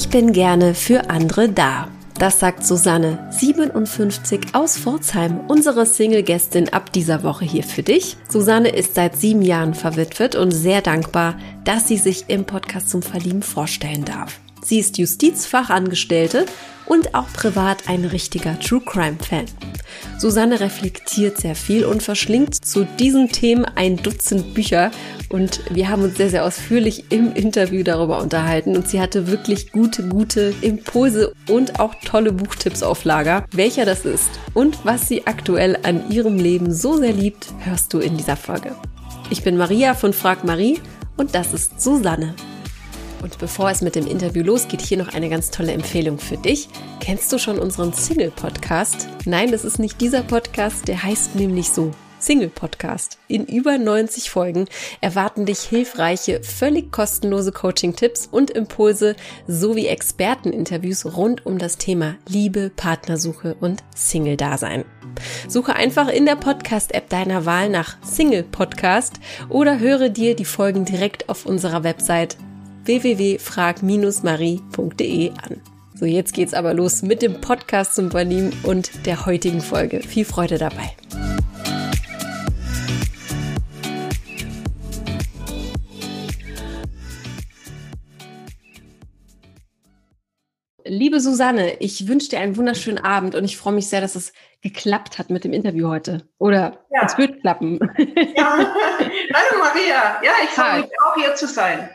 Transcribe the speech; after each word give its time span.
Ich 0.00 0.08
bin 0.08 0.32
gerne 0.32 0.74
für 0.74 1.10
andere 1.10 1.50
da. 1.50 1.88
Das 2.18 2.40
sagt 2.40 2.64
Susanne, 2.64 3.28
57 3.32 4.54
aus 4.54 4.78
Pforzheim, 4.78 5.40
unsere 5.46 5.84
Single-Gästin 5.84 6.70
ab 6.70 6.90
dieser 6.90 7.22
Woche 7.22 7.44
hier 7.44 7.62
für 7.62 7.82
dich. 7.82 8.16
Susanne 8.26 8.70
ist 8.70 8.94
seit 8.94 9.16
sieben 9.16 9.42
Jahren 9.42 9.74
verwitwet 9.74 10.36
und 10.36 10.52
sehr 10.52 10.80
dankbar, 10.80 11.36
dass 11.64 11.86
sie 11.86 11.98
sich 11.98 12.24
im 12.28 12.46
Podcast 12.46 12.88
zum 12.88 13.02
Verlieben 13.02 13.42
vorstellen 13.42 14.06
darf. 14.06 14.40
Sie 14.62 14.78
ist 14.78 14.98
Justizfachangestellte 14.98 16.46
und 16.86 17.14
auch 17.14 17.32
privat 17.32 17.88
ein 17.88 18.04
richtiger 18.04 18.58
True 18.58 18.82
Crime 18.84 19.16
Fan. 19.18 19.46
Susanne 20.18 20.60
reflektiert 20.60 21.38
sehr 21.38 21.54
viel 21.54 21.84
und 21.84 22.02
verschlingt 22.02 22.64
zu 22.64 22.84
diesen 22.84 23.28
Themen 23.28 23.64
ein 23.64 23.96
Dutzend 23.96 24.54
Bücher 24.54 24.90
und 25.28 25.60
wir 25.70 25.88
haben 25.88 26.02
uns 26.02 26.16
sehr, 26.16 26.30
sehr 26.30 26.44
ausführlich 26.44 27.04
im 27.10 27.32
Interview 27.32 27.84
darüber 27.84 28.20
unterhalten 28.20 28.76
und 28.76 28.88
sie 28.88 29.00
hatte 29.00 29.28
wirklich 29.28 29.70
gute, 29.70 30.08
gute 30.08 30.52
Impulse 30.60 31.32
und 31.48 31.78
auch 31.78 31.94
tolle 32.04 32.32
Buchtipps 32.32 32.82
auf 32.82 33.04
Lager. 33.04 33.46
Welcher 33.52 33.84
das 33.84 34.04
ist 34.04 34.28
und 34.54 34.84
was 34.84 35.06
sie 35.06 35.26
aktuell 35.26 35.78
an 35.84 36.10
ihrem 36.10 36.38
Leben 36.38 36.72
so 36.72 36.96
sehr 36.96 37.12
liebt, 37.12 37.52
hörst 37.60 37.94
du 37.94 38.00
in 38.00 38.16
dieser 38.16 38.36
Folge. 38.36 38.74
Ich 39.30 39.44
bin 39.44 39.56
Maria 39.56 39.94
von 39.94 40.12
Frag 40.12 40.44
Marie 40.44 40.80
und 41.16 41.36
das 41.36 41.54
ist 41.54 41.80
Susanne. 41.80 42.34
Und 43.22 43.38
bevor 43.38 43.70
es 43.70 43.82
mit 43.82 43.94
dem 43.94 44.06
Interview 44.06 44.42
losgeht, 44.42 44.80
hier 44.80 44.98
noch 44.98 45.12
eine 45.12 45.28
ganz 45.28 45.50
tolle 45.50 45.72
Empfehlung 45.72 46.18
für 46.18 46.36
dich. 46.36 46.68
Kennst 47.00 47.32
du 47.32 47.38
schon 47.38 47.58
unseren 47.58 47.92
Single-Podcast? 47.92 49.08
Nein, 49.24 49.50
das 49.50 49.64
ist 49.64 49.78
nicht 49.78 50.00
dieser 50.00 50.22
Podcast, 50.22 50.88
der 50.88 51.02
heißt 51.02 51.34
nämlich 51.34 51.70
so. 51.70 51.92
Single 52.20 52.50
Podcast. 52.50 53.18
In 53.28 53.46
über 53.46 53.78
90 53.78 54.30
Folgen 54.30 54.66
erwarten 55.00 55.46
dich 55.46 55.60
hilfreiche, 55.60 56.42
völlig 56.42 56.92
kostenlose 56.92 57.50
Coaching-Tipps 57.50 58.28
und 58.30 58.50
Impulse 58.50 59.16
sowie 59.46 59.86
Experteninterviews 59.86 61.16
rund 61.16 61.46
um 61.46 61.58
das 61.58 61.78
Thema 61.78 62.16
Liebe, 62.28 62.70
Partnersuche 62.76 63.56
und 63.58 63.82
Single-Dasein. 63.94 64.84
Suche 65.48 65.74
einfach 65.74 66.08
in 66.08 66.26
der 66.26 66.36
Podcast-App 66.36 67.08
deiner 67.08 67.46
Wahl 67.46 67.70
nach 67.70 67.96
Single 68.02 68.44
Podcast 68.44 69.14
oder 69.48 69.78
höre 69.78 70.10
dir 70.10 70.36
die 70.36 70.44
Folgen 70.44 70.84
direkt 70.84 71.28
auf 71.28 71.46
unserer 71.46 71.82
Website 71.82 72.36
www.frag-marie.de 72.84 75.30
an. 75.30 75.60
So, 75.94 76.04
jetzt 76.06 76.32
geht's 76.32 76.54
aber 76.54 76.72
los 76.72 77.02
mit 77.02 77.20
dem 77.20 77.38
Podcast 77.40 77.94
zum 77.94 78.08
Berlin 78.08 78.54
und 78.62 79.04
der 79.06 79.26
heutigen 79.26 79.60
Folge. 79.60 80.00
Viel 80.00 80.24
Freude 80.24 80.56
dabei. 80.56 80.96
Liebe 90.86 91.20
Susanne, 91.20 91.74
ich 91.78 92.08
wünsche 92.08 92.30
dir 92.30 92.40
einen 92.40 92.56
wunderschönen 92.56 92.98
Abend 92.98 93.36
und 93.36 93.44
ich 93.44 93.56
freue 93.56 93.74
mich 93.74 93.88
sehr, 93.88 94.00
dass 94.00 94.16
es 94.16 94.32
geklappt 94.62 95.18
hat 95.18 95.30
mit 95.30 95.44
dem 95.44 95.52
Interview 95.52 95.88
heute. 95.88 96.28
Oder 96.38 96.84
ja. 96.90 97.02
es 97.04 97.16
wird 97.16 97.40
klappen. 97.42 97.78
Ja. 98.36 98.58
Hallo 99.34 99.60
Maria, 99.60 100.20
ja, 100.24 100.32
ich 100.42 100.50
freue 100.50 100.80
mich 100.80 100.90
auch 101.04 101.14
hier 101.14 101.34
zu 101.34 101.46
sein. 101.46 101.90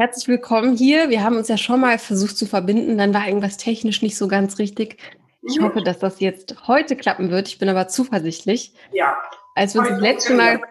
Herzlich 0.00 0.28
willkommen 0.28 0.78
hier. 0.78 1.10
Wir 1.10 1.22
haben 1.22 1.36
uns 1.36 1.48
ja 1.48 1.58
schon 1.58 1.78
mal 1.78 1.98
versucht 1.98 2.38
zu 2.38 2.46
verbinden, 2.46 2.96
dann 2.96 3.12
war 3.12 3.26
irgendwas 3.26 3.58
technisch 3.58 4.00
nicht 4.00 4.16
so 4.16 4.28
ganz 4.28 4.58
richtig. 4.58 4.96
Ich 5.42 5.60
mhm. 5.60 5.64
hoffe, 5.64 5.82
dass 5.82 5.98
das 5.98 6.20
jetzt 6.20 6.66
heute 6.66 6.96
klappen 6.96 7.30
wird. 7.30 7.48
Ich 7.48 7.58
bin 7.58 7.68
aber 7.68 7.86
zuversichtlich. 7.86 8.72
Ja. 8.92 9.18
Als 9.54 9.74
wir 9.74 9.82
uns 9.82 9.90
das 9.90 10.00
letzte 10.00 10.32
Mal, 10.32 10.62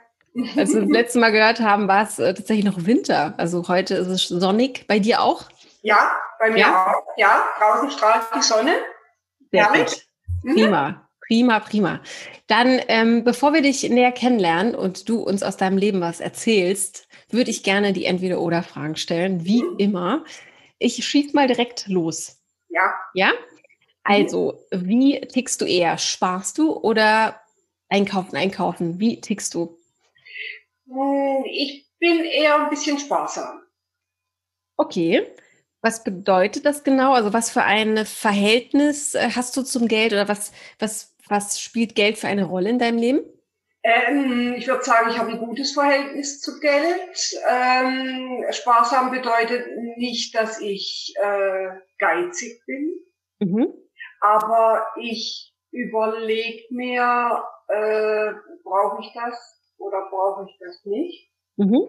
als 0.57 0.73
wir 0.73 0.81
das 0.81 0.89
letzte 0.89 1.19
Mal 1.19 1.31
gehört 1.31 1.59
haben, 1.59 1.87
war 1.87 2.05
es 2.05 2.17
äh, 2.17 2.33
tatsächlich 2.33 2.65
noch 2.65 2.87
Winter. 2.87 3.35
Also 3.37 3.67
heute 3.67 3.93
ist 3.93 4.07
es 4.07 4.27
sonnig. 4.29 4.87
Bei 4.87 4.97
dir 4.97 5.21
auch? 5.21 5.43
Ja, 5.83 6.11
bei 6.39 6.49
mir 6.49 6.61
ja? 6.61 6.87
auch. 6.87 7.03
Ja, 7.15 7.43
draußen 7.59 7.91
strahlt 7.91 8.23
die 8.35 8.41
Sonne. 8.41 8.71
Sehr 9.51 9.71
Herrlich. 9.71 10.07
Mhm. 10.41 10.53
Prima. 10.55 11.09
Prima, 11.27 11.59
prima. 11.59 11.99
Dann, 12.47 12.81
ähm, 12.87 13.23
bevor 13.23 13.53
wir 13.53 13.61
dich 13.61 13.87
näher 13.87 14.11
kennenlernen 14.11 14.73
und 14.73 15.07
du 15.07 15.21
uns 15.21 15.43
aus 15.43 15.55
deinem 15.55 15.77
Leben 15.77 16.01
was 16.01 16.19
erzählst, 16.19 17.07
würde 17.31 17.51
ich 17.51 17.63
gerne 17.63 17.93
die 17.93 18.05
Entweder-Oder-Fragen 18.05 18.95
stellen, 18.95 19.45
wie 19.45 19.63
immer. 19.77 20.23
Ich 20.77 21.03
schieße 21.05 21.35
mal 21.35 21.47
direkt 21.47 21.87
los. 21.87 22.41
Ja. 22.69 22.93
Ja? 23.13 23.31
Also, 24.03 24.65
wie 24.71 25.19
tickst 25.21 25.61
du 25.61 25.65
eher? 25.65 25.97
Sparst 25.97 26.57
du 26.57 26.73
oder 26.73 27.39
einkaufen, 27.89 28.35
einkaufen? 28.35 28.99
Wie 28.99 29.21
tickst 29.21 29.53
du? 29.53 29.77
Hm, 30.87 31.43
ich 31.45 31.87
bin 31.99 32.23
eher 32.23 32.63
ein 32.63 32.69
bisschen 32.69 32.97
sparsam. 32.97 33.61
Okay. 34.77 35.27
Was 35.81 36.03
bedeutet 36.03 36.65
das 36.65 36.83
genau? 36.83 37.13
Also 37.13 37.31
was 37.31 37.49
für 37.49 37.63
ein 37.63 38.05
Verhältnis 38.05 39.15
äh, 39.15 39.29
hast 39.33 39.55
du 39.55 39.63
zum 39.63 39.87
Geld 39.87 40.11
oder 40.11 40.27
was, 40.27 40.51
was, 40.77 41.15
was 41.27 41.61
spielt 41.61 41.95
Geld 41.95 42.17
für 42.17 42.27
eine 42.27 42.45
Rolle 42.45 42.69
in 42.69 42.79
deinem 42.79 42.97
Leben? 42.97 43.21
Ähm, 43.83 44.55
ich 44.57 44.67
würde 44.67 44.83
sagen, 44.83 45.09
ich 45.09 45.17
habe 45.17 45.31
ein 45.31 45.39
gutes 45.39 45.73
Verhältnis 45.73 46.41
zu 46.41 46.59
Geld. 46.59 47.39
Ähm, 47.49 48.43
sparsam 48.51 49.11
bedeutet 49.11 49.67
nicht, 49.97 50.35
dass 50.35 50.59
ich 50.59 51.13
äh, 51.21 51.69
geizig 51.97 52.61
bin, 52.65 52.99
mhm. 53.39 53.73
aber 54.19 54.85
ich 54.99 55.53
überlege 55.71 56.63
mir, 56.71 57.43
äh, 57.67 58.31
brauche 58.63 59.01
ich 59.01 59.11
das 59.13 59.75
oder 59.77 60.07
brauche 60.09 60.45
ich 60.49 60.57
das 60.59 60.83
nicht? 60.85 61.31
Mhm. 61.55 61.87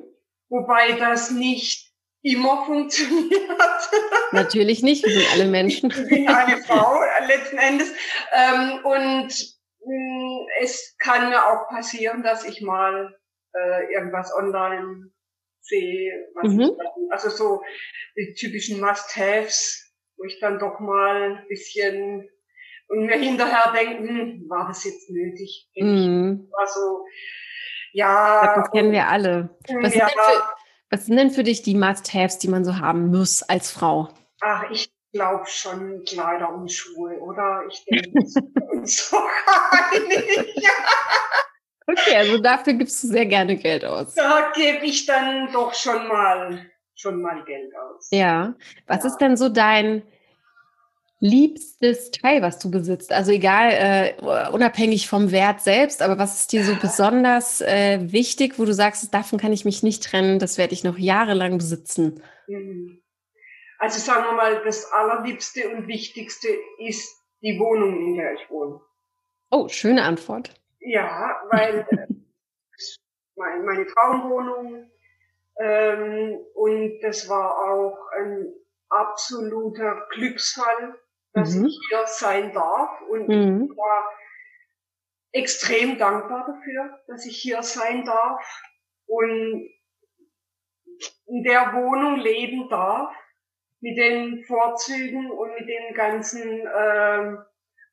Wobei 0.48 0.92
das 0.92 1.30
nicht 1.30 1.92
immer 2.22 2.66
funktioniert. 2.66 3.40
Natürlich 4.32 4.82
nicht, 4.82 5.04
wir 5.04 5.12
sind 5.12 5.32
alle 5.32 5.46
Menschen. 5.46 5.90
Ich 5.90 6.08
bin 6.08 6.28
eine 6.28 6.58
Frau 6.58 7.00
letzten 7.26 7.58
Endes. 7.58 7.92
Ähm, 8.32 8.84
und 8.84 9.32
hm, 9.82 10.19
es 10.60 10.96
kann 10.98 11.30
mir 11.30 11.46
auch 11.46 11.68
passieren, 11.68 12.22
dass 12.22 12.44
ich 12.44 12.60
mal 12.60 13.16
äh, 13.54 13.92
irgendwas 13.92 14.32
online 14.34 15.10
sehe, 15.60 16.28
was 16.34 16.52
mhm. 16.52 16.60
ich 16.60 17.12
also 17.12 17.30
so 17.30 17.62
die 18.16 18.34
typischen 18.34 18.80
Must-Haves, 18.80 19.92
wo 20.16 20.24
ich 20.24 20.38
dann 20.40 20.58
doch 20.58 20.80
mal 20.80 21.38
ein 21.38 21.48
bisschen 21.48 22.28
und 22.88 23.06
mir 23.06 23.16
hinterher 23.16 23.72
denken, 23.72 24.08
hm, 24.08 24.46
war 24.48 24.66
das 24.68 24.84
jetzt 24.84 25.08
nötig? 25.10 25.70
Mhm. 25.76 26.50
Also 26.56 27.04
ja. 27.92 28.54
Das 28.56 28.70
kennen 28.70 28.92
wir 28.92 29.06
alle. 29.06 29.56
Was, 29.80 29.94
ja, 29.94 30.08
sind 30.08 30.20
für, 30.20 30.42
was 30.90 31.06
sind 31.06 31.16
denn 31.16 31.30
für 31.30 31.44
dich 31.44 31.62
die 31.62 31.76
Must-Haves, 31.76 32.38
die 32.38 32.48
man 32.48 32.64
so 32.64 32.78
haben 32.78 33.10
muss 33.10 33.42
als 33.42 33.70
Frau? 33.70 34.08
Ach, 34.40 34.70
ich 34.70 34.90
glaube 35.12 35.46
schon 35.46 36.04
Kleider 36.04 36.52
und 36.52 36.70
Schuhe, 36.70 37.18
oder? 37.20 37.62
Ich 37.68 37.84
denke, 37.90 38.20
doch 38.20 39.28
einig. 39.92 40.48
okay, 41.86 42.16
also 42.16 42.38
dafür 42.38 42.74
gibst 42.74 43.02
du 43.02 43.08
sehr 43.08 43.26
gerne 43.26 43.56
Geld 43.56 43.84
aus. 43.84 44.14
Da 44.14 44.52
gebe 44.54 44.84
ich 44.84 45.06
dann 45.06 45.52
doch 45.52 45.74
schon 45.74 46.08
mal, 46.08 46.66
schon 46.94 47.20
mal 47.20 47.44
Geld 47.44 47.72
aus. 47.76 48.08
Ja. 48.10 48.54
Was 48.86 49.04
ja. 49.04 49.10
ist 49.10 49.18
denn 49.18 49.36
so 49.36 49.48
dein 49.48 50.02
liebstes 51.20 52.10
Teil, 52.12 52.40
was 52.40 52.58
du 52.58 52.70
besitzt? 52.70 53.12
Also 53.12 53.32
egal, 53.32 53.72
äh, 53.72 54.50
unabhängig 54.50 55.06
vom 55.06 55.30
Wert 55.32 55.60
selbst, 55.60 56.00
aber 56.00 56.18
was 56.18 56.40
ist 56.40 56.52
dir 56.52 56.64
so 56.64 56.74
besonders 56.76 57.60
äh, 57.60 57.98
wichtig, 58.10 58.58
wo 58.58 58.64
du 58.64 58.72
sagst, 58.72 59.12
davon 59.12 59.38
kann 59.38 59.52
ich 59.52 59.66
mich 59.66 59.82
nicht 59.82 60.02
trennen, 60.02 60.38
das 60.38 60.56
werde 60.56 60.72
ich 60.72 60.82
noch 60.82 60.96
jahrelang 60.96 61.58
besitzen? 61.58 62.22
Mhm. 62.48 63.02
Also 63.80 63.98
sagen 63.98 64.24
wir 64.26 64.32
mal, 64.32 64.62
das 64.62 64.92
Allerliebste 64.92 65.70
und 65.70 65.88
Wichtigste 65.88 66.48
ist 66.78 67.18
die 67.40 67.58
Wohnung, 67.58 67.98
in 67.98 68.16
der 68.18 68.34
ich 68.34 68.50
wohne. 68.50 68.78
Oh, 69.50 69.68
schöne 69.68 70.04
Antwort. 70.04 70.54
Ja, 70.80 71.40
weil 71.50 71.86
äh, 71.90 72.06
meine, 73.36 73.64
meine 73.64 73.86
Traumwohnung 73.86 74.90
ähm, 75.58 76.38
und 76.54 77.00
das 77.00 77.26
war 77.30 77.58
auch 77.58 77.96
ein 78.18 78.52
absoluter 78.90 80.06
Glücksfall, 80.10 81.00
dass 81.32 81.54
mhm. 81.54 81.66
ich 81.66 81.80
hier 81.88 82.06
sein 82.06 82.52
darf 82.52 83.00
und 83.08 83.28
mhm. 83.28 83.64
ich 83.70 83.76
war 83.78 84.10
extrem 85.32 85.96
dankbar 85.96 86.46
dafür, 86.46 87.00
dass 87.06 87.24
ich 87.24 87.38
hier 87.38 87.62
sein 87.62 88.04
darf 88.04 88.62
und 89.06 89.70
in 91.26 91.44
der 91.44 91.72
Wohnung 91.72 92.16
leben 92.16 92.68
darf 92.68 93.10
mit 93.80 93.96
den 93.96 94.44
Vorzügen 94.44 95.30
und 95.30 95.54
mit 95.54 95.68
den 95.68 95.94
ganzen 95.94 96.66
äh, 96.66 97.36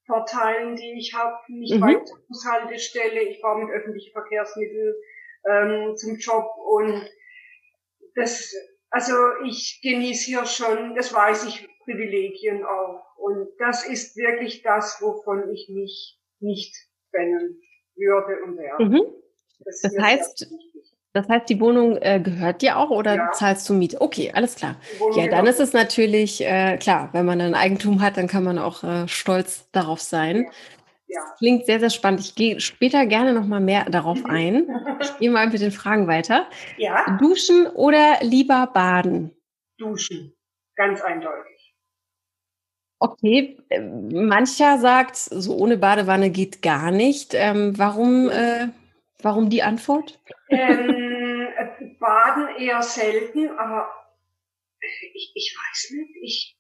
Vorteilen, 0.06 0.76
die 0.76 0.98
ich 0.98 1.14
habe. 1.14 1.38
Nicht 1.48 1.76
mhm. 1.76 1.82
weit 1.82 2.08
zur 2.08 2.20
Bushaltestelle, 2.28 3.22
ich 3.22 3.40
fahre 3.40 3.64
mit 3.64 3.74
öffentlichen 3.74 4.12
Verkehrsmitteln 4.12 4.96
ähm, 5.50 5.96
zum 5.96 6.18
Job 6.18 6.46
und 6.58 7.10
das, 8.16 8.54
also 8.90 9.14
ich 9.46 9.80
genieße 9.84 10.26
hier 10.26 10.46
schon, 10.46 10.96
das 10.96 11.14
weiß 11.14 11.46
ich, 11.46 11.68
Privilegien 11.84 12.66
auch. 12.66 13.04
Und 13.18 13.50
das 13.60 13.88
ist 13.88 14.16
wirklich 14.18 14.62
das, 14.62 15.02
wovon 15.02 15.50
ich 15.52 15.70
mich 15.70 16.20
nicht 16.40 16.76
trennen 17.12 17.62
würde 17.96 18.44
und 18.44 18.58
werde. 18.58 18.86
Mhm. 18.86 19.02
Das, 19.60 19.82
das 19.82 19.98
heißt, 19.98 20.48
Das 21.18 21.28
heißt, 21.30 21.50
die 21.50 21.60
Wohnung 21.60 21.98
äh, 21.98 22.20
gehört 22.20 22.62
dir 22.62 22.78
auch 22.78 22.92
oder 22.92 23.16
ja. 23.16 23.32
zahlst 23.32 23.68
du 23.68 23.74
Miete? 23.74 24.00
Okay, 24.00 24.32
alles 24.36 24.56
klar. 24.56 24.76
Ja, 25.16 25.28
dann 25.28 25.48
ist 25.48 25.60
es 25.60 25.74
natürlich 25.74 26.46
äh, 26.46 26.78
klar, 26.78 27.10
wenn 27.12 27.26
man 27.26 27.42
ein 27.42 27.56
Eigentum 27.56 28.02
hat, 28.02 28.18
dann 28.18 28.28
kann 28.28 28.44
man 28.44 28.60
auch 28.60 28.84
äh, 28.84 29.08
stolz 29.08 29.68
darauf 29.72 30.00
sein. 30.00 30.44
Ja. 30.44 30.50
Ja. 31.08 31.22
Klingt 31.40 31.66
sehr, 31.66 31.80
sehr 31.80 31.90
spannend. 31.90 32.20
Ich 32.20 32.36
gehe 32.36 32.60
später 32.60 33.08
gerne 33.08 33.34
noch 33.34 33.46
mal 33.46 33.60
mehr 33.60 33.86
darauf 33.86 34.24
ein. 34.26 34.68
Ich 35.02 35.18
gehe 35.20 35.32
mal 35.32 35.48
mit 35.48 35.62
den 35.62 35.72
Fragen 35.72 36.08
weiter. 36.08 36.48
Ja. 36.78 37.18
Duschen 37.20 37.68
oder 37.68 38.18
lieber 38.22 38.68
baden? 38.74 39.32
Duschen, 39.78 40.36
ganz 40.76 41.02
eindeutig. 41.02 41.76
Okay, 43.00 43.58
äh, 43.70 43.80
mancher 43.80 44.80
sagt, 44.80 45.16
so 45.16 45.56
ohne 45.56 45.78
Badewanne 45.78 46.30
geht 46.30 46.62
gar 46.62 46.92
nicht. 46.92 47.34
Ähm, 47.34 47.78
warum, 47.78 48.30
äh, 48.30 48.70
warum 49.22 49.50
die 49.50 49.64
Antwort? 49.64 50.20
Ähm, 50.50 51.48
baden 52.00 52.56
eher 52.58 52.82
selten, 52.82 53.50
aber 53.58 53.90
ich, 55.14 55.32
ich 55.36 55.58
weiß 55.58 55.92
nicht. 55.92 56.16
Ich, 56.22 56.58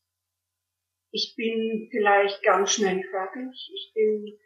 ich 1.11 1.33
bin 1.35 1.89
vielleicht 1.91 2.43
ganz 2.43 2.73
schnell 2.73 3.03
fertig. 3.09 3.71
Ich 3.73 3.91
bin, 3.93 4.39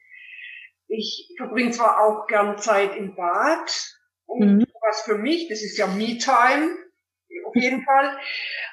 ich 0.88 1.34
verbringe 1.38 1.72
zwar 1.72 2.00
auch 2.02 2.28
gern 2.28 2.58
Zeit 2.58 2.96
im 2.96 3.16
Bad 3.16 3.96
und 4.25 4.58
mhm. 4.58 4.66
was 4.81 5.02
für 5.04 5.18
mich, 5.18 5.48
das 5.50 5.62
ist 5.62 5.78
ja 5.78 5.88
Me-Time, 5.88 6.75
auf 7.46 7.56
jeden 7.56 7.84
Fall. 7.86 8.18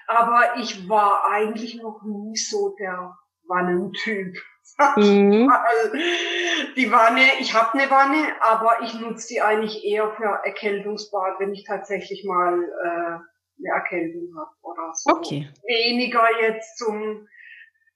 Aber 0.06 0.56
ich 0.60 0.88
war 0.88 1.28
eigentlich 1.30 1.76
noch 1.76 2.02
nie 2.04 2.36
so 2.36 2.76
der 2.78 3.16
Wannentyp. 3.46 4.36
Mhm. 4.96 5.50
Die 6.76 6.90
Wanne, 6.90 7.22
ich 7.40 7.54
habe 7.54 7.78
eine 7.78 7.90
Wanne, 7.90 8.40
aber 8.40 8.82
ich 8.82 8.94
nutze 8.94 9.28
die 9.34 9.40
eigentlich 9.40 9.84
eher 9.84 10.12
für 10.12 10.40
Erkältungsbad, 10.44 11.40
wenn 11.40 11.52
ich 11.52 11.64
tatsächlich 11.64 12.24
mal 12.24 12.62
äh, 12.62 13.18
eine 13.58 13.74
Erkältung 13.74 14.32
habe 14.38 14.50
oder 14.62 14.92
so. 14.94 15.10
Okay. 15.10 15.48
Weniger 15.66 16.26
jetzt 16.40 16.78
zum 16.78 17.26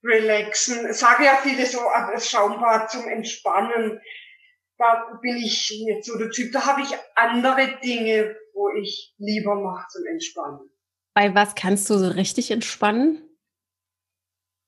Relaxen. 0.03 0.91
Ich 0.91 0.97
sage 0.97 1.25
ja 1.25 1.37
viele 1.37 1.65
so, 1.67 1.79
das 2.13 2.29
Schaumbad 2.29 2.91
zum 2.91 3.07
Entspannen. 3.07 4.01
Da 4.79 5.19
bin 5.23 5.37
ich 5.37 5.71
nicht 5.85 6.05
so 6.05 6.19
der 6.19 6.31
Typ. 6.31 6.53
Da 6.53 6.67
habe 6.67 6.83
ich 6.83 6.89
andere 7.15 7.79
Dinge, 7.85 8.37
wo 8.55 8.71
ich 8.71 9.15
lieber 9.19 9.55
mache 9.55 9.87
zum 9.89 10.05
Entspannen. 10.07 10.71
Bei 11.15 11.35
was 11.35 11.55
kannst 11.55 11.89
du 11.91 11.95
so 11.99 12.09
richtig 12.09 12.51
entspannen? 12.51 13.29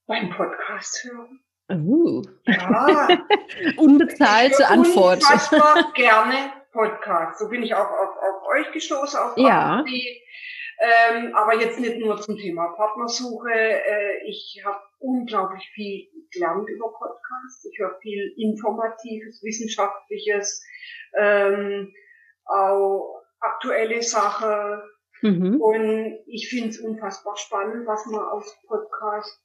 Beim 0.06 0.30
Podcast 0.30 1.02
hören. 1.04 1.43
Uh. 1.70 2.22
Ja. 2.46 3.08
Unbezahlte 3.78 4.68
Antwort. 4.68 5.22
Ich 5.22 5.50
höre 5.50 5.92
gerne 5.94 6.52
Podcast. 6.72 7.38
So 7.38 7.48
bin 7.48 7.62
ich 7.62 7.74
auch 7.74 7.88
auf, 7.88 8.16
auf 8.16 8.46
euch 8.54 8.70
gestoßen, 8.72 9.18
auf 9.18 9.36
ja. 9.38 9.82
ähm, 9.86 11.34
aber 11.34 11.54
jetzt 11.58 11.80
nicht 11.80 11.98
nur 11.98 12.20
zum 12.20 12.36
Thema 12.36 12.68
Partnersuche. 12.76 13.50
Äh, 13.50 14.28
ich 14.28 14.60
habe 14.64 14.80
unglaublich 14.98 15.70
viel 15.74 16.08
gelernt 16.32 16.68
über 16.68 16.92
Podcasts. 16.92 17.64
Ich 17.70 17.78
höre 17.78 17.96
viel 18.00 18.34
Informatives, 18.36 19.42
Wissenschaftliches, 19.42 20.62
ähm, 21.16 21.94
auch 22.44 23.22
aktuelle 23.40 24.02
Sachen. 24.02 24.82
Mhm. 25.22 25.60
Und 25.60 26.18
ich 26.26 26.50
finde 26.50 26.70
es 26.70 26.80
unfassbar 26.80 27.36
spannend, 27.36 27.86
was 27.86 28.04
man 28.06 28.20
aus 28.20 28.54
Podcasts 28.66 29.43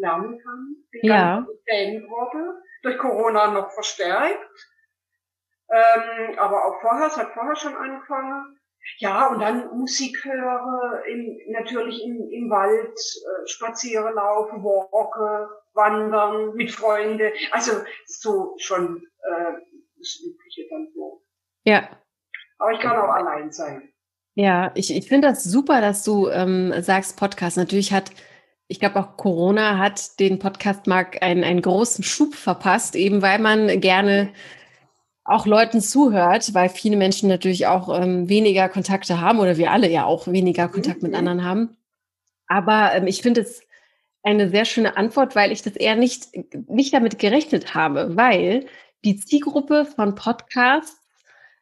lernen 0.00 0.38
kann. 0.42 0.76
Bin 0.90 1.00
ja. 1.04 1.36
ganz 1.36 1.48
Fan 1.68 2.00
geworden. 2.00 2.62
Durch 2.82 2.98
Corona 2.98 3.50
noch 3.50 3.70
verstärkt. 3.72 4.38
Ähm, 5.68 6.38
aber 6.38 6.64
auch 6.64 6.80
vorher, 6.80 7.08
es 7.08 7.16
hat 7.16 7.32
vorher 7.32 7.56
schon 7.56 7.74
angefangen. 7.74 8.58
Ja, 8.98 9.26
und 9.28 9.40
dann 9.40 9.76
Musik 9.76 10.24
höre, 10.24 11.02
im, 11.06 11.38
natürlich 11.48 12.04
im, 12.04 12.30
im 12.30 12.50
Wald, 12.50 12.96
äh, 12.96 13.48
spazieren, 13.48 14.14
laufen, 14.14 14.62
walken, 14.62 15.48
wandern, 15.74 16.54
mit 16.54 16.70
Freunden. 16.70 17.32
Also 17.50 17.72
so 18.06 18.54
schon 18.58 19.06
äh, 19.22 19.52
das 19.98 20.20
Übliche 20.24 20.68
dann 20.70 20.88
so. 20.94 21.22
Ja. 21.64 21.88
Aber 22.58 22.72
ich 22.72 22.80
kann 22.80 22.96
auch 22.96 23.12
allein 23.12 23.50
sein. 23.50 23.92
Ja, 24.34 24.70
ich, 24.74 24.94
ich 24.94 25.08
finde 25.08 25.28
das 25.28 25.44
super, 25.44 25.80
dass 25.80 26.04
du 26.04 26.28
ähm, 26.28 26.72
sagst 26.82 27.18
Podcast. 27.18 27.56
Natürlich 27.56 27.92
hat, 27.92 28.10
ich 28.68 28.80
glaube 28.80 28.98
auch 29.00 29.16
Corona 29.16 29.78
hat 29.78 30.18
den 30.18 30.38
Podcastmarkt 30.38 31.22
einen, 31.22 31.44
einen 31.44 31.62
großen 31.62 32.04
Schub 32.04 32.34
verpasst, 32.34 32.96
eben 32.96 33.22
weil 33.22 33.38
man 33.38 33.80
gerne 33.80 34.30
auch 35.24 35.46
Leuten 35.46 35.80
zuhört, 35.80 36.54
weil 36.54 36.68
viele 36.68 36.96
Menschen 36.96 37.28
natürlich 37.28 37.66
auch 37.66 38.00
ähm, 38.00 38.28
weniger 38.28 38.68
Kontakte 38.68 39.20
haben 39.20 39.40
oder 39.40 39.56
wir 39.56 39.72
alle 39.72 39.90
ja 39.90 40.04
auch 40.04 40.28
weniger 40.28 40.68
Kontakt 40.68 41.02
mit 41.02 41.12
mhm. 41.12 41.18
anderen 41.18 41.44
haben. 41.44 41.76
Aber 42.46 42.94
ähm, 42.94 43.06
ich 43.06 43.22
finde 43.22 43.40
es 43.40 43.62
eine 44.22 44.50
sehr 44.50 44.64
schöne 44.64 44.96
Antwort, 44.96 45.34
weil 45.34 45.52
ich 45.52 45.62
das 45.62 45.74
eher 45.74 45.96
nicht, 45.96 46.28
nicht 46.68 46.94
damit 46.94 47.18
gerechnet 47.18 47.74
habe, 47.74 48.16
weil 48.16 48.66
die 49.04 49.16
Zielgruppe 49.16 49.84
von 49.84 50.14
Podcasts 50.14 50.96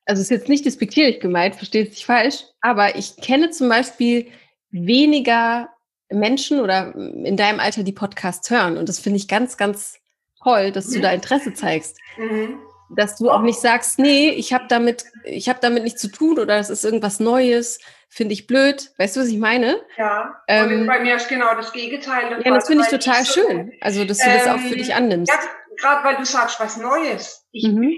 also 0.07 0.21
ist 0.21 0.31
jetzt 0.31 0.49
nicht 0.49 0.67
despektierlich 0.67 1.21
gemeint, 1.21 1.57
versteht 1.57 1.89
es 1.89 1.95
nicht 1.95 2.07
falsch, 2.07 2.45
aber 2.61 2.97
ich 2.97 3.17
kenne 3.17 3.51
zum 3.51 3.69
Beispiel 3.69 4.27
weniger 4.71 5.69
Menschen 6.11 6.61
oder 6.61 6.95
in 6.95 7.37
deinem 7.37 7.61
Alter, 7.61 7.83
die 7.83 7.93
Podcasts 7.93 8.51
hören. 8.51 8.77
Und 8.77 8.89
das 8.89 8.99
finde 8.99 9.19
ich 9.19 9.29
ganz, 9.29 9.57
ganz 9.57 9.99
toll, 10.43 10.73
dass 10.73 10.91
du 10.91 11.01
da 11.01 11.11
Interesse 11.13 11.55
zeigst. 11.55 11.99
Mhm. 12.17 12.59
Dass 12.97 13.17
du 13.17 13.31
auch 13.31 13.41
nicht 13.41 13.59
sagst, 13.59 13.99
nee, 13.99 14.29
ich 14.29 14.53
habe 14.53 14.67
damit, 14.69 15.05
ich 15.25 15.49
habe 15.49 15.59
damit 15.61 15.83
nichts 15.83 16.01
zu 16.01 16.09
tun 16.09 16.39
oder 16.39 16.59
das 16.59 16.71
ist 16.71 16.85
irgendwas 16.85 17.19
Neues, 17.19 17.81
finde 18.09 18.35
ich 18.35 18.47
blöd. 18.47 18.93
Weißt 18.99 19.17
du, 19.17 19.21
was 19.21 19.29
ich 19.29 19.39
meine? 19.39 19.81
Ja. 19.97 20.37
Ähm, 20.47 20.87
bei 20.87 21.01
mir 21.01 21.17
ist 21.17 21.29
genau 21.29 21.55
das 21.55 21.73
Gegenteil. 21.73 22.43
Ja, 22.45 22.55
das 22.55 22.67
finde 22.67 22.85
ich 22.85 22.91
total 22.91 23.25
so, 23.25 23.33
schön. 23.33 23.73
Also, 23.81 24.05
dass 24.05 24.19
du 24.19 24.29
ähm, 24.29 24.39
das 24.39 24.47
auch 24.49 24.61
für 24.61 24.75
ähm, 24.75 24.79
dich 24.79 24.95
annimmst. 24.95 25.33
Ja, 25.33 25.39
gerade 25.77 26.05
weil 26.05 26.17
du 26.17 26.25
sagst, 26.27 26.61
was 26.61 26.77
Neues. 26.77 27.47
Ich 27.51 27.67
mhm 27.67 27.97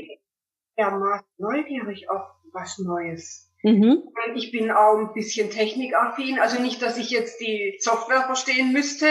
dermaßen 0.76 1.26
neugierig 1.38 2.08
auf 2.10 2.22
was 2.52 2.78
Neues. 2.78 3.45
Mhm. 3.66 4.12
Ich 4.36 4.52
bin 4.52 4.70
auch 4.70 4.96
ein 4.96 5.12
bisschen 5.12 5.50
technikaffin. 5.50 6.38
Also 6.38 6.62
nicht, 6.62 6.80
dass 6.82 6.98
ich 6.98 7.10
jetzt 7.10 7.40
die 7.40 7.76
Software 7.80 8.22
verstehen 8.22 8.72
müsste 8.72 9.06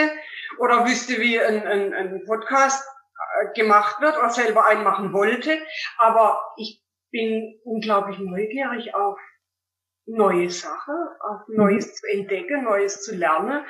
oder 0.58 0.86
wüsste, 0.86 1.20
wie 1.20 1.38
ein, 1.38 1.66
ein, 1.66 1.92
ein 1.92 2.24
Podcast 2.24 2.82
äh, 3.42 3.52
gemacht 3.52 4.00
wird 4.00 4.16
oder 4.16 4.30
selber 4.30 4.64
einen 4.64 4.82
machen 4.82 5.12
wollte. 5.12 5.58
Aber 5.98 6.40
ich 6.56 6.82
bin 7.10 7.60
unglaublich 7.64 8.18
neugierig 8.18 8.94
auf 8.94 9.18
neue 10.06 10.48
Sachen, 10.48 10.94
auf. 11.20 11.42
Neues 11.48 11.88
mhm. 11.88 11.92
zu 11.92 12.06
entdecken, 12.12 12.64
Neues 12.64 13.02
zu 13.02 13.14
lernen. 13.14 13.62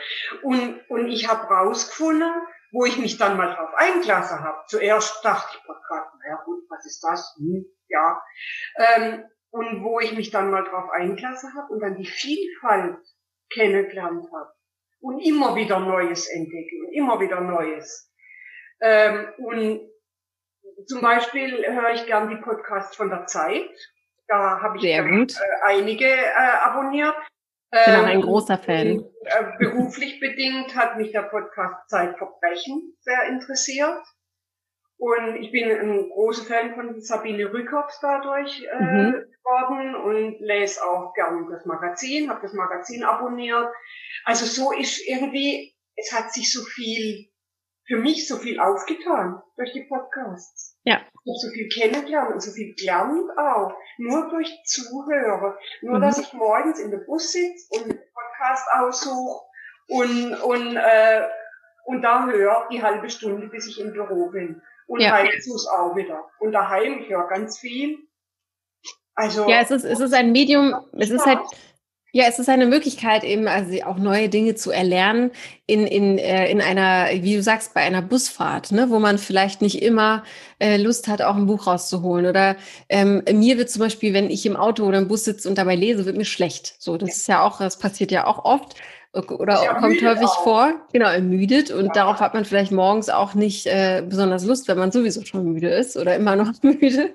Und, 0.43 0.89
und 0.89 1.09
ich 1.09 1.29
habe 1.29 1.53
rausgefunden, 1.53 2.31
wo 2.71 2.85
ich 2.85 2.97
mich 2.97 3.19
dann 3.19 3.37
mal 3.37 3.53
drauf 3.57 3.71
eingelassen 3.75 4.39
habe. 4.39 4.63
Zuerst 4.69 5.25
dachte 5.25 5.57
ich, 5.57 5.67
Podcast, 5.67 6.15
naja 6.21 6.43
gut, 6.45 6.63
was 6.69 6.87
ist 6.87 7.01
das? 7.03 7.35
Hm, 7.39 7.65
ja. 7.89 8.23
Ähm, 8.79 9.25
und 9.57 9.83
wo 9.83 10.01
ich 10.01 10.13
mich 10.13 10.31
dann 10.31 10.51
mal 10.51 10.65
drauf 10.65 10.91
eingelassen 10.91 11.55
habe 11.57 11.73
und 11.73 11.81
dann 11.81 11.97
die 11.97 12.05
Vielfalt 12.05 12.99
kennengelernt 13.51 14.27
habe 14.31 14.53
und 15.01 15.21
immer 15.21 15.57
wieder 15.57 15.81
Neues 15.81 16.29
entdecke 16.29 16.77
und 16.85 16.93
immer 16.93 17.19
wieder 17.21 17.41
Neues. 17.41 18.13
Ähm, 18.83 19.29
und 19.39 19.81
zum 20.87 21.01
Beispiel 21.01 21.65
höre 21.67 21.95
ich 21.95 22.07
gern 22.07 22.29
die 22.29 22.37
Podcasts 22.37 22.97
von 22.97 23.09
der 23.09 23.27
Zeit. 23.27 23.71
Da 24.29 24.61
habe 24.61 24.77
ich 24.77 24.85
äh, 24.85 25.07
einige 25.65 26.05
äh, 26.05 26.57
abonniert. 26.61 27.15
Ich 27.73 27.85
bin 27.85 27.95
auch 27.95 28.05
ein 28.05 28.17
ähm, 28.17 28.23
großer 28.23 28.59
Fan. 28.59 28.99
Und, 28.99 29.11
äh, 29.25 29.53
beruflich 29.59 30.21
bedingt 30.21 30.77
hat 30.77 30.99
mich 30.99 31.13
der 31.13 31.23
Podcast 31.23 31.89
Zeitverbrechen 31.89 32.95
sehr 33.01 33.25
interessiert. 33.29 34.03
Und 34.99 35.37
ich 35.37 35.53
bin 35.53 35.71
ein 35.71 36.09
großer 36.09 36.45
Fan 36.45 36.75
von 36.75 37.01
Sabine 37.01 37.53
Rückhoff 37.53 37.93
dadurch 38.01 38.63
äh, 38.63 38.83
mhm. 38.83 39.13
geworden 39.13 39.95
und 39.95 40.41
lese 40.41 40.83
auch 40.83 41.13
gern 41.13 41.49
das 41.51 41.67
Magazin, 41.67 42.31
habe 42.31 42.41
das 42.41 42.55
Magazin 42.55 43.05
abonniert. 43.05 43.69
Also 44.25 44.47
so 44.47 44.73
ist 44.73 45.07
irgendwie, 45.07 45.77
es 45.97 46.13
hat 46.13 46.33
sich 46.33 46.51
so 46.51 46.63
viel, 46.63 47.29
für 47.87 47.99
mich 47.99 48.27
so 48.27 48.37
viel 48.37 48.59
aufgetan 48.59 49.43
durch 49.57 49.73
die 49.73 49.85
Podcasts. 49.85 50.79
Ja. 50.85 50.97
Ich 50.97 51.31
habe 51.31 51.39
so 51.41 51.49
viel 51.51 51.69
kennengelernt 51.69 52.33
und 52.33 52.41
so 52.41 52.53
viel 52.53 52.75
gelernt 52.75 53.31
auch. 53.37 53.77
Nur 53.99 54.31
durch 54.31 54.51
Zuhören. 54.65 55.55
Nur, 55.83 55.99
mhm. 55.99 56.03
dass 56.03 56.19
ich 56.19 56.33
morgens 56.33 56.81
in 56.81 56.91
der 56.91 56.99
Bus 56.99 57.33
sitze 57.33 57.67
und 57.71 57.89
Podcast 58.15 58.67
aussuche 58.73 59.45
und, 59.89 60.35
und, 60.43 60.77
äh, 60.77 61.23
und 61.85 62.03
da 62.03 62.27
höre 62.27 62.67
die 62.71 62.83
halbe 62.83 63.11
Stunde, 63.11 63.49
bis 63.49 63.69
ich 63.69 63.81
im 63.81 63.93
Büro 63.93 64.31
bin. 64.31 64.63
Und 64.87 65.01
ja. 65.01 65.13
Heimzus 65.13 65.67
auch 65.67 65.97
wieder. 65.97 66.25
Und 66.39 66.53
daheim, 66.53 67.01
ich 67.03 67.09
höre 67.09 67.27
ganz 67.29 67.59
viel. 67.59 67.99
Also. 69.15 69.49
Ja, 69.49 69.61
es 69.61 69.71
ist, 69.71 69.85
es 69.85 70.01
ist 70.01 70.15
ein 70.15 70.33
Medium, 70.33 70.75
es 70.93 71.11
ist 71.11 71.27
halt, 71.27 71.41
Ja, 72.13 72.25
es 72.29 72.39
ist 72.39 72.49
eine 72.49 72.65
Möglichkeit, 72.65 73.25
eben 73.25 73.47
also 73.47 73.83
auch 73.85 73.99
neue 73.99 74.31
Dinge 74.31 74.55
zu 74.55 74.71
erlernen 74.71 75.33
in, 75.67 75.87
in, 75.87 76.17
äh, 76.17 76.51
in 76.51 76.63
einer, 76.63 77.09
wie 77.13 77.37
du 77.37 77.43
sagst, 77.43 77.75
bei 77.75 77.83
einer 77.83 78.01
Busfahrt, 78.01 78.73
ne, 78.73 78.89
wo 78.89 78.99
man 78.99 79.19
vielleicht 79.19 79.61
nicht 79.61 79.83
immer 79.83 80.23
äh, 80.59 80.79
Lust 80.79 81.09
hat, 81.09 81.21
auch 81.21 81.37
ein 81.37 81.45
Buch 81.47 81.67
rauszuholen. 81.67 82.25
Oder 82.25 82.57
ähm, 82.89 83.23
mir 83.31 83.59
wird 83.59 83.69
zum 83.69 83.81
Beispiel, 83.81 84.15
wenn 84.15 84.31
ich 84.31 84.47
im 84.47 84.57
Auto 84.57 84.85
oder 84.87 84.97
im 84.97 85.09
Bus 85.09 85.25
sitze 85.25 85.47
und 85.47 85.59
dabei 85.59 85.75
lese, 85.75 86.07
wird 86.07 86.17
mir 86.17 86.25
schlecht. 86.25 86.77
So, 86.79 86.97
das 86.97 87.11
ja. 87.11 87.15
ist 87.17 87.29
ja 87.29 87.43
auch, 87.43 87.59
das 87.59 87.79
passiert 87.79 88.11
ja 88.11 88.27
auch 88.27 88.47
oft 88.47 88.77
oder 89.17 89.63
ja 89.63 89.75
kommt 89.75 90.03
häufig 90.03 90.27
auch. 90.27 90.45
vor, 90.45 90.75
genau, 90.93 91.09
ermüdet 91.09 91.71
und 91.71 91.87
ja. 91.87 91.93
darauf 91.93 92.21
hat 92.21 92.35
man 92.35 92.45
vielleicht 92.45 92.73
morgens 92.73 93.09
auch 93.09 93.35
nicht 93.35 93.67
äh, 93.67 94.03
besonders 94.07 94.45
Lust, 94.45 94.69
wenn 94.69 94.79
man 94.79 94.93
sowieso 94.93 95.25
schon 95.25 95.53
müde 95.53 95.69
ist 95.69 95.97
oder 95.97 96.17
immer 96.17 96.37
noch 96.37 96.53
müde. 96.63 97.11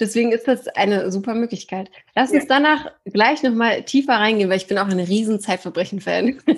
Deswegen 0.00 0.32
ist 0.32 0.48
das 0.48 0.66
eine 0.68 1.10
super 1.10 1.34
Möglichkeit. 1.34 1.90
Lass 2.14 2.32
uns 2.32 2.46
danach 2.46 2.90
gleich 3.04 3.42
nochmal 3.42 3.82
tiefer 3.84 4.14
reingehen, 4.14 4.50
weil 4.50 4.56
ich 4.56 4.66
bin 4.66 4.78
auch 4.78 4.88
ein 4.88 5.00
riesen 5.00 5.40
Zeitverbrechen-Fan. 5.40 6.40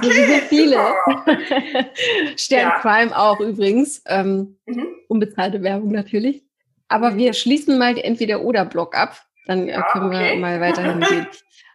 Okay, 0.00 0.26
so 0.26 0.46
viele. 0.48 0.76
Stern 2.36 2.68
ja. 2.68 2.78
Crime 2.80 3.18
auch 3.18 3.40
übrigens. 3.40 4.02
Ähm, 4.06 4.56
mhm. 4.66 4.86
Unbezahlte 5.08 5.62
Werbung 5.62 5.90
natürlich. 5.90 6.44
Aber 6.86 7.16
wir 7.16 7.32
schließen 7.32 7.78
mal 7.78 7.98
entweder 7.98 8.42
oder 8.42 8.64
Block 8.64 8.96
ab. 8.96 9.20
Dann 9.46 9.68
äh, 9.68 9.72
ja, 9.72 9.82
können 9.90 10.06
okay. 10.06 10.34
wir 10.34 10.36
mal 10.36 10.60
weiterhin 10.60 11.00
gehen. 11.00 11.26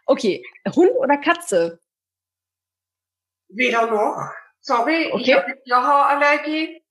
Okay, 0.06 0.42
Hund 0.74 0.90
oder 0.98 1.18
Katze? 1.18 1.80
Weder 3.48 3.86
noch. 3.86 4.30
Sorry, 4.60 5.10
okay. 5.12 5.22
ich 5.22 5.34
habe 5.34 5.62
Tierhaarallergie. 5.62 6.82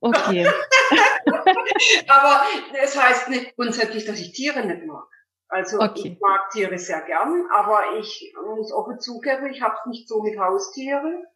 Okay. 0.00 0.46
Aber 2.08 2.42
es 2.82 3.00
heißt 3.00 3.28
nicht 3.28 3.54
grundsätzlich, 3.54 4.06
dass 4.06 4.18
ich 4.18 4.32
Tiere 4.32 4.66
nicht 4.66 4.86
mag. 4.86 5.06
Also 5.48 5.78
okay. 5.80 6.12
ich 6.12 6.20
mag 6.20 6.50
Tiere 6.50 6.78
sehr 6.78 7.02
gern, 7.02 7.48
aber 7.52 7.98
ich 7.98 8.32
muss 8.54 8.72
offen 8.72 9.00
zugeben, 9.00 9.50
ich 9.50 9.60
habe 9.60 9.74
es 9.80 9.86
nicht 9.86 10.08
so 10.08 10.22
mit 10.22 10.38
Haustieren. 10.38 11.26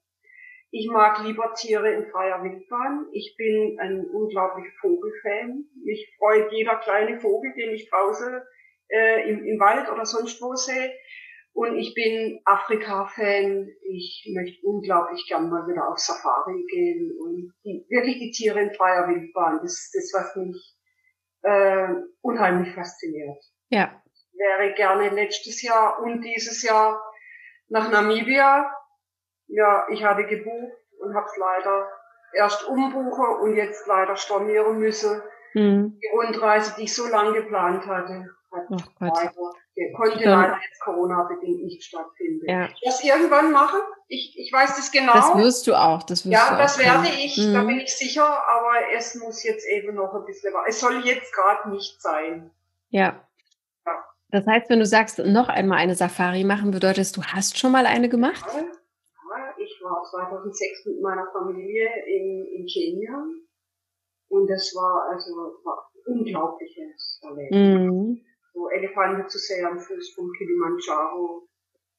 Ich 0.71 0.89
mag 0.89 1.23
lieber 1.25 1.53
Tiere 1.55 1.93
in 1.93 2.07
freier 2.11 2.43
Wildbahn. 2.43 3.07
Ich 3.13 3.35
bin 3.37 3.77
ein 3.81 4.05
unglaublich 4.07 4.67
Vogelfan. 4.81 5.65
Mich 5.85 6.15
freut 6.17 6.53
jeder 6.53 6.77
kleine 6.77 7.21
Vogel, 7.21 7.53
den 7.55 7.71
ich 7.75 7.91
draußen 7.91 8.41
äh, 8.89 9.31
im, 9.31 9.45
im 9.45 9.61
Wald 9.61 9.91
oder 9.91 10.07
sonst 10.07 10.41
wo 10.41 10.55
sehe. 10.55 10.93
Und 11.55 11.77
ich 11.77 11.95
bin 11.95 12.41
Afrika-Fan. 12.45 13.69
Ich 13.89 14.29
möchte 14.35 14.67
unglaublich 14.67 15.25
gern 15.29 15.49
mal 15.49 15.67
wieder 15.69 15.89
auf 15.89 15.99
Safari 15.99 16.65
gehen 16.69 17.17
und 17.19 17.55
die, 17.65 17.87
wirklich 17.89 18.19
die 18.19 18.33
Tiere 18.33 18.61
in 18.61 18.75
freier 18.75 19.07
Wildbahn. 19.09 19.61
Das 19.63 19.73
ist 19.73 19.95
das, 19.95 20.21
was 20.21 20.37
mich 20.37 20.77
äh, 21.43 21.95
unheimlich 22.23 22.75
fasziniert. 22.75 23.39
Ja. 23.69 24.03
Ich 24.13 24.39
wäre 24.39 24.75
gerne 24.75 25.11
letztes 25.11 25.63
Jahr 25.63 26.01
und 26.03 26.23
dieses 26.23 26.63
Jahr 26.65 27.01
nach 27.69 27.89
Namibia. 27.89 28.69
Ja, 29.47 29.87
ich 29.91 30.03
hatte 30.03 30.27
gebucht 30.27 30.77
und 30.99 31.15
habe 31.15 31.27
es 31.27 31.37
leider 31.37 31.89
erst 32.33 32.67
umbuchen 32.67 33.27
und 33.43 33.57
jetzt 33.57 33.87
leider 33.87 34.17
stornieren 34.17 34.81
müssen. 34.81 35.23
Mhm. 35.55 35.99
Die 36.01 36.09
Rundreise, 36.09 36.75
die 36.77 36.85
ich 36.85 36.95
so 36.95 37.07
lange 37.07 37.33
geplant 37.33 37.87
hatte. 37.87 38.29
Oh 38.51 38.77
Gott. 38.99 39.13
Der 39.77 39.93
konnte 39.93 40.23
ja. 40.23 40.41
leider 40.41 40.59
jetzt 40.63 40.81
Corona-bedingt 40.81 41.65
nicht 41.65 41.83
stattfinden. 41.83 42.49
Ja. 42.49 42.69
Das 42.85 43.03
irgendwann 43.03 43.51
machen? 43.51 43.81
Ich, 44.07 44.39
ich 44.39 44.53
weiß 44.53 44.77
das 44.77 44.93
genau. 44.93 45.13
Das 45.13 45.37
wirst 45.37 45.67
du 45.67 45.75
auch. 45.75 46.05
Das 46.05 46.25
wirst 46.25 46.33
ja, 46.33 46.51
du 46.51 46.59
das 46.59 46.79
werde 46.79 47.09
können. 47.09 47.19
ich, 47.19 47.37
mhm. 47.37 47.55
da 47.55 47.65
bin 47.65 47.81
ich 47.81 47.93
sicher, 47.97 48.25
aber 48.25 48.93
es 48.97 49.17
muss 49.17 49.43
jetzt 49.43 49.67
eben 49.69 49.97
noch 49.97 50.15
ein 50.15 50.25
bisschen, 50.25 50.53
es 50.69 50.79
soll 50.79 51.05
jetzt 51.05 51.33
gerade 51.33 51.71
nicht 51.71 52.01
sein. 52.01 52.53
Ja. 52.91 53.21
ja. 53.85 54.05
Das 54.31 54.47
heißt, 54.47 54.71
wenn 54.71 54.79
du 54.79 54.87
sagst, 54.87 55.19
noch 55.19 55.49
einmal 55.49 55.79
eine 55.79 55.97
Safari 55.97 56.45
machen, 56.45 56.71
bedeutet 56.71 57.17
du 57.17 57.25
hast 57.25 57.59
schon 57.59 57.73
mal 57.73 57.87
eine 57.87 58.09
gemacht? 58.09 58.45
Ja, 58.55 59.55
ich 59.59 59.81
war 59.83 60.05
2006 60.05 60.87
mit 60.87 61.03
meiner 61.03 61.27
Familie 61.33 61.89
in, 62.07 62.47
in 62.47 62.67
Kenia 62.67 63.25
und 64.29 64.49
das 64.49 64.73
war 64.75 65.11
also 65.13 65.31
war 65.65 65.91
unglaubliches 66.07 67.21
Erlebnis. 67.23 67.91
Mhm 67.91 68.25
so 68.55 68.71
Elefanten 68.71 69.29
zu 69.29 69.39
sehen 69.39 69.67
am 69.67 69.79
Fuß 69.79 70.15
vom 70.15 70.33
Kilimanjaro. 70.33 71.49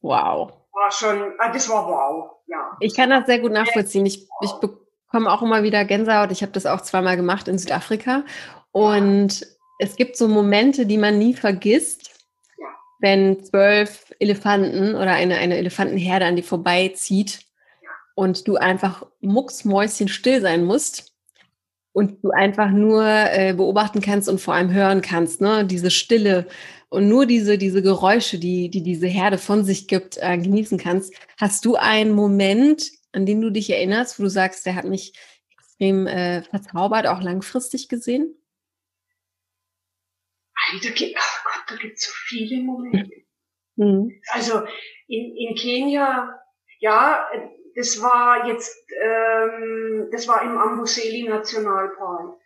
Wow. 0.01 0.53
War 0.71 0.91
schon, 0.91 1.33
ah, 1.37 1.51
das 1.51 1.69
war 1.69 1.87
wow, 1.87 2.31
ja. 2.47 2.77
Ich 2.79 2.95
kann 2.95 3.09
das 3.09 3.25
sehr 3.25 3.39
gut 3.39 3.51
nachvollziehen. 3.51 4.05
Ich, 4.05 4.27
ich 4.41 4.51
bekomme 4.53 5.31
auch 5.31 5.41
immer 5.41 5.63
wieder 5.63 5.85
Gänsehaut. 5.85 6.31
Ich 6.31 6.41
habe 6.41 6.51
das 6.51 6.65
auch 6.65 6.81
zweimal 6.81 7.17
gemacht 7.17 7.47
in 7.47 7.57
Südafrika. 7.57 8.23
Und 8.71 9.41
ja. 9.41 9.47
es 9.79 9.95
gibt 9.95 10.17
so 10.17 10.27
Momente, 10.27 10.85
die 10.85 10.97
man 10.97 11.17
nie 11.17 11.33
vergisst, 11.33 12.11
wenn 12.99 13.43
zwölf 13.43 14.13
Elefanten 14.19 14.95
oder 14.95 15.11
eine, 15.11 15.37
eine 15.37 15.57
Elefantenherde 15.57 16.25
an 16.25 16.35
dir 16.35 16.43
vorbeizieht 16.43 17.41
ja. 17.81 17.89
und 18.15 18.47
du 18.47 18.55
einfach 18.55 19.05
mucksmäuschen 19.19 20.07
still 20.07 20.41
sein 20.41 20.63
musst 20.63 21.14
und 21.95 22.21
du 22.25 22.31
einfach 22.31 22.71
nur 22.71 23.05
äh, 23.05 23.53
beobachten 23.53 24.01
kannst 24.01 24.27
und 24.27 24.41
vor 24.41 24.53
allem 24.53 24.73
hören 24.73 25.01
kannst, 25.01 25.39
ne? 25.39 25.65
Diese 25.65 25.89
Stille 25.89 26.45
und 26.89 27.07
nur 27.07 27.25
diese, 27.25 27.57
diese 27.57 27.81
Geräusche, 27.81 28.37
die, 28.37 28.69
die 28.69 28.83
diese 28.83 29.07
Herde 29.07 29.37
von 29.37 29.63
sich 29.63 29.87
gibt, 29.87 30.17
äh, 30.19 30.37
genießen 30.37 30.77
kannst. 30.77 31.13
Hast 31.37 31.63
du 31.63 31.75
einen 31.75 32.11
Moment, 32.11 32.91
an 33.13 33.25
den 33.25 33.39
du 33.39 33.49
dich 33.49 33.69
erinnerst, 33.69 34.19
wo 34.19 34.23
du 34.23 34.29
sagst, 34.29 34.65
der 34.65 34.75
hat 34.75 34.83
mich 34.83 35.13
extrem 35.49 36.05
äh, 36.05 36.43
verzaubert, 36.43 37.07
auch 37.07 37.21
langfristig 37.21 37.87
gesehen? 37.87 38.35
Da 40.83 40.89
gibt, 40.89 41.15
oh 41.17 41.43
Gott, 41.45 41.63
da 41.69 41.75
gibt 41.77 41.97
es 41.97 42.07
so 42.07 42.11
viele 42.27 42.61
Momente. 42.61 43.09
Mhm. 43.77 44.19
Also 44.33 44.63
in, 45.07 45.33
in 45.37 45.55
Kenia, 45.55 46.41
ja, 46.79 47.25
das 47.75 48.01
war 48.01 48.47
jetzt, 48.47 48.89
ähm, 49.01 50.09
das 50.11 50.27
war 50.27 50.41
im 50.43 50.57
Amboseli 50.57 51.27
Nationalpark. 51.27 52.37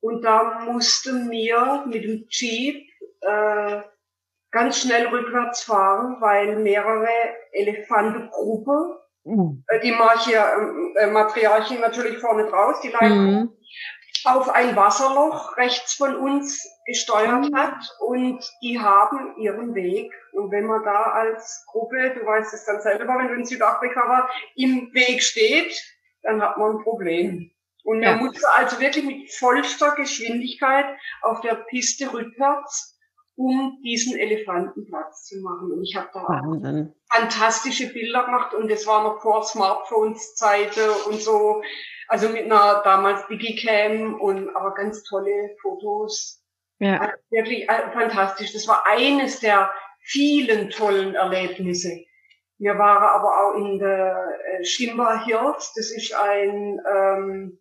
Und 0.00 0.22
da 0.22 0.60
mussten 0.66 1.30
wir 1.30 1.84
mit 1.86 2.04
dem 2.04 2.26
Jeep 2.28 2.86
äh, 3.20 3.82
ganz 4.50 4.80
schnell 4.80 5.08
rückwärts 5.08 5.64
fahren, 5.64 6.16
weil 6.20 6.56
mehrere 6.56 7.08
Elefantengruppen, 7.52 8.96
mhm. 9.24 9.64
äh, 9.68 9.80
die 9.80 9.92
Marche, 9.92 10.34
äh, 10.96 11.06
Matriarchen 11.08 11.80
natürlich 11.80 12.18
vorne 12.18 12.46
draus, 12.46 12.80
die 12.80 12.88
Leitgruppe, 12.88 13.16
mhm. 13.16 13.56
Auf 14.26 14.48
ein 14.48 14.76
Wasserloch 14.76 15.56
rechts 15.56 15.94
von 15.94 16.16
uns 16.16 16.66
gesteuert 16.86 17.50
mhm. 17.50 17.56
hat 17.56 17.96
und 18.00 18.42
die 18.62 18.80
haben 18.80 19.36
ihren 19.38 19.74
Weg. 19.74 20.12
Und 20.32 20.50
wenn 20.50 20.66
man 20.66 20.84
da 20.84 21.02
als 21.02 21.64
Gruppe, 21.66 22.14
du 22.14 22.24
weißt 22.26 22.52
es 22.54 22.64
dann 22.64 22.80
selber, 22.80 23.06
wenn 23.18 23.28
du 23.28 23.34
in 23.34 23.44
Südafrika 23.44 24.08
war, 24.08 24.30
im 24.56 24.92
Weg 24.92 25.22
steht, 25.22 25.72
dann 26.22 26.42
hat 26.42 26.58
man 26.58 26.76
ein 26.76 26.82
Problem. 26.82 27.50
Und 27.84 28.00
man 28.00 28.18
ja. 28.18 28.24
musste 28.24 28.46
also 28.54 28.78
wirklich 28.80 29.04
mit 29.04 29.32
vollster 29.32 29.94
Geschwindigkeit 29.96 30.86
auf 31.22 31.40
der 31.40 31.54
Piste 31.54 32.12
rückwärts, 32.12 32.96
um 33.36 33.80
diesen 33.84 34.18
Elefanten 34.18 34.86
Platz 34.86 35.24
zu 35.24 35.40
machen. 35.40 35.72
Und 35.72 35.82
ich 35.82 35.96
habe 35.96 36.08
da 36.12 36.22
Wahnsinn. 36.22 36.94
fantastische 37.10 37.92
Bilder 37.92 38.24
gemacht 38.24 38.54
und 38.54 38.70
das 38.70 38.86
war 38.86 39.02
noch 39.02 39.20
vor 39.20 39.42
Smartphones 39.42 40.34
Zeiten 40.34 40.88
und 41.06 41.20
so. 41.20 41.62
Also 42.08 42.28
mit 42.28 42.44
einer 42.44 42.82
damals 42.84 43.26
Digicam 43.28 44.20
und 44.20 44.54
aber 44.54 44.74
ganz 44.74 45.02
tolle 45.04 45.56
Fotos 45.62 46.42
ja. 46.82 46.98
Also 46.98 47.14
wirklich 47.30 47.68
äh, 47.68 47.92
fantastisch. 47.92 48.52
Das 48.52 48.66
war 48.66 48.84
eines 48.88 49.38
der 49.38 49.70
vielen 50.00 50.68
tollen 50.70 51.14
Erlebnisse. 51.14 52.04
Wir 52.58 52.76
waren 52.76 53.04
aber 53.04 53.28
auch 53.28 53.54
in 53.56 53.78
der 53.78 54.16
äh, 54.44 54.64
Shimba 54.64 55.24
Hills. 55.24 55.72
Das 55.76 55.92
ist 55.92 56.12
ein 56.12 56.80
ähm, 56.92 57.60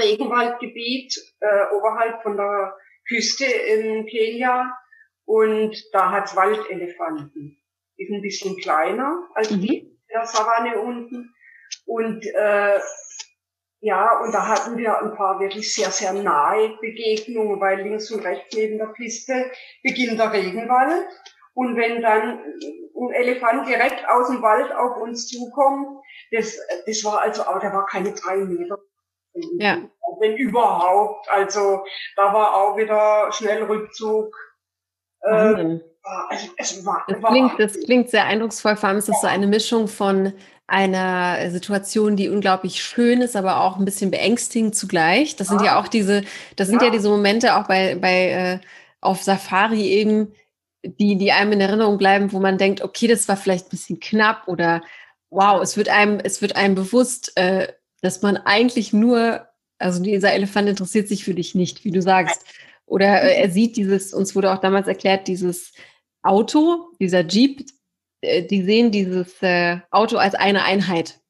Regenwaldgebiet 0.00 1.16
äh, 1.38 1.76
oberhalb 1.76 2.24
von 2.24 2.36
der 2.36 2.76
Küste 3.06 3.44
in 3.44 4.06
Kenia. 4.06 4.76
Und 5.24 5.76
da 5.92 6.10
hat's 6.10 6.34
Waldelefanten. 6.36 7.56
Die 7.98 8.06
sind 8.06 8.16
ein 8.16 8.22
bisschen 8.22 8.56
kleiner 8.56 9.28
als 9.34 9.50
mhm. 9.50 9.60
die 9.60 9.78
in 9.78 9.98
der 10.12 10.26
Savanne 10.26 10.80
unten. 10.80 11.34
Und 11.86 12.26
äh, 12.26 12.80
ja, 13.82 14.20
und 14.20 14.32
da 14.32 14.46
hatten 14.46 14.76
wir 14.76 14.98
ein 14.98 15.14
paar 15.14 15.40
wirklich 15.40 15.74
sehr, 15.74 15.90
sehr 15.90 16.12
nahe 16.12 16.76
Begegnungen, 16.80 17.60
weil 17.60 17.80
links 17.82 18.10
und 18.10 18.24
rechts 18.24 18.54
neben 18.54 18.78
der 18.78 18.86
Piste 18.86 19.50
beginnt 19.82 20.18
der 20.18 20.32
Regenwald. 20.32 21.08
Und 21.54 21.76
wenn 21.76 22.02
dann 22.02 22.40
ein 22.40 23.12
Elefant 23.12 23.66
direkt 23.66 24.06
aus 24.08 24.28
dem 24.28 24.42
Wald 24.42 24.70
auf 24.72 25.00
uns 25.00 25.28
zukommt, 25.28 26.02
das, 26.30 26.58
das 26.86 27.04
war 27.04 27.22
also 27.22 27.42
auch, 27.42 27.58
der 27.58 27.72
war 27.72 27.86
keine 27.86 28.12
drei 28.12 28.36
Meter. 28.36 28.78
Ja. 29.58 29.78
Wenn 30.20 30.36
überhaupt. 30.36 31.28
Also 31.30 31.84
da 32.16 32.34
war 32.34 32.54
auch 32.54 32.76
wieder 32.76 33.32
Schnellrückzug. 33.32 34.36
Ähm, 35.28 35.80
es 36.56 36.84
war, 36.84 37.04
das, 37.08 37.18
klingt, 37.22 37.52
das 37.58 37.80
klingt 37.80 38.10
sehr 38.10 38.24
eindrucksvoll. 38.24 38.76
Vor 38.76 38.88
allem 38.88 38.98
ist 38.98 39.08
es 39.08 39.20
so 39.20 39.26
eine 39.26 39.46
Mischung 39.46 39.88
von 39.88 40.32
einer 40.66 41.50
Situation, 41.50 42.16
die 42.16 42.28
unglaublich 42.28 42.82
schön 42.82 43.22
ist, 43.22 43.36
aber 43.36 43.60
auch 43.60 43.76
ein 43.76 43.84
bisschen 43.84 44.10
beängstigend 44.10 44.74
zugleich. 44.74 45.36
Das 45.36 45.48
sind 45.48 45.60
ja, 45.60 45.66
ja 45.66 45.80
auch 45.80 45.88
diese, 45.88 46.22
das 46.56 46.68
sind 46.68 46.80
ja. 46.80 46.88
ja. 46.88 46.92
diese 46.92 47.08
Momente 47.08 47.56
auch 47.56 47.66
bei, 47.66 47.96
bei 47.96 48.30
äh, 48.30 48.58
auf 49.00 49.22
Safari 49.22 49.88
eben, 49.88 50.32
die, 50.82 51.16
die 51.16 51.32
einem 51.32 51.52
in 51.52 51.60
Erinnerung 51.60 51.98
bleiben, 51.98 52.32
wo 52.32 52.40
man 52.40 52.56
denkt, 52.56 52.82
okay, 52.82 53.06
das 53.06 53.28
war 53.28 53.36
vielleicht 53.36 53.66
ein 53.66 53.70
bisschen 53.70 54.00
knapp 54.00 54.48
oder 54.48 54.82
wow, 55.28 55.60
es 55.60 55.76
wird 55.76 55.88
einem, 55.88 56.20
es 56.22 56.40
wird 56.40 56.56
einem 56.56 56.74
bewusst, 56.74 57.36
äh, 57.36 57.68
dass 58.00 58.22
man 58.22 58.36
eigentlich 58.36 58.92
nur, 58.92 59.46
also 59.78 60.02
dieser 60.02 60.32
Elefant 60.32 60.68
interessiert 60.68 61.08
sich 61.08 61.24
für 61.24 61.34
dich 61.34 61.54
nicht, 61.54 61.84
wie 61.84 61.90
du 61.90 62.00
sagst. 62.00 62.44
Oder 62.90 63.22
äh, 63.22 63.40
er 63.40 63.50
sieht 63.50 63.76
dieses, 63.76 64.12
uns 64.12 64.34
wurde 64.34 64.52
auch 64.52 64.58
damals 64.58 64.88
erklärt, 64.88 65.28
dieses 65.28 65.72
Auto, 66.22 66.90
dieser 66.98 67.24
Jeep, 67.26 67.64
äh, 68.20 68.42
die 68.42 68.62
sehen 68.62 68.90
dieses 68.90 69.40
äh, 69.42 69.78
Auto 69.90 70.16
als 70.16 70.34
eine 70.34 70.64
Einheit 70.64 71.20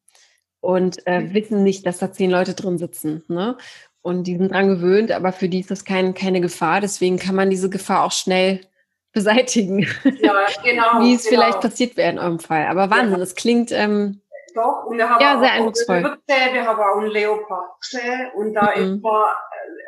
und 0.59 1.05
äh, 1.05 1.33
wissen 1.33 1.63
nicht, 1.63 1.85
dass 1.85 1.99
da 1.99 2.11
zehn 2.11 2.31
Leute 2.31 2.55
drin 2.55 2.79
sitzen. 2.79 3.23
Ne? 3.27 3.57
Und 4.01 4.23
die 4.23 4.37
sind 4.37 4.51
dran 4.51 4.69
gewöhnt, 4.69 5.11
aber 5.11 5.31
für 5.31 5.49
die 5.49 5.59
ist 5.59 5.69
das 5.69 5.85
kein, 5.85 6.15
keine 6.15 6.41
Gefahr. 6.41 6.81
Deswegen 6.81 7.19
kann 7.19 7.35
man 7.35 7.51
diese 7.51 7.69
Gefahr 7.69 8.05
auch 8.05 8.11
schnell 8.11 8.61
beseitigen. 9.13 9.87
Ja, 10.03 10.33
genau. 10.63 11.01
Wie 11.01 11.13
es 11.13 11.25
genau. 11.25 11.41
vielleicht 11.41 11.61
passiert 11.61 11.95
wäre 11.95 12.11
in 12.11 12.19
eurem 12.19 12.39
Fall. 12.39 12.65
Aber 12.65 12.89
Wahnsinn, 12.89 13.13
ja. 13.13 13.19
das 13.19 13.35
klingt 13.35 13.71
ähm, 13.71 14.21
doch, 14.55 14.85
und 14.85 14.97
wir 14.97 15.09
haben 15.09 15.21
ja, 15.21 15.39
sehr 15.39 15.51
eindrucksvoll. 15.51 16.01
Gesehen, 16.01 16.53
wir 16.53 16.65
haben 16.65 16.79
auch 16.79 16.97
einen 16.97 17.11
Leopard 17.11 17.79
gesehen 17.79 18.31
und 18.35 18.53
da 18.53 18.73
mhm. 18.75 18.95
ist 18.95 19.01
man, 19.01 19.23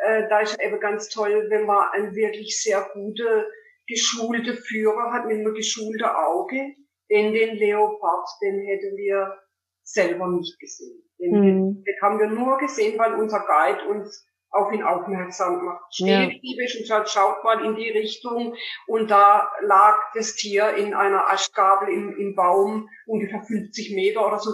äh, 0.05 0.27
da 0.29 0.39
ist 0.39 0.61
eben 0.61 0.79
ganz 0.79 1.09
toll, 1.09 1.47
wenn 1.49 1.65
man 1.65 1.87
einen 1.93 2.15
wirklich 2.15 2.61
sehr 2.61 2.87
gute, 2.93 3.49
geschulte 3.87 4.55
Führer 4.55 5.11
hat 5.11 5.25
mit 5.25 5.39
einem 5.39 5.53
geschulten 5.53 6.07
Auge, 6.07 6.75
denn 7.09 7.33
den 7.33 7.57
Leopard, 7.57 8.27
den 8.41 8.59
hätten 8.65 8.95
wir 8.97 9.37
selber 9.83 10.27
nicht 10.27 10.59
gesehen. 10.59 11.03
Den, 11.19 11.31
mhm. 11.31 11.83
den 11.83 12.01
haben 12.01 12.19
wir 12.19 12.27
nur 12.27 12.57
gesehen, 12.57 12.97
weil 12.97 13.13
unser 13.15 13.45
Guide 13.45 13.87
uns 13.89 14.25
auf 14.53 14.71
ihn 14.71 14.83
aufmerksam 14.83 15.65
macht. 15.65 15.93
Stillstiebisch 15.93 16.75
ja. 16.75 16.79
und 16.79 16.87
sagt, 16.87 17.09
schaut 17.09 17.43
mal 17.43 17.65
in 17.65 17.75
die 17.75 17.89
Richtung 17.89 18.55
und 18.87 19.09
da 19.09 19.51
lag 19.61 19.97
das 20.13 20.35
Tier 20.35 20.75
in 20.75 20.93
einer 20.93 21.31
Aschgabel 21.31 21.89
im, 21.89 22.15
im 22.17 22.35
Baum, 22.35 22.87
ungefähr 23.07 23.41
50 23.41 23.95
Meter 23.95 24.25
oder 24.27 24.39
so. 24.39 24.51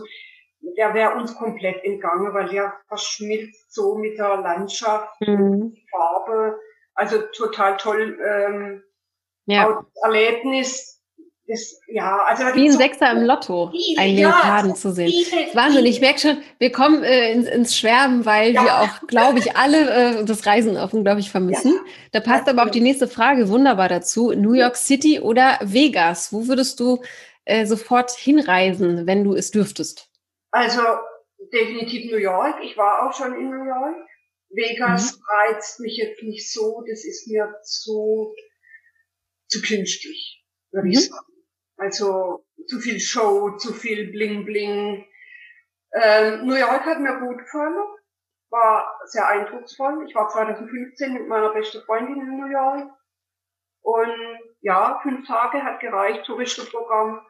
Der 0.61 0.93
wäre 0.93 1.15
uns 1.15 1.35
komplett 1.35 1.83
entgangen, 1.83 2.33
weil 2.33 2.49
der 2.49 2.73
verschmilzt 2.87 3.73
so 3.73 3.95
mit 3.95 4.17
der 4.17 4.37
Landschaft, 4.37 5.19
mhm. 5.21 5.75
Farbe. 5.91 6.59
Also 6.95 7.19
total 7.33 7.77
toll 7.77 8.17
ähm, 8.21 8.83
ja. 9.45 9.83
Erlebnis 10.03 10.99
das, 11.49 11.79
ja, 11.87 12.19
also 12.27 12.43
Wie 12.53 12.65
ein 12.65 12.71
so 12.71 12.77
Sechser 12.77 13.11
im 13.11 13.23
Lotto, 13.23 13.71
viele, 13.71 13.99
einen 13.99 14.15
Leoparden 14.17 14.71
ja, 14.71 14.75
zu 14.75 14.91
sehen. 14.91 15.11
Viele, 15.11 15.47
Wahnsinn, 15.55 15.85
ich 15.85 15.99
merke 15.99 16.19
schon, 16.19 16.37
wir 16.59 16.71
kommen 16.71 17.03
äh, 17.03 17.31
ins, 17.31 17.47
ins 17.47 17.75
Schwärmen, 17.75 18.23
weil 18.25 18.53
ja. 18.53 18.63
wir 18.63 18.81
auch, 18.81 19.07
glaube 19.07 19.39
ich, 19.39 19.57
alle 19.57 20.19
äh, 20.19 20.25
das 20.25 20.45
Reisen 20.45 20.77
auch 20.77 20.93
unglaublich 20.93 21.31
vermissen. 21.31 21.73
Ja. 21.73 21.91
Da 22.11 22.19
passt 22.19 22.47
aber 22.47 22.63
auch 22.63 22.69
die 22.69 22.81
nächste 22.81 23.07
Frage 23.07 23.49
wunderbar 23.49 23.89
dazu. 23.89 24.31
New 24.31 24.53
York 24.53 24.75
City 24.75 25.19
oder 25.19 25.57
Vegas? 25.61 26.31
Wo 26.31 26.47
würdest 26.47 26.79
du 26.79 27.01
äh, 27.45 27.65
sofort 27.65 28.11
hinreisen, 28.11 29.07
wenn 29.07 29.23
du 29.23 29.33
es 29.33 29.49
dürftest? 29.49 30.08
Also 30.51 30.81
definitiv 31.53 32.11
New 32.11 32.17
York. 32.17 32.63
Ich 32.63 32.77
war 32.77 33.07
auch 33.07 33.13
schon 33.13 33.33
in 33.33 33.49
New 33.49 33.65
York. 33.65 33.95
Vegas 34.49 35.17
mhm. 35.17 35.23
reizt 35.27 35.79
mich 35.79 35.97
jetzt 35.97 36.21
nicht 36.23 36.51
so. 36.51 36.83
Das 36.87 37.05
ist 37.05 37.27
mir 37.27 37.55
zu, 37.63 38.33
zu 39.47 39.61
künstlich, 39.61 40.43
würde 40.71 40.87
mhm. 40.87 40.93
ich 40.93 41.07
sagen. 41.07 41.25
Also 41.77 42.45
zu 42.67 42.79
viel 42.79 42.99
Show, 42.99 43.55
zu 43.57 43.73
viel 43.73 44.11
Bling 44.11 44.45
Bling. 44.45 45.05
Ähm, 45.93 46.45
New 46.45 46.55
York 46.55 46.85
hat 46.85 46.99
mir 46.99 47.19
gut 47.19 47.39
gefallen, 47.39 47.75
war 48.49 48.99
sehr 49.05 49.27
eindrucksvoll. 49.27 50.05
Ich 50.07 50.13
war 50.13 50.29
2015 50.29 51.13
mit 51.13 51.27
meiner 51.27 51.53
besten 51.53 51.81
Freundin 51.83 52.19
in 52.19 52.37
New 52.37 52.51
York. 52.51 52.91
Und 53.81 54.39
ja, 54.61 54.99
fünf 55.01 55.25
Tage 55.25 55.63
hat 55.63 55.79
gereicht, 55.79 56.25
Touristenprogramm. 56.25 57.25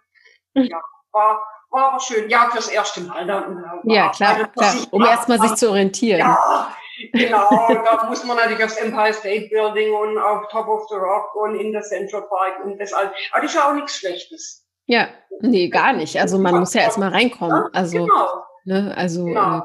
Ja, 0.55 0.81
war, 1.11 1.41
war 1.69 1.89
aber 1.89 1.99
schön. 1.99 2.29
Ja, 2.29 2.49
fürs 2.51 2.69
erste 2.69 3.01
Mal. 3.01 3.25
Dann, 3.25 3.63
ja, 3.83 4.09
klar, 4.09 4.47
klar. 4.47 4.75
um 4.91 5.03
erstmal 5.03 5.39
sich 5.39 5.55
zu 5.55 5.69
orientieren. 5.69 6.19
Ja, 6.19 6.73
Genau, 7.13 7.49
da 7.69 8.05
muss 8.07 8.23
man 8.23 8.37
natürlich 8.37 8.63
aufs 8.63 8.77
Empire 8.77 9.13
State 9.13 9.47
Building 9.49 9.93
und 9.93 10.17
auf 10.17 10.47
Top 10.49 10.67
of 10.67 10.87
the 10.89 10.95
Rock 10.95 11.35
und 11.35 11.55
in 11.55 11.71
der 11.71 11.81
Central 11.81 12.23
Park 12.23 12.63
und 12.63 12.77
das 12.79 12.93
alles. 12.93 13.11
Aber 13.31 13.41
das 13.41 13.51
ist 13.51 13.55
ja 13.55 13.69
auch 13.69 13.73
nichts 13.73 13.97
Schlechtes. 13.97 14.65
Ja, 14.86 15.07
nee, 15.41 15.69
gar 15.69 15.93
nicht. 15.93 16.19
Also 16.19 16.38
man 16.39 16.60
muss 16.60 16.73
ja 16.73 16.81
erstmal 16.81 17.10
reinkommen. 17.10 17.65
Also, 17.73 18.05
genau. 18.05 18.43
ne, 18.65 18.93
also 18.97 19.25
genau. 19.25 19.57
äh, 19.57 19.62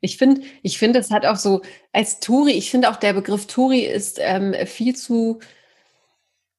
ich 0.00 0.18
finde, 0.18 0.42
ich 0.62 0.78
finde, 0.78 0.98
es 0.98 1.10
hat 1.10 1.24
auch 1.26 1.36
so 1.36 1.62
als 1.92 2.20
Touri, 2.20 2.52
ich 2.52 2.70
finde 2.70 2.90
auch 2.90 2.96
der 2.96 3.12
Begriff 3.12 3.46
Touri 3.46 3.80
ist 3.80 4.18
ähm, 4.20 4.54
viel 4.66 4.96
zu 4.96 5.40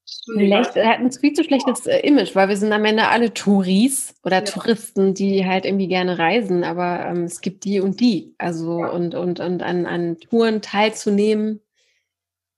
Schlecht, 0.08 0.76
er 0.76 0.90
hat 0.90 1.00
ein 1.00 1.12
viel 1.12 1.34
zu 1.34 1.44
schlechtes 1.44 1.88
äh, 1.88 2.00
Image, 2.00 2.36
weil 2.36 2.50
wir 2.50 2.58
sind 2.58 2.72
am 2.72 2.86
Ende 2.86 3.08
alle 3.08 3.34
Touris 3.34 4.14
oder 4.24 4.38
ja. 4.38 4.42
Touristen, 4.42 5.16
die 5.16 5.46
halt 5.46 5.66
irgendwie 5.66 5.88
gerne 5.88 6.20
reisen, 6.20 6.64
aber 6.64 7.06
ähm, 7.08 7.24
es 7.24 7.42
gibt 7.42 7.64
die 7.64 7.80
und 7.80 8.00
die. 8.00 8.36
Also 8.38 8.82
ja. 8.82 8.90
und, 8.90 9.16
und, 9.16 9.40
und 9.40 9.64
an, 9.64 9.86
an 9.88 10.20
Touren 10.20 10.62
teilzunehmen, 10.62 11.60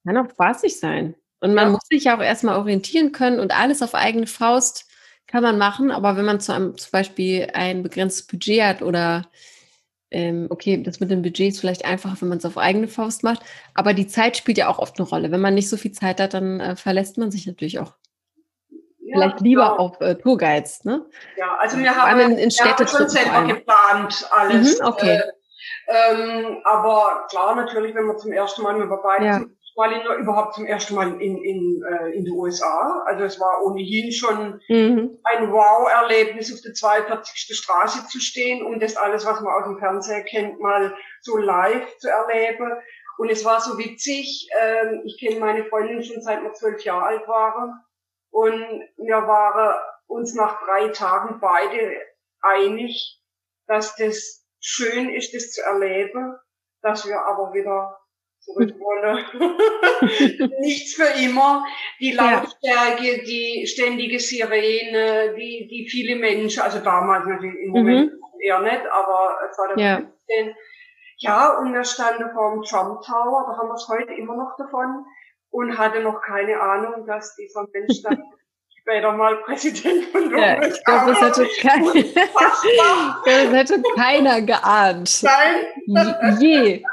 kann 0.06 0.18
auch 0.18 0.30
spaßig 0.30 0.78
sein. 0.80 1.16
Und 1.40 1.54
man 1.54 1.68
ja. 1.68 1.72
muss 1.72 1.88
sich 1.90 2.06
ja 2.06 2.18
auch 2.18 2.22
erstmal 2.22 2.58
orientieren 2.58 3.14
können 3.14 3.40
und 3.40 3.58
alles 3.58 3.82
auf 3.82 3.96
eigene 3.96 4.28
Faust 4.28 4.86
kann 5.28 5.44
man 5.44 5.58
machen, 5.58 5.92
aber 5.92 6.16
wenn 6.16 6.26
man 6.26 6.40
zu 6.40 6.54
einem, 6.54 6.78
zum 6.78 6.92
Beispiel 6.92 7.50
ein 7.54 7.84
begrenztes 7.84 8.26
Budget 8.26 8.64
hat 8.64 8.82
oder 8.82 9.28
okay, 10.50 10.82
das 10.82 11.00
mit 11.00 11.12
dem 11.12 11.22
Budget 11.22 11.50
ist 11.50 11.60
vielleicht 11.60 11.86
einfacher, 11.86 12.22
wenn 12.22 12.30
man 12.30 12.38
es 12.38 12.46
auf 12.46 12.58
eigene 12.58 12.88
Faust 12.88 13.24
macht, 13.24 13.42
aber 13.74 13.94
die 13.94 14.08
Zeit 14.08 14.38
spielt 14.38 14.58
ja 14.58 14.70
auch 14.70 14.80
oft 14.80 15.00
eine 15.00 15.08
Rolle. 15.08 15.32
Wenn 15.32 15.42
man 15.42 15.54
nicht 15.54 15.70
so 15.70 15.78
viel 15.78 15.92
Zeit 15.92 16.22
hat, 16.22 16.34
dann 16.34 16.60
äh, 16.60 16.76
verlässt 16.76 17.18
man 17.18 17.32
sich 17.32 17.46
natürlich 17.46 17.80
auch 17.80 17.94
ja, 19.00 19.14
vielleicht 19.14 19.42
lieber 19.42 19.64
ja. 19.64 19.76
auf 19.76 20.00
äh, 20.02 20.16
Tourguides. 20.16 20.86
Ne? 20.86 21.06
Ja, 21.38 21.58
also 21.60 21.78
wir 21.78 21.96
haben, 21.96 22.20
in, 22.20 22.38
in 22.38 22.50
wir 22.50 22.66
haben 22.66 22.88
schon 22.88 23.10
selber 23.10 23.46
geplant 23.48 24.30
alles. 24.32 24.80
Mhm, 24.80 24.86
okay. 24.86 25.18
Äh, 25.18 25.32
ähm, 25.90 26.58
aber 26.64 27.26
klar, 27.30 27.56
natürlich, 27.56 27.96
wenn 27.96 28.06
man 28.06 28.18
zum 28.18 28.32
ersten 28.32 28.62
Mal, 28.62 28.78
wir 28.78 28.98
beide 28.98 29.26
ja 29.26 29.42
mal 29.78 29.92
in, 29.92 30.02
überhaupt 30.22 30.56
zum 30.56 30.66
ersten 30.66 30.96
Mal 30.96 31.22
in, 31.22 31.38
in, 31.38 31.84
äh, 31.84 32.10
in 32.10 32.26
die 32.26 32.32
USA. 32.32 33.04
Also 33.06 33.24
es 33.24 33.40
war 33.40 33.64
ohnehin 33.64 34.12
schon 34.12 34.60
mhm. 34.68 35.20
ein 35.24 35.52
Wow-Erlebnis, 35.52 36.54
auf 36.54 36.62
der 36.62 36.74
42. 36.74 37.56
Straße 37.56 38.08
zu 38.08 38.20
stehen 38.20 38.66
und 38.66 38.82
das 38.82 38.98
alles, 38.98 39.26
was 39.26 39.40
man 39.40 39.54
aus 39.54 39.66
dem 39.66 39.78
Fernseher 39.78 40.24
kennt, 40.24 40.60
mal 40.60 40.96
so 41.22 41.38
live 41.38 41.96
zu 41.98 42.10
erleben. 42.10 42.72
Und 43.20 43.30
es 43.30 43.46
war 43.46 43.62
so 43.62 43.78
witzig. 43.78 44.50
Ähm, 44.60 45.04
ich 45.06 45.20
kenne 45.20 45.40
meine 45.40 45.66
Freundin 45.66 46.04
schon 46.04 46.22
seit 46.22 46.42
wir 46.42 46.54
zwölf 46.54 46.84
Jahre 46.84 47.06
alt 47.06 47.28
waren. 47.28 47.74
Und 48.32 48.84
wir 48.98 49.28
waren 49.28 49.80
uns 50.08 50.34
nach 50.34 50.64
drei 50.66 50.90
Tagen 50.90 51.40
beide 51.40 52.02
einig, 52.42 53.22
dass 53.68 53.96
das 53.96 54.44
schön 54.60 55.10
ist, 55.10 55.36
das 55.36 55.52
zu 55.52 55.62
erleben, 55.62 56.36
dass 56.82 57.08
wir 57.08 57.20
aber 57.22 57.54
wieder 57.54 57.98
zurückwolle. 58.48 59.26
Nichts 60.62 60.94
für 60.96 61.20
immer. 61.22 61.66
Die 62.00 62.12
Lautstärke, 62.12 63.18
ja. 63.18 63.24
die 63.24 63.68
ständige 63.68 64.20
Sirene, 64.20 65.36
die, 65.36 65.68
die 65.70 65.88
viele 65.90 66.16
Menschen, 66.16 66.62
also 66.62 66.80
damals 66.80 67.26
natürlich 67.26 67.56
im 67.64 67.72
Moment 67.72 68.12
mhm. 68.12 68.20
eher 68.42 68.62
nicht, 68.62 68.82
aber 68.92 69.38
2015. 69.56 70.12
Ja. 70.38 70.54
ja, 71.18 71.58
und 71.60 71.74
wir 71.74 71.84
standen 71.84 72.30
vor 72.34 72.54
dem 72.54 72.64
Trump 72.64 73.02
Tower, 73.02 73.46
da 73.50 73.58
haben 73.58 73.70
wir 73.70 73.76
es 73.76 73.88
heute 73.88 74.14
immer 74.14 74.36
noch 74.36 74.56
davon 74.58 75.06
und 75.50 75.78
hatte 75.78 76.02
noch 76.02 76.22
keine 76.22 76.60
Ahnung, 76.60 77.06
dass 77.06 77.36
dieser 77.36 77.66
Mensch 77.74 78.02
dann 78.04 78.22
später 78.82 79.12
mal 79.12 79.36
Präsident 79.38 80.06
von 80.06 80.32
ja, 80.38 80.62
ich 80.62 80.84
glaube, 80.86 81.12
das 81.12 81.22
hätte, 81.22 81.48
kein, 81.60 81.84
das 83.26 83.54
hätte 83.54 83.84
keiner 83.96 84.42
geahnt. 84.42 85.24
Nein. 85.24 86.40
Je 86.40 86.84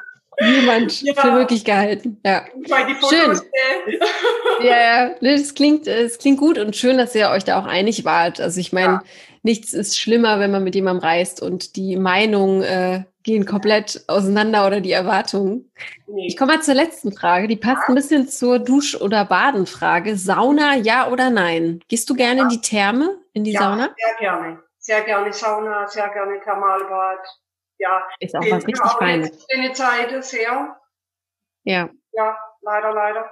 niemand 0.41 1.03
ja. 1.03 1.15
für 1.15 1.33
möglich 1.33 1.65
gehalten. 1.65 2.21
Ja. 2.25 2.45
Schön. 3.09 3.41
ja, 4.63 4.65
ja, 4.65 5.15
das 5.21 5.55
klingt, 5.55 5.87
es 5.87 6.19
klingt 6.19 6.39
gut 6.39 6.59
und 6.59 6.77
schön, 6.77 6.99
dass 6.99 7.15
ihr 7.15 7.31
euch 7.31 7.45
da 7.45 7.61
auch 7.61 7.67
einig 7.67 8.05
wart. 8.05 8.41
Also 8.41 8.61
ich 8.61 8.73
meine, 8.73 8.95
ja. 8.95 9.03
nichts 9.43 9.73
ist 9.73 9.99
schlimmer, 9.99 10.41
wenn 10.41 10.51
man 10.51 10.65
mit 10.65 10.75
jemandem 10.75 11.05
reist 11.05 11.43
und 11.43 11.77
die 11.77 11.97
Meinungen 11.97 12.63
äh, 12.63 13.05
gehen 13.23 13.47
komplett 13.47 14.05
auseinander 14.07 14.67
oder 14.67 14.81
die 14.81 14.93
Erwartungen. 14.93 15.71
Nee. 16.07 16.27
Ich 16.27 16.37
komme 16.37 16.55
mal 16.55 16.63
zur 16.63 16.75
letzten 16.75 17.13
Frage. 17.13 17.49
Die 17.49 17.57
passt 17.57 17.89
ein 17.89 17.95
bisschen 17.95 18.29
zur 18.29 18.59
Dusch- 18.59 19.01
oder 19.01 19.25
Badenfrage. 19.25 20.17
Sauna, 20.17 20.77
ja 20.77 21.09
oder 21.09 21.31
nein? 21.31 21.81
Gehst 21.89 22.09
du 22.11 22.15
gerne 22.15 22.43
in 22.43 22.49
die 22.51 22.61
Therme, 22.61 23.19
in 23.33 23.45
die 23.45 23.53
ja, 23.53 23.61
Sauna? 23.61 23.95
Sehr 23.97 24.17
gerne. 24.19 24.61
Sehr 24.79 25.01
gerne 25.01 25.33
Sauna, 25.33 25.87
sehr 25.87 26.09
gerne 26.11 26.39
Thermalbad 26.41 27.21
ja, 27.79 28.03
ist 28.21 28.35
auch 28.35 28.41
was 28.51 28.67
richtig 28.67 28.91
Feines. 28.99 29.47
Eine 29.55 29.73
Zeit 29.73 30.25
sehr. 30.25 30.77
Ja. 31.65 31.91
Ja, 32.13 32.39
leider, 32.63 32.93
leider. 32.93 33.31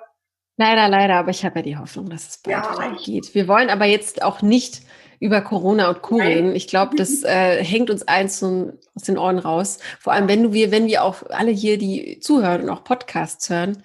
Leider, 0.57 0.89
leider, 0.89 1.15
aber 1.17 1.31
ich 1.31 1.45
habe 1.45 1.61
ja 1.61 1.63
die 1.63 1.77
Hoffnung, 1.77 2.11
dass 2.11 2.29
es 2.29 2.39
bald 2.39 2.57
ja, 2.57 2.97
geht. 3.05 3.35
Wir 3.35 3.49
wollen 3.49 3.71
aber 3.71 3.87
jetzt 3.87 4.23
auch 4.23 4.43
nicht 4.43 4.83
über 5.19 5.41
Corona 5.41 5.89
und 5.89 6.03
Co. 6.03 6.17
reden. 6.17 6.55
Ich 6.55 6.67
glaube, 6.67 6.97
das 6.97 7.23
äh, 7.25 7.65
hängt 7.65 7.91
uns 7.91 8.03
eins 8.03 8.43
aus 8.43 9.03
den 9.07 9.19
Ohren 9.19 9.39
raus. 9.39 9.79
Vor 10.01 10.13
allem, 10.13 10.29
wenn 10.29 10.43
du 10.43 10.53
wir, 10.53 10.71
wenn 10.71 10.87
wir 10.87 11.05
auch 11.05 11.23
alle 11.31 11.53
hier, 11.53 11.79
die 11.79 12.19
zuhören 12.21 12.63
und 12.63 12.71
auch 12.71 12.85
Podcasts 12.85 13.49
hören, 13.49 13.83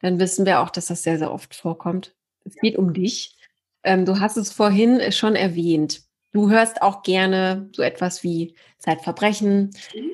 dann 0.00 0.18
wissen 0.18 0.46
wir 0.46 0.60
auch, 0.60 0.70
dass 0.70 0.86
das 0.86 1.02
sehr, 1.02 1.18
sehr 1.18 1.32
oft 1.32 1.54
vorkommt. 1.54 2.14
Es 2.44 2.54
geht 2.56 2.76
um 2.76 2.94
dich. 2.94 3.36
ähm, 3.84 4.06
du 4.06 4.18
hast 4.18 4.36
es 4.36 4.52
vorhin 4.52 5.12
schon 5.12 5.36
erwähnt. 5.36 6.02
Du 6.32 6.50
hörst 6.50 6.82
auch 6.82 7.02
gerne 7.02 7.70
so 7.72 7.82
etwas 7.82 8.22
wie 8.22 8.54
Zeitverbrechen. 8.78 9.70
Mhm. 9.94 10.10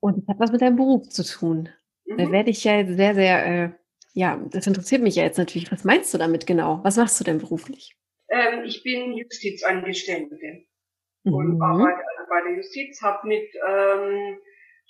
Und 0.00 0.18
es 0.18 0.28
hat 0.28 0.38
was 0.38 0.52
mit 0.52 0.60
deinem 0.60 0.76
Beruf 0.76 1.08
zu 1.08 1.24
tun. 1.24 1.70
Mhm. 2.04 2.18
Da 2.18 2.30
werde 2.30 2.50
ich 2.50 2.64
ja 2.64 2.86
sehr, 2.86 3.14
sehr, 3.14 3.46
äh, 3.46 3.70
ja, 4.12 4.36
das 4.50 4.66
interessiert 4.66 5.02
mich 5.02 5.16
ja 5.16 5.24
jetzt 5.24 5.38
natürlich. 5.38 5.72
Was 5.72 5.84
meinst 5.84 6.12
du 6.12 6.18
damit 6.18 6.46
genau? 6.46 6.80
Was 6.82 6.96
machst 6.96 7.18
du 7.20 7.24
denn 7.24 7.38
beruflich? 7.38 7.96
Ähm, 8.30 8.64
ich 8.64 8.82
bin 8.82 9.14
Justizangestellte 9.14 10.36
mhm. 11.24 11.34
und 11.34 11.62
arbeite 11.62 11.96
also 11.96 12.28
bei 12.28 12.42
der 12.46 12.56
Justiz, 12.56 13.00
habe 13.02 13.26
mit 13.26 13.48
ähm, 13.66 14.38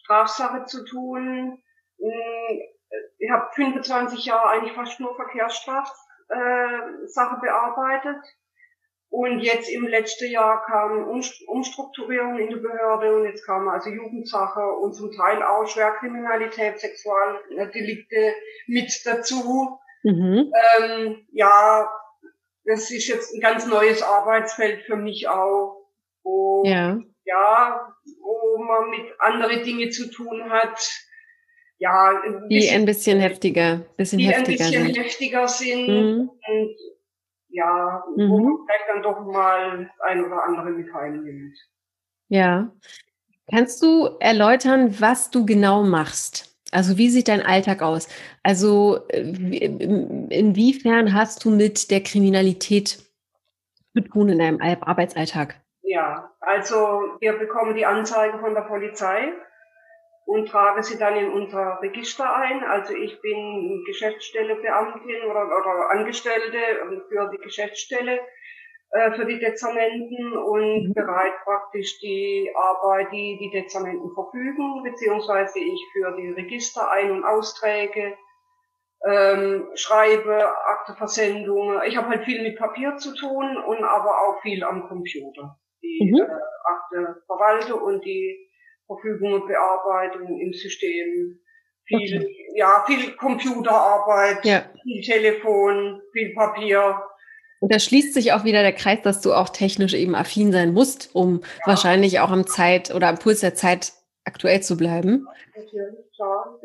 Strafsache 0.03 0.65
zu 0.65 0.85
tun. 0.85 1.63
Hm, 2.01 2.61
ich 3.19 3.31
habe 3.31 3.49
25 3.55 4.25
Jahre 4.25 4.49
eigentlich 4.49 4.73
fast 4.73 4.99
nur 4.99 5.15
Verkehrsstrafsache 5.15 7.37
äh, 7.37 7.41
bearbeitet 7.41 8.25
und 9.11 9.41
jetzt 9.41 9.71
im 9.71 9.87
letzten 9.87 10.31
Jahr 10.31 10.65
kam 10.67 11.09
Umstrukturierung 11.47 12.39
in 12.39 12.51
der 12.51 12.59
Behörde 12.59 13.17
und 13.17 13.25
jetzt 13.25 13.45
kam 13.45 13.67
also 13.69 13.89
Jugendsache 13.89 14.61
und 14.61 14.95
zum 14.95 15.11
Teil 15.13 15.43
auch 15.43 15.67
Schwerkriminalität, 15.67 16.79
Sexualdelikte 16.79 18.35
mit 18.67 18.93
dazu. 19.07 19.79
Mhm. 20.03 20.53
Ähm, 20.79 21.27
ja, 21.33 21.89
das 22.65 22.91
ist 22.91 23.09
jetzt 23.09 23.35
ein 23.35 23.41
ganz 23.41 23.67
neues 23.67 24.03
Arbeitsfeld 24.03 24.83
für 24.83 24.97
mich 24.97 25.27
auch. 25.27 25.87
Wo, 26.23 26.63
ja. 26.67 27.01
ja, 27.25 27.95
wo 28.21 28.63
man 28.63 28.91
mit 28.91 29.07
anderen 29.19 29.65
Dingen 29.65 29.91
zu 29.91 30.11
tun 30.11 30.51
hat. 30.51 30.79
Ja, 31.79 32.21
ein 32.25 32.49
die 32.51 32.69
ein 32.69 32.85
bisschen 32.85 33.21
heftiger, 33.21 33.87
bisschen 33.97 34.19
die 34.19 34.27
heftiger 34.27 34.65
ein 34.65 34.71
bisschen 34.71 34.87
sind. 34.87 34.97
heftiger 34.99 35.49
sind 35.49 35.89
mhm. 35.89 36.31
und 36.47 36.77
ja, 37.59 38.05
mhm. 38.17 38.31
wo 38.31 38.39
man 38.39 38.59
vielleicht 38.67 38.89
dann 38.89 39.03
doch 39.03 39.25
mal 39.27 39.91
ein 40.07 40.25
oder 40.25 40.45
andere 40.45 40.71
mit 40.71 40.93
heinnimmt. 40.95 41.57
Ja. 42.29 42.71
Kannst 43.51 43.83
du 43.83 44.17
erläutern, 44.21 45.01
was 45.01 45.31
du 45.31 45.45
genau 45.45 45.83
machst? 45.83 46.57
Also 46.71 46.99
wie 46.99 47.09
sieht 47.09 47.29
dein 47.29 47.45
Alltag 47.45 47.83
aus? 47.83 48.09
Also 48.43 49.01
äh, 49.09 49.21
inwiefern 49.21 51.15
hast 51.15 51.45
du 51.45 51.51
mit 51.51 51.91
der 51.91 52.03
Kriminalität 52.03 52.99
zu 53.95 54.03
tun 54.03 54.29
in 54.29 54.39
deinem 54.39 54.61
Arbeitsalltag? 54.61 55.57
Ja, 55.83 56.31
also 56.41 57.17
wir 57.21 57.39
bekommen 57.39 57.75
die 57.75 57.87
Anzeigen 57.87 58.39
von 58.41 58.55
der 58.55 58.63
Polizei 58.63 59.33
und 60.29 60.47
trage 60.47 60.83
sie 60.83 60.99
dann 60.99 61.17
in 61.17 61.33
unser 61.33 61.81
Register 61.81 62.37
ein. 62.37 62.63
Also 62.63 62.95
ich 62.95 63.19
bin 63.23 63.83
Geschäftsstellebeamtin 63.87 65.23
oder, 65.23 65.47
oder 65.47 65.91
Angestellte 65.91 66.59
für 67.09 67.31
die 67.33 67.39
Geschäftsstelle 67.39 68.21
äh, 68.91 69.13
für 69.13 69.25
die 69.25 69.39
Dezernenten 69.39 70.37
und 70.37 70.89
mhm. 70.89 70.93
bereit 70.93 71.33
praktisch 71.45 71.99
die 72.01 72.51
Arbeit, 72.55 73.11
die 73.11 73.39
die 73.41 73.51
Dezernenten 73.51 74.11
verfügen, 74.13 74.83
beziehungsweise 74.83 75.61
ich 75.61 75.81
für 75.95 76.15
die 76.17 76.31
Register 76.33 76.91
ein- 76.91 77.11
und 77.11 77.25
Austräge, 77.25 78.15
ähm, 79.07 79.67
schreibe, 79.77 80.55
Akteversendungen. 80.67 81.81
Ich 81.87 81.97
habe 81.97 82.09
halt 82.09 82.25
viel 82.25 82.43
mit 82.43 82.59
Papier 82.59 82.97
zu 82.97 83.15
tun 83.15 83.57
und 83.57 83.83
aber 83.83 84.11
auch 84.11 84.43
viel 84.43 84.63
am 84.63 84.87
Computer. 84.89 85.59
Die 85.83 86.11
mhm. 86.13 86.21
äh, 86.21 86.27
Akte 86.65 87.23
verwalte 87.27 87.77
und 87.77 88.05
die 88.05 88.48
Verfügung 88.89 89.35
und 89.35 89.47
Bearbeitung 89.47 90.41
im 90.41 90.53
System, 90.53 91.39
viel, 91.85 92.19
okay. 92.19 92.47
ja, 92.55 92.85
viel 92.87 93.13
Computerarbeit, 93.17 94.45
ja. 94.45 94.65
viel 94.83 95.03
Telefon, 95.03 96.01
viel 96.13 96.35
Papier. 96.35 97.01
Und 97.61 97.73
da 97.73 97.79
schließt 97.79 98.15
sich 98.15 98.33
auch 98.33 98.45
wieder 98.45 98.63
der 98.63 98.73
Kreis, 98.73 99.03
dass 99.03 99.21
du 99.21 99.33
auch 99.33 99.51
technisch 99.51 99.95
eben 99.95 100.15
affin 100.15 100.53
sein 100.53 100.73
musst, 100.73 101.11
um 101.15 101.41
ja. 101.41 101.67
wahrscheinlich 101.67 102.21
auch 102.21 102.31
am 102.31 102.47
Zeit 102.47 102.95
oder 102.95 103.09
am 103.09 103.19
Puls 103.19 103.41
der 103.41 103.55
Zeit 103.55 103.93
aktuell 104.25 104.63
zu 104.63 104.77
bleiben. 104.77 105.27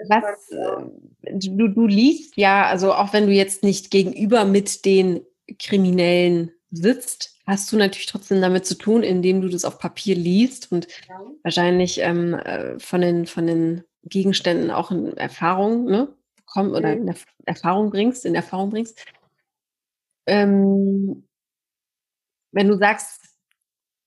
Was, 0.09 0.51
äh, 0.51 1.33
du, 1.33 1.67
du 1.67 1.87
liest 1.87 2.37
ja, 2.37 2.65
also 2.65 2.93
auch 2.93 3.13
wenn 3.13 3.27
du 3.27 3.33
jetzt 3.33 3.63
nicht 3.63 3.91
gegenüber 3.91 4.45
mit 4.45 4.85
den 4.85 5.25
Kriminellen 5.59 6.51
sitzt, 6.71 7.32
hast 7.45 7.71
du 7.71 7.77
natürlich 7.77 8.07
trotzdem 8.07 8.41
damit 8.41 8.65
zu 8.65 8.75
tun, 8.75 9.03
indem 9.03 9.41
du 9.41 9.49
das 9.49 9.65
auf 9.65 9.79
Papier 9.79 10.15
liest 10.15 10.71
und 10.71 10.87
ja. 11.09 11.21
wahrscheinlich 11.43 11.99
ähm, 11.99 12.33
äh, 12.33 12.79
von, 12.79 13.01
den, 13.01 13.25
von 13.25 13.47
den 13.47 13.83
Gegenständen 14.03 14.71
auch 14.71 14.91
in 14.91 15.17
Erfahrung 15.17 15.85
ne, 15.85 16.07
komm, 16.45 16.71
oder 16.71 16.95
mhm. 16.95 17.09
in 17.09 17.15
Erfahrung 17.45 17.89
bringst, 17.89 18.25
in 18.25 18.35
Erfahrung 18.35 18.69
bringst. 18.69 19.05
Ähm, 20.25 21.27
wenn 22.51 22.67
du 22.67 22.77
sagst, 22.77 23.19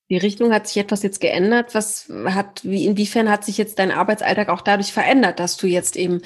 die 0.08 0.16
Richtung 0.16 0.52
hat 0.52 0.68
sich 0.68 0.76
etwas 0.76 1.02
jetzt 1.02 1.20
geändert, 1.20 1.74
was 1.74 2.08
hat, 2.26 2.64
wie, 2.64 2.86
inwiefern 2.86 3.28
hat 3.28 3.44
sich 3.44 3.58
jetzt 3.58 3.78
dein 3.78 3.90
Arbeitsalltag 3.90 4.48
auch 4.48 4.62
dadurch 4.62 4.92
verändert, 4.92 5.40
dass 5.40 5.56
du 5.56 5.66
jetzt 5.66 5.96
eben 5.96 6.22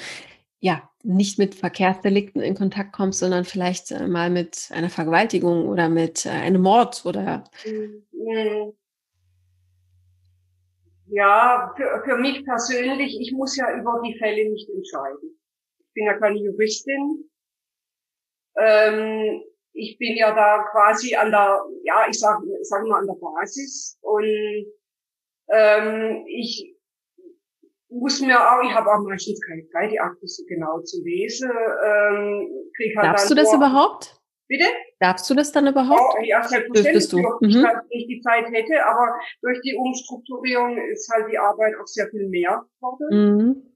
ja, 0.61 0.87
nicht 1.03 1.39
mit 1.39 1.55
Verkehrsdelikten 1.55 2.41
in 2.41 2.55
Kontakt 2.55 2.93
kommst, 2.93 3.19
sondern 3.19 3.43
vielleicht 3.43 3.91
äh, 3.91 4.07
mal 4.07 4.29
mit 4.29 4.69
einer 4.71 4.89
Vergewaltigung 4.89 5.67
oder 5.67 5.89
mit 5.89 6.25
äh, 6.25 6.29
einem 6.29 6.61
Mord 6.61 7.03
oder. 7.05 7.43
Mhm. 7.65 8.73
Ja, 11.07 11.73
für, 11.75 12.03
für 12.05 12.17
mich 12.17 12.45
persönlich, 12.45 13.19
ich 13.19 13.33
muss 13.33 13.57
ja 13.57 13.75
über 13.75 14.01
die 14.05 14.17
Fälle 14.17 14.49
nicht 14.49 14.69
entscheiden. 14.69 15.37
Ich 15.79 15.93
bin 15.93 16.05
ja 16.05 16.17
keine 16.17 16.37
Juristin. 16.37 17.29
Ähm, 18.55 19.41
ich 19.73 19.97
bin 19.97 20.15
ja 20.15 20.33
da 20.33 20.63
quasi 20.71 21.15
an 21.15 21.31
der, 21.31 21.59
ja, 21.83 22.05
ich 22.09 22.19
sage 22.19 22.45
sag 22.61 22.85
mal 22.85 22.99
an 22.99 23.07
der 23.07 23.15
Basis 23.15 23.97
und 24.01 24.65
ähm, 25.49 26.23
ich 26.27 26.75
muss 27.91 28.21
mir 28.21 28.39
auch, 28.39 28.63
ich 28.63 28.73
habe 28.73 28.89
auch 28.89 29.03
meistens 29.03 29.39
keine 29.45 29.67
Zeit, 29.67 29.91
die 29.91 29.99
Akte 29.99 30.25
so 30.25 30.43
genau 30.47 30.79
zu 30.81 31.03
lesen. 31.03 31.51
Ähm, 31.51 32.47
halt 32.97 33.05
Darfst 33.05 33.29
du 33.29 33.35
das 33.35 33.53
überhaupt? 33.53 34.17
Bitte? 34.47 34.65
Darfst 34.99 35.29
du 35.29 35.33
das 35.33 35.51
dann 35.51 35.67
überhaupt? 35.67 36.15
Oh, 36.19 36.23
ja, 36.23 36.43
selbstverständlich, 36.43 37.07
du. 37.09 37.17
Mhm. 37.17 37.49
ich 37.49 37.63
halt 37.63 37.89
nicht 37.89 38.09
die 38.09 38.21
Zeit 38.21 38.45
hätte, 38.51 38.85
aber 38.85 39.15
durch 39.41 39.61
die 39.61 39.75
Umstrukturierung 39.75 40.77
ist 40.91 41.09
halt 41.13 41.31
die 41.31 41.37
Arbeit 41.37 41.73
auch 41.81 41.87
sehr 41.87 42.07
viel 42.09 42.27
mehr 42.27 42.65
geworden. 42.75 43.07
Mhm. 43.11 43.71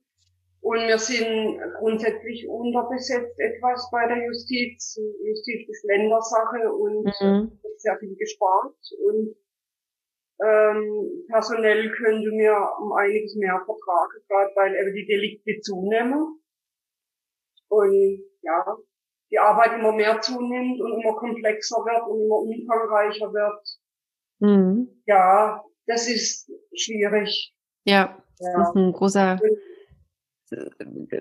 Und 0.62 0.80
wir 0.88 0.98
sind 0.98 1.60
grundsätzlich 1.78 2.48
unterbesetzt 2.50 3.40
etwas 3.40 3.88
bei 3.92 4.08
der 4.08 4.26
Justiz. 4.26 5.00
Justiz 5.24 5.70
ist 5.70 5.86
Ländersache 5.86 6.74
und 6.74 7.06
mhm. 7.22 7.60
sehr 7.78 7.98
viel 8.00 8.16
gespart. 8.16 8.76
Und 9.06 9.36
ähm, 10.44 11.26
personell 11.28 11.92
könnte 11.92 12.32
mir 12.32 12.56
um 12.82 12.94
einiges 12.94 13.36
mehr 13.36 13.62
vertragen, 13.66 14.24
gerade 14.28 14.52
weil 14.56 14.76
eben 14.76 14.96
die 14.96 15.06
Delikte 15.06 15.62
zunehmen. 15.62 16.40
Und 17.70 18.24
ja, 18.42 18.78
die 19.32 19.40
Arbeit 19.40 19.80
immer 19.80 19.92
mehr 19.92 20.22
zunimmt 20.22 20.80
und 20.82 21.02
immer 21.02 21.16
komplexer 21.16 21.78
wird 21.78 22.08
und 22.08 22.26
immer 22.26 22.40
umfangreicher 22.40 23.34
wird. 23.34 23.80
Mhm. 24.40 25.02
Ja, 25.06 25.64
das 25.88 26.08
ist 26.08 26.52
schwierig. 26.76 27.54
Ja, 27.86 28.18
das 28.38 28.48
ja. 28.48 28.62
ist 28.64 28.76
ein 28.76 28.92
großer, 28.92 29.40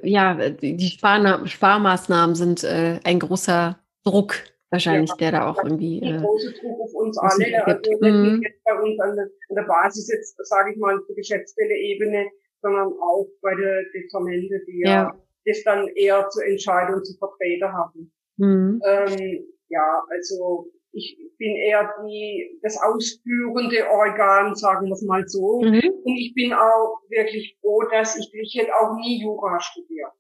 ja, 0.03 0.51
die 0.51 0.89
Spar 0.89 1.47
Sparmaßnahmen 1.47 2.35
sind 2.35 2.65
äh, 2.65 3.01
ein 3.05 3.21
großer 3.21 3.79
Druck 4.05 4.35
wahrscheinlich, 4.75 5.11
ja, 5.11 5.17
der 5.17 5.33
da 5.33 5.51
auch 5.51 5.63
irgendwie. 5.63 5.99
Äh, 6.01 6.19
Druck 6.19 6.81
auf 6.81 6.95
uns 6.95 7.19
alle. 7.19 7.67
Also 7.67 7.81
nicht 7.81 8.01
mhm. 8.01 8.43
jetzt 8.43 8.65
bei 8.65 8.75
uns 8.81 9.01
an 9.01 9.17
der, 9.17 9.25
an 9.25 9.57
der 9.57 9.63
Basis 9.63 10.09
jetzt, 10.13 10.37
sage 10.47 10.73
ich 10.73 10.79
mal, 10.79 11.01
zur 11.07 11.15
Geschäftsstelle-Ebene, 11.17 12.27
sondern 12.61 12.93
auch 13.01 13.27
bei 13.41 13.55
der 13.55 13.83
Dezernente, 13.95 14.61
die 14.67 14.83
ja. 14.85 14.91
ja 14.91 15.21
das 15.47 15.63
dann 15.65 15.89
eher 15.95 16.29
zur 16.31 16.45
Entscheidung 16.47 17.05
zu 17.05 17.17
vertreten 17.19 17.73
haben. 17.73 18.13
Mhm. 18.37 18.81
Ähm, 18.87 19.47
ja, 19.69 20.03
also 20.09 20.71
ich 20.93 21.19
bin 21.39 21.57
eher 21.57 21.93
die, 22.07 22.59
das 22.63 22.81
ausführende 22.81 23.89
Organ, 23.91 24.55
sagen 24.55 24.87
wir 24.87 24.93
es 24.93 25.03
mal 25.03 25.27
so. 25.27 25.61
Mhm. 25.61 25.83
Und 26.05 26.17
ich 26.17 26.33
bin 26.35 26.53
auch 26.53 27.01
wirklich 27.09 27.59
froh, 27.61 27.83
dass 27.91 28.17
ich, 28.17 28.31
ich 28.33 28.55
hätte 28.59 28.73
auch 28.75 28.97
nie 28.97 29.23
Jura 29.23 29.61
studiert. 29.61 30.13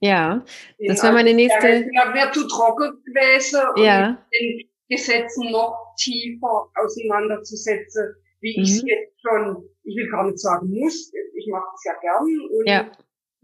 Ja, 0.00 0.42
das 0.78 1.02
wäre 1.02 1.12
meine 1.12 1.34
nächste. 1.34 1.86
Ja, 1.92 2.14
wäre 2.14 2.32
zu 2.32 2.48
trocken 2.48 3.02
gewesen, 3.04 3.60
um 3.76 3.82
ja. 3.82 4.10
mit 4.10 4.40
den 4.40 4.70
Gesetzen 4.88 5.52
noch 5.52 5.94
tiefer 5.98 6.68
auseinanderzusetzen, 6.74 8.16
wie 8.40 8.56
mhm. 8.56 8.62
ich 8.64 8.70
es 8.70 8.82
jetzt 8.82 9.20
schon, 9.20 9.68
ich 9.84 9.96
will 9.96 10.08
gar 10.10 10.24
nicht 10.26 10.38
sagen 10.38 10.68
muss, 10.70 11.12
ich 11.34 11.46
mache 11.48 11.68
es 11.74 11.84
ja 11.84 11.94
gern. 12.00 12.26
Und 12.50 12.66
ja. 12.66 12.90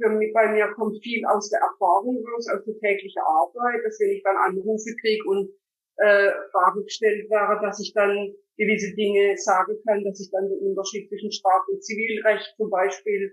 für 0.00 0.10
mich, 0.10 0.32
bei 0.32 0.48
mir 0.50 0.68
kommt 0.74 1.02
viel 1.02 1.24
aus 1.26 1.50
der 1.50 1.60
Erfahrung 1.60 2.24
raus, 2.24 2.48
aus 2.48 2.64
der 2.64 2.78
täglichen 2.80 3.22
Arbeit, 3.22 3.84
dass 3.84 4.00
wenn 4.00 4.16
ich 4.16 4.22
dann 4.22 4.36
Anrufe 4.36 4.96
kriege 5.00 5.22
und 5.28 5.50
äh, 5.98 6.30
Fragen 6.52 6.84
gestellt 6.84 7.28
wäre, 7.30 7.60
dass 7.62 7.80
ich 7.80 7.92
dann 7.94 8.34
gewisse 8.56 8.94
Dinge 8.94 9.36
sagen 9.36 9.76
kann, 9.86 10.04
dass 10.04 10.20
ich 10.20 10.30
dann 10.30 10.48
den 10.48 10.58
Unterschied 10.60 11.08
zwischen 11.08 11.30
Staat 11.30 11.68
und 11.68 11.84
Zivilrecht 11.84 12.54
zum 12.56 12.70
Beispiel 12.70 13.32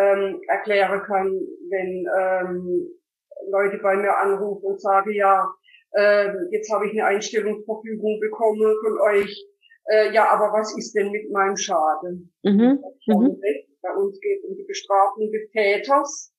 ähm, 0.00 0.40
erklären 0.48 1.02
kann, 1.02 1.26
wenn 1.70 2.06
ähm, 2.18 2.88
Leute 3.50 3.78
bei 3.78 3.96
mir 3.96 4.16
anrufen 4.16 4.64
und 4.64 4.80
sagen, 4.80 5.12
ja, 5.12 5.48
ähm, 5.96 6.48
jetzt 6.50 6.72
habe 6.72 6.86
ich 6.86 6.92
eine 6.92 7.06
Einstellungsverfügung 7.06 8.18
bekommen 8.20 8.74
von 8.82 9.00
euch. 9.00 9.46
Äh, 9.86 10.12
ja, 10.12 10.28
aber 10.32 10.52
was 10.52 10.76
ist 10.76 10.94
denn 10.94 11.10
mit 11.10 11.30
meinem 11.30 11.56
Schaden? 11.56 12.32
Mhm. 12.42 12.82
Mhm. 13.06 13.40
Bei 13.82 13.94
uns 13.94 14.18
geht 14.20 14.42
es 14.42 14.48
um 14.48 14.56
die 14.56 14.64
Bestrafung 14.64 15.30
des 15.30 15.50
Täters 15.50 16.34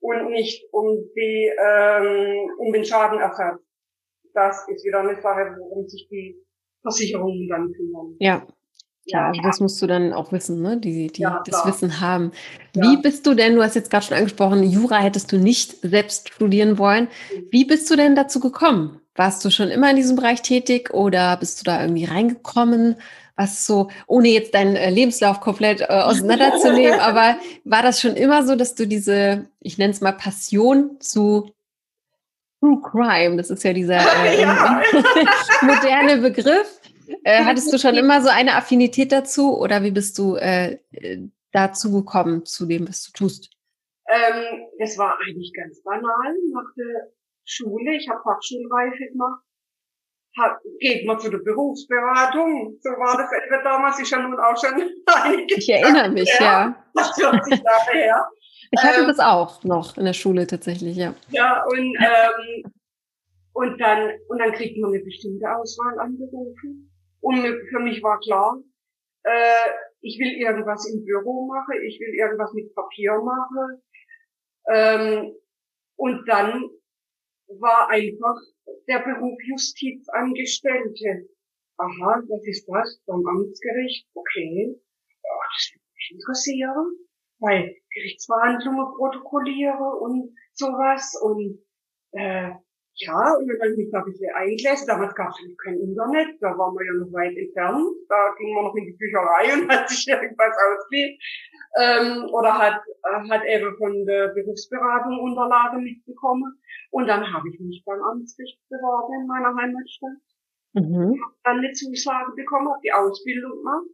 und 0.00 0.30
nicht 0.30 0.64
um 0.72 1.10
die 1.16 1.50
ähm, 1.58 2.50
um 2.58 2.72
den 2.72 2.84
Schadenersatz. 2.84 3.60
Das 4.32 4.68
ist 4.68 4.84
wieder 4.84 5.00
eine 5.00 5.20
Sache, 5.20 5.56
worum 5.58 5.88
sich 5.88 6.06
die 6.08 6.40
Versicherungen 6.82 7.48
dann 7.48 7.72
kümmern. 7.72 8.14
Ja, 8.20 8.46
Klar, 9.08 9.28
also 9.28 9.40
das 9.42 9.60
musst 9.60 9.80
du 9.80 9.86
dann 9.86 10.12
auch 10.12 10.32
wissen, 10.32 10.60
ne? 10.60 10.76
die, 10.76 11.08
die 11.08 11.22
ja, 11.22 11.42
das 11.46 11.64
Wissen 11.66 12.00
haben. 12.00 12.32
Wie 12.74 12.94
ja. 12.94 13.00
bist 13.00 13.26
du 13.26 13.34
denn, 13.34 13.54
du 13.54 13.62
hast 13.62 13.74
jetzt 13.74 13.90
gerade 13.90 14.04
schon 14.04 14.16
angesprochen, 14.16 14.62
Jura 14.62 14.98
hättest 14.98 15.32
du 15.32 15.38
nicht 15.38 15.76
selbst 15.82 16.28
studieren 16.28 16.78
wollen. 16.78 17.08
Wie 17.50 17.64
bist 17.64 17.90
du 17.90 17.96
denn 17.96 18.14
dazu 18.14 18.38
gekommen? 18.38 19.00
Warst 19.14 19.44
du 19.44 19.50
schon 19.50 19.70
immer 19.70 19.90
in 19.90 19.96
diesem 19.96 20.16
Bereich 20.16 20.42
tätig 20.42 20.92
oder 20.92 21.36
bist 21.38 21.60
du 21.60 21.64
da 21.64 21.80
irgendwie 21.80 22.04
reingekommen? 22.04 22.96
Was 23.34 23.66
so, 23.66 23.88
ohne 24.06 24.28
jetzt 24.28 24.54
deinen 24.54 24.76
äh, 24.76 24.90
Lebenslauf 24.90 25.40
komplett 25.40 25.80
äh, 25.80 25.86
auseinanderzunehmen, 25.86 27.00
aber 27.00 27.36
war 27.64 27.82
das 27.82 28.00
schon 28.00 28.14
immer 28.14 28.44
so, 28.46 28.56
dass 28.56 28.74
du 28.74 28.86
diese, 28.86 29.46
ich 29.60 29.78
nenne 29.78 29.92
es 29.92 30.00
mal 30.00 30.12
Passion 30.12 30.96
zu 31.00 31.50
True 32.60 32.80
Crime, 32.82 33.36
das 33.36 33.50
ist 33.50 33.62
ja 33.62 33.72
dieser 33.72 33.98
äh, 34.24 34.40
ja. 34.40 34.82
moderne 35.62 36.18
Begriff, 36.18 36.80
äh, 37.24 37.44
hattest 37.44 37.72
du 37.72 37.78
schon 37.78 37.94
immer 37.94 38.22
so 38.22 38.28
eine 38.28 38.54
Affinität 38.54 39.12
dazu 39.12 39.56
oder 39.58 39.82
wie 39.82 39.90
bist 39.90 40.18
du 40.18 40.36
äh, 40.36 40.78
dazu 41.52 41.92
gekommen, 41.92 42.44
zu 42.44 42.66
dem, 42.66 42.88
was 42.88 43.04
du 43.04 43.12
tust? 43.12 43.50
Ähm, 44.08 44.68
das 44.78 44.96
war 44.96 45.18
eigentlich 45.20 45.52
ganz 45.54 45.82
banal. 45.82 46.34
Nach 46.52 46.74
der 46.76 47.12
Schule, 47.44 47.96
ich 47.96 48.08
habe 48.08 48.20
Fachschulreife 48.22 49.12
gemacht, 49.12 49.42
hat, 50.38 50.58
geht 50.80 51.06
man 51.06 51.18
zu 51.18 51.30
der 51.30 51.38
Berufsberatung. 51.38 52.78
So 52.80 52.90
war 52.90 53.16
das 53.16 53.30
etwa 53.32 53.62
damals, 53.62 54.00
ist 54.00 54.10
ja 54.10 54.18
nun 54.20 54.38
auch 54.38 54.56
schon 54.56 54.90
einige 55.06 55.54
Ich 55.56 55.68
erinnere 55.68 56.10
mich, 56.10 56.30
ja. 56.38 56.74
Das 56.94 57.12
40 57.14 57.62
Jahre 57.62 57.92
her. 57.92 58.28
Ich 58.70 58.82
hatte 58.82 59.00
ähm, 59.00 59.06
das 59.06 59.18
auch 59.18 59.62
noch 59.64 59.96
in 59.96 60.04
der 60.04 60.12
Schule 60.12 60.46
tatsächlich, 60.46 60.96
ja. 60.96 61.14
Ja, 61.30 61.64
und, 61.64 61.96
ähm, 61.98 62.72
und 63.52 63.80
dann, 63.80 64.10
und 64.28 64.38
dann 64.38 64.52
kriegt 64.52 64.78
man 64.78 64.92
eine 64.92 65.02
bestimmte 65.02 65.46
Auswahl 65.50 65.98
an 65.98 66.18
Berufen. 66.18 66.87
Und 67.20 67.42
für 67.42 67.80
mich 67.80 68.02
war 68.02 68.20
klar, 68.20 68.62
äh, 69.24 69.70
ich 70.00 70.18
will 70.18 70.40
irgendwas 70.40 70.88
im 70.92 71.04
Büro 71.04 71.46
machen, 71.46 71.74
ich 71.84 71.98
will 72.00 72.14
irgendwas 72.14 72.52
mit 72.54 72.74
Papier 72.74 73.18
machen. 73.20 73.82
Ähm, 74.70 75.34
und 75.96 76.28
dann 76.28 76.70
war 77.60 77.88
einfach 77.90 78.36
der 78.86 79.00
Beruf 79.00 79.38
Justizangestellte. 79.46 81.28
Aha, 81.78 82.22
was 82.28 82.46
ist 82.46 82.66
das? 82.68 83.00
Beim 83.06 83.26
Amtsgericht? 83.26 84.06
Okay. 84.14 84.74
Oh, 84.74 85.42
das 85.54 85.72
würde 85.72 85.84
mich 85.94 86.10
interessieren. 86.12 86.98
Weil 87.40 87.76
Gerichtsverhandlungen 87.94 88.94
protokolliere 88.96 89.96
und 90.00 90.34
sowas 90.54 91.14
und 91.22 91.64
äh, 92.12 92.50
ja, 92.98 93.34
und 93.38 93.46
dann 93.46 93.58
habe 93.60 93.70
ich 93.70 93.78
mich 93.78 93.90
da 93.92 93.98
ein 93.98 94.10
bisschen 94.10 94.34
eingelesen. 94.34 94.86
Damals 94.88 95.14
gab 95.14 95.30
es 95.30 95.56
kein 95.62 95.78
Internet, 95.78 96.34
da 96.40 96.58
waren 96.58 96.74
wir 96.74 96.84
ja 96.84 96.94
noch 96.98 97.12
weit 97.12 97.36
entfernt. 97.36 97.86
Da 98.08 98.34
ging 98.38 98.54
man 98.54 98.64
noch 98.64 98.74
in 98.74 98.86
die 98.86 98.98
Bücherei 98.98 99.54
und 99.54 99.70
hat 99.70 99.88
sich 99.88 100.08
irgendwas 100.08 100.56
ausgeliehen. 100.58 101.18
Ähm, 101.78 102.26
oder 102.34 102.58
hat, 102.58 102.82
äh, 102.82 103.28
hat 103.30 103.44
eben 103.46 103.76
von 103.78 104.04
der 104.04 104.34
Berufsberatung 104.34 105.20
Unterlagen 105.20 105.84
mitbekommen. 105.84 106.58
Und 106.90 107.06
dann 107.06 107.22
habe 107.32 107.48
ich 107.48 107.60
mich 107.60 107.82
beim 107.86 108.02
Amtsgericht 108.02 108.58
beworben 108.68 109.22
in 109.22 109.26
meiner 109.28 109.54
Heimatstadt. 109.54 110.18
Mhm. 110.74 111.22
Hab 111.22 111.32
dann 111.44 111.58
eine 111.58 111.72
Zusage 111.72 112.32
bekommen, 112.34 112.68
habe 112.68 112.82
die 112.82 112.92
Ausbildung 112.92 113.62
gemacht 113.62 113.86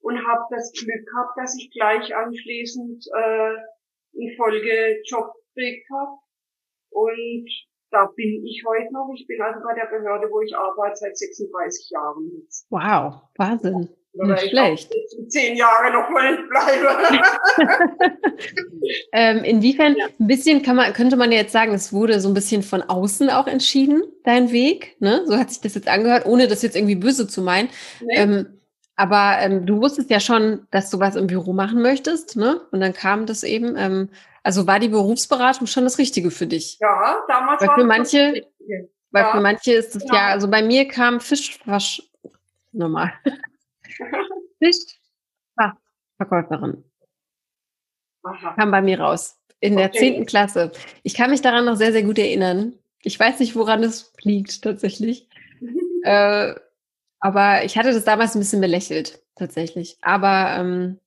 und 0.00 0.24
habe 0.24 0.44
das 0.50 0.72
Glück 0.72 1.04
gehabt, 1.04 1.36
dass 1.36 1.56
ich 1.58 1.70
gleich 1.72 2.14
anschließend 2.14 3.06
äh, 3.10 3.56
einen 4.14 4.36
Folgejob 4.36 5.34
gekriegt 5.54 5.90
habe. 5.90 6.18
Und 6.90 7.48
da 7.96 8.06
bin 8.14 8.44
ich 8.44 8.62
heute 8.66 8.92
noch. 8.92 9.10
Ich 9.16 9.26
bin 9.26 9.40
also 9.40 9.60
bei 9.64 9.74
der 9.74 9.86
Behörde, 9.86 10.28
wo 10.30 10.42
ich 10.42 10.54
arbeite, 10.54 10.96
seit 10.96 11.16
36 11.16 11.90
Jahren 11.90 12.30
jetzt. 12.38 12.66
Wow, 12.68 13.22
Wahnsinn. 13.36 13.88
Oder 14.12 14.34
Nicht 14.34 14.50
schlecht. 14.50 14.94
Zehn 15.28 15.56
Jahre 15.56 15.92
noch 15.92 16.08
mal 16.10 16.38
bleibe. 16.48 16.88
ähm, 19.12 19.44
inwiefern, 19.44 19.94
ja. 19.96 20.06
ein 20.18 20.26
bisschen 20.26 20.62
kann 20.62 20.76
man, 20.76 20.92
könnte 20.92 21.16
man 21.16 21.32
ja 21.32 21.38
jetzt 21.38 21.52
sagen, 21.52 21.74
es 21.74 21.92
wurde 21.92 22.20
so 22.20 22.28
ein 22.28 22.34
bisschen 22.34 22.62
von 22.62 22.82
außen 22.82 23.30
auch 23.30 23.46
entschieden, 23.46 24.02
dein 24.24 24.52
Weg. 24.52 24.96
Ne? 25.00 25.22
So 25.26 25.36
hat 25.36 25.50
sich 25.50 25.60
das 25.60 25.74
jetzt 25.74 25.88
angehört, 25.88 26.26
ohne 26.26 26.48
das 26.48 26.62
jetzt 26.62 26.76
irgendwie 26.76 26.96
böse 26.96 27.28
zu 27.28 27.42
meinen. 27.42 27.68
Nee. 28.00 28.16
Ähm, 28.16 28.46
aber 28.94 29.36
ähm, 29.40 29.66
du 29.66 29.82
wusstest 29.82 30.10
ja 30.10 30.20
schon, 30.20 30.66
dass 30.70 30.88
du 30.90 30.98
was 30.98 31.16
im 31.16 31.26
Büro 31.26 31.52
machen 31.52 31.82
möchtest, 31.82 32.36
ne? 32.36 32.62
Und 32.72 32.80
dann 32.80 32.94
kam 32.94 33.26
das 33.26 33.42
eben. 33.42 34.08
Also 34.46 34.66
war 34.68 34.78
die 34.78 34.86
Berufsberatung 34.86 35.66
schon 35.66 35.82
das 35.82 35.98
Richtige 35.98 36.30
für 36.30 36.46
dich? 36.46 36.78
Ja, 36.78 37.24
damals 37.26 37.60
weil 37.60 37.68
war 37.68 37.74
für 37.74 37.84
manche, 37.84 38.46
Weil 39.10 39.24
ja. 39.24 39.32
für 39.32 39.40
manche 39.40 39.72
ist 39.72 39.96
es 39.96 40.04
genau. 40.04 40.14
ja, 40.14 40.28
also 40.28 40.48
bei 40.48 40.62
mir 40.62 40.86
kam 40.86 41.18
Fischwasch 41.18 42.00
normal. 42.70 43.12
Fischverkäuferin. 44.62 46.84
Aha. 48.22 48.54
Kam 48.54 48.70
bei 48.70 48.82
mir 48.82 49.00
raus. 49.00 49.36
In 49.58 49.72
okay. 49.72 49.82
der 49.82 49.90
zehnten 49.90 50.26
Klasse. 50.26 50.70
Ich 51.02 51.14
kann 51.14 51.30
mich 51.30 51.42
daran 51.42 51.64
noch 51.64 51.74
sehr, 51.74 51.90
sehr 51.90 52.04
gut 52.04 52.20
erinnern. 52.20 52.78
Ich 53.02 53.18
weiß 53.18 53.40
nicht, 53.40 53.56
woran 53.56 53.82
es 53.82 54.12
liegt 54.22 54.62
tatsächlich. 54.62 55.28
äh, 56.04 56.54
aber 57.18 57.64
ich 57.64 57.76
hatte 57.76 57.92
das 57.92 58.04
damals 58.04 58.36
ein 58.36 58.40
bisschen 58.40 58.60
belächelt, 58.60 59.20
tatsächlich. 59.34 59.98
Aber 60.02 60.54
ähm, 60.56 61.00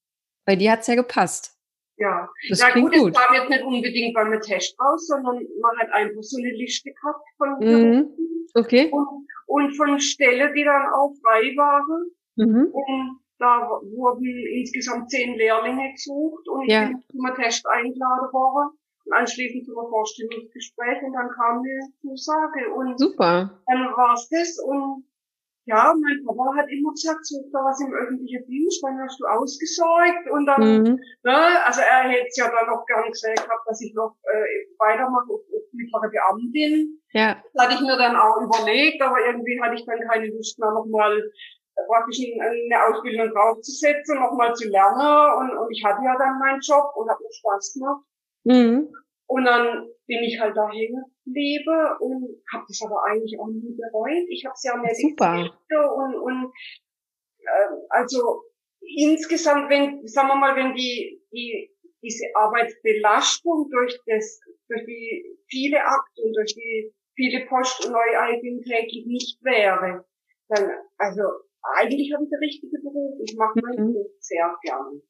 bei 0.43 0.57
dir 0.57 0.73
hat 0.73 0.81
es 0.81 0.87
ja 0.87 0.95
gepasst. 0.95 1.55
Ja, 1.99 2.29
das 2.47 2.61
ja 2.61 2.69
gut, 2.73 2.93
gut, 2.93 3.11
es 3.13 3.21
kam 3.21 3.35
jetzt 3.35 3.49
nicht 3.49 3.63
unbedingt 3.63 4.13
beim 4.13 4.39
Test 4.39 4.79
raus, 4.79 5.05
sondern 5.05 5.45
man 5.61 5.77
hat 5.79 5.91
einfach 5.91 6.21
so 6.21 6.37
eine 6.37 6.51
Liste 6.51 6.91
gehabt 6.93 7.27
von 7.37 7.49
mhm. 7.59 8.09
okay. 8.55 8.89
und, 8.89 9.27
und 9.47 9.75
von 9.75 9.99
Stellen, 9.99 10.53
die 10.55 10.63
dann 10.63 10.87
auch 10.93 11.13
frei 11.21 11.53
waren. 11.57 12.11
Mhm. 12.37 12.69
Und 12.71 13.19
da 13.37 13.69
wurden 13.81 14.25
insgesamt 14.25 15.09
zehn 15.09 15.35
Lehrlinge 15.35 15.91
gesucht 15.91 16.47
und 16.47 16.63
ich 16.63 16.71
ja. 16.71 16.87
bin 16.87 17.03
zum 17.11 17.35
Test 17.35 17.65
eingeladen 17.67 18.31
worden 18.31 18.77
und 19.05 19.13
anschließend 19.13 19.65
zum 19.65 19.75
Vorstellungsgespräch 19.75 21.03
und 21.03 21.13
dann 21.13 21.29
kam 21.31 21.59
eine 21.59 21.79
Zusage 22.01 22.73
und 22.73 22.97
Super. 22.97 23.59
dann 23.67 23.91
war's 23.95 24.29
das 24.29 24.57
und 24.59 25.03
ja, 25.69 25.93
mein 25.93 26.25
Papa 26.25 26.57
hat 26.57 26.67
immer 26.73 26.91
gesagt, 26.91 27.21
such 27.25 27.45
da 27.53 27.61
was 27.61 27.79
im 27.79 27.93
öffentlichen 27.93 28.41
Dienst, 28.49 28.81
dann 28.81 28.97
hast 28.97 29.19
du 29.21 29.25
ausgesorgt 29.29 30.25
und 30.33 30.45
dann, 30.49 30.63
mhm. 30.81 30.97
ne, 31.21 31.37
also 31.63 31.81
er 31.81 32.09
hätte 32.09 32.25
es 32.27 32.37
ja 32.37 32.49
dann 32.49 32.73
noch 32.73 32.83
gern 32.89 33.05
gesehen 33.05 33.37
gehabt, 33.37 33.69
dass 33.69 33.79
ich 33.81 33.93
noch 33.93 34.17
äh, 34.25 34.49
weitermache 34.81 35.29
auf, 35.29 35.45
auf 35.45 35.65
mittlere 35.71 36.09
Beamtin. 36.09 36.97
Ja. 37.13 37.37
Das 37.53 37.65
hatte 37.65 37.75
ich 37.75 37.81
mir 37.81 37.97
dann 37.97 38.17
auch 38.17 38.41
überlegt, 38.41 38.99
aber 39.01 39.21
irgendwie 39.21 39.61
hatte 39.61 39.75
ich 39.75 39.85
dann 39.85 40.01
keine 40.09 40.33
Lust 40.33 40.57
mehr 40.57 40.73
nochmal 40.73 41.13
äh, 41.21 41.81
praktisch 41.85 42.17
eine 42.17 42.77
Ausbildung 42.89 43.29
draufzusetzen, 43.29 44.17
nochmal 44.17 44.55
zu 44.55 44.67
lernen 44.69 45.21
und, 45.37 45.49
und 45.53 45.69
ich 45.69 45.85
hatte 45.85 46.01
ja 46.01 46.17
dann 46.17 46.39
meinen 46.39 46.65
Job 46.65 46.97
und 46.97 47.09
habe 47.09 47.21
mir 47.21 47.29
Spaß 47.29 47.77
gemacht. 47.77 48.03
Mhm. 48.43 48.89
Und 49.29 49.45
dann 49.45 49.85
bin 50.07 50.23
ich 50.25 50.41
halt 50.41 50.57
da 50.57 50.67
hängen 50.73 51.05
geblieben 51.29 51.79
und 51.99 52.41
habe 52.51 52.65
das 52.67 52.81
aber 52.83 53.05
eigentlich 53.05 53.37
auch 53.39 53.47
nie 53.47 53.77
bereut. 53.77 54.27
Ich 54.29 54.43
habe 54.45 54.53
es 54.53 54.63
ja 54.63 54.75
mehr 54.75 54.95
Super. 54.95 55.49
und, 55.95 56.15
und 56.17 56.51
äh, 57.39 57.69
also 57.89 58.43
insgesamt, 58.81 59.69
wenn, 59.69 60.05
sagen 60.07 60.27
wir 60.27 60.35
mal, 60.35 60.55
wenn 60.55 60.73
die, 60.73 61.21
die 61.31 61.69
diese 62.01 62.25
Arbeitsbelastung 62.35 63.69
durch 63.69 63.99
das, 64.05 64.39
durch 64.67 64.85
die 64.85 65.37
viele 65.49 65.83
Akte 65.83 66.21
und 66.23 66.33
durch 66.33 66.55
die 66.55 66.93
viele 67.15 67.45
Post- 67.47 67.85
und 67.85 67.91
Neueigungen 67.91 68.63
täglich 68.63 69.05
nicht 69.05 69.43
wäre, 69.43 70.05
dann, 70.47 70.69
also 70.97 71.23
eigentlich 71.75 72.13
habe 72.13 72.23
ich 72.23 72.29
der 72.29 72.39
richtige 72.39 72.77
Beruf. 72.81 73.19
Ich 73.23 73.35
mache 73.35 73.59
meinen 73.61 73.89
mhm. 73.89 73.93
Beruf 73.93 74.11
sehr 74.19 74.55
gerne. 74.63 75.01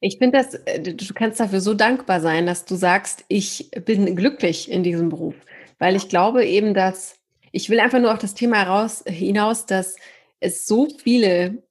Ich 0.00 0.16
finde 0.16 0.38
das, 0.38 0.54
äh, 0.64 0.80
du 0.80 1.14
kannst 1.14 1.40
dafür 1.40 1.60
so 1.60 1.74
dankbar 1.74 2.20
sein, 2.20 2.46
dass 2.46 2.64
du 2.64 2.74
sagst, 2.74 3.24
ich 3.28 3.70
bin 3.84 4.16
glücklich 4.16 4.70
in 4.70 4.82
diesem 4.82 5.10
Beruf. 5.10 5.34
Weil 5.80 5.96
ich 5.96 6.08
glaube 6.08 6.46
eben, 6.46 6.74
dass 6.74 7.16
ich 7.50 7.68
will 7.68 7.80
einfach 7.80 7.98
nur 7.98 8.12
auf 8.12 8.18
das 8.18 8.34
Thema 8.34 8.58
heraus, 8.58 9.02
hinaus, 9.06 9.66
dass 9.66 9.96
es 10.38 10.66
so 10.66 10.88
viele 11.02 11.64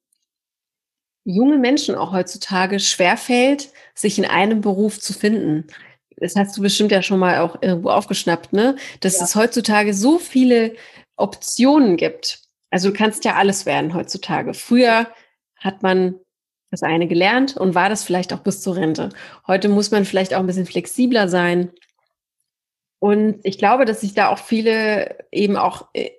junge 1.24 1.56
Menschen 1.58 1.94
auch 1.94 2.12
heutzutage 2.12 2.80
schwerfällt, 2.80 3.70
sich 3.94 4.18
in 4.18 4.26
einem 4.26 4.60
Beruf 4.60 5.00
zu 5.00 5.14
finden. 5.14 5.66
Das 6.16 6.36
hast 6.36 6.56
du 6.56 6.60
bestimmt 6.60 6.92
ja 6.92 7.02
schon 7.02 7.18
mal 7.18 7.38
auch 7.38 7.62
irgendwo 7.62 7.90
aufgeschnappt, 7.90 8.52
ne? 8.52 8.76
Dass 9.00 9.18
ja. 9.18 9.24
es 9.24 9.36
heutzutage 9.36 9.94
so 9.94 10.18
viele 10.18 10.74
Optionen 11.16 11.96
gibt. 11.96 12.42
Also 12.70 12.90
du 12.90 12.96
kannst 12.96 13.24
ja 13.24 13.36
alles 13.36 13.64
werden 13.64 13.94
heutzutage. 13.94 14.54
Früher 14.54 15.06
hat 15.56 15.82
man 15.82 16.16
das 16.70 16.82
eine 16.82 17.08
gelernt 17.08 17.56
und 17.56 17.74
war 17.74 17.88
das 17.88 18.04
vielleicht 18.04 18.32
auch 18.32 18.40
bis 18.40 18.60
zur 18.60 18.76
Rente. 18.76 19.10
Heute 19.46 19.68
muss 19.68 19.90
man 19.90 20.04
vielleicht 20.04 20.34
auch 20.34 20.40
ein 20.40 20.46
bisschen 20.46 20.66
flexibler 20.66 21.28
sein. 21.28 21.70
Und 23.00 23.40
ich 23.44 23.58
glaube, 23.58 23.86
dass 23.86 24.02
sich 24.02 24.14
da 24.14 24.28
auch 24.28 24.38
viele 24.38 25.16
eben 25.32 25.56
auch 25.56 25.88
äh, 25.94 26.10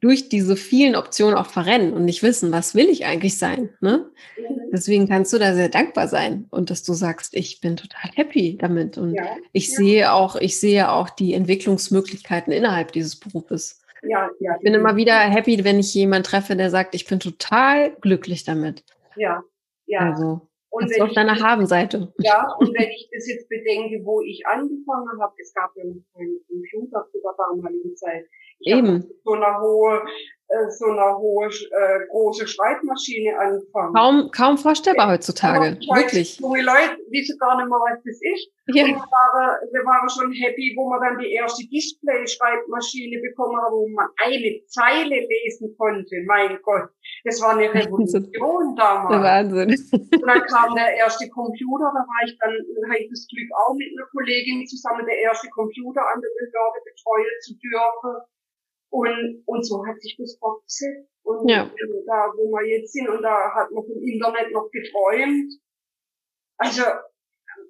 durch 0.00 0.28
diese 0.28 0.56
vielen 0.56 0.94
Optionen 0.94 1.36
auch 1.36 1.46
verrennen 1.46 1.94
und 1.94 2.04
nicht 2.04 2.22
wissen, 2.22 2.52
was 2.52 2.74
will 2.74 2.88
ich 2.88 3.06
eigentlich 3.06 3.38
sein. 3.38 3.70
Ne? 3.80 4.10
Mhm. 4.36 4.70
Deswegen 4.72 5.08
kannst 5.08 5.32
du 5.32 5.38
da 5.38 5.54
sehr 5.54 5.70
dankbar 5.70 6.06
sein 6.06 6.46
und 6.50 6.70
dass 6.70 6.82
du 6.82 6.92
sagst, 6.92 7.34
ich 7.34 7.60
bin 7.60 7.76
total 7.76 8.10
happy 8.14 8.58
damit 8.60 8.98
und 8.98 9.14
ja, 9.14 9.24
ich 9.52 9.68
ja. 9.70 9.76
sehe 9.76 10.12
auch, 10.12 10.36
ich 10.36 10.60
sehe 10.60 10.90
auch 10.90 11.08
die 11.08 11.32
Entwicklungsmöglichkeiten 11.32 12.52
innerhalb 12.52 12.92
dieses 12.92 13.16
Berufes. 13.18 13.82
Ja, 14.02 14.28
ja. 14.38 14.54
Ich 14.56 14.62
bin 14.62 14.74
immer 14.74 14.96
wieder 14.96 15.18
happy, 15.18 15.64
wenn 15.64 15.80
ich 15.80 15.94
jemanden 15.94 16.24
treffe, 16.24 16.54
der 16.54 16.70
sagt, 16.70 16.94
ich 16.94 17.06
bin 17.06 17.20
total 17.20 17.96
glücklich 18.00 18.44
damit. 18.44 18.84
Ja, 19.16 19.42
ja. 19.86 20.00
Also, 20.00 20.47
und 20.82 20.90
das 20.90 21.00
auf 21.00 21.12
deiner 21.12 21.38
Habenseite. 21.38 22.12
Ja, 22.18 22.54
und 22.58 22.72
wenn 22.74 22.90
ich 22.90 23.08
das 23.12 23.28
jetzt 23.28 23.48
bedenke, 23.48 24.04
wo 24.04 24.20
ich 24.22 24.46
angefangen 24.46 25.20
habe, 25.20 25.34
es 25.40 25.52
gab 25.54 25.70
ja 25.76 25.84
noch 25.84 26.02
keinen 26.14 26.40
Computer 26.46 27.06
zu 27.10 27.18
der 27.20 27.34
damaligen 27.36 27.96
Zeit. 27.96 28.26
Ich 28.60 28.74
Eben. 28.74 29.08
So 29.24 29.32
eine 29.32 29.60
hohe 29.60 30.02
äh, 30.50 30.70
so 30.70 30.86
eine 30.86 31.18
hohe, 31.18 31.46
äh, 31.48 32.06
große 32.08 32.48
Schreibmaschine 32.48 33.38
anfangen. 33.38 33.92
Kaum, 33.92 34.30
kaum 34.32 34.56
vorstellbar 34.56 35.12
heutzutage. 35.12 35.76
Wirklich. 35.92 36.40
Junge 36.40 36.62
Leute 36.62 36.96
wissen 37.10 37.36
gar 37.38 37.60
nicht 37.60 37.68
mehr, 37.68 37.76
was 37.76 38.00
das 38.00 38.16
ist. 38.16 38.48
Ja. 38.72 38.84
Und 38.84 38.96
wir 38.96 39.12
waren, 39.12 39.60
wir 39.72 39.84
waren 39.84 40.08
schon 40.08 40.32
happy, 40.32 40.72
wo 40.72 40.88
wir 40.88 41.00
dann 41.04 41.18
die 41.20 41.32
erste 41.36 41.68
Display-Schreibmaschine 41.68 43.20
bekommen 43.20 43.60
haben, 43.60 43.76
wo 43.76 43.88
man 43.92 44.08
eine 44.24 44.64
Zeile 44.72 45.20
lesen 45.20 45.76
konnte. 45.76 46.16
Mein 46.24 46.56
Gott. 46.64 46.88
Das 47.24 47.42
war 47.42 47.52
eine 47.52 47.68
Revolution 47.74 48.72
damals. 48.76 49.20
Wahnsinn. 49.20 49.68
Und 49.68 50.24
dann 50.24 50.42
kam 50.48 50.74
der 50.74 50.96
erste 50.96 51.28
Computer, 51.28 51.92
da 51.92 52.00
war 52.08 52.24
ich 52.24 52.32
dann, 52.40 52.56
hatte 52.88 53.04
ich 53.04 53.10
das 53.12 53.28
Glück 53.28 53.52
auch 53.52 53.76
mit 53.76 53.92
einer 53.92 54.08
Kollegin 54.16 54.64
zusammen 54.64 55.04
der 55.04 55.28
erste 55.28 55.48
Computer 55.52 56.00
an 56.00 56.24
der 56.24 56.32
Behörde 56.40 56.80
betreuen 56.88 57.36
zu 57.44 57.52
dürfen. 57.60 58.16
Und, 58.90 59.42
und 59.46 59.62
so 59.66 59.84
hat 59.86 60.00
sich 60.00 60.16
das 60.18 60.38
fortgesetzt. 60.38 61.08
Und 61.22 61.48
ja. 61.48 61.64
da, 62.06 62.32
wo 62.36 62.50
wir 62.50 62.66
jetzt 62.66 62.92
sind, 62.92 63.08
und 63.08 63.22
da 63.22 63.54
hat 63.54 63.70
man 63.70 63.84
vom 63.84 64.02
Internet 64.02 64.50
noch 64.52 64.70
geträumt. 64.70 65.52
Also, 66.56 66.82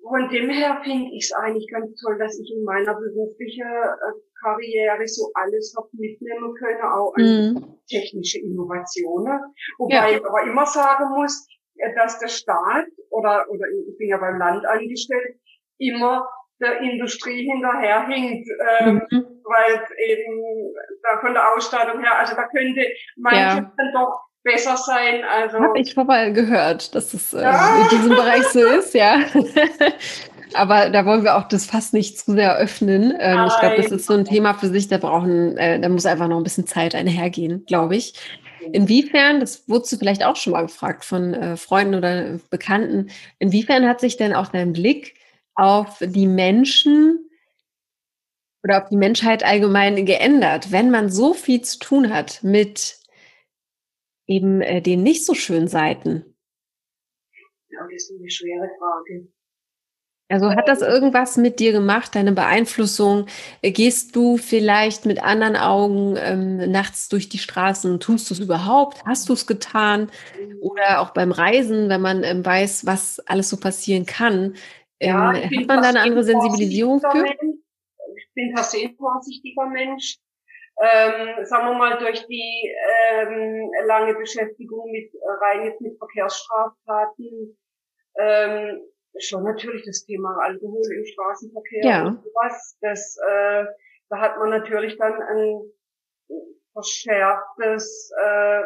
von 0.02 0.28
dem 0.28 0.48
her 0.50 0.80
finde 0.84 1.10
ich 1.12 1.24
es 1.24 1.32
eigentlich 1.32 1.68
ganz 1.68 2.00
toll, 2.00 2.18
dass 2.18 2.38
ich 2.38 2.52
in 2.56 2.62
meiner 2.62 2.94
beruflichen 2.94 3.66
äh, 3.66 4.20
Karriere 4.40 5.06
so 5.06 5.30
alles 5.34 5.74
habe 5.76 5.88
mitnehmen 5.92 6.54
können, 6.54 6.82
auch 6.82 7.12
an 7.16 7.24
mhm. 7.24 7.78
technische 7.88 8.38
Innovationen. 8.40 9.40
Wobei 9.78 10.12
ja. 10.12 10.16
ich 10.16 10.24
aber 10.24 10.42
immer 10.42 10.66
sagen 10.66 11.14
muss, 11.16 11.46
äh, 11.76 11.94
dass 11.94 12.18
der 12.20 12.28
Staat 12.28 12.86
oder, 13.10 13.46
oder 13.50 13.66
ich 13.88 13.98
bin 13.98 14.08
ja 14.08 14.18
beim 14.18 14.38
Land 14.38 14.64
angestellt, 14.66 15.36
immer 15.78 16.28
der 16.60 16.80
Industrie 16.80 17.48
hinterherhinkt, 17.48 18.48
ähm, 18.80 19.02
mhm. 19.10 19.37
Weil 19.48 19.82
eben 19.98 20.74
da 21.02 21.20
von 21.20 21.34
der 21.34 21.54
Ausstattung 21.54 22.00
her, 22.02 22.18
also 22.18 22.34
da 22.34 22.46
könnte 22.48 22.82
manches 23.16 23.40
ja. 23.40 23.72
dann 23.76 23.92
doch 23.94 24.20
besser 24.42 24.76
sein. 24.76 25.24
Also 25.24 25.58
habe 25.58 25.78
ich 25.80 25.94
vorbei 25.94 26.30
gehört, 26.30 26.94
dass 26.94 27.14
es 27.14 27.32
äh, 27.34 27.42
ja. 27.42 27.82
in 27.82 27.88
diesem 27.88 28.10
Bereich 28.10 28.44
so 28.44 28.60
ist, 28.60 28.94
ja. 28.94 29.20
Aber 30.54 30.88
da 30.88 31.04
wollen 31.04 31.24
wir 31.24 31.36
auch 31.36 31.48
das 31.48 31.66
fast 31.66 31.92
nicht 31.92 32.18
zu 32.18 32.32
sehr 32.32 32.56
öffnen. 32.56 33.14
Ähm, 33.18 33.46
ich 33.46 33.58
glaube, 33.60 33.76
das 33.76 33.92
ist 33.92 34.06
so 34.06 34.14
ein 34.14 34.24
Thema 34.24 34.54
für 34.54 34.68
sich. 34.68 34.88
Da 34.88 34.96
brauchen, 34.96 35.56
äh, 35.58 35.78
da 35.78 35.88
muss 35.90 36.06
einfach 36.06 36.28
noch 36.28 36.38
ein 36.38 36.42
bisschen 36.42 36.66
Zeit 36.66 36.94
einhergehen, 36.94 37.64
glaube 37.66 37.96
ich. 37.96 38.14
Inwiefern, 38.72 39.40
das 39.40 39.68
wurdest 39.68 39.92
du 39.92 39.96
vielleicht 39.96 40.24
auch 40.24 40.36
schon 40.36 40.54
mal 40.54 40.62
gefragt 40.62 41.04
von 41.04 41.34
äh, 41.34 41.56
Freunden 41.56 41.94
oder 41.94 42.38
Bekannten, 42.50 43.10
inwiefern 43.38 43.86
hat 43.86 44.00
sich 44.00 44.16
denn 44.16 44.34
auch 44.34 44.48
dein 44.48 44.72
Blick 44.72 45.14
auf 45.54 45.98
die 46.00 46.26
Menschen 46.26 47.27
oder 48.62 48.82
auf 48.82 48.88
die 48.88 48.96
Menschheit 48.96 49.44
allgemein 49.44 50.04
geändert, 50.04 50.72
wenn 50.72 50.90
man 50.90 51.10
so 51.10 51.34
viel 51.34 51.62
zu 51.62 51.78
tun 51.78 52.12
hat 52.12 52.42
mit 52.42 52.98
eben 54.26 54.60
äh, 54.60 54.82
den 54.82 55.02
nicht 55.02 55.24
so 55.24 55.34
schönen 55.34 55.68
Seiten? 55.68 56.36
Ja, 57.70 57.80
das 57.92 58.04
ist 58.04 58.18
eine 58.18 58.30
schwere 58.30 58.68
Frage. 58.78 59.28
Also 60.30 60.50
hat 60.50 60.68
das 60.68 60.82
irgendwas 60.82 61.38
mit 61.38 61.58
dir 61.58 61.72
gemacht, 61.72 62.14
deine 62.14 62.32
Beeinflussung? 62.32 63.26
Gehst 63.62 64.14
du 64.14 64.36
vielleicht 64.36 65.06
mit 65.06 65.22
anderen 65.22 65.56
Augen 65.56 66.16
ähm, 66.18 66.70
nachts 66.70 67.08
durch 67.08 67.30
die 67.30 67.38
Straßen? 67.38 67.98
Tust 67.98 68.28
du 68.28 68.34
es 68.34 68.40
überhaupt? 68.40 69.02
Hast 69.06 69.30
du 69.30 69.32
es 69.32 69.46
getan? 69.46 70.10
Oder 70.60 71.00
auch 71.00 71.10
beim 71.10 71.32
Reisen, 71.32 71.88
wenn 71.88 72.02
man 72.02 72.24
ähm, 72.24 72.44
weiß, 72.44 72.84
was 72.84 73.20
alles 73.20 73.48
so 73.48 73.56
passieren 73.56 74.04
kann, 74.04 74.54
ja, 75.00 75.32
ähm, 75.32 75.44
hat 75.44 75.66
man 75.66 75.82
da 75.82 75.88
eine 75.88 76.00
andere 76.00 76.24
Sensibilisierung 76.24 77.00
für? 77.00 77.22
Mensch. 77.22 77.58
Ich 78.38 78.44
bin 78.44 78.54
per 78.54 78.62
se 78.62 78.78
ein 78.78 78.94
vorsichtiger 78.96 79.66
Mensch. 79.66 80.16
Ähm, 80.80 81.44
sagen 81.44 81.66
wir 81.66 81.74
mal, 81.74 81.98
durch 81.98 82.24
die 82.28 82.72
ähm, 83.10 83.68
lange 83.84 84.14
Beschäftigung 84.14 84.92
mit 84.92 85.10
rein 85.40 85.64
jetzt 85.64 85.80
mit 85.80 85.98
Verkehrsstraftaten, 85.98 87.58
ähm, 88.16 88.80
schon 89.18 89.42
natürlich 89.42 89.84
das 89.84 90.04
Thema 90.04 90.38
Alkohol 90.40 90.86
im 90.96 91.04
Straßenverkehr 91.04 91.82
ja. 91.82 92.06
und 92.06 92.22
sowas. 92.22 92.78
Das, 92.80 93.16
äh, 93.28 93.64
da 94.08 94.20
hat 94.20 94.38
man 94.38 94.50
natürlich 94.50 94.96
dann 94.98 95.20
ein 95.20 95.60
verschärftes 96.74 98.12
äh, 98.22 98.62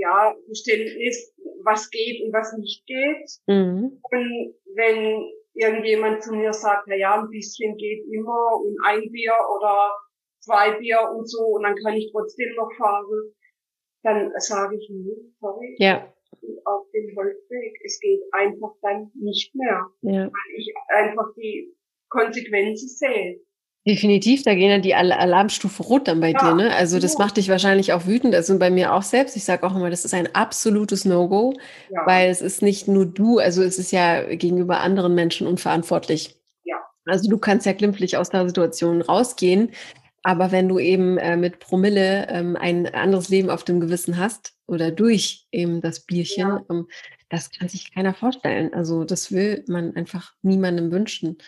ja, 0.00 0.34
Verständnis, 0.46 1.34
was 1.64 1.90
geht 1.90 2.24
und 2.24 2.32
was 2.32 2.56
nicht 2.56 2.86
geht. 2.86 3.30
Mhm. 3.46 4.00
Und 4.02 4.54
wenn 4.76 5.30
irgendjemand 5.54 6.22
zu 6.22 6.34
mir 6.34 6.52
sagt, 6.52 6.84
na 6.86 6.96
ja, 6.96 7.20
ein 7.20 7.28
bisschen 7.28 7.76
geht 7.76 8.04
immer 8.12 8.60
und 8.60 8.76
ein 8.84 9.10
Bier 9.10 9.34
oder 9.56 9.96
zwei 10.40 10.78
Bier 10.78 10.98
und 11.14 11.28
so 11.28 11.44
und 11.44 11.62
dann 11.62 11.76
kann 11.76 11.94
ich 11.94 12.10
trotzdem 12.12 12.54
noch 12.56 12.70
fahren, 12.76 13.34
dann 14.02 14.32
sage 14.38 14.76
ich, 14.76 14.88
nee, 14.90 15.32
sorry. 15.40 15.76
Ja. 15.78 16.12
Auf 16.64 16.90
dem 16.92 17.14
Holzweg. 17.16 17.80
Es 17.84 17.98
geht 18.00 18.22
einfach 18.32 18.72
dann 18.82 19.10
nicht 19.14 19.54
mehr. 19.54 19.86
Ja. 20.02 20.24
Weil 20.24 20.56
ich 20.56 20.72
einfach 20.88 21.34
die 21.36 21.74
Konsequenzen 22.08 22.88
sehe. 22.88 23.40
Definitiv, 23.86 24.42
da 24.42 24.54
gehen 24.54 24.70
ja 24.70 24.78
die 24.78 24.94
Alarmstufe 24.94 25.82
rot 25.82 26.06
dann 26.06 26.20
bei 26.20 26.32
ja, 26.32 26.38
dir, 26.38 26.54
ne? 26.54 26.74
Also 26.74 26.98
das 26.98 27.14
ja. 27.14 27.20
macht 27.20 27.38
dich 27.38 27.48
wahrscheinlich 27.48 27.94
auch 27.94 28.06
wütend, 28.06 28.34
also 28.34 28.58
bei 28.58 28.70
mir 28.70 28.92
auch 28.92 29.02
selbst. 29.02 29.36
Ich 29.36 29.44
sage 29.44 29.66
auch 29.66 29.74
immer, 29.74 29.88
das 29.88 30.04
ist 30.04 30.12
ein 30.12 30.34
absolutes 30.34 31.06
No-Go, 31.06 31.54
ja. 31.88 32.02
weil 32.04 32.28
es 32.28 32.42
ist 32.42 32.60
nicht 32.60 32.88
nur 32.88 33.06
du, 33.06 33.38
also 33.38 33.62
es 33.62 33.78
ist 33.78 33.90
ja 33.90 34.22
gegenüber 34.34 34.80
anderen 34.80 35.14
Menschen 35.14 35.46
unverantwortlich. 35.46 36.36
Ja. 36.64 36.76
Also 37.06 37.30
du 37.30 37.38
kannst 37.38 37.64
ja 37.64 37.72
glimpflich 37.72 38.18
aus 38.18 38.28
der 38.28 38.46
Situation 38.46 39.00
rausgehen, 39.00 39.70
aber 40.22 40.52
wenn 40.52 40.68
du 40.68 40.78
eben 40.78 41.16
äh, 41.16 41.38
mit 41.38 41.58
Promille 41.58 42.28
ähm, 42.28 42.56
ein 42.56 42.86
anderes 42.94 43.30
Leben 43.30 43.48
auf 43.48 43.64
dem 43.64 43.80
Gewissen 43.80 44.18
hast 44.18 44.52
oder 44.66 44.90
durch 44.90 45.46
eben 45.52 45.80
das 45.80 46.00
Bierchen, 46.00 46.60
ähm, 46.70 46.86
das 47.30 47.50
kann 47.50 47.68
sich 47.68 47.94
keiner 47.94 48.12
vorstellen. 48.12 48.74
Also 48.74 49.04
das 49.04 49.32
will 49.32 49.64
man 49.68 49.96
einfach 49.96 50.34
niemandem 50.42 50.90
wünschen. 50.90 51.38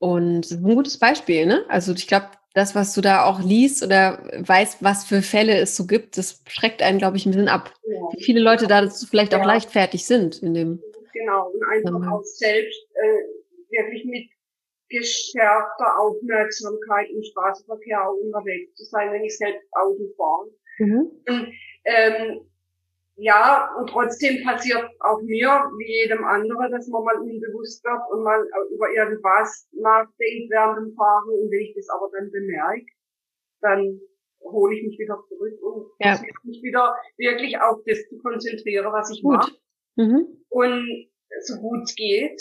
Und 0.00 0.40
das 0.42 0.52
ist 0.52 0.64
ein 0.64 0.74
gutes 0.74 0.98
Beispiel, 0.98 1.46
ne? 1.46 1.64
Also 1.68 1.92
ich 1.92 2.08
glaube, 2.08 2.26
das, 2.54 2.74
was 2.74 2.94
du 2.94 3.00
da 3.00 3.26
auch 3.26 3.40
liest 3.40 3.84
oder 3.84 4.18
weißt, 4.38 4.82
was 4.82 5.04
für 5.04 5.22
Fälle 5.22 5.56
es 5.58 5.76
so 5.76 5.86
gibt, 5.86 6.16
das 6.16 6.42
schreckt 6.48 6.82
einen, 6.82 6.98
glaube 6.98 7.16
ich, 7.16 7.26
ein 7.26 7.30
bisschen 7.30 7.48
ab. 7.48 7.72
Ja. 7.84 8.00
Wie 8.14 8.24
viele 8.24 8.40
Leute 8.40 8.66
da 8.66 8.88
vielleicht 8.88 9.32
ja. 9.32 9.40
auch 9.40 9.44
leichtfertig 9.44 10.06
sind 10.06 10.42
in 10.42 10.54
dem. 10.54 10.82
Genau, 11.12 11.50
und 11.50 11.62
einfach 11.64 12.12
auch 12.12 12.24
selbst 12.24 12.88
äh, 12.94 13.76
wirklich 13.76 14.04
mit 14.06 14.30
geschärfter 14.88 16.00
Aufmerksamkeit 16.00 17.10
im 17.10 17.22
Straßenverkehr 17.22 18.08
auch 18.08 18.14
unterwegs 18.14 18.74
zu 18.74 18.84
sein, 18.84 19.12
wenn 19.12 19.22
ich 19.22 19.36
selbst 19.36 19.62
Auto 19.72 20.02
fahre. 20.16 20.50
Mhm. 20.78 21.10
Und, 21.28 21.52
ähm, 21.84 22.40
ja, 23.20 23.68
und 23.78 23.90
trotzdem 23.90 24.42
passiert 24.44 24.82
auch 25.00 25.20
mir, 25.20 25.48
wie 25.76 26.02
jedem 26.02 26.24
anderen, 26.24 26.72
dass 26.72 26.88
man 26.88 27.04
mal 27.04 27.18
unbewusst 27.18 27.84
wird 27.84 28.00
und 28.10 28.22
mal 28.22 28.42
über 28.72 28.90
irgendwas 28.90 29.68
nachdenkt 29.72 30.50
während 30.50 30.78
dem 30.78 30.94
Fahren. 30.94 31.28
Und 31.28 31.50
wenn 31.50 31.60
ich 31.60 31.74
das 31.74 31.88
aber 31.90 32.08
dann 32.12 32.30
bemerke, 32.30 32.86
dann 33.60 34.00
hole 34.42 34.74
ich 34.74 34.84
mich 34.84 34.98
wieder 34.98 35.22
zurück 35.28 35.60
und 35.62 35.90
ja. 35.98 36.16
versuche 36.16 36.46
mich 36.46 36.62
wieder 36.62 36.94
wirklich 37.18 37.60
auf 37.60 37.80
das 37.84 37.98
zu 38.08 38.16
konzentrieren, 38.18 38.90
was 38.90 39.10
ich 39.10 39.22
mache. 39.22 39.52
Mhm. 39.96 40.26
Und 40.48 41.08
so 41.42 41.56
gut 41.60 41.82
es 41.84 41.94
geht. 41.94 42.40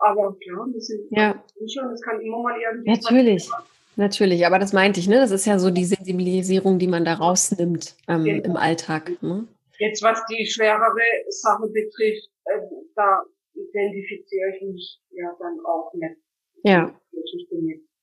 Aber 0.00 0.36
klar, 0.38 0.66
das 0.74 0.86
sind 0.86 1.08
ja. 1.10 1.42
schon, 1.66 1.88
das 1.88 2.02
kann 2.02 2.20
immer 2.20 2.42
mal 2.42 2.60
irgendwie. 2.60 2.90
Natürlich. 2.90 3.48
Natürlich, 3.96 4.46
aber 4.46 4.60
das 4.60 4.72
meinte 4.72 5.00
ich, 5.00 5.08
ne? 5.08 5.16
Das 5.16 5.32
ist 5.32 5.46
ja 5.46 5.58
so 5.58 5.70
die 5.70 5.84
Sensibilisierung, 5.84 6.78
die 6.78 6.86
man 6.86 7.04
da 7.04 7.14
rausnimmt 7.14 7.96
ähm, 8.06 8.22
genau. 8.22 8.44
im 8.44 8.56
Alltag. 8.56 9.20
Ne? 9.22 9.48
Jetzt, 9.78 10.02
was 10.02 10.24
die 10.26 10.46
schwerere 10.46 11.00
Sache 11.28 11.68
betrifft, 11.68 12.28
äh, 12.44 12.60
da 12.94 13.22
identifiziere 13.54 14.56
ich 14.56 14.62
mich 14.62 15.00
ja 15.10 15.30
dann 15.38 15.58
auch 15.64 15.92
nicht. 15.94 16.16
Ja. 16.64 16.94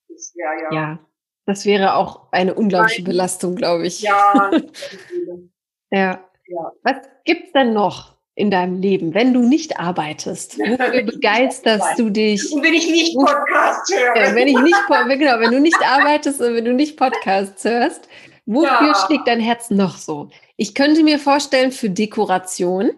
Das 0.07 0.33
wäre 0.35 0.63
ja. 0.63 0.73
Ja. 0.73 0.99
Das 1.45 1.65
wäre 1.65 1.95
auch 1.95 2.31
eine 2.31 2.55
unglaubliche 2.55 3.03
Belastung, 3.03 3.55
glaube 3.55 3.85
ich. 3.85 4.01
Ja. 4.01 4.51
ja. 5.91 6.29
ja. 6.47 6.71
Was 6.83 7.07
gibt's 7.23 7.51
denn 7.51 7.73
noch 7.73 8.15
in 8.33 8.51
deinem 8.51 8.81
Leben, 8.81 9.13
wenn 9.13 9.33
du 9.33 9.41
nicht 9.41 9.79
arbeitest? 9.79 10.57
Wofür 10.59 11.03
begeisterst 11.03 11.99
du 11.99 12.09
dich? 12.09 12.51
Und 12.51 12.63
wenn 12.63 12.73
ich 12.73 12.89
nicht 12.89 13.15
Podcast 13.15 13.93
höre. 13.93 14.15
Ja, 14.15 14.35
wenn 14.35 14.47
ich 14.47 14.59
nicht, 14.59 14.77
genau, 14.89 15.39
wenn 15.39 15.51
du 15.51 15.59
nicht 15.59 15.81
arbeitest 15.81 16.41
und 16.41 16.55
wenn 16.55 16.65
du 16.65 16.73
nicht 16.73 16.97
Podcasts 16.97 17.63
hörst, 17.63 18.09
wofür 18.45 18.87
ja. 18.87 18.95
schlägt 18.95 19.27
dein 19.27 19.39
Herz 19.39 19.69
noch 19.69 19.97
so? 19.97 20.29
Ich 20.57 20.75
könnte 20.75 21.03
mir 21.03 21.19
vorstellen, 21.19 21.71
für 21.71 21.89
Dekoration. 21.89 22.91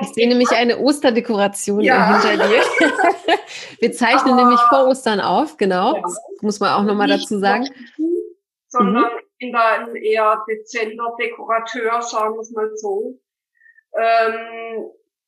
Ich 0.00 0.08
sehe 0.14 0.28
nämlich 0.28 0.50
eine 0.50 0.78
Osterdekoration 0.78 1.80
ja. 1.80 2.22
hinter 2.22 2.46
dir. 2.46 2.62
Wir 3.80 3.92
zeichnen 3.92 4.34
Aber, 4.34 4.42
nämlich 4.42 4.60
vor 4.68 4.86
Ostern 4.86 5.18
auf, 5.18 5.56
genau. 5.56 5.96
Ja. 5.96 6.02
Das 6.02 6.20
muss 6.40 6.60
man 6.60 6.70
auch 6.70 6.84
nochmal 6.84 7.08
dazu 7.08 7.40
sagen. 7.40 7.68
Sondern 8.68 9.02
mhm. 9.02 9.18
ich 9.18 9.38
bin 9.38 9.52
da 9.52 9.80
ein 9.80 9.96
eher 9.96 10.44
dezenter 10.48 11.16
Dekorateur, 11.20 12.00
sagen 12.00 12.34
wir 12.34 12.40
es 12.40 12.52
mal 12.52 12.70
so. 12.76 13.18
Ähm, 13.98 14.84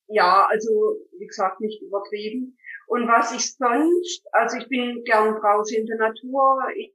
ja, 0.07 0.47
also 0.49 0.99
wie 1.18 1.26
gesagt, 1.26 1.61
nicht 1.61 1.82
übertrieben. 1.82 2.57
Und 2.86 3.09
was 3.09 3.32
ich 3.32 3.57
sonst, 3.57 4.22
also 4.32 4.59
ich 4.59 4.68
bin 4.68 5.03
gern 5.05 5.34
draußen 5.34 5.76
in 5.76 5.86
der 5.86 5.97
Natur. 5.97 6.62
Ich, 6.76 6.95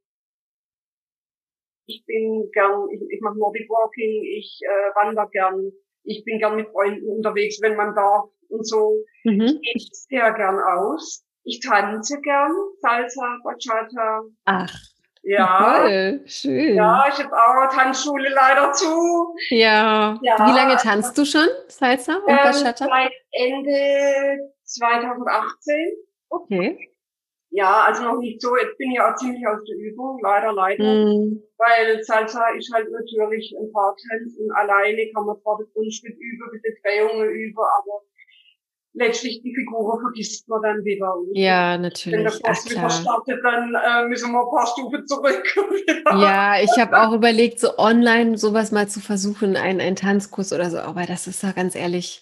ich 1.90 2.06
bin 2.06 2.50
gern, 2.54 2.88
ich, 2.92 3.02
ich 3.10 3.22
mache 3.22 3.38
Nordic 3.38 3.70
Walking, 3.70 4.24
ich 4.24 4.60
äh, 4.64 4.96
wandere 4.96 5.30
gern 5.32 5.72
ich 6.04 6.24
bin 6.26 6.40
gern 6.40 6.56
mit 6.56 6.70
Freunden 6.70 7.08
unterwegs, 7.08 7.60
wenn 7.62 7.76
man 7.76 7.96
darf 7.96 8.26
und 8.50 8.68
so. 8.68 9.04
Mhm. 9.24 9.60
Ich 9.62 9.74
gehe 9.74 10.20
sehr 10.22 10.34
gern 10.34 10.60
aus. 10.60 11.24
Ich 11.44 11.60
tanze 11.62 12.20
gern, 12.22 12.52
Salsa, 12.82 13.38
Bachata. 13.44 14.22
Ach. 14.46 14.74
Ja. 15.22 15.82
Toll, 15.82 16.22
schön. 16.26 16.76
Ja, 16.76 17.06
ich 17.10 17.22
habe 17.22 17.36
auch 17.36 17.76
Tanzschule 17.76 18.30
leider 18.30 18.72
zu. 18.72 19.36
Ja. 19.50 20.18
ja. 20.22 20.38
Wie 20.38 20.56
lange 20.56 20.78
tanzt 20.78 21.18
du 21.18 21.26
schon, 21.26 21.48
Salsa 21.68 22.16
und 22.16 22.30
ähm, 22.30 22.38
Bachata? 22.38 22.86
Seit 22.86 23.12
Ende 23.32 24.54
2018. 24.64 25.76
Okay. 26.30 26.89
Ja, 27.52 27.86
also 27.88 28.04
noch 28.04 28.20
nicht 28.20 28.42
so. 28.42 28.56
Jetzt 28.56 28.78
bin 28.78 28.92
ich 28.92 29.02
auch 29.02 29.16
ziemlich 29.16 29.46
aus 29.48 29.64
der 29.64 29.76
Übung, 29.78 30.20
leider, 30.22 30.54
leider. 30.54 30.84
Mm. 30.84 31.42
Weil 31.58 32.04
Salsa 32.04 32.50
ist 32.50 32.72
halt 32.74 32.88
natürlich 32.92 33.56
ein 33.60 33.72
paar 33.72 33.96
Tänzen. 33.96 34.52
Alleine 34.52 35.12
kann 35.14 35.26
man 35.26 35.42
zwar 35.42 35.58
das 35.60 35.74
Grundstück 35.74 36.16
über, 36.16 36.46
die 36.54 36.78
Drehungen 36.84 37.30
über, 37.32 37.64
aber 37.64 38.04
letztlich 38.94 39.42
die 39.42 39.54
Figur 39.56 40.00
vergisst 40.00 40.48
man 40.48 40.62
dann 40.62 40.84
wieder. 40.86 41.14
Ja, 41.34 41.78
natürlich. 41.78 42.20
Wenn 42.20 42.26
der 42.26 42.40
Post 42.40 42.70
wieder 42.70 42.90
startet, 42.90 43.40
dann 43.44 43.74
äh, 43.74 44.08
müssen 44.08 44.32
wir 44.32 44.42
ein 44.42 44.50
paar 44.50 44.68
Stufen 44.68 45.08
zurück. 45.08 45.44
ja, 46.22 46.62
ich 46.62 46.78
habe 46.78 47.02
auch 47.02 47.14
überlegt, 47.14 47.60
so 47.60 47.78
online 47.78 48.38
sowas 48.38 48.72
mal 48.72 48.88
zu 48.88 49.00
versuchen, 49.00 49.56
einen, 49.56 49.82
einen 49.82 49.96
Tanzkurs 49.96 50.54
oder 50.54 50.70
so, 50.70 50.78
aber 50.78 51.06
das 51.06 51.28
ist 51.28 51.42
ja 51.42 51.52
ganz 51.52 51.76
ehrlich. 51.76 52.22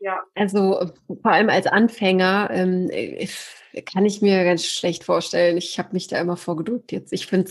Ja. 0.00 0.20
Also 0.34 0.90
vor 1.22 1.30
allem 1.30 1.48
als 1.48 1.66
Anfänger, 1.66 2.50
ähm, 2.52 2.90
ich, 2.92 3.38
kann 3.82 4.04
ich 4.04 4.22
mir 4.22 4.44
ganz 4.44 4.64
schlecht 4.64 5.04
vorstellen. 5.04 5.56
Ich 5.56 5.78
habe 5.78 5.90
mich 5.92 6.08
da 6.08 6.20
immer 6.20 6.36
vorgedrückt 6.36 6.92
jetzt. 6.92 7.12
Ich 7.12 7.26
finde 7.26 7.50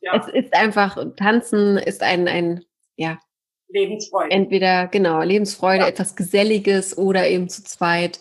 ja. 0.00 0.16
es 0.16 0.28
ist 0.28 0.54
einfach, 0.54 0.96
Tanzen 1.16 1.78
ist 1.78 2.02
ein, 2.02 2.28
ein, 2.28 2.64
ja. 2.96 3.18
Lebensfreude. 3.68 4.30
Entweder, 4.30 4.86
genau, 4.88 5.22
Lebensfreude, 5.22 5.82
ja. 5.82 5.88
etwas 5.88 6.14
Geselliges 6.14 6.96
oder 6.96 7.26
eben 7.28 7.48
zu 7.48 7.64
zweit. 7.64 8.20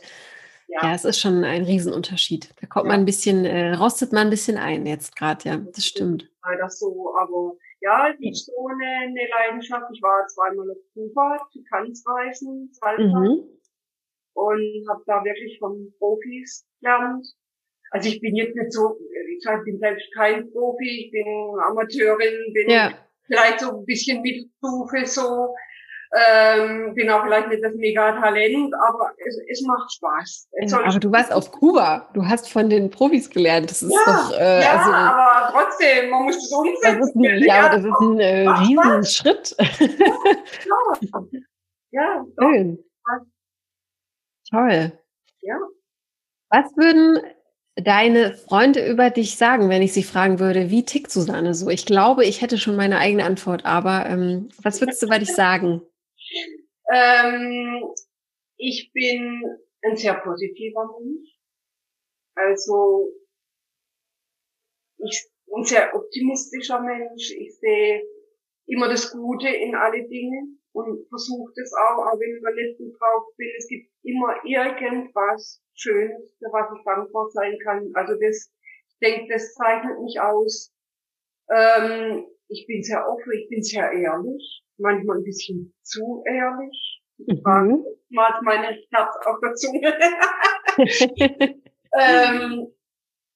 Ja. 0.67 0.79
ja, 0.83 0.95
es 0.95 1.05
ist 1.05 1.19
schon 1.19 1.43
ein 1.43 1.65
Riesenunterschied. 1.65 2.49
Da 2.59 2.67
kommt 2.67 2.87
man 2.87 3.01
ein 3.01 3.05
bisschen, 3.05 3.45
äh, 3.45 3.73
rostet 3.73 4.11
man 4.13 4.27
ein 4.27 4.29
bisschen 4.31 4.57
ein 4.57 4.85
jetzt 4.85 5.15
gerade, 5.15 5.47
ja, 5.47 5.57
das 5.57 5.85
stimmt. 5.85 6.29
Leider 6.43 6.69
so, 6.69 7.13
aber 7.19 7.55
ja, 7.81 8.13
die 8.13 8.31
ist 8.31 8.47
so 8.47 8.67
eine, 8.67 9.05
eine 9.05 9.27
Leidenschaft. 9.29 9.85
Ich 9.93 10.01
war 10.01 10.25
zweimal 10.27 10.71
auf 10.71 10.77
Kuba 10.93 11.37
zu 11.51 11.63
Tanzreisen, 11.69 12.71
Salsa. 12.73 13.19
Mhm 13.19 13.53
und 14.33 14.85
habe 14.89 15.03
da 15.05 15.23
wirklich 15.23 15.59
von 15.59 15.93
Profis 15.99 16.65
gelernt. 16.83 17.27
Also 17.91 18.09
ich 18.09 18.21
bin 18.21 18.35
jetzt 18.35 18.55
nicht 18.55 18.73
so, 18.73 18.97
ich 19.27 19.45
bin 19.65 19.79
selbst 19.79 20.05
kein 20.15 20.51
Profi, 20.51 21.05
ich 21.05 21.11
bin 21.11 21.25
Amateurin, 21.63 22.53
bin 22.53 22.69
ja. 22.69 22.91
vielleicht 23.25 23.59
so 23.59 23.69
ein 23.69 23.85
bisschen 23.85 24.21
Mittelstufe 24.21 25.05
so, 25.05 25.53
ähm, 26.15 26.93
bin 26.95 27.09
auch 27.09 27.23
vielleicht 27.23 27.49
nicht 27.49 27.63
das 27.63 27.75
Mega-Talent, 27.75 28.73
aber 28.73 29.11
es, 29.27 29.37
es 29.47 29.61
macht 29.61 29.91
Spaß. 29.93 30.47
Es 30.53 30.71
ja, 30.71 30.79
aber 30.83 30.99
du 30.99 31.11
warst 31.11 31.31
auf 31.31 31.51
Kuba, 31.51 32.09
du 32.13 32.25
hast 32.25 32.51
von 32.51 32.69
den 32.69 32.89
Profis 32.89 33.29
gelernt, 33.29 33.69
das 33.69 33.83
ist 33.83 33.91
ja, 33.91 33.99
doch... 34.05 34.39
Äh, 34.39 34.61
ja, 34.61 34.71
also, 34.77 34.91
aber 34.91 35.51
trotzdem, 35.51 36.09
man 36.09 36.23
muss 36.23 36.35
das 36.35 36.51
umsetzen. 36.51 36.99
Das 36.99 37.15
ein, 37.15 37.23
ja, 37.23 37.55
ja, 37.55 37.69
das 37.69 37.85
ist 37.85 37.99
ein 37.99 38.19
äh, 38.19 38.47
Riesenschritt. 38.47 39.55
ja, 41.91 42.25
ja 42.25 42.25
Schön. 42.39 42.83
Toll. 44.49 44.91
Ja. 45.41 45.57
Was 46.53 46.77
würden 46.77 47.19
deine 47.77 48.35
Freunde 48.35 48.87
über 48.87 49.09
dich 49.09 49.37
sagen, 49.37 49.69
wenn 49.69 49.81
ich 49.81 49.91
sie 49.91 50.03
fragen 50.03 50.39
würde, 50.39 50.69
wie 50.69 50.85
tickt 50.85 51.09
Susanne 51.09 51.55
so? 51.55 51.67
Ich 51.69 51.87
glaube, 51.87 52.25
ich 52.25 52.43
hätte 52.43 52.59
schon 52.59 52.75
meine 52.75 52.99
eigene 52.99 53.25
Antwort, 53.25 53.65
aber 53.65 54.05
ähm, 54.05 54.49
was 54.61 54.79
würdest 54.79 55.01
du 55.01 55.07
über 55.07 55.17
dich 55.17 55.33
sagen? 55.33 55.81
Ähm, 56.93 57.83
ich 58.57 58.91
bin 58.93 59.41
ein 59.81 59.95
sehr 59.95 60.13
positiver 60.13 60.91
Mensch. 60.99 61.27
Also 62.35 63.11
ich 64.99 65.27
ein 65.55 65.63
sehr 65.63 65.95
optimistischer 65.95 66.81
Mensch. 66.81 67.31
Ich 67.31 67.57
sehe 67.57 68.03
immer 68.67 68.89
das 68.89 69.11
Gute 69.11 69.47
in 69.47 69.73
alle 69.73 70.07
Dinge 70.07 70.49
und 70.73 71.07
versuche 71.09 71.51
das 71.55 71.73
auch, 71.73 71.97
auch 71.97 72.19
wenn 72.19 72.41
man 72.43 72.53
nicht 72.53 72.77
gut 72.77 72.93
drauf 72.99 73.23
bin. 73.37 73.49
Es 73.57 73.67
gibt 73.67 73.89
immer 74.03 74.35
irgendwas 74.45 75.62
Schönes, 75.73 76.35
für 76.39 76.51
was 76.51 76.77
ich 76.77 76.83
dankbar 76.83 77.29
sein 77.31 77.57
kann. 77.63 77.91
Also 77.93 78.13
das, 78.19 78.51
ich 78.89 78.97
denke, 79.01 79.33
das 79.33 79.53
zeichnet 79.53 79.99
mich 80.01 80.19
aus. 80.19 80.73
Ähm, 81.49 82.25
ich 82.47 82.65
bin 82.67 82.83
sehr 82.83 83.07
offen, 83.07 83.31
ich 83.33 83.49
bin 83.49 83.63
sehr 83.63 83.91
ehrlich, 83.91 84.63
manchmal 84.77 85.17
ein 85.17 85.23
bisschen 85.23 85.73
zu 85.81 86.23
ehrlich. 86.27 87.01
Mhm. 87.17 87.43
Mal 88.09 88.39
mein 88.43 88.63
Herz 88.63 89.15
auf 89.25 89.39
der 89.41 89.53
Zunge. 89.55 89.93
ähm, 91.99 92.67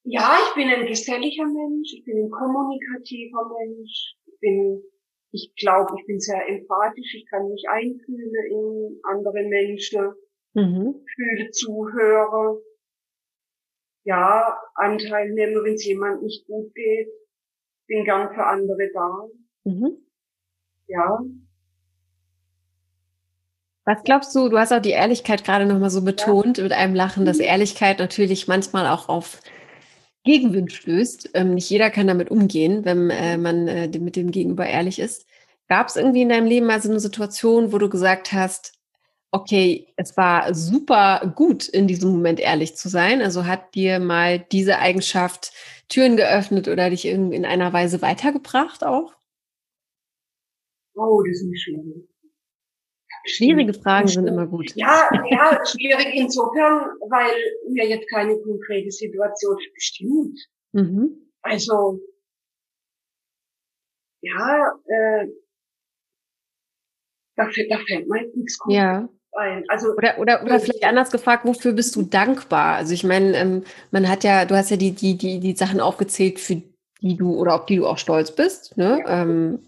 ja, 0.03 0.37
ich 0.47 0.55
bin 0.55 0.69
ein 0.69 0.85
geselliger 0.85 1.45
Mensch, 1.45 1.93
ich 1.93 2.03
bin 2.05 2.25
ein 2.25 2.29
kommunikativer 2.29 3.49
Mensch, 3.59 4.15
ich 4.25 4.39
bin 4.39 4.83
ich 5.31 5.53
glaube, 5.55 5.93
ich 5.99 6.05
bin 6.05 6.19
sehr 6.19 6.47
empathisch, 6.47 7.13
ich 7.15 7.25
kann 7.29 7.49
mich 7.49 7.65
einfühlen 7.69 8.33
in 8.49 8.99
andere 9.03 9.43
Menschen, 9.43 10.13
mhm. 10.57 11.05
fühle, 11.15 11.51
zuhöre, 11.51 12.61
ja, 14.03 14.57
Anteil 14.75 15.31
nehme, 15.33 15.63
wenn 15.63 15.73
es 15.73 15.85
jemand 15.85 16.23
nicht 16.23 16.47
gut 16.47 16.73
geht, 16.73 17.09
bin 17.87 18.05
gern 18.05 18.33
für 18.33 18.45
andere 18.45 18.89
da. 18.93 19.27
Mhm. 19.65 19.97
Ja. 20.87 21.19
Was 23.83 24.03
glaubst 24.03 24.33
du, 24.35 24.49
du 24.49 24.57
hast 24.57 24.71
auch 24.71 24.81
die 24.81 24.91
Ehrlichkeit 24.91 25.43
gerade 25.43 25.65
nochmal 25.65 25.89
so 25.89 26.03
betont 26.03 26.57
ja. 26.57 26.63
mit 26.63 26.73
einem 26.73 26.95
Lachen, 26.95 27.25
dass 27.25 27.37
mhm. 27.37 27.45
Ehrlichkeit 27.45 27.99
natürlich 27.99 28.47
manchmal 28.47 28.87
auch 28.87 29.09
auf 29.09 29.41
Gegenwind 30.23 30.71
stößt. 30.71 31.31
Ähm, 31.33 31.55
nicht 31.55 31.69
jeder 31.69 31.89
kann 31.89 32.07
damit 32.07 32.31
umgehen, 32.31 32.85
wenn 32.85 33.09
äh, 33.09 33.37
man 33.37 33.67
äh, 33.67 33.87
mit 33.99 34.15
dem 34.15 34.31
Gegenüber 34.31 34.65
ehrlich 34.65 34.99
ist. 34.99 35.25
Gab 35.67 35.87
es 35.87 35.97
irgendwie 35.97 36.21
in 36.21 36.29
deinem 36.29 36.47
Leben 36.47 36.65
mal 36.65 36.81
so 36.81 36.89
eine 36.89 36.99
Situation, 37.01 37.73
wo 37.73 37.77
du 37.77 37.89
gesagt 37.89 38.31
hast, 38.31 38.76
okay, 39.41 39.87
es 39.95 40.17
war 40.17 40.53
super 40.53 41.33
gut, 41.35 41.67
in 41.67 41.87
diesem 41.87 42.11
Moment 42.11 42.39
ehrlich 42.39 42.75
zu 42.75 42.89
sein? 42.89 43.21
Also 43.21 43.45
hat 43.45 43.75
dir 43.75 43.99
mal 43.99 44.39
diese 44.39 44.79
Eigenschaft 44.79 45.53
Türen 45.89 46.17
geöffnet 46.17 46.67
oder 46.67 46.89
dich 46.89 47.05
in, 47.05 47.31
in 47.31 47.45
einer 47.45 47.71
Weise 47.73 48.01
weitergebracht 48.01 48.83
auch? 48.83 49.15
Oh, 50.95 51.21
das 51.23 51.37
ist 51.37 51.45
nicht 51.45 51.63
schwierig. 51.63 52.09
Schwierige 53.25 53.73
Fragen 53.73 54.07
sind 54.07 54.27
immer 54.27 54.47
gut. 54.47 54.73
Ja, 54.75 55.09
ja, 55.29 55.65
schwierig 55.65 56.13
insofern, 56.13 56.97
weil 57.09 57.35
mir 57.69 57.87
jetzt 57.87 58.09
keine 58.09 58.37
konkrete 58.39 58.89
Situation 58.89 59.57
bestimmt. 59.73 60.39
Mhm. 60.71 61.29
Also, 61.41 61.99
ja, 64.21 64.73
äh, 64.85 65.27
da, 67.35 67.49
da 67.69 67.77
fällt 67.85 68.07
mir 68.07 68.27
nichts 68.33 68.57
Konkretes 68.57 68.83
ja. 68.83 69.09
Ein. 69.37 69.63
Also, 69.69 69.93
oder, 69.95 70.17
oder, 70.19 70.43
oder 70.43 70.59
vielleicht 70.59 70.83
anders 70.83 71.11
gefragt, 71.11 71.45
wofür 71.45 71.73
bist 71.73 71.95
du 71.95 72.01
dankbar? 72.01 72.75
Also 72.75 72.93
ich 72.93 73.03
meine, 73.03 73.35
ähm, 73.37 73.63
man 73.91 74.09
hat 74.09 74.23
ja, 74.23 74.45
du 74.45 74.55
hast 74.55 74.71
ja 74.71 74.77
die, 74.77 74.91
die, 74.91 75.17
die, 75.17 75.39
die 75.39 75.55
Sachen 75.55 75.79
aufgezählt, 75.79 76.39
für 76.39 76.61
die 77.01 77.15
du 77.15 77.35
oder 77.35 77.55
auf 77.55 77.65
die 77.65 77.77
du 77.77 77.87
auch 77.87 77.97
stolz 77.97 78.31
bist. 78.31 78.77
Ne? 78.77 78.99
Ja. 79.05 79.21
Ähm, 79.21 79.59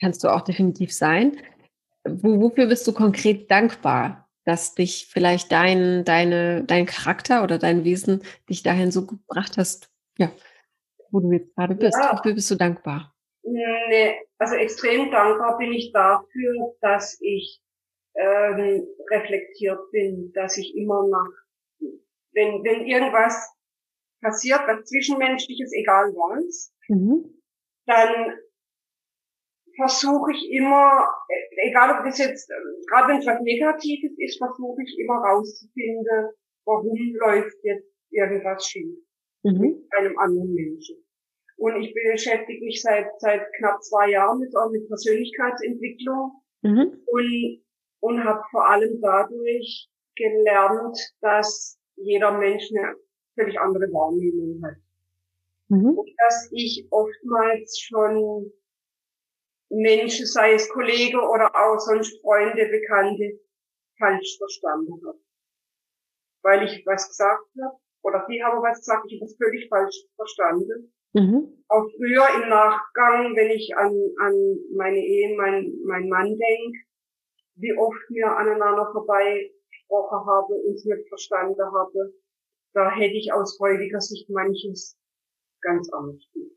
kannst 0.00 0.24
du 0.24 0.28
auch 0.28 0.42
definitiv 0.42 0.92
sein. 0.92 1.36
Wo, 2.04 2.40
wofür 2.40 2.66
bist 2.66 2.86
du 2.86 2.92
konkret 2.92 3.50
dankbar, 3.50 4.28
dass 4.44 4.74
dich 4.74 5.08
vielleicht 5.10 5.52
dein, 5.52 6.04
deine, 6.04 6.64
dein 6.64 6.86
Charakter 6.86 7.42
oder 7.42 7.58
dein 7.58 7.84
Wesen 7.84 8.22
dich 8.48 8.62
dahin 8.62 8.90
so 8.90 9.06
gebracht 9.06 9.56
hast, 9.58 9.90
ja, 10.18 10.30
wo 11.10 11.20
du 11.20 11.32
jetzt 11.32 11.54
gerade 11.54 11.74
bist? 11.74 11.98
Ja. 12.00 12.16
Wofür 12.16 12.34
bist 12.34 12.50
du 12.50 12.54
dankbar? 12.54 13.12
Nee, 13.42 14.14
also 14.38 14.56
extrem 14.56 15.10
dankbar 15.10 15.56
bin 15.58 15.72
ich 15.72 15.92
dafür, 15.92 16.74
dass 16.80 17.18
ich 17.20 17.60
ähm, 18.18 18.86
reflektiert 19.10 19.90
bin, 19.90 20.32
dass 20.32 20.56
ich 20.56 20.74
immer 20.76 21.06
nach, 21.08 21.30
wenn, 22.32 22.64
wenn 22.64 22.86
irgendwas 22.86 23.52
passiert, 24.22 24.60
was 24.66 24.84
Zwischenmenschliches, 24.84 25.72
egal 25.74 26.12
was, 26.14 26.72
mhm. 26.88 27.42
dann 27.86 28.38
versuche 29.76 30.32
ich 30.32 30.50
immer, 30.50 31.06
egal 31.68 31.98
ob 31.98 32.04
das 32.04 32.18
jetzt, 32.18 32.50
gerade 32.88 33.08
wenn 33.08 33.18
es 33.18 33.26
was 33.26 33.40
Negatives 33.42 34.12
ist, 34.18 34.38
versuche 34.38 34.82
ich 34.82 34.98
immer 34.98 35.16
rauszufinden, 35.16 36.30
warum 36.64 36.98
läuft 37.20 37.56
jetzt 37.62 37.92
irgendwas 38.10 38.66
schief 38.66 38.96
mhm. 39.42 39.60
mit 39.60 39.92
einem 39.98 40.18
anderen 40.18 40.54
Menschen. 40.54 40.96
Und 41.58 41.82
ich 41.82 41.94
beschäftige 41.94 42.64
mich 42.64 42.82
seit, 42.82 43.06
seit 43.18 43.42
knapp 43.58 43.82
zwei 43.82 44.10
Jahren 44.10 44.40
mit, 44.40 44.52
mit 44.72 44.88
Persönlichkeitsentwicklung 44.88 46.32
mhm. 46.62 47.02
und, 47.06 47.65
und 48.00 48.24
habe 48.24 48.42
vor 48.50 48.68
allem 48.68 49.00
dadurch 49.00 49.88
gelernt, 50.16 50.98
dass 51.20 51.78
jeder 51.96 52.32
Mensch 52.38 52.64
eine 52.70 52.96
völlig 53.34 53.58
andere 53.60 53.86
Wahrnehmung 53.92 54.62
hat. 54.64 54.76
Mhm. 55.68 55.98
Und 55.98 56.10
dass 56.18 56.48
ich 56.52 56.86
oftmals 56.90 57.78
schon 57.80 58.52
Menschen, 59.68 60.26
sei 60.26 60.54
es 60.54 60.68
Kollege 60.68 61.18
oder 61.18 61.50
auch 61.54 61.78
sonst 61.78 62.20
Freunde, 62.20 62.66
Bekannte, 62.66 63.40
falsch 63.98 64.36
verstanden 64.38 65.00
habe. 65.04 65.18
Weil 66.42 66.64
ich 66.64 66.86
was 66.86 67.08
gesagt 67.08 67.48
habe, 67.60 67.76
oder 68.02 68.24
die 68.30 68.42
haben 68.42 68.62
was 68.62 68.78
gesagt, 68.78 69.06
ich 69.08 69.20
habe 69.20 69.30
es 69.30 69.36
völlig 69.36 69.68
falsch 69.68 69.96
verstanden. 70.14 70.92
Mhm. 71.12 71.64
Auch 71.68 71.88
früher 71.96 72.26
im 72.36 72.48
Nachgang, 72.48 73.34
wenn 73.34 73.50
ich 73.50 73.76
an, 73.76 73.90
an 74.20 74.58
meine 74.76 74.98
Ehe, 74.98 75.36
mein, 75.36 75.74
mein 75.84 76.08
Mann 76.08 76.38
denke, 76.38 76.78
wie 77.56 77.76
oft 77.76 78.00
wir 78.08 78.36
aneinander 78.36 78.90
vorbei 78.92 79.50
gesprochen 79.70 80.26
habe, 80.26 80.54
uns 80.54 80.84
nicht 80.84 81.08
verstanden 81.08 81.60
habe, 81.60 82.14
da 82.74 82.90
hätte 82.90 83.14
ich 83.14 83.32
aus 83.32 83.58
heutiger 83.60 84.00
Sicht 84.00 84.28
manches 84.28 84.98
ganz 85.62 85.90
anders 85.92 86.22
gemacht. 86.32 86.50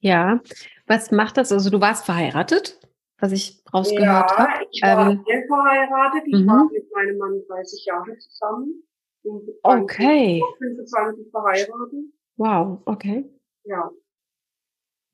Ja, 0.00 0.40
was 0.86 1.10
macht 1.10 1.36
das? 1.36 1.52
Also 1.52 1.70
du 1.70 1.80
warst 1.80 2.04
verheiratet, 2.04 2.78
was 3.18 3.32
ich 3.32 3.62
rausgehört 3.72 4.36
habe. 4.36 4.52
Ja, 4.52 4.66
ich 4.70 4.82
war 4.82 5.10
ähm, 5.10 5.24
verheiratet. 5.24 6.22
Ich 6.26 6.40
mhm. 6.40 6.46
war 6.46 6.64
mit 6.70 6.92
meinem 6.92 7.18
Mann 7.18 7.42
30 7.48 7.84
Jahre 7.86 8.18
zusammen. 8.18 8.82
Okay. 9.62 10.42
25 10.58 11.30
verheiratet. 11.30 12.12
Wow, 12.36 12.82
okay. 12.84 13.24
Ja. 13.64 13.90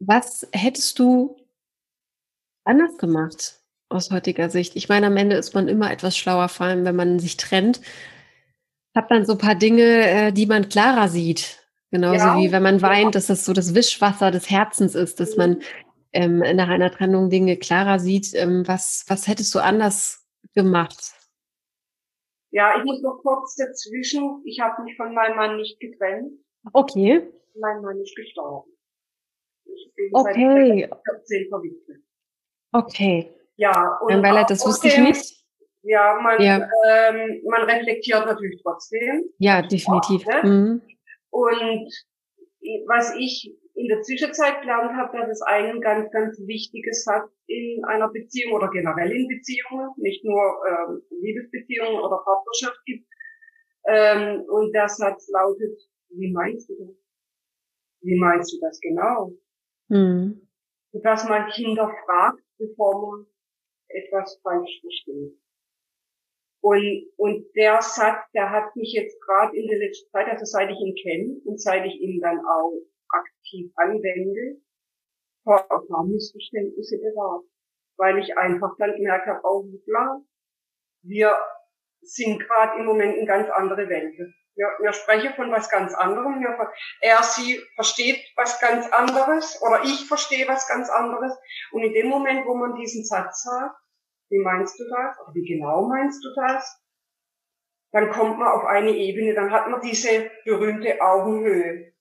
Was 0.00 0.48
hättest 0.52 0.98
du 0.98 1.36
anders 2.64 2.96
gemacht 2.98 3.59
aus 3.90 4.10
heutiger 4.10 4.48
Sicht? 4.48 4.76
Ich 4.76 4.88
meine, 4.88 5.08
am 5.08 5.16
Ende 5.16 5.36
ist 5.36 5.54
man 5.54 5.68
immer 5.68 5.90
etwas 5.90 6.16
schlauer, 6.16 6.48
vor 6.48 6.66
allem 6.66 6.84
wenn 6.84 6.96
man 6.96 7.18
sich 7.18 7.36
trennt. 7.36 7.80
Hat 8.94 9.10
man 9.10 9.24
so 9.24 9.32
ein 9.32 9.38
paar 9.38 9.54
Dinge, 9.54 9.82
äh, 9.82 10.32
die 10.32 10.46
man 10.46 10.68
klarer 10.68 11.08
sieht. 11.08 11.58
Genauso 11.90 12.24
ja. 12.24 12.38
wie 12.38 12.52
wenn 12.52 12.62
man 12.62 12.82
weint, 12.82 13.14
dass 13.14 13.26
das 13.26 13.44
so 13.44 13.52
das 13.52 13.74
Wischwasser 13.74 14.30
des 14.30 14.48
Herzens 14.48 14.94
ist, 14.94 15.18
dass 15.18 15.36
man 15.36 15.50
mhm. 15.50 15.62
ähm, 16.12 16.38
nach 16.56 16.68
einer 16.68 16.90
Trennung 16.90 17.30
Dinge 17.30 17.56
klarer 17.56 17.98
sieht. 17.98 18.32
Ähm, 18.34 18.62
was, 18.66 19.04
was 19.08 19.26
hättest 19.26 19.54
du 19.54 19.58
anders 19.58 20.24
gemacht? 20.54 21.12
Ja, 22.52 22.76
ich 22.78 22.84
muss 22.84 23.00
noch 23.02 23.20
kurz 23.22 23.56
dazwischen. 23.56 24.42
Ich 24.44 24.60
habe 24.60 24.82
mich 24.82 24.96
von 24.96 25.14
meinem 25.14 25.36
Mann 25.36 25.56
nicht 25.56 25.78
getrennt. 25.80 26.32
Okay. 26.72 27.28
Mein 27.58 27.82
Mann 27.82 28.00
ist 28.00 28.14
gestorben. 28.14 28.70
Ich 29.64 29.92
bin 29.94 30.10
okay. 30.12 30.88
seit 30.90 31.16
14 31.28 31.48
verwitwet. 31.48 32.02
Okay. 32.72 33.39
Ja, 33.60 33.98
und 34.00 34.22
weil 34.22 34.38
er 34.38 34.46
das 34.46 34.64
wusste 34.64 34.88
ich 34.88 34.98
nicht. 34.98 35.44
Ja, 35.82 36.18
man, 36.22 36.40
ja. 36.40 36.66
Ähm, 36.88 37.42
man 37.44 37.64
reflektiert 37.64 38.24
natürlich 38.24 38.58
trotzdem. 38.62 39.24
Ja, 39.36 39.60
definitiv. 39.60 40.26
Auch, 40.26 40.42
ne? 40.42 40.50
mhm. 40.50 40.82
Und 41.28 41.92
was 42.86 43.14
ich 43.16 43.54
in 43.74 43.88
der 43.88 44.00
Zwischenzeit 44.00 44.62
gelernt 44.62 44.92
habe, 44.96 45.18
dass 45.18 45.28
es 45.28 45.42
einen 45.42 45.82
ganz, 45.82 46.10
ganz 46.10 46.38
wichtiges 46.46 47.04
hat 47.06 47.28
in 47.48 47.84
einer 47.84 48.08
Beziehung 48.08 48.54
oder 48.54 48.70
generell 48.70 49.12
in 49.12 49.28
Beziehungen, 49.28 49.90
nicht 49.98 50.24
nur 50.24 50.40
ähm, 50.66 51.02
Liebesbeziehungen 51.20 52.00
oder 52.00 52.16
Partnerschaft 52.24 52.80
gibt. 52.86 53.06
Ähm, 53.84 54.40
und 54.48 54.72
der 54.72 54.88
Satz 54.88 55.28
lautet, 55.28 55.78
wie 56.08 56.32
meinst 56.32 56.70
du 56.70 56.74
das? 56.78 56.96
Wie 58.00 58.18
meinst 58.18 58.54
du 58.54 58.56
das 58.62 58.80
genau? 58.80 59.32
Mhm. 59.88 60.48
Dass 60.92 61.28
man 61.28 61.50
Kinder 61.50 61.92
fragt, 62.06 62.40
bevor 62.58 63.18
man 63.18 63.26
etwas 63.90 64.40
falsch 64.42 64.80
versteht. 64.80 65.38
Und, 66.62 67.06
und 67.16 67.46
der 67.54 67.80
Satz, 67.80 68.18
der 68.34 68.50
hat 68.50 68.76
mich 68.76 68.92
jetzt 68.92 69.20
gerade 69.22 69.56
in 69.56 69.66
der 69.66 69.78
letzten 69.78 70.10
Zeit, 70.10 70.28
also 70.28 70.44
seit 70.44 70.70
ich 70.70 70.78
ihn 70.78 70.94
kenne 70.94 71.40
und 71.44 71.60
seit 71.60 71.86
ich 71.86 71.98
ihn 72.00 72.20
dann 72.20 72.38
auch 72.38 72.82
aktiv 73.08 73.72
anwende, 73.76 74.60
vor 75.42 75.58
ein 75.70 75.88
paar 75.88 76.04
Missverständnisse 76.04 76.98
bewahrt. 76.98 77.44
Weil 77.96 78.18
ich 78.18 78.36
einfach 78.36 78.76
dann 78.78 78.94
gemerkt 78.94 79.26
habe, 79.26 79.40
oh 79.44 79.64
klar, 79.84 80.22
wir 81.02 81.34
sind 82.02 82.40
gerade 82.40 82.78
im 82.78 82.86
Moment 82.86 83.16
in 83.16 83.26
ganz 83.26 83.48
andere 83.50 83.88
Welten. 83.88 84.34
Wir, 84.56 84.66
wir 84.80 84.92
sprechen 84.92 85.34
von 85.34 85.50
was 85.50 85.70
ganz 85.70 85.94
anderem. 85.94 86.40
Wir, 86.40 86.70
er, 87.00 87.22
sie 87.22 87.62
versteht 87.74 88.20
was 88.36 88.60
ganz 88.60 88.90
anderes 88.92 89.60
oder 89.62 89.82
ich 89.84 90.06
verstehe 90.06 90.46
was 90.48 90.68
ganz 90.68 90.90
anderes. 90.90 91.32
Und 91.72 91.82
in 91.82 91.92
dem 91.92 92.08
Moment, 92.08 92.46
wo 92.46 92.54
man 92.54 92.74
diesen 92.74 93.04
Satz 93.04 93.42
sagt, 93.42 93.76
wie 94.30 94.38
meinst 94.38 94.78
du 94.78 94.84
das? 94.84 95.18
Oder 95.20 95.34
wie 95.34 95.46
genau 95.46 95.86
meinst 95.88 96.24
du 96.24 96.28
das? 96.34 96.80
Dann 97.92 98.10
kommt 98.10 98.38
man 98.38 98.48
auf 98.48 98.64
eine 98.64 98.90
Ebene, 98.90 99.34
dann 99.34 99.50
hat 99.50 99.68
man 99.68 99.80
diese 99.80 100.30
berühmte 100.44 101.00
Augenhöhe. 101.00 101.92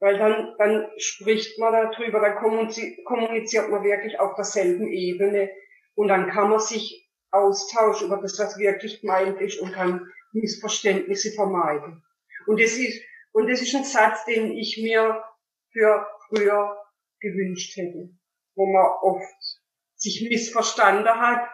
Weil 0.00 0.18
dann, 0.18 0.54
dann 0.58 0.90
spricht 0.98 1.58
man 1.58 1.72
darüber, 1.72 2.20
dann 2.20 2.36
kommuniziert 2.36 3.70
man 3.70 3.84
wirklich 3.84 4.18
auf 4.18 4.34
derselben 4.34 4.88
Ebene 4.88 5.50
und 5.94 6.08
dann 6.08 6.28
kann 6.28 6.50
man 6.50 6.58
sich 6.58 7.08
austauschen 7.30 8.08
über 8.08 8.18
das, 8.18 8.38
was 8.38 8.58
wirklich 8.58 9.00
gemeint 9.00 9.40
ist 9.40 9.60
und 9.60 9.72
kann 9.72 10.06
Missverständnisse 10.34 11.32
vermeiden. 11.32 12.02
Und 12.46 12.60
das 12.60 12.72
ist, 12.72 13.02
und 13.32 13.48
das 13.48 13.62
ist 13.62 13.74
ein 13.74 13.84
Satz, 13.84 14.24
den 14.26 14.52
ich 14.52 14.78
mir 14.82 15.24
für 15.72 16.06
früher 16.28 16.76
gewünscht 17.20 17.76
hätte, 17.76 18.10
wo 18.54 18.66
man 18.66 18.84
oft 19.02 19.62
sich 19.96 20.26
missverstanden 20.28 21.08
hat 21.08 21.48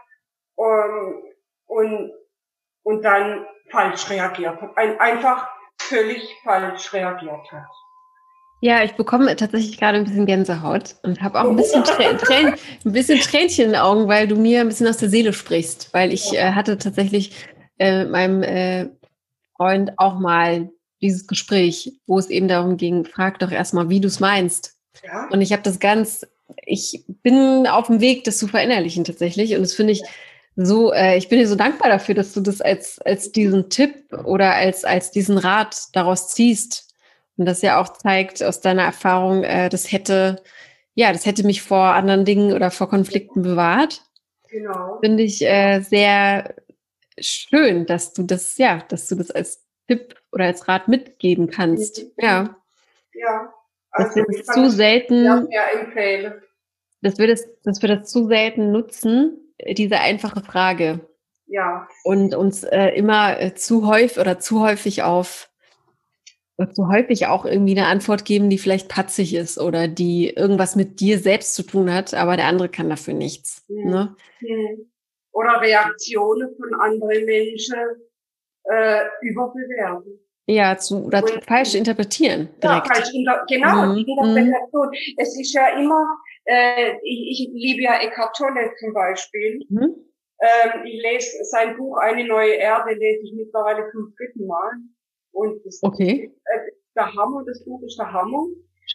und, 0.57 1.23
und, 1.67 2.13
und 2.83 3.03
dann 3.03 3.47
falsch 3.71 4.11
reagiert 4.11 4.61
hat. 4.61 4.77
Ein, 4.77 4.99
einfach 4.99 5.49
völlig 5.81 6.23
falsch 6.43 6.93
reagiert 6.93 7.53
hat. 7.53 7.69
Ja, 8.63 8.85
ich 8.85 8.93
bekomme 8.93 9.35
tatsächlich 9.37 9.79
gerade 9.79 9.99
ein 9.99 10.05
bisschen 10.05 10.27
Gänsehaut 10.27 10.97
und 11.03 11.23
habe 11.23 11.41
auch 11.41 11.49
ein 11.49 11.57
bisschen, 11.57 11.83
Trä 11.83 12.15
Trän 12.19 12.55
ein 12.85 12.93
bisschen 12.93 13.19
Tränchen 13.21 13.67
in 13.67 13.71
den 13.73 13.81
Augen, 13.81 14.07
weil 14.07 14.29
du 14.29 14.37
mir 14.37 14.61
ein 14.61 14.69
bisschen 14.69 14.87
aus 14.87 14.99
der 14.99 15.09
Seele 15.09 15.33
sprichst. 15.33 15.95
Weil 15.95 16.13
ich 16.13 16.35
äh, 16.35 16.53
hatte 16.53 16.77
tatsächlich 16.77 17.47
äh, 17.81 18.05
mit 18.05 18.11
meinem 18.11 18.43
äh, 18.43 18.89
Freund 19.57 19.93
auch 19.97 20.19
mal 20.19 20.71
dieses 21.03 21.27
Gespräch, 21.27 21.93
wo 22.07 22.19
es 22.19 22.31
eben 22.31 22.47
darum 22.47 22.77
ging, 22.77 23.05
frag 23.05 23.39
doch 23.39 23.51
erstmal, 23.51 23.89
wie 23.89 24.01
du 24.01 24.09
es 24.09 24.21
meinst. 24.21 24.77
Ja. 25.05 25.29
Und 25.31 25.41
ich 25.41 25.53
habe 25.53 25.63
das 25.63 25.81
ganz 25.81 26.27
ich 26.67 27.05
bin 27.23 27.67
auf 27.67 27.87
dem 27.87 28.01
Weg, 28.01 28.25
das 28.25 28.39
zu 28.39 28.49
verinnerlichen 28.49 29.05
tatsächlich. 29.05 29.55
Und 29.55 29.63
das 29.63 29.75
finde 29.75 29.93
ich 29.93 30.03
so, 30.57 30.93
äh, 30.93 31.17
ich 31.17 31.29
bin 31.29 31.39
dir 31.39 31.49
so 31.49 31.57
dankbar 31.57 31.91
dafür, 31.91 32.15
dass 32.15 32.33
du 32.33 32.41
das 32.41 32.61
als, 32.61 32.99
als 33.01 33.33
diesen 33.33 33.71
Tipp 33.71 34.13
oder 34.25 34.55
als, 34.55 34.85
als 34.85 35.11
diesen 35.11 35.39
Rat 35.39 35.77
daraus 35.93 36.29
ziehst. 36.29 36.95
Und 37.37 37.47
das 37.47 37.63
ja 37.63 37.81
auch 37.81 37.93
zeigt 37.93 38.43
aus 38.43 38.61
deiner 38.61 38.83
Erfahrung, 38.83 39.45
äh, 39.45 39.69
das 39.69 39.91
hätte, 39.91 40.43
ja, 40.95 41.13
das 41.13 41.25
hätte 41.25 41.45
mich 41.45 41.63
vor 41.63 41.85
anderen 41.85 42.25
Dingen 42.25 42.53
oder 42.53 42.71
vor 42.71 42.89
Konflikten 42.89 43.43
bewahrt. 43.43 44.03
Genau. 44.49 44.99
Finde 45.03 45.23
ich 45.23 45.43
äh, 45.43 45.81
sehr 45.81 46.55
schön, 47.21 47.87
dass 47.87 48.13
du 48.13 48.23
das, 48.23 48.57
ja, 48.59 48.83
dass 48.89 49.09
du 49.09 49.15
das 49.17 49.31
als 49.31 49.65
Tipp 49.89 50.15
oder 50.33 50.47
als 50.47 50.69
Rat 50.69 50.89
mitgeben 50.89 51.51
kannst. 51.51 52.07
Ja. 52.17 52.57
Ja. 53.15 53.53
Also 53.91 54.21
das 54.21 54.29
wird 54.29 54.47
zu 54.47 54.71
selten. 54.71 55.27
empfehlen. 55.81 56.35
Das 57.03 57.19
wird 57.19 57.31
es, 57.31 57.49
das 57.65 57.83
wird 57.83 58.03
es 58.03 58.11
zu 58.11 58.27
selten 58.27 58.73
nutzen, 58.73 59.55
diese 59.69 59.99
einfache 59.99 60.43
Frage. 60.43 61.01
Ja. 61.47 61.89
Und 62.05 62.35
uns 62.35 62.63
äh, 62.63 62.91
immer 62.91 63.41
äh, 63.41 63.55
zu 63.55 63.87
häufig 63.89 64.19
oder 64.19 64.39
zu 64.39 64.61
häufig 64.61 65.03
auf 65.03 65.49
zu 66.75 66.89
häufig 66.89 67.27
auch 67.27 67.47
irgendwie 67.47 67.73
eine 67.79 67.87
Antwort 67.87 68.27
geben, 68.27 68.51
die 68.51 68.59
vielleicht 68.59 68.89
patzig 68.89 69.35
ist 69.35 69.59
oder 69.59 69.89
die 69.89 70.29
irgendwas 70.29 70.77
mit 70.77 71.01
dir 71.01 71.19
selbst 71.19 71.55
zu 71.55 71.63
tun 71.63 71.91
hat, 71.91 72.13
aber 72.13 72.37
der 72.37 72.47
andere 72.47 72.69
kann 72.69 72.91
dafür 72.91 73.15
nichts. 73.15 73.65
Mhm. 73.69 73.91
Ne? 73.91 74.17
Mhm. 74.41 74.91
Oder 75.33 75.61
Reaktionen 75.61 76.55
von 76.57 76.81
anderen 76.81 77.25
Menschen 77.25 77.79
äh, 78.65 79.05
überbewerten. 79.23 80.19
Ja, 80.47 80.77
zu, 80.77 81.05
oder 81.05 81.23
und, 81.23 81.45
falsch 81.45 81.75
interpretieren. 81.75 82.49
Direkt. 82.63 82.89
Ja, 82.89 82.95
falsch 82.95 83.15
inter 83.15 83.45
genau, 83.49 83.87
mhm. 83.87 83.95
die 83.95 84.11
Interpretation. 84.11 84.89
Mhm. 84.89 85.15
Es 85.17 85.39
ist 85.39 85.55
ja 85.55 85.79
immer, 85.79 86.05
äh, 86.45 86.95
ich, 87.05 87.49
ich 87.49 87.51
liebe 87.53 87.83
ja 87.83 88.01
Eckhart 88.01 88.35
Tolle 88.37 88.73
zum 88.81 88.93
Beispiel. 88.93 89.65
Mhm. 89.69 89.95
Ähm, 90.41 90.85
ich 90.87 91.03
lese 91.03 91.45
sein 91.45 91.77
Buch 91.77 91.99
Eine 91.99 92.27
neue 92.27 92.55
Erde, 92.55 92.95
lese 92.95 93.23
ich 93.25 93.33
mittlerweile 93.35 93.89
zum 93.93 94.13
dritten 94.17 94.47
Mal. 94.47 94.73
Und 95.33 95.65
das 95.65 95.81
okay. 95.83 96.25
ist 96.25 96.33
äh, 96.45 96.73
der 96.97 97.15
Hammer, 97.15 97.45
das 97.47 97.65
Buch 97.65 97.83
ist 97.83 97.99
der 97.99 98.13
Hammer. 98.13 98.47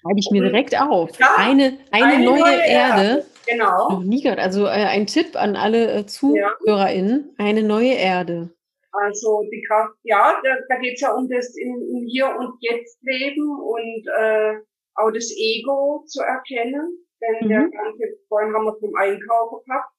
Schreibe 0.01 0.19
ich 0.19 0.29
mir 0.31 0.41
direkt 0.41 0.79
auf. 0.79 1.17
Ja, 1.19 1.35
eine, 1.37 1.77
eine, 1.91 2.05
eine, 2.05 2.25
neue, 2.25 2.39
neue 2.39 2.67
Erde. 2.67 3.01
Erde. 3.01 3.25
Genau. 3.47 4.01
Also 4.41 4.65
äh, 4.65 4.69
ein 4.69 5.07
Tipp 5.07 5.35
an 5.35 5.55
alle 5.55 5.91
äh, 5.93 6.05
ZuhörerInnen. 6.05 7.35
Ja. 7.37 7.45
Eine 7.45 7.63
neue 7.63 7.93
Erde. 7.93 8.49
Also 8.91 9.43
die 9.51 9.61
Kraft, 9.67 9.95
ja, 10.03 10.39
da, 10.43 10.55
da 10.69 10.79
geht 10.79 10.95
es 10.95 11.01
ja 11.01 11.13
um 11.13 11.29
das 11.29 11.55
im, 11.57 11.75
im 11.75 12.05
Hier 12.07 12.33
und 12.37 12.55
Jetzt 12.61 12.97
Leben 13.03 13.59
und 13.59 14.07
äh, 14.17 14.55
auch 14.95 15.11
das 15.11 15.31
Ego 15.37 16.03
zu 16.07 16.21
erkennen. 16.21 17.05
Denn 17.21 17.45
mhm. 17.45 17.49
der 17.49 17.59
ganze, 17.69 18.03
vorhin 18.27 18.53
haben 18.53 18.65
wir 18.65 18.77
zum 18.79 18.95
Einkaufen 18.95 19.59
gehabt. 19.65 19.91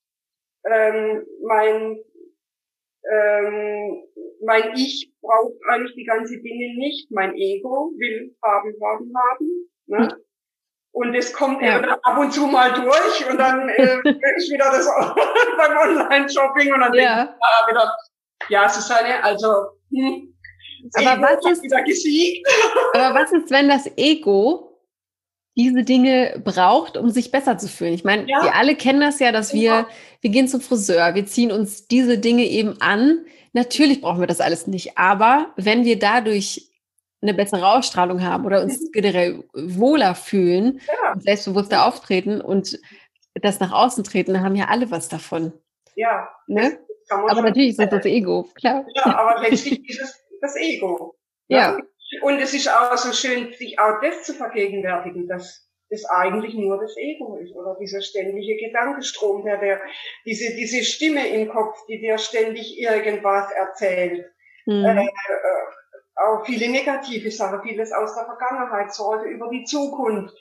Ähm, 0.64 1.26
mein 1.47 1.99
ähm, 3.09 4.03
mein 4.42 4.74
Ich 4.74 5.12
braucht 5.20 5.55
eigentlich 5.68 5.94
die 5.94 6.05
ganzen 6.05 6.42
Dinge 6.42 6.74
nicht. 6.76 7.11
Mein 7.11 7.34
Ego 7.34 7.92
will 7.97 8.34
haben, 8.42 8.74
haben, 8.82 9.12
haben. 9.14 9.70
Ne? 9.87 10.16
Und 10.93 11.14
es 11.14 11.32
kommt 11.32 11.61
ja. 11.62 11.78
ab 11.80 12.18
und 12.18 12.32
zu 12.32 12.47
mal 12.47 12.72
durch 12.72 13.30
und 13.30 13.39
dann 13.39 13.68
äh, 13.68 13.99
ist 14.37 14.51
wieder 14.51 14.70
das 14.70 14.87
beim 15.59 15.76
Online-Shopping 15.76 16.72
und 16.72 16.80
dann 16.80 16.95
ja. 16.95 17.16
denke 17.16 17.34
ich 17.34 17.43
ah, 17.43 17.70
wieder, 17.70 17.97
ja, 18.49 18.68
Susanne, 18.68 19.22
also 19.22 19.49
hm, 19.93 20.37
aber 20.95 21.22
was 21.22 21.53
ist, 21.53 21.62
wieder 21.62 21.82
gesiegt. 21.82 22.47
aber 22.95 23.14
was 23.14 23.32
ist, 23.32 23.51
wenn 23.51 23.68
das 23.68 23.91
Ego 23.97 24.80
diese 25.57 25.82
Dinge 25.82 26.41
braucht, 26.45 26.97
um 26.97 27.11
sich 27.11 27.30
besser 27.30 27.59
zu 27.59 27.68
fühlen? 27.68 27.95
Ich 27.95 28.05
meine, 28.05 28.28
ja. 28.28 28.43
wir 28.43 28.55
alle 28.55 28.76
kennen 28.76 29.01
das 29.01 29.18
ja, 29.18 29.32
dass 29.32 29.53
wir, 29.53 29.87
wir 30.20 30.30
gehen 30.30 30.49
zum 30.49 30.61
Friseur, 30.61 31.14
wir 31.14 31.26
ziehen 31.26 31.53
uns 31.53 31.89
diese 31.89 32.18
Dinge 32.18 32.45
eben 32.45 32.80
an. 32.80 33.24
Natürlich 33.53 34.01
brauchen 34.01 34.20
wir 34.20 34.26
das 34.26 34.41
alles 34.41 34.66
nicht, 34.66 34.99
aber 34.99 35.53
wenn 35.57 35.84
wir 35.84 35.99
dadurch 35.99 36.70
eine 37.29 37.37
bessere 37.37 37.66
Ausstrahlung 37.66 38.22
haben 38.22 38.45
oder 38.47 38.62
uns 38.62 38.81
mhm. 38.81 38.93
generell 38.93 39.45
wohler 39.53 40.14
fühlen 40.14 40.81
ja. 40.87 41.14
selbstbewusster 41.18 41.87
auftreten 41.87 42.41
und 42.41 42.79
das 43.35 43.61
nach 43.61 43.72
außen 43.72 44.05
treten, 44.05 44.41
haben 44.43 44.57
ja 44.57 44.66
alle 44.68 44.91
was 44.91 45.09
davon. 45.09 45.53
Ja. 45.95 46.29
Ne? 46.47 46.79
Aber 47.09 47.43
natürlich 47.43 47.70
ist 47.70 47.79
das 47.79 47.91
das 47.91 48.07
Ego, 48.07 48.49
klar. 48.55 48.85
Ja, 48.95 49.16
aber 49.16 49.41
letztlich 49.49 49.89
ist 49.89 50.01
es 50.01 50.24
das 50.41 50.57
Ego. 50.57 51.16
Ja. 51.49 51.79
ja. 51.79 51.83
Und 52.22 52.39
es 52.41 52.55
ist 52.55 52.68
auch 52.68 52.97
so 52.97 53.12
schön, 53.12 53.53
sich 53.53 53.79
auch 53.79 54.01
das 54.01 54.22
zu 54.24 54.35
vergegenwärtigen, 54.35 55.29
dass 55.29 55.66
das 55.91 56.05
eigentlich 56.07 56.55
nur 56.55 56.81
das 56.81 56.97
Ego 56.97 57.37
ist 57.37 57.55
oder 57.55 57.77
dieser 57.81 58.01
ständige 58.01 58.57
Gedankenstrom, 58.57 59.45
der, 59.45 59.59
der 59.59 59.81
diese, 60.24 60.55
diese 60.57 60.83
Stimme 60.83 61.29
im 61.29 61.49
Kopf, 61.49 61.79
die 61.87 62.01
dir 62.01 62.18
ständig 62.18 62.79
irgendwas 62.79 63.51
erzählt. 63.53 64.27
Mhm. 64.66 64.85
Äh, 64.85 65.05
äh, 65.05 65.09
auch 66.16 66.44
viele 66.46 66.70
negative 66.70 67.30
Sachen, 67.30 67.62
vieles 67.62 67.92
aus 67.92 68.14
der 68.14 68.24
Vergangenheit, 68.24 68.92
Sorge 68.94 69.28
über 69.28 69.48
die 69.50 69.64
Zukunft. 69.64 70.34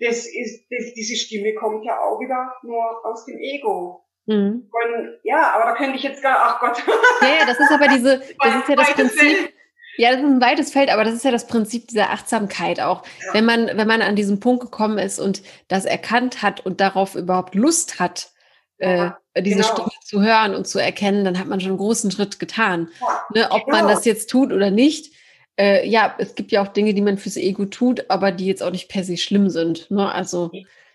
Das 0.00 0.26
ist, 0.26 0.66
das, 0.70 0.94
diese 0.94 1.16
Stimme 1.16 1.54
kommt 1.54 1.84
ja 1.84 1.98
auch 1.98 2.20
wieder 2.20 2.52
nur 2.62 3.04
aus 3.04 3.26
dem 3.26 3.38
Ego. 3.38 4.04
Mhm. 4.26 4.70
Und 4.70 5.18
ja, 5.24 5.54
aber 5.54 5.64
da 5.64 5.74
könnte 5.74 5.96
ich 5.96 6.02
jetzt 6.02 6.22
gar, 6.22 6.36
ach 6.40 6.60
Gott. 6.60 6.82
Ja, 7.22 7.28
ja 7.40 7.46
das 7.46 7.58
ist 7.58 7.70
aber 7.70 7.88
diese, 7.88 8.18
das 8.38 8.54
ist 8.56 8.68
ja 8.68 8.76
das 8.76 8.92
Prinzip. 8.92 9.52
Ja, 9.96 10.12
das 10.12 10.20
ist 10.20 10.26
ein 10.26 10.40
weites 10.40 10.70
Feld, 10.70 10.90
aber 10.90 11.02
das 11.02 11.14
ist 11.14 11.24
ja 11.24 11.32
das 11.32 11.48
Prinzip 11.48 11.88
dieser 11.88 12.10
Achtsamkeit 12.10 12.80
auch. 12.80 13.02
Ja. 13.26 13.34
Wenn 13.34 13.44
man, 13.44 13.66
wenn 13.66 13.88
man 13.88 14.00
an 14.00 14.14
diesen 14.14 14.38
Punkt 14.38 14.62
gekommen 14.62 14.98
ist 14.98 15.18
und 15.18 15.42
das 15.66 15.86
erkannt 15.86 16.40
hat 16.40 16.64
und 16.64 16.80
darauf 16.80 17.16
überhaupt 17.16 17.56
Lust 17.56 17.98
hat, 17.98 18.30
äh, 18.78 19.10
diese 19.36 19.56
genau. 19.56 19.72
Stimme 19.72 19.90
zu 20.04 20.22
hören 20.22 20.54
und 20.54 20.68
zu 20.68 20.78
erkennen, 20.78 21.24
dann 21.24 21.38
hat 21.38 21.48
man 21.48 21.60
schon 21.60 21.70
einen 21.70 21.78
großen 21.78 22.12
Schritt 22.12 22.38
getan. 22.38 22.90
Ja, 23.00 23.24
ne, 23.34 23.50
ob 23.50 23.64
genau. 23.64 23.78
man 23.78 23.88
das 23.88 24.04
jetzt 24.04 24.30
tut 24.30 24.52
oder 24.52 24.70
nicht, 24.70 25.12
äh, 25.58 25.86
ja, 25.86 26.14
es 26.18 26.34
gibt 26.34 26.52
ja 26.52 26.62
auch 26.62 26.68
Dinge, 26.68 26.94
die 26.94 27.02
man 27.02 27.18
fürs 27.18 27.36
Ego 27.36 27.66
tut, 27.66 28.08
aber 28.08 28.30
die 28.30 28.46
jetzt 28.46 28.62
auch 28.62 28.70
nicht 28.70 28.88
per 28.88 29.04
se 29.04 29.16
schlimm 29.16 29.50
sind. 29.50 29.90
Ne? 29.90 30.10
Also 30.10 30.50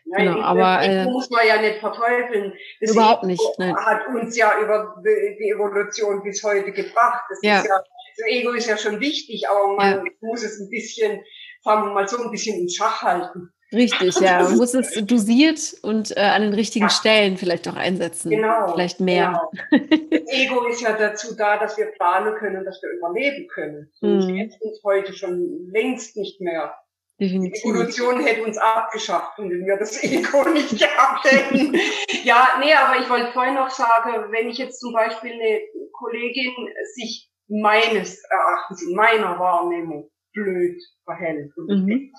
Nein, 0.05 0.27
genau, 0.27 0.41
aber 0.41 0.81
äh, 0.81 1.05
muss 1.05 1.29
man 1.29 1.47
ja 1.47 1.61
nicht 1.61 1.79
verteufeln. 1.79 2.53
Das 2.79 2.91
überhaupt 2.91 3.23
Ego 3.23 3.27
nicht. 3.27 3.59
Nein. 3.59 3.75
Hat 3.75 4.07
uns 4.07 4.37
ja 4.37 4.53
über 4.61 5.01
die 5.03 5.49
Evolution 5.49 6.23
bis 6.23 6.43
heute 6.43 6.71
gebracht. 6.71 7.23
Das 7.29 7.39
ja. 7.41 7.59
ist 7.59 7.67
ja, 7.67 7.75
das 8.17 8.27
Ego 8.27 8.51
ist 8.51 8.67
ja 8.67 8.77
schon 8.77 8.99
wichtig, 8.99 9.49
aber 9.49 9.75
man 9.75 10.05
ja. 10.05 10.11
muss 10.21 10.43
es 10.43 10.59
ein 10.59 10.69
bisschen, 10.69 11.21
sagen 11.63 11.87
wir 11.87 11.93
mal 11.93 12.07
so, 12.07 12.23
ein 12.23 12.31
bisschen 12.31 12.59
in 12.59 12.69
Schach 12.69 13.01
halten. 13.01 13.51
Richtig, 13.73 14.15
ja. 14.19 14.43
Man 14.43 14.57
muss 14.57 14.73
es 14.73 14.93
dosiert 15.05 15.75
und 15.81 16.15
äh, 16.15 16.21
an 16.21 16.43
den 16.43 16.53
richtigen 16.53 16.85
ja. 16.85 16.89
Stellen 16.89 17.37
vielleicht 17.37 17.67
auch 17.67 17.75
einsetzen. 17.75 18.29
Genau. 18.29 18.71
Vielleicht 18.73 18.99
mehr. 18.99 19.49
Genau. 19.71 19.89
Das 20.09 20.21
Ego 20.27 20.67
ist 20.67 20.81
ja 20.81 20.93
dazu 20.93 21.35
da, 21.35 21.57
dass 21.57 21.77
wir 21.77 21.87
planen 21.87 22.35
können, 22.35 22.63
dass 22.65 22.81
wir 22.81 22.91
überleben 22.97 23.47
können. 23.47 23.91
Das 23.99 24.25
mhm. 24.25 24.51
uns 24.59 24.83
heute 24.83 25.13
schon 25.13 25.69
längst 25.71 26.15
nicht 26.15 26.39
mehr. 26.39 26.75
Definitiv. 27.19 27.61
Die 27.61 27.69
Evolution 27.69 28.23
hätte 28.25 28.43
uns 28.43 28.57
abgeschafft, 28.57 29.37
wenn 29.37 29.65
wir 29.65 29.77
das 29.77 30.03
Ego 30.03 30.49
nicht 30.53 30.79
gehabt 30.79 31.31
hätten. 31.31 31.77
ja, 32.23 32.47
nee, 32.59 32.73
aber 32.73 33.01
ich 33.01 33.09
wollte 33.09 33.31
vorhin 33.31 33.55
noch 33.55 33.69
sagen, 33.69 34.31
wenn 34.31 34.49
ich 34.49 34.57
jetzt 34.57 34.79
zum 34.79 34.93
Beispiel 34.93 35.31
eine 35.31 35.61
Kollegin 35.91 36.53
sich 36.95 37.29
meines 37.47 38.21
Erachtens 38.29 38.83
in 38.83 38.95
meiner 38.95 39.37
Wahrnehmung 39.39 40.09
blöd 40.33 40.81
verhält 41.05 41.55
und 41.57 41.67
mhm. 41.67 42.13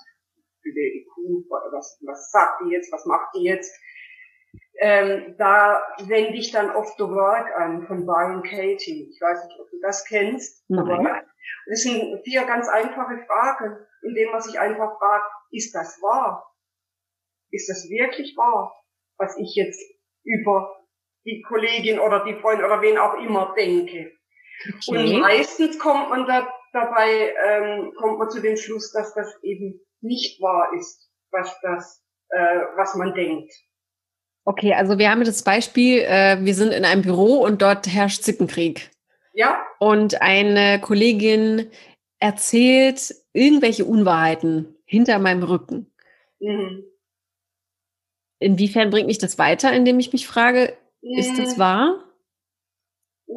Denkt, 0.73 0.95
die 0.95 1.07
Kuh, 1.13 1.43
was, 1.71 2.01
was 2.05 2.31
sagt 2.31 2.61
die 2.61 2.71
jetzt, 2.71 2.91
was 2.91 3.05
macht 3.05 3.35
die 3.35 3.43
jetzt? 3.43 3.73
Ähm, 4.79 5.35
da 5.37 5.81
wende 6.05 6.37
ich 6.37 6.51
dann 6.51 6.69
oft 6.75 6.97
The 6.97 7.05
Work 7.05 7.49
an 7.57 7.87
von 7.87 8.05
Brian 8.05 8.43
Katie. 8.43 9.09
Ich 9.09 9.21
weiß 9.21 9.45
nicht, 9.45 9.59
ob 9.59 9.69
du 9.69 9.79
das 9.81 10.05
kennst. 10.05 10.63
Nein. 10.69 11.23
Das 11.67 11.81
sind 11.81 12.21
vier 12.23 12.43
ganz 12.43 12.67
einfache 12.67 13.25
Fragen, 13.25 13.77
indem 14.01 14.31
man 14.31 14.41
sich 14.41 14.59
einfach 14.59 14.97
fragt, 14.99 15.31
ist 15.51 15.73
das 15.73 16.01
wahr? 16.01 16.51
Ist 17.51 17.69
das 17.69 17.89
wirklich 17.89 18.35
wahr, 18.35 18.73
was 19.17 19.37
ich 19.37 19.55
jetzt 19.55 19.81
über 20.23 20.75
die 21.25 21.41
Kollegin 21.41 21.99
oder 21.99 22.23
die 22.25 22.35
Freundin 22.35 22.65
oder 22.65 22.81
wen 22.81 22.97
auch 22.97 23.15
immer 23.15 23.53
denke? 23.57 24.11
Okay. 24.87 25.13
Und 25.13 25.19
meistens 25.21 25.79
kommt 25.79 26.09
man 26.09 26.25
da, 26.25 26.47
dabei, 26.73 27.33
ähm, 27.45 27.93
kommt 27.95 28.19
man 28.19 28.29
zu 28.29 28.41
dem 28.41 28.57
Schluss, 28.57 28.91
dass 28.91 29.13
das 29.13 29.41
eben 29.43 29.79
nicht 30.05 30.41
wahr 30.41 30.69
ist, 30.77 31.09
was 31.31 31.59
das, 31.61 32.03
äh, 32.29 32.59
was 32.75 32.95
man 32.95 33.13
denkt. 33.13 33.51
Okay, 34.45 34.73
also 34.73 34.99
wir 34.99 35.09
haben 35.09 35.23
das 35.23 35.43
Beispiel, 35.43 35.99
äh, 35.99 36.37
wir 36.39 36.53
sind 36.53 36.71
in 36.71 36.85
einem 36.85 37.01
Büro 37.01 37.43
und 37.43 37.61
dort 37.61 37.87
herrscht 37.87 38.21
Zickenkrieg. 38.21 38.91
Ja. 39.33 39.65
Und 39.79 40.21
eine 40.21 40.79
Kollegin 40.79 41.69
erzählt 42.19 43.15
irgendwelche 43.33 43.85
Unwahrheiten 43.85 44.75
hinter 44.85 45.19
meinem 45.19 45.43
Rücken. 45.43 45.91
Mhm. 46.39 46.83
Inwiefern 48.39 48.91
bringt 48.91 49.07
mich 49.07 49.17
das 49.17 49.37
weiter, 49.37 49.73
indem 49.73 49.99
ich 49.99 50.13
mich 50.13 50.27
frage, 50.27 50.77
mhm. 51.01 51.17
ist 51.17 51.37
das 51.39 51.57
mhm. 51.57 51.59
wahr? 51.59 52.04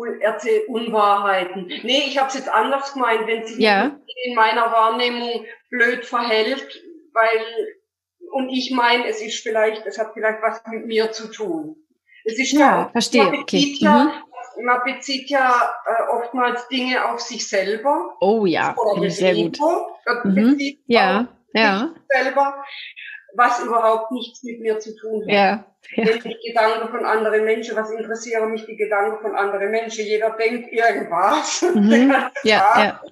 Erzählt 0.05 0.68
Unwahrheiten. 0.68 1.66
Nee, 1.82 2.05
ich 2.07 2.18
habe 2.18 2.28
es 2.28 2.34
jetzt 2.34 2.49
anders 2.49 2.92
gemeint, 2.92 3.26
wenn 3.26 3.46
sie 3.46 3.62
ja. 3.62 3.99
in 4.24 4.34
meiner 4.34 4.72
Wahrnehmung 4.72 5.44
blöd 5.70 6.05
verhält, 6.05 6.82
weil 7.12 7.44
und 8.30 8.51
ich 8.51 8.70
meine, 8.70 9.07
es 9.07 9.22
ist 9.22 9.42
vielleicht, 9.42 9.86
es 9.86 9.99
hat 9.99 10.12
vielleicht 10.14 10.42
was 10.42 10.61
mit 10.70 10.86
mir 10.86 11.12
zu 11.12 11.28
tun. 11.28 11.76
Es 12.24 12.38
ist 12.38 12.53
ja, 12.53 12.59
ja 12.59 12.88
verstehe. 12.90 13.24
Man 13.24 13.40
bezieht, 13.40 13.76
okay. 13.76 13.84
ja, 13.84 14.05
mhm. 14.57 14.64
man 14.64 14.80
bezieht 14.84 15.30
ja 15.30 15.72
äh, 15.86 16.16
oftmals 16.16 16.68
Dinge 16.68 17.09
auf 17.11 17.20
sich 17.20 17.49
selber. 17.49 18.16
Oh 18.20 18.44
ja, 18.46 18.74
sehr 19.07 19.34
gut. 19.34 19.59
Mhm. 20.24 20.59
Ja, 20.86 21.28
ja. 21.55 21.94
Selber, 22.09 22.64
was 23.34 23.62
überhaupt 23.62 24.10
nichts 24.10 24.42
mit 24.42 24.60
mir 24.60 24.78
zu 24.78 24.96
tun 24.96 25.22
hat. 25.22 25.32
Ja. 25.32 25.64
Ja. 25.94 26.04
Die 26.18 26.36
Gedanken 26.48 26.88
von 26.88 27.04
anderen 27.04 27.44
Menschen, 27.44 27.76
was 27.76 27.90
interessieren 27.90 28.50
mich 28.50 28.66
die 28.66 28.76
Gedanken 28.76 29.22
von 29.22 29.36
anderen 29.36 29.70
Menschen? 29.70 30.04
Jeder 30.04 30.30
denkt 30.30 30.72
irgendwas. 30.72 31.64
Mhm. 31.74 32.12
ja, 32.42 32.74
ja. 32.76 33.02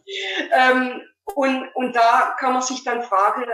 Ähm, 0.52 1.00
und, 1.34 1.68
und 1.74 1.94
da 1.94 2.34
kann 2.38 2.54
man 2.54 2.62
sich 2.62 2.82
dann 2.84 3.02
fragen, 3.02 3.44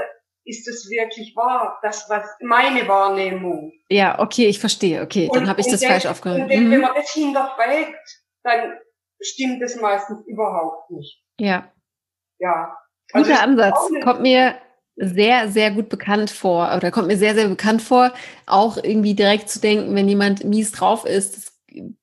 ist 0.44 0.66
es 0.68 0.88
wirklich 0.90 1.34
wahr? 1.36 1.78
Das 1.82 2.08
was 2.08 2.24
meine 2.40 2.86
Wahrnehmung. 2.88 3.72
Ja, 3.88 4.18
okay, 4.18 4.46
ich 4.46 4.58
verstehe. 4.58 5.02
Okay, 5.02 5.30
dann 5.32 5.48
habe 5.48 5.60
ich 5.60 5.68
das 5.68 5.84
falsch 5.84 6.06
aufgehört. 6.06 6.48
Mhm. 6.48 6.70
wenn 6.70 6.80
man 6.80 6.94
das 6.94 7.10
hinterfragt, 7.12 8.22
dann 8.42 8.78
stimmt 9.20 9.62
es 9.62 9.80
meistens 9.80 10.26
überhaupt 10.26 10.90
nicht. 10.90 11.22
Ja. 11.38 11.70
Ja. 12.38 12.76
Also 13.12 13.30
Guter 13.30 13.42
Ansatz. 13.42 13.90
Kommt 14.02 14.22
mir 14.22 14.56
sehr, 14.96 15.48
sehr 15.48 15.70
gut 15.70 15.88
bekannt 15.88 16.30
vor 16.30 16.74
oder 16.76 16.90
kommt 16.90 17.08
mir 17.08 17.16
sehr, 17.16 17.34
sehr 17.34 17.48
bekannt 17.48 17.82
vor, 17.82 18.12
auch 18.46 18.76
irgendwie 18.76 19.14
direkt 19.14 19.48
zu 19.48 19.60
denken, 19.60 19.94
wenn 19.94 20.08
jemand 20.08 20.44
mies 20.44 20.72
drauf 20.72 21.04
ist, 21.04 21.36
das 21.36 21.52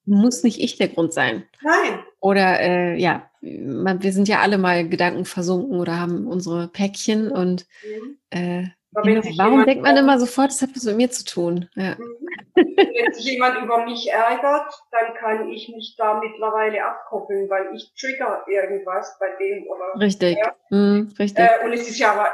muss 0.06 0.44
nicht 0.44 0.60
ich 0.60 0.78
der 0.78 0.90
Grund 0.90 1.14
sein. 1.14 1.44
Nein. 1.62 2.00
Oder 2.20 2.60
äh, 2.60 2.96
ja, 2.96 3.30
man, 3.42 4.02
wir 4.04 4.12
sind 4.12 4.28
ja 4.28 4.40
alle 4.40 4.58
mal 4.58 4.88
Gedanken 4.88 5.26
versunken 5.26 5.80
oder 5.80 6.00
haben 6.00 6.28
unsere 6.28 6.68
Päckchen 6.68 7.32
und 7.32 7.66
mhm. 7.84 8.18
äh, 8.32 8.64
genau, 9.04 9.22
warum 9.38 9.66
denkt 9.66 9.84
man 9.84 9.96
immer 9.96 10.20
sofort, 10.20 10.50
das 10.50 10.62
hat 10.62 10.72
was 10.76 10.84
mit 10.86 10.98
mir 10.98 11.12
zu 11.12 11.26
tun? 11.26 11.70
Ja. 11.76 11.96
Mhm. 11.96 12.30
Wenn 12.56 13.14
sich 13.14 13.26
jemand 13.26 13.62
über 13.64 13.86
mich 13.86 14.12
ärgert, 14.12 14.74
dann 14.92 15.14
kann 15.16 15.50
ich 15.50 15.70
mich 15.70 15.96
da 15.98 16.20
mittlerweile 16.20 16.84
abkoppeln, 16.84 17.50
weil 17.50 17.74
ich 17.76 17.94
trigger 17.98 18.44
irgendwas 18.48 19.18
bei 19.20 19.28
dem 19.40 19.68
oder 19.68 20.00
Richtig. 20.00 20.38
Mm, 20.70 21.08
richtig. 21.18 21.46
Äh, 21.46 21.66
und 21.66 21.74
es 21.74 21.90
ist 21.90 22.00
ja 22.00 22.14
aber 22.14 22.30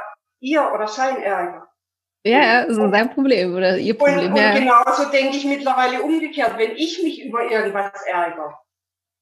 ihr 0.46 0.72
oder 0.74 0.88
sein 0.88 1.22
Ärger. 1.22 1.68
Ja, 2.24 2.40
ja, 2.40 2.74
so 2.74 2.90
sein 2.90 3.14
Problem 3.14 3.56
oder 3.56 3.78
ihr 3.78 3.96
Problem. 3.98 4.34
Und, 4.34 4.38
ja. 4.38 4.50
und 4.50 4.56
genauso 4.56 5.12
denke 5.12 5.38
ich 5.38 5.46
mittlerweile 5.46 6.02
umgekehrt. 6.02 6.58
Wenn 6.58 6.72
ich 6.72 7.02
mich 7.04 7.24
über 7.24 7.44
irgendwas 7.52 8.02
ärgere, 8.08 8.58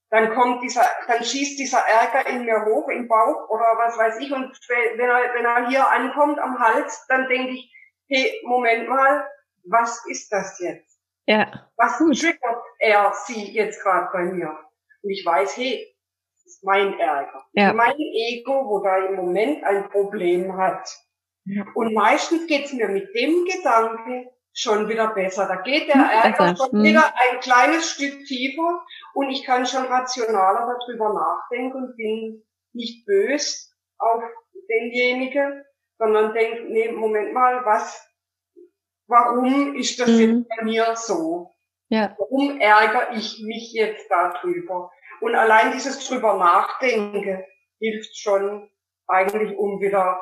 dann 0.10 0.34
kommt 0.34 0.64
dieser, 0.64 0.86
dann 1.08 1.24
schießt 1.24 1.60
dieser 1.60 1.80
Ärger 1.80 2.30
in 2.30 2.46
mir 2.46 2.64
hoch 2.66 2.88
im 2.88 3.08
Bauch 3.08 3.50
oder 3.50 3.66
was 3.78 3.98
weiß 3.98 4.20
ich. 4.20 4.32
Und 4.32 4.58
wenn 4.70 5.00
er, 5.00 5.34
wenn 5.34 5.46
er 5.46 5.68
hier 5.68 5.90
ankommt 5.90 6.40
am 6.40 6.60
Hals, 6.60 7.06
dann 7.10 7.28
denke 7.28 7.54
ich, 7.54 7.74
hey, 8.08 8.40
Moment 8.46 8.88
mal, 8.88 9.28
was 9.66 10.06
ist 10.08 10.32
das 10.32 10.60
jetzt? 10.60 11.00
Ja. 11.26 11.70
Was 11.78 11.98
Gut. 11.98 12.20
triggert 12.20 12.64
er 12.80 13.14
sie 13.26 13.52
jetzt 13.52 13.82
gerade 13.82 14.10
bei 14.14 14.24
mir? 14.24 14.58
Und 15.02 15.10
ich 15.10 15.26
weiß, 15.26 15.58
hey, 15.58 15.94
das 16.36 16.54
ist 16.54 16.64
mein 16.64 16.98
Ärger. 17.00 17.44
Ja. 17.54 17.74
Mein 17.74 17.96
Ego, 17.98 18.70
wo 18.70 18.80
da 18.80 18.98
im 18.98 19.16
Moment 19.16 19.64
ein 19.64 19.90
Problem 19.90 20.56
hat. 20.58 20.90
Und 21.76 21.94
meistens 21.94 22.48
geht's 22.48 22.74
mir 22.74 22.88
mit 22.88 23.14
dem 23.16 23.46
Gedanke 23.46 24.32
schon 24.54 24.88
wieder 24.88 25.14
besser. 25.14 25.48
Da 25.48 25.58
geht 25.58 25.88
der 25.88 25.96
hm, 25.96 26.10
Ärger 26.10 26.56
schon 26.56 26.72
hm. 26.72 26.84
wieder 26.84 27.06
ein 27.06 27.40
kleines 27.40 27.90
Stück 27.90 28.26
tiefer 28.26 28.86
und 29.14 29.30
ich 29.30 29.44
kann 29.44 29.66
schon 29.66 29.86
rationaler 29.86 30.78
darüber 30.80 31.14
nachdenken 31.14 31.78
und 31.78 31.98
bin 31.98 32.44
nicht 32.74 33.06
bös 33.06 33.76
auf 33.98 34.24
denjenigen, 34.70 35.64
sondern 35.98 36.34
denke, 36.34 36.66
nee, 36.70 36.92
Moment 36.92 37.34
mal, 37.34 37.66
was, 37.66 38.08
warum 39.08 39.76
ist 39.76 40.00
das 40.00 40.10
mhm. 40.10 40.20
jetzt 40.20 40.50
bei 40.50 40.64
mir 40.64 40.96
so? 40.96 41.52
Ja. 41.90 42.16
Warum 42.18 42.60
ärgere 42.60 43.16
ich 43.16 43.42
mich 43.44 43.72
jetzt 43.74 44.10
darüber? 44.10 44.92
Und 45.22 45.36
allein 45.36 45.72
dieses 45.72 46.06
drüber 46.08 46.38
nachdenken 46.38 47.44
hilft 47.80 48.18
schon 48.18 48.70
eigentlich, 49.08 49.58
um 49.58 49.80
wieder 49.80 50.22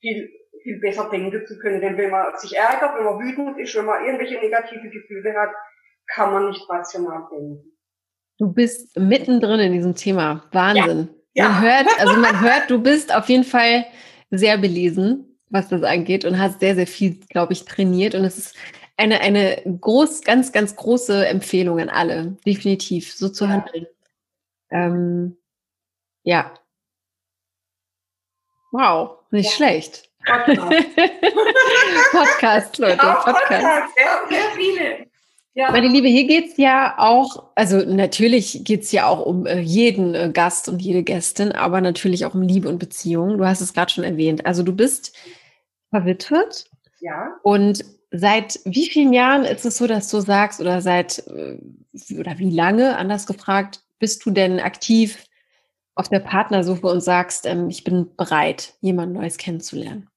viel 0.00 0.30
viel 0.66 0.80
besser 0.80 1.08
denken 1.10 1.46
zu 1.46 1.58
können. 1.58 1.80
Denn 1.80 1.96
wenn 1.96 2.10
man 2.10 2.36
sich 2.38 2.56
ärgert, 2.56 2.96
wenn 2.96 3.04
man 3.04 3.20
wütend 3.20 3.58
ist, 3.58 3.74
wenn 3.76 3.84
man 3.84 4.04
irgendwelche 4.04 4.34
negative 4.34 4.90
Gefühle 4.90 5.34
hat, 5.34 5.50
kann 6.08 6.32
man 6.32 6.48
nicht 6.48 6.68
rational 6.68 7.28
denken. 7.30 7.72
Du 8.38 8.52
bist 8.52 8.98
mittendrin 8.98 9.60
in 9.60 9.72
diesem 9.72 9.94
Thema. 9.94 10.44
Wahnsinn. 10.52 11.08
Ja. 11.34 11.48
Man 11.48 11.62
hört, 11.62 12.00
also 12.00 12.16
man 12.16 12.40
hört, 12.44 12.68
du 12.68 12.82
bist 12.82 13.14
auf 13.14 13.28
jeden 13.28 13.44
Fall 13.44 13.86
sehr 14.30 14.58
belesen, 14.58 15.38
was 15.50 15.68
das 15.68 15.82
angeht 15.84 16.24
und 16.24 16.38
hast 16.38 16.60
sehr, 16.60 16.74
sehr 16.74 16.86
viel, 16.86 17.20
glaube 17.28 17.52
ich, 17.52 17.64
trainiert. 17.64 18.14
Und 18.14 18.24
es 18.24 18.36
ist 18.36 18.56
eine, 18.96 19.20
eine 19.20 19.62
groß, 19.80 20.22
ganz, 20.22 20.52
ganz 20.52 20.74
große 20.74 21.26
Empfehlung 21.26 21.78
an 21.78 21.90
alle. 21.90 22.36
Definitiv, 22.44 23.14
so 23.14 23.28
zu 23.28 23.48
handeln. 23.48 23.86
Ähm, 24.70 25.36
ja. 26.24 26.52
Wow, 28.72 29.18
nicht 29.30 29.50
ja. 29.50 29.56
schlecht. 29.56 30.05
Podcast. 32.10 32.78
Leute, 32.78 32.96
ja, 32.96 33.14
Podcast. 33.14 33.48
Podcast. 33.48 33.94
Ja, 33.96 34.28
sehr 34.28 34.50
viele. 34.56 35.06
Ja. 35.54 35.70
Meine 35.70 35.88
Liebe, 35.88 36.08
hier 36.08 36.26
geht's 36.26 36.58
ja 36.58 36.96
auch, 36.98 37.44
also 37.54 37.78
natürlich 37.78 38.64
geht's 38.64 38.92
ja 38.92 39.06
auch 39.06 39.24
um 39.24 39.46
äh, 39.46 39.60
jeden 39.60 40.14
äh, 40.14 40.30
Gast 40.30 40.68
und 40.68 40.82
jede 40.82 41.02
Gästin, 41.02 41.52
aber 41.52 41.80
natürlich 41.80 42.26
auch 42.26 42.34
um 42.34 42.42
Liebe 42.42 42.68
und 42.68 42.78
Beziehung. 42.78 43.38
Du 43.38 43.46
hast 43.46 43.62
es 43.62 43.72
gerade 43.72 43.90
schon 43.90 44.04
erwähnt. 44.04 44.44
Also 44.44 44.62
du 44.62 44.74
bist 44.74 45.16
verwitwet. 45.90 46.66
Ja. 47.00 47.36
Und 47.42 47.84
seit 48.10 48.60
wie 48.64 48.86
vielen 48.86 49.12
Jahren 49.12 49.44
ist 49.44 49.64
es 49.64 49.78
so, 49.78 49.86
dass 49.86 50.10
du 50.10 50.20
sagst, 50.20 50.60
oder 50.60 50.82
seit, 50.82 51.26
äh, 51.28 51.58
oder 52.18 52.38
wie 52.38 52.50
lange, 52.50 52.98
anders 52.98 53.26
gefragt, 53.26 53.80
bist 53.98 54.26
du 54.26 54.32
denn 54.32 54.60
aktiv 54.60 55.24
auf 55.94 56.10
der 56.10 56.20
Partnersuche 56.20 56.86
und 56.86 57.00
sagst, 57.00 57.46
ähm, 57.46 57.70
ich 57.70 57.82
bin 57.82 58.14
bereit, 58.16 58.74
jemand 58.80 59.14
Neues 59.14 59.38
kennenzulernen? 59.38 60.08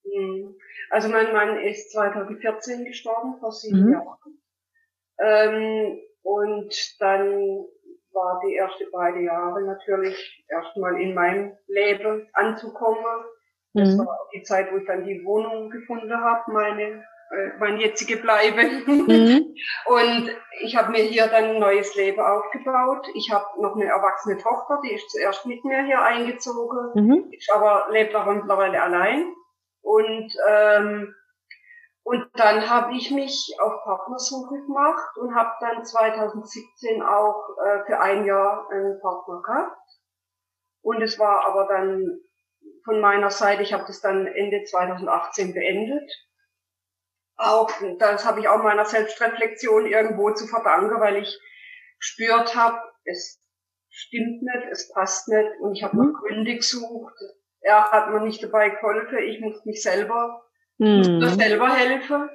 Also 0.90 1.10
mein 1.10 1.34
Mann 1.34 1.60
ist 1.60 1.92
2014 1.92 2.86
gestorben, 2.86 3.38
vor 3.40 3.52
sieben 3.52 3.86
mhm. 3.86 3.94
Jahren. 3.94 4.18
Ähm, 5.20 6.00
und 6.24 6.96
dann 7.00 7.66
war 8.12 8.42
die 8.46 8.56
erste 8.56 8.86
beide 8.92 9.22
Jahre 9.22 9.62
natürlich 9.64 10.46
erstmal 10.48 11.00
in 11.00 11.14
meinem 11.14 11.58
Leben 11.68 12.28
anzukommen. 12.34 13.24
Das 13.74 13.96
mhm. 13.96 14.00
war 14.00 14.08
auch 14.08 14.30
die 14.34 14.44
Zeit, 14.44 14.72
wo 14.72 14.78
ich 14.78 14.88
dann 14.88 15.06
die 15.06 15.24
Wohnung 15.24 15.70
gefunden 15.70 16.14
habe, 16.14 16.52
meine 16.52 17.04
äh, 17.32 17.52
mein 17.60 17.78
jetzige 17.78 18.18
Bleibe. 18.18 18.64
Mhm. 18.88 19.56
Und 19.86 20.32
ich 20.62 20.76
habe 20.76 20.92
mir 20.92 21.04
hier 21.04 21.28
dann 21.28 21.44
ein 21.44 21.60
neues 21.60 21.96
Leben 21.96 22.20
aufgebaut. 22.20 23.08
Ich 23.14 23.32
habe 23.32 23.46
noch 23.62 23.76
eine 23.76 23.86
erwachsene 23.86 24.38
Tochter, 24.38 24.80
die 24.84 24.94
ist 24.96 25.12
zuerst 25.12 25.46
mit 25.46 25.64
mir 25.64 25.84
hier 25.84 26.02
eingezogen, 26.02 26.92
mhm. 26.96 27.32
ist 27.32 27.52
aber 27.54 27.88
lebt 27.92 28.16
aber 28.16 28.34
mittlerweile 28.34 28.82
allein. 28.82 29.32
Und, 29.90 30.32
ähm, 30.48 31.16
und 32.04 32.30
dann 32.36 32.70
habe 32.70 32.94
ich 32.96 33.10
mich 33.10 33.56
auf 33.60 33.84
Partnersuche 33.84 34.62
gemacht 34.62 35.18
und 35.18 35.34
habe 35.34 35.50
dann 35.62 35.84
2017 35.84 37.02
auch 37.02 37.58
äh, 37.58 37.86
für 37.88 38.00
ein 38.00 38.24
Jahr 38.24 38.70
einen 38.70 39.00
Partner 39.02 39.42
gehabt. 39.42 39.82
Und 40.84 41.02
es 41.02 41.18
war 41.18 41.44
aber 41.48 41.68
dann 41.68 42.20
von 42.86 43.02
meiner 43.02 43.32
Seite, 43.32 43.64
ich 43.64 43.74
habe 43.74 43.86
das 43.88 44.00
dann 44.00 44.28
Ende 44.28 44.64
2018 44.64 45.56
beendet. 45.56 46.12
Auch 47.38 47.72
das 47.98 48.26
habe 48.26 48.42
ich 48.42 48.48
auch 48.48 48.62
meiner 48.62 48.86
Selbstreflexion 48.86 49.88
irgendwo 49.88 50.32
zu 50.36 50.46
verdanken, 50.46 51.00
weil 51.00 51.16
ich 51.16 51.36
gespürt 51.98 52.56
habe, 52.56 52.78
es 53.06 53.42
stimmt 53.90 54.44
nicht, 54.44 54.68
es 54.70 54.94
passt 54.94 55.30
nicht 55.30 55.60
und 55.62 55.74
ich 55.74 55.82
habe 55.82 55.98
mhm. 55.98 56.12
nach 56.12 56.20
Gründe 56.22 56.56
gesucht 56.58 57.16
er 57.62 57.92
hat 57.92 58.12
mir 58.12 58.22
nicht 58.22 58.44
dabei 58.44 58.70
geholfen, 58.70 59.18
ich 59.20 59.40
muss 59.42 59.66
mich 59.66 59.82
selber, 59.82 60.44
mhm. 60.78 60.98
muss 60.98 61.08
mir 61.10 61.30
selber 61.30 61.70
helfen. 61.70 62.30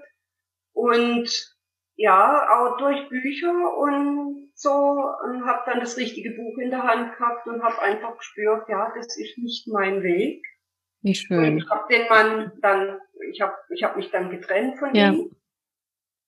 Und 0.72 1.54
ja, 1.96 2.48
auch 2.50 2.76
durch 2.76 3.08
Bücher 3.08 3.76
und 3.78 4.50
so 4.54 4.70
und 4.70 5.44
habe 5.46 5.62
dann 5.66 5.80
das 5.80 5.96
richtige 5.96 6.30
Buch 6.30 6.58
in 6.58 6.70
der 6.70 6.82
Hand 6.82 7.16
gehabt 7.16 7.46
und 7.46 7.62
habe 7.62 7.80
einfach 7.80 8.16
gespürt, 8.18 8.68
ja, 8.68 8.92
das 8.96 9.16
ist 9.16 9.38
nicht 9.38 9.68
mein 9.68 10.02
Weg. 10.02 10.44
Wie 11.02 11.14
schön. 11.14 11.44
Und 11.44 11.58
ich 11.58 11.70
habe 11.70 11.92
den 11.92 12.08
Mann 12.08 12.52
dann, 12.62 12.98
ich 13.30 13.40
habe 13.40 13.54
ich 13.70 13.82
hab 13.82 13.96
mich 13.96 14.10
dann 14.10 14.30
getrennt 14.30 14.78
von 14.78 14.94
ja. 14.94 15.10
ihm 15.10 15.36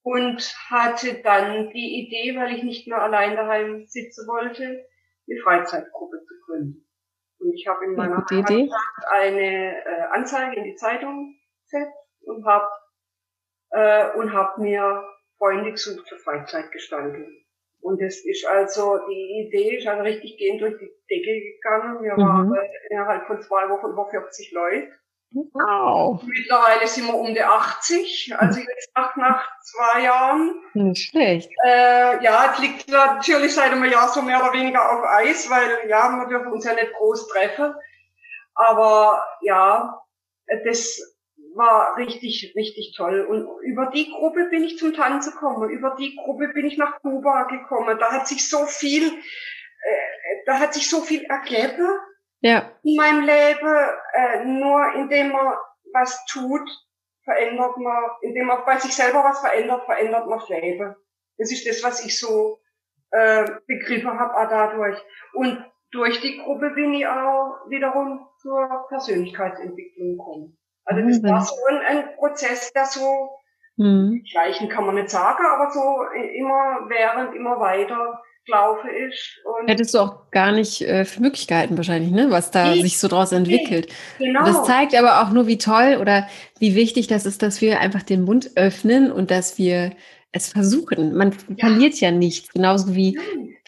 und 0.03 0.41
hatte 0.69 1.21
dann 1.21 1.69
die 1.71 2.05
Idee, 2.05 2.37
weil 2.37 2.55
ich 2.55 2.63
nicht 2.63 2.87
mehr 2.87 3.01
allein 3.01 3.35
daheim 3.35 3.85
sitzen 3.87 4.25
wollte, 4.27 4.63
eine 5.29 5.41
Freizeitgruppe 5.43 6.23
zu 6.23 6.33
gründen. 6.45 6.86
Und 7.39 7.53
ich 7.53 7.67
habe 7.67 7.85
in 7.85 7.95
meiner 7.95 8.25
Heimatstadt 8.29 8.69
eine 9.11 9.85
äh, 9.85 10.01
Anzeige 10.11 10.57
in 10.57 10.63
die 10.63 10.75
Zeitung 10.75 11.35
gesetzt 11.63 11.97
und 12.25 12.45
habe 12.45 12.67
äh, 13.71 14.17
und 14.17 14.33
hab 14.33 14.57
mir 14.57 15.03
Freunde 15.37 15.71
gesucht 15.71 16.07
für 16.09 16.17
Freizeitgestaltung. 16.17 17.27
Und 17.81 18.01
es 18.01 18.25
ist 18.25 18.45
also, 18.45 18.99
die 19.07 19.47
Idee 19.47 19.77
ist 19.77 19.87
also 19.87 20.03
richtig 20.03 20.37
gehend 20.37 20.61
durch 20.61 20.77
die 20.79 20.91
Decke 21.09 21.41
gegangen. 21.41 22.03
Wir 22.03 22.13
mhm. 22.13 22.21
waren 22.21 22.57
innerhalb 22.89 23.27
von 23.27 23.41
zwei 23.41 23.69
Wochen 23.69 23.91
über 23.91 24.09
40 24.09 24.51
Leute. 24.51 24.91
Wow. 25.31 26.23
Mittlerweile 26.23 26.87
sind 26.87 27.07
wir 27.07 27.15
um 27.15 27.33
die 27.33 27.43
80, 27.43 28.33
also 28.37 28.59
jetzt 28.59 28.91
nach, 28.95 29.15
nach 29.17 29.49
zwei 29.61 30.03
Jahren. 30.03 30.55
Nicht 30.73 31.09
schlecht. 31.09 31.51
Äh, 31.65 32.23
ja, 32.23 32.53
es 32.53 32.59
liegt 32.59 32.89
natürlich 32.89 33.53
seit 33.53 33.71
einem 33.71 33.83
Jahr 33.85 34.07
so 34.07 34.21
mehr 34.21 34.41
oder 34.41 34.53
weniger 34.53 34.91
auf 34.91 35.03
Eis, 35.05 35.49
weil 35.49 35.89
ja, 35.89 36.09
wir 36.09 36.27
dürfen 36.27 36.51
uns 36.51 36.65
ja 36.65 36.73
nicht 36.73 36.93
groß 36.93 37.27
treffen. 37.27 37.73
Aber 38.55 39.23
ja, 39.41 40.01
das 40.65 41.01
war 41.55 41.97
richtig, 41.97 42.53
richtig 42.55 42.93
toll. 42.95 43.21
Und 43.21 43.47
über 43.63 43.91
die 43.93 44.09
Gruppe 44.09 44.47
bin 44.49 44.63
ich 44.63 44.77
zum 44.77 44.93
Tanzen 44.93 45.33
gekommen. 45.33 45.69
Über 45.69 45.95
die 45.99 46.15
Gruppe 46.15 46.49
bin 46.49 46.65
ich 46.65 46.77
nach 46.77 47.01
Kuba 47.01 47.43
gekommen. 47.43 47.97
Da 47.99 48.11
hat 48.11 48.27
sich 48.27 48.49
so 48.49 48.65
viel, 48.65 49.07
äh, 49.07 50.43
da 50.45 50.59
hat 50.59 50.73
sich 50.73 50.89
so 50.89 51.01
viel 51.01 51.23
ergeben 51.25 51.87
ja. 52.41 52.71
in 52.83 52.95
meinem 52.95 53.21
Leben, 53.21 53.75
äh, 54.17 54.45
nur 54.45 54.93
indem 54.95 55.31
man 55.31 55.53
was 55.93 56.25
tut, 56.25 56.67
verändert 57.23 57.77
man, 57.77 58.03
indem 58.21 58.47
man 58.47 58.65
bei 58.65 58.77
sich 58.77 58.95
selber 58.95 59.23
was 59.23 59.39
verändert, 59.41 59.85
verändert 59.85 60.27
man 60.27 60.39
das 60.39 60.49
Leben. 60.49 60.95
Das 61.37 61.51
ist 61.51 61.67
das, 61.67 61.83
was 61.83 62.03
ich 62.03 62.17
so 62.19 62.59
äh, 63.11 63.45
begriffen 63.67 64.19
habe 64.19 64.35
auch 64.35 64.49
dadurch. 64.49 64.97
Und 65.33 65.63
durch 65.91 66.19
die 66.21 66.37
Gruppe 66.37 66.71
bin 66.71 66.93
ich 66.93 67.07
auch 67.07 67.69
wiederum 67.69 68.27
zur 68.41 68.87
Persönlichkeitsentwicklung 68.89 70.17
gekommen. 70.17 70.57
Also 70.85 71.07
das 71.07 71.21
mhm. 71.21 71.29
war 71.29 71.41
so 71.41 71.55
ein, 71.69 71.77
ein 71.77 72.15
Prozess, 72.15 72.73
der 72.73 72.85
so 72.85 73.37
mhm. 73.75 74.23
gleichen 74.31 74.69
kann 74.69 74.85
man 74.85 74.95
nicht 74.95 75.09
sagen, 75.09 75.45
aber 75.45 75.71
so 75.71 76.01
immer 76.11 76.89
während, 76.89 77.35
immer 77.35 77.59
weiter 77.59 78.21
Laufe 78.47 78.87
ist. 78.89 79.39
Hättest 79.67 79.93
du 79.93 79.99
auch 79.99 80.31
gar 80.31 80.51
nicht 80.51 80.81
äh, 80.81 81.05
für 81.05 81.21
Möglichkeiten 81.21 81.77
wahrscheinlich, 81.77 82.11
ne? 82.11 82.29
was 82.29 82.51
da 82.51 82.73
nee, 82.73 82.81
sich 82.81 82.99
so 82.99 83.07
draus 83.07 83.31
entwickelt. 83.31 83.87
Nee, 84.19 84.27
genau. 84.27 84.45
Das 84.45 84.63
zeigt 84.65 84.95
aber 84.95 85.21
auch 85.21 85.31
nur, 85.31 85.47
wie 85.47 85.57
toll 85.57 85.97
oder 85.99 86.27
wie 86.59 86.75
wichtig 86.75 87.07
das 87.07 87.25
ist, 87.25 87.41
dass 87.41 87.61
wir 87.61 87.79
einfach 87.79 88.03
den 88.03 88.23
Mund 88.23 88.51
öffnen 88.55 89.11
und 89.11 89.31
dass 89.31 89.57
wir 89.57 89.91
es 90.31 90.49
versuchen. 90.49 91.15
Man 91.15 91.31
ja. 91.31 91.67
verliert 91.67 91.99
ja 91.99 92.11
nichts, 92.11 92.49
genauso 92.53 92.95
wie, 92.95 93.19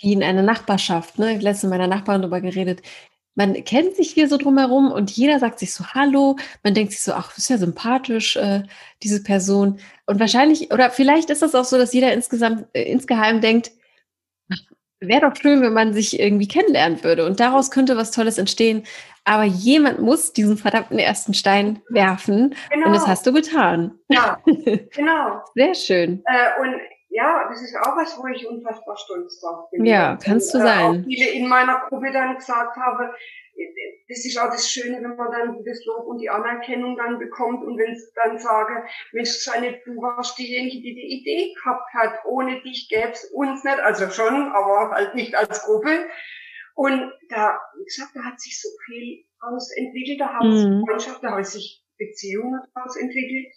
wie 0.02 0.14
in 0.14 0.24
einer 0.24 0.44
Nachbarschaft. 0.44 1.20
Ne? 1.20 1.36
Ich 1.36 1.42
letztens 1.42 1.70
mit 1.70 1.80
meiner 1.80 1.94
Nachbarin 1.94 2.22
darüber 2.22 2.42
geredet. 2.42 2.82
Man 3.36 3.64
kennt 3.64 3.96
sich 3.96 4.12
hier 4.12 4.28
so 4.28 4.38
drumherum 4.38 4.92
und 4.92 5.12
jeder 5.12 5.40
sagt 5.40 5.60
sich 5.60 5.74
so 5.74 5.86
Hallo. 5.94 6.36
Man 6.64 6.74
denkt 6.74 6.92
sich 6.92 7.02
so, 7.02 7.14
ach, 7.14 7.38
ist 7.38 7.50
ja 7.50 7.58
sympathisch, 7.58 8.36
äh, 8.36 8.64
diese 9.02 9.24
Person. 9.24 9.80
Und 10.06 10.20
wahrscheinlich, 10.20 10.74
oder 10.74 10.90
vielleicht 10.90 11.30
ist 11.30 11.42
das 11.42 11.56
auch 11.56 11.64
so, 11.64 11.78
dass 11.78 11.94
jeder 11.94 12.12
insgesamt 12.12 12.66
äh, 12.74 12.84
insgeheim 12.84 13.40
denkt, 13.40 13.72
wäre 15.02 15.30
doch 15.30 15.36
schön, 15.36 15.62
wenn 15.62 15.74
man 15.74 15.94
sich 15.94 16.20
irgendwie 16.20 16.48
kennenlernen 16.48 17.04
würde. 17.04 17.26
Und 17.26 17.40
daraus 17.40 17.72
könnte 17.72 17.98
was 17.98 18.12
Tolles 18.12 18.38
entstehen. 18.38 18.84
Aber 19.24 19.44
jemand 19.44 20.00
muss 20.00 20.34
diesen 20.34 20.58
verdammten 20.58 21.00
ersten 21.00 21.34
Stein 21.34 21.82
werfen. 21.90 22.56
Genau. 22.70 22.88
Und 22.88 22.94
das 22.94 23.08
hast 23.08 23.26
du 23.26 23.34
getan. 23.34 23.98
Ja, 24.10 24.40
genau. 24.46 25.42
Sehr 25.56 25.76
schön. 25.76 26.24
Äh, 26.26 26.62
und 26.62 26.76
ja, 27.10 27.48
das 27.50 27.62
ist 27.62 27.76
auch 27.76 27.96
was, 27.98 28.18
wo 28.18 28.28
ich 28.28 28.48
unfassbar 28.48 28.98
stolz 28.98 29.40
drauf 29.42 29.70
bin. 29.72 29.86
Ja, 29.86 30.18
kannst 30.24 30.54
du 30.54 30.60
äh, 30.60 30.62
sein. 30.62 31.02
Auch 31.02 31.06
viele 31.06 31.30
in 31.32 31.48
meiner 31.48 31.82
Gruppe 31.88 32.12
dann 32.12 32.36
gesagt 32.36 32.76
habe, 32.78 33.14
das 34.10 34.26
ist 34.26 34.38
auch 34.40 34.50
das 34.50 34.68
Schöne, 34.68 34.98
wenn 35.02 35.16
man 35.16 35.32
dann 35.32 35.64
das 35.64 35.86
Lob 35.86 36.08
und 36.08 36.18
die 36.18 36.30
Anerkennung 36.30 36.98
dann 36.98 37.20
bekommt 37.20 37.64
und 37.64 37.78
wenn 37.78 37.94
es 37.94 38.12
dann 38.14 38.40
sage, 38.40 38.84
Mensch, 39.12 39.30
Susanne, 39.30 39.80
du 39.86 39.92
warst 40.02 40.38
diejenige, 40.40 40.82
die 40.82 40.96
die 40.96 41.22
Idee 41.22 41.54
gehabt 41.54 41.94
hat, 41.94 42.26
ohne 42.26 42.60
dich 42.62 42.90
gäbe 42.90 43.12
es 43.12 43.26
uns 43.32 43.64
nicht, 43.64 43.80
also 43.80 44.10
schon, 44.10 44.52
aber 44.52 44.92
halt 44.92 45.14
nicht 45.14 45.36
als 45.36 45.62
Gruppe. 45.62 46.08
Und 46.74 47.12
da, 47.30 47.60
wie 47.78 47.86
gesagt, 47.86 48.16
da 48.16 48.24
hat 48.24 48.40
sich 48.40 48.60
so 48.60 48.70
viel 48.86 49.26
daraus 49.40 49.72
entwickelt, 49.78 50.20
da 50.20 50.34
haben 50.34 50.58
sich 50.58 50.68
mhm. 50.68 50.84
Freundschaft, 50.88 51.24
da 51.24 51.32
haben 51.32 51.44
sich 51.44 51.84
Beziehungen 51.98 52.60
daraus 52.74 52.96
entwickelt. 52.96 53.54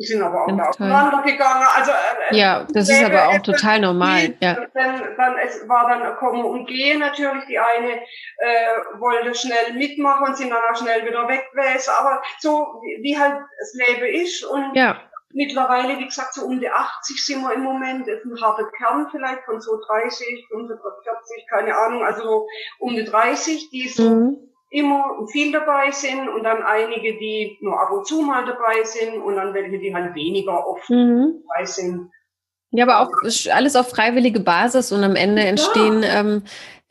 Die 0.00 0.06
sind 0.06 0.22
aber 0.22 0.44
auch 0.44 0.56
da 0.56 0.70
aufeinander 0.70 1.22
gegangen. 1.22 1.66
Also, 1.76 1.90
äh, 1.90 2.34
ja, 2.34 2.66
das 2.72 2.88
ist 2.88 3.04
aber 3.04 3.28
auch 3.28 3.42
total 3.42 3.80
normal. 3.80 4.34
Ja. 4.40 4.54
Dann, 4.72 5.14
dann, 5.14 5.36
es 5.44 5.68
war 5.68 5.90
dann 5.90 6.16
Kommen 6.16 6.42
und 6.42 6.66
Gehen 6.66 7.00
natürlich. 7.00 7.44
Die 7.44 7.58
eine 7.58 8.00
äh, 8.38 8.98
wollte 8.98 9.34
schnell 9.34 9.74
mitmachen 9.74 10.28
und 10.28 10.38
sind 10.38 10.48
dann 10.48 10.62
auch 10.72 10.76
schnell 10.78 11.04
wieder 11.04 11.28
weg 11.28 11.50
gewesen. 11.52 11.90
Aber 11.98 12.22
so, 12.38 12.80
wie, 12.80 13.02
wie 13.02 13.18
halt 13.18 13.42
das 13.58 13.74
Leben 13.74 14.22
ist. 14.22 14.42
Und 14.42 14.74
ja. 14.74 15.02
mittlerweile, 15.34 15.98
wie 15.98 16.06
gesagt, 16.06 16.32
so 16.32 16.46
um 16.46 16.58
die 16.60 16.70
80 16.70 17.22
sind 17.22 17.42
wir 17.42 17.52
im 17.52 17.62
Moment. 17.62 18.08
Das 18.08 18.20
ist 18.20 18.24
ein 18.24 18.40
harter 18.40 18.70
Kern 18.78 19.06
vielleicht 19.10 19.44
von 19.44 19.60
so 19.60 19.78
30, 19.86 20.46
45, 20.48 21.46
keine 21.50 21.76
Ahnung. 21.76 22.02
Also 22.04 22.22
so 22.22 22.48
um 22.78 22.94
die 22.94 23.04
30, 23.04 23.68
die 23.68 23.86
so 23.86 24.08
mhm 24.08 24.49
immer 24.70 25.26
viel 25.30 25.52
dabei 25.52 25.90
sind 25.90 26.28
und 26.28 26.44
dann 26.44 26.62
einige, 26.62 27.18
die 27.18 27.58
nur 27.60 27.78
ab 27.78 27.90
und 27.90 28.06
zu 28.06 28.22
mal 28.22 28.44
dabei 28.44 28.84
sind 28.84 29.20
und 29.20 29.34
dann 29.36 29.52
welche, 29.52 29.78
die 29.78 29.92
halt 29.92 30.14
weniger 30.14 30.66
oft 30.66 30.88
mhm. 30.88 31.42
dabei 31.48 31.64
sind. 31.64 32.10
Ja, 32.72 32.84
aber 32.84 33.00
auch 33.00 33.12
alles 33.52 33.74
auf 33.74 33.90
freiwillige 33.90 34.38
Basis 34.38 34.92
und 34.92 35.02
am 35.02 35.16
Ende 35.16 35.42
entstehen 35.42 36.04
ja. 36.04 36.20
ähm, 36.20 36.44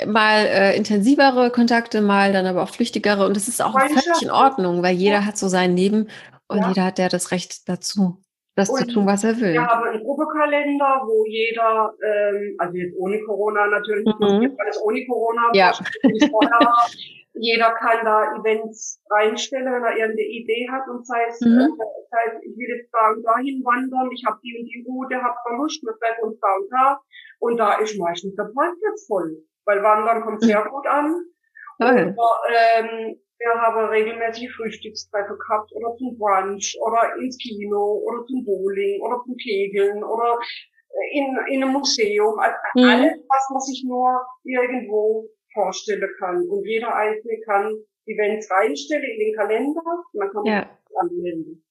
mal 0.05 0.45
äh, 0.45 0.75
intensivere 0.75 1.51
Kontakte, 1.51 2.01
mal 2.01 2.33
dann 2.33 2.45
aber 2.45 2.63
auch 2.63 2.69
flüchtigere 2.69 3.25
und 3.25 3.37
das 3.37 3.47
ist 3.47 3.61
auch 3.61 3.79
völlig 3.79 4.21
in 4.21 4.31
Ordnung, 4.31 4.83
weil 4.83 4.95
jeder 4.95 5.19
ja. 5.19 5.25
hat 5.25 5.37
so 5.37 5.47
sein 5.47 5.77
Leben 5.77 6.09
und 6.49 6.59
ja. 6.59 6.67
jeder 6.67 6.83
hat 6.83 6.99
ja 6.99 7.07
das 7.07 7.31
Recht 7.31 7.69
dazu, 7.69 8.21
das 8.55 8.69
und 8.69 8.79
zu 8.79 8.87
tun, 8.87 9.05
was 9.05 9.23
er 9.23 9.39
will. 9.39 9.53
Wir 9.53 9.65
haben 9.65 9.87
einen 9.87 10.03
Gruppekalender, 10.03 11.01
wo 11.05 11.25
jeder, 11.27 11.93
ähm, 12.05 12.55
also 12.57 12.75
jetzt 12.75 12.97
ohne 12.97 13.21
Corona 13.21 13.67
natürlich, 13.67 14.05
mhm. 14.05 14.57
alles 14.57 14.81
ohne 14.83 15.05
Corona, 15.05 15.49
ja. 15.53 15.71
jeder 17.39 17.71
kann 17.71 18.03
da 18.03 18.35
Events 18.35 19.01
reinstellen, 19.09 19.71
wenn 19.71 19.83
er 19.83 19.95
irgendeine 19.95 20.27
Idee 20.27 20.67
hat 20.69 20.87
und 20.89 21.07
sei 21.07 21.23
es, 21.27 21.39
mhm. 21.39 21.71
äh, 21.71 22.03
sei 22.11 22.23
es 22.27 22.43
ich 22.43 22.57
will 22.57 22.77
jetzt 22.77 22.91
da 22.91 23.11
und 23.11 23.23
dahin 23.23 23.63
wandern, 23.63 24.11
ich 24.11 24.23
habe 24.27 24.39
die 24.43 24.59
und 24.59 24.67
die 24.67 24.83
Route, 24.85 25.15
habe 25.23 25.37
da 25.45 25.55
Lust, 25.55 25.81
wir 25.83 25.95
treffen 25.97 26.29
uns 26.29 26.39
da 26.39 26.55
und 26.55 26.69
da. 26.69 26.99
Und 27.39 27.57
da 27.57 27.79
ist 27.79 27.97
meistens 27.97 28.35
der 28.35 28.51
Parkplatz 28.53 29.07
voll, 29.07 29.37
weil 29.65 29.81
Wandern 29.81 30.21
kommt 30.21 30.41
sehr 30.43 30.63
gut 30.65 30.85
an. 30.85 31.15
Okay. 31.79 32.11
Oder, 32.11 32.83
ähm, 32.83 33.15
wir 33.39 33.53
haben 33.55 33.87
regelmäßig 33.87 34.51
Frühstückstreffe 34.53 35.37
gehabt 35.37 35.71
oder 35.71 35.95
zum 35.95 36.17
Brunch 36.17 36.75
oder 36.81 37.15
ins 37.21 37.37
Kino 37.37 38.03
oder 38.03 38.25
zum 38.25 38.43
Bowling 38.43 39.01
oder 39.01 39.23
zum 39.23 39.37
Kegeln 39.37 40.03
oder 40.03 40.37
in, 41.13 41.37
in 41.47 41.63
einem 41.63 41.71
Museum. 41.71 42.37
Also 42.37 42.57
mhm. 42.75 42.83
Alles, 42.83 43.13
was 43.29 43.49
man 43.49 43.61
sich 43.61 43.85
nur 43.87 44.25
irgendwo 44.43 45.29
vorstellen 45.59 46.09
kann. 46.19 46.47
Und 46.47 46.65
jeder 46.65 46.95
Einzelne 46.95 47.39
kann 47.45 47.75
Events 48.05 48.49
reinstellen 48.49 49.03
in 49.03 49.19
den 49.19 49.35
Kalender 49.35 49.81
und 50.13 50.19
dann 50.19 50.29
kann 50.31 50.43
man 50.43 50.53
ja. 50.53 50.69
anmelden. 50.99 51.63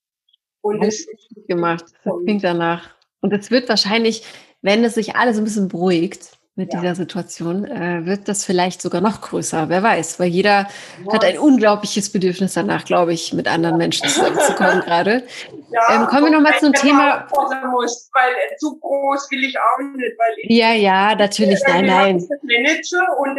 Und 0.60 0.82
das 0.82 0.94
ist 1.00 1.48
gemacht. 1.48 1.84
Das 2.04 2.14
klingt 2.24 2.44
danach. 2.44 2.94
Und 3.20 3.32
es 3.32 3.50
wird 3.50 3.68
wahrscheinlich, 3.68 4.24
wenn 4.62 4.84
es 4.84 4.94
sich 4.94 5.16
alles 5.16 5.38
ein 5.38 5.44
bisschen 5.44 5.68
beruhigt, 5.68 6.37
mit 6.58 6.74
ja. 6.74 6.80
dieser 6.80 6.96
Situation, 6.96 7.64
äh, 7.64 8.04
wird 8.04 8.26
das 8.26 8.44
vielleicht 8.44 8.82
sogar 8.82 9.00
noch 9.00 9.20
größer. 9.20 9.68
Wer 9.68 9.80
weiß, 9.84 10.18
weil 10.18 10.26
jeder 10.26 10.66
ja. 11.06 11.12
hat 11.12 11.24
ein 11.24 11.38
unglaubliches 11.38 12.10
Bedürfnis 12.10 12.54
danach, 12.54 12.84
glaube 12.84 13.12
ich, 13.12 13.32
mit 13.32 13.46
anderen 13.46 13.76
Menschen 13.76 14.08
zusammenzukommen 14.08 14.80
gerade. 14.84 15.22
Ja, 15.70 15.94
ähm, 15.94 16.06
kommen 16.08 16.24
wir 16.24 16.32
nochmal 16.32 16.58
zum 16.58 16.72
Thema. 16.72 17.28
Muss, 17.70 18.10
weil 18.12 18.32
zu 18.58 18.76
groß 18.80 19.30
will 19.30 19.44
ich 19.44 19.56
auch 19.56 19.78
nicht. 19.78 20.18
Weil 20.18 20.34
ich 20.42 20.50
ja, 20.50 20.72
ja, 20.72 21.14
natürlich, 21.14 21.60
nein, 21.64 21.86
nein. 21.86 22.28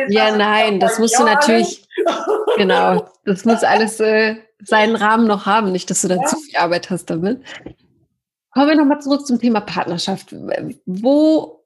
ja, 0.07 0.37
nein, 0.37 0.79
das 0.79 0.97
musst 0.97 1.19
du 1.19 1.25
natürlich, 1.25 1.85
genau, 2.55 3.05
das 3.25 3.43
muss 3.43 3.65
alles 3.65 3.99
äh, 3.99 4.37
seinen 4.63 4.95
Rahmen 4.95 5.27
noch 5.27 5.45
haben, 5.45 5.73
nicht, 5.73 5.89
dass 5.89 6.03
du 6.03 6.07
dann 6.07 6.25
zu 6.25 6.37
viel 6.37 6.55
Arbeit 6.55 6.89
hast 6.89 7.09
damit. 7.09 7.41
Kommen 8.53 8.69
wir 8.69 8.75
nochmal 8.77 9.01
zurück 9.01 9.27
zum 9.27 9.39
Thema 9.39 9.59
Partnerschaft. 9.59 10.33
Wo 10.85 11.58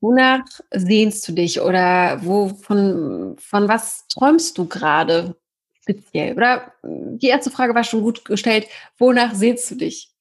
Wonach 0.00 0.44
sehnst 0.72 1.26
du 1.28 1.32
dich 1.32 1.60
oder 1.60 2.20
wo, 2.22 2.48
von, 2.48 3.36
von 3.38 3.68
was 3.68 4.06
träumst 4.08 4.58
du 4.58 4.68
gerade 4.68 5.36
speziell? 5.80 6.36
Oder 6.36 6.72
die 6.82 7.28
erste 7.28 7.50
Frage 7.50 7.74
war 7.74 7.84
schon 7.84 8.02
gut 8.02 8.24
gestellt. 8.24 8.66
Wonach 8.98 9.34
sehnst 9.34 9.70
du 9.70 9.76
dich 9.76 10.12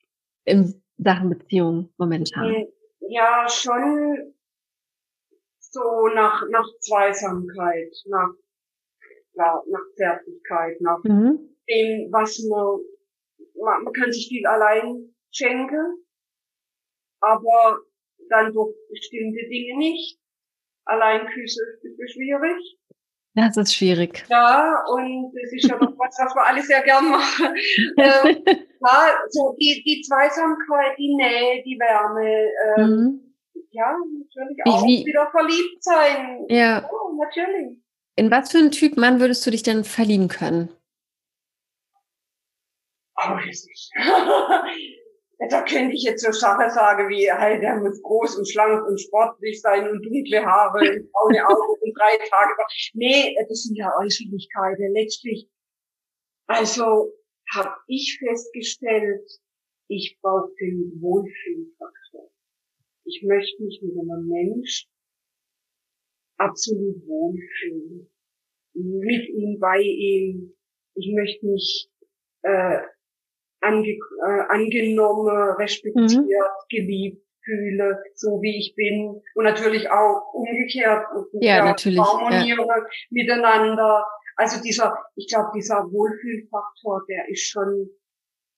in 0.46 0.82
Sachen 0.98 1.30
Beziehung 1.30 1.90
momentan? 1.98 2.54
Hm, 2.54 2.68
ja, 3.10 3.48
schon 3.50 4.34
so 5.60 6.08
nach, 6.08 6.44
nach 6.50 6.68
Zweisamkeit, 6.80 7.94
nach, 8.06 8.30
ja, 9.34 9.62
nach 9.68 9.94
Zärtlichkeit, 9.96 10.80
nach 10.80 11.04
mhm. 11.04 11.56
dem, 11.70 12.12
was 12.12 12.40
man, 12.48 12.80
man, 13.62 13.84
man 13.84 13.94
kann 13.94 14.12
sich 14.12 14.30
viel 14.30 14.46
allein 14.48 15.14
schenken, 15.32 16.06
aber 17.20 17.82
dann 18.30 18.54
durch 18.54 18.76
bestimmte 18.90 19.48
Dinge 19.50 19.78
nicht. 19.78 20.20
Allein 20.86 21.26
Küsse 21.28 21.62
ist 21.82 22.14
schwierig. 22.14 22.78
Das 23.36 23.58
ist 23.58 23.76
schwierig. 23.76 24.24
Ja, 24.30 24.84
und 24.88 25.34
das 25.34 25.52
ist 25.52 25.70
ja 25.70 25.78
noch 25.78 25.92
was, 25.98 26.16
was 26.18 26.36
wir 26.36 26.46
alle 26.46 26.62
sehr 26.62 26.82
gern 26.84 27.10
machen. 27.10 27.56
ähm, 27.98 28.46
ja, 28.82 29.10
so 29.30 29.56
die, 29.60 29.84
die 29.86 30.02
Zweisamkeit, 30.08 30.98
die 30.98 31.16
Nähe, 31.16 31.64
die 31.64 31.78
Wärme, 31.78 32.50
ähm, 32.78 32.90
mhm. 32.90 33.36
ja, 33.72 33.94
natürlich 34.20 34.58
auch 34.66 34.86
wie, 34.86 35.06
wieder 35.06 35.30
verliebt 35.32 35.84
sein. 35.84 36.46
Ja. 36.48 36.58
ja. 36.58 36.90
natürlich. 37.18 37.78
In 38.16 38.32
was 38.32 38.52
für 38.52 38.60
einen 38.60 38.72
Typ 38.72 38.96
Mann 38.96 39.20
würdest 39.20 39.46
du 39.46 39.52
dich 39.52 39.64
denn 39.64 39.84
verlieben 39.84 40.30
können? 40.30 40.70
Oh, 43.18 43.38
das 43.46 43.66
ist 43.70 43.92
da 45.50 45.62
könnte 45.64 45.94
ich 45.94 46.04
jetzt 46.04 46.24
so 46.24 46.32
Sachen 46.32 46.70
sagen 46.70 47.10
wie, 47.10 47.32
hey, 47.32 47.60
der 47.60 47.78
muss 47.78 48.02
groß 48.02 48.38
und 48.38 48.50
schlank 48.50 48.86
und 48.88 49.00
sportlich 49.00 49.62
sein 49.62 49.90
und 49.90 50.04
dunkle 50.04 50.46
Haare 50.46 50.80
und 50.80 51.12
braune 51.12 51.46
Augen 51.48 51.82
und 51.82 51.94
drei 51.98 52.18
Tage. 52.30 52.54
Nee, 52.94 53.36
das 53.50 53.64
sind 53.64 53.76
ja 53.76 53.92
Äußerlichkeiten. 54.00 54.94
Letztlich, 54.94 55.50
also 56.48 57.14
habe 57.54 57.76
ich 57.88 58.20
festgestellt, 58.20 59.30
ich 59.88 60.18
brauche 60.22 60.52
den 60.60 61.00
Wohlfühlfaktor. 61.00 62.32
Ich 63.04 63.24
möchte 63.24 63.64
mich 63.64 63.82
mit 63.84 63.98
einem 63.98 64.28
Mensch 64.28 64.88
absolut 66.38 67.06
wohlfühlen. 67.06 68.10
Mit 68.74 69.30
ihm, 69.30 69.60
bei 69.60 69.80
ihm. 69.80 70.54
Ich 70.96 71.14
möchte 71.14 71.46
mich 71.46 71.90
äh, 72.42 72.82
ange, 73.66 73.88
äh, 73.90 74.42
angenommen, 74.50 75.28
respektiert, 75.58 76.20
mhm. 76.20 76.70
geliebt 76.70 77.26
fühle, 77.46 78.04
so 78.16 78.42
wie 78.42 78.58
ich 78.58 78.76
bin. 78.76 79.22
Und 79.36 79.44
natürlich 79.44 79.90
auch 79.90 80.34
umgekehrt. 80.34 81.06
Ja, 81.34 81.58
ja 81.58 81.66
natürlich. 81.66 82.00
Harmoniere 82.00 82.66
ja. 82.68 82.86
miteinander. 83.10 84.06
Also 84.36 84.62
dieser, 84.62 84.98
ich 85.16 85.28
glaube, 85.30 85.50
dieser 85.56 85.78
Wohlfühlfaktor, 85.92 87.04
der 87.08 87.30
ist 87.30 87.44
schon 87.44 87.90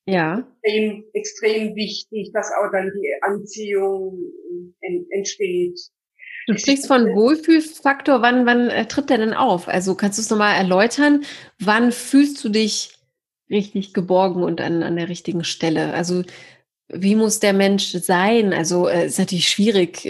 ja. 0.08 0.44
extrem, 0.64 1.04
extrem 1.14 1.76
wichtig, 1.76 2.32
dass 2.34 2.52
auch 2.52 2.72
dann 2.72 2.92
die 2.96 3.14
Anziehung 3.22 4.18
entsteht. 5.12 5.80
Du 6.48 6.58
sprichst 6.58 6.88
von 6.88 7.14
Wohlfühlfaktor. 7.14 8.22
Wann, 8.22 8.46
wann 8.46 8.70
äh, 8.70 8.86
tritt 8.86 9.10
der 9.10 9.18
denn 9.18 9.34
auf? 9.34 9.68
Also 9.68 9.96
kannst 9.96 10.18
du 10.18 10.22
es 10.22 10.30
nochmal 10.30 10.56
erläutern? 10.56 11.26
Wann 11.60 11.92
fühlst 11.92 12.42
du 12.44 12.50
dich 12.50 12.97
richtig 13.50 13.94
geborgen 13.94 14.44
und 14.44 14.62
an, 14.62 14.84
an 14.84 14.96
der 14.96 15.10
richtigen 15.10 15.44
Stelle. 15.44 15.94
Also 15.94 16.24
wie 16.90 17.16
muss 17.16 17.40
der 17.40 17.54
Mensch 17.54 17.92
sein? 17.92 18.54
Also 18.54 18.88
äh, 18.88 19.08
ist 19.08 19.20
natürlich 19.20 19.50
schwierig. 19.50 20.06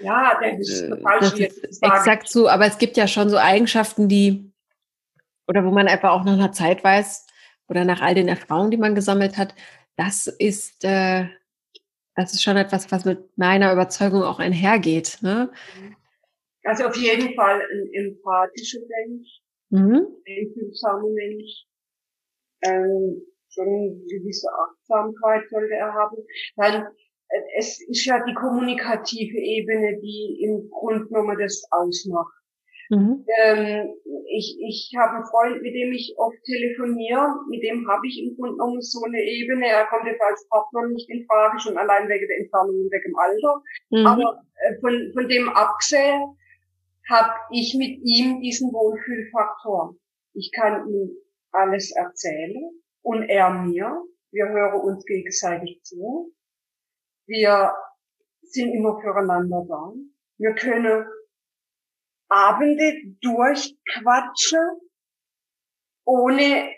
Ja, 0.00 0.38
das 0.40 0.68
ist 0.68 0.82
äh, 0.82 0.88
total 0.88 1.20
das 1.20 1.30
schwierig. 1.30 1.64
Ist 1.64 1.82
exakt 1.82 2.28
so, 2.28 2.48
aber 2.48 2.66
es 2.66 2.78
gibt 2.78 2.96
ja 2.96 3.06
schon 3.06 3.30
so 3.30 3.38
Eigenschaften, 3.38 4.08
die, 4.08 4.52
oder 5.46 5.64
wo 5.64 5.70
man 5.70 5.88
einfach 5.88 6.10
auch 6.10 6.24
nach 6.24 6.34
einer 6.34 6.52
Zeit 6.52 6.84
weiß, 6.84 7.26
oder 7.68 7.84
nach 7.84 8.02
all 8.02 8.14
den 8.14 8.28
Erfahrungen, 8.28 8.70
die 8.70 8.76
man 8.76 8.94
gesammelt 8.94 9.38
hat, 9.38 9.54
das 9.96 10.26
ist, 10.26 10.84
äh, 10.84 11.26
das 12.16 12.34
ist 12.34 12.42
schon 12.42 12.56
etwas, 12.56 12.90
was 12.90 13.04
mit 13.04 13.38
meiner 13.38 13.72
Überzeugung 13.72 14.22
auch 14.22 14.40
einhergeht. 14.40 15.18
Ne? 15.22 15.50
Also 16.64 16.84
auf 16.84 16.96
jeden 16.96 17.34
Fall 17.34 17.60
ein 17.60 17.92
empathischer 17.92 18.80
Mensch, 18.80 19.28
mhm. 19.70 20.06
ein 20.26 20.52
fühlsamer 20.52 21.08
Mensch, 21.08 21.64
ähm, 22.62 23.22
schon 23.48 23.66
eine 23.66 23.90
gewisse 24.08 24.48
Achtsamkeit 24.52 25.42
sollte 25.50 25.74
er 25.74 25.92
haben. 25.92 26.16
Dann, 26.56 26.82
äh, 27.28 27.40
es 27.58 27.80
ist 27.88 28.04
ja 28.04 28.22
die 28.24 28.34
kommunikative 28.34 29.38
Ebene, 29.38 29.98
die 30.00 30.40
im 30.44 30.70
Grunde 30.70 31.06
genommen 31.06 31.38
das 31.38 31.64
ausmacht. 31.70 32.34
Mhm. 32.90 33.24
Ähm, 33.38 33.94
ich 34.36 34.58
ich 34.66 34.92
habe 34.98 35.16
einen 35.16 35.26
Freund, 35.26 35.62
mit 35.62 35.74
dem 35.74 35.92
ich 35.92 36.12
oft 36.18 36.42
telefoniere, 36.44 37.36
mit 37.48 37.62
dem 37.62 37.88
habe 37.88 38.06
ich 38.06 38.20
im 38.20 38.34
Grunde 38.34 38.56
genommen 38.56 38.82
so 38.82 39.04
eine 39.04 39.22
Ebene. 39.22 39.66
Er 39.66 39.86
kommt 39.86 40.06
jetzt 40.06 40.20
als 40.20 40.46
Partner 40.48 40.88
nicht 40.88 41.08
in 41.08 41.24
Frage, 41.26 41.60
schon 41.60 41.78
allein 41.78 42.08
wegen 42.08 42.26
der 42.26 42.38
Entfernung 42.38 42.74
und 42.74 42.90
wegen 42.90 43.12
dem 43.12 43.16
Alter. 43.16 43.62
Mhm. 43.90 44.06
Aber 44.06 44.42
äh, 44.56 44.80
von, 44.80 45.12
von 45.14 45.28
dem 45.28 45.48
abgesehen 45.50 46.36
habe 47.08 47.32
ich 47.52 47.74
mit 47.78 47.98
ihm 48.02 48.40
diesen 48.40 48.72
Wohlfühlfaktor. 48.72 49.94
Ich 50.34 50.50
kann 50.52 50.88
ihm 50.88 51.10
alles 51.52 51.92
erzählen 51.92 52.70
und 53.02 53.28
er 53.28 53.50
mir. 53.50 54.04
Wir 54.32 54.48
hören 54.48 54.80
uns 54.80 55.04
gegenseitig 55.04 55.82
zu. 55.82 56.32
Wir 57.26 57.74
sind 58.42 58.72
immer 58.72 59.00
füreinander 59.00 59.64
da. 59.68 59.92
Wir 60.38 60.54
können 60.54 61.06
Abende 62.28 62.94
durchquatschen, 63.20 64.80
ohne 66.04 66.70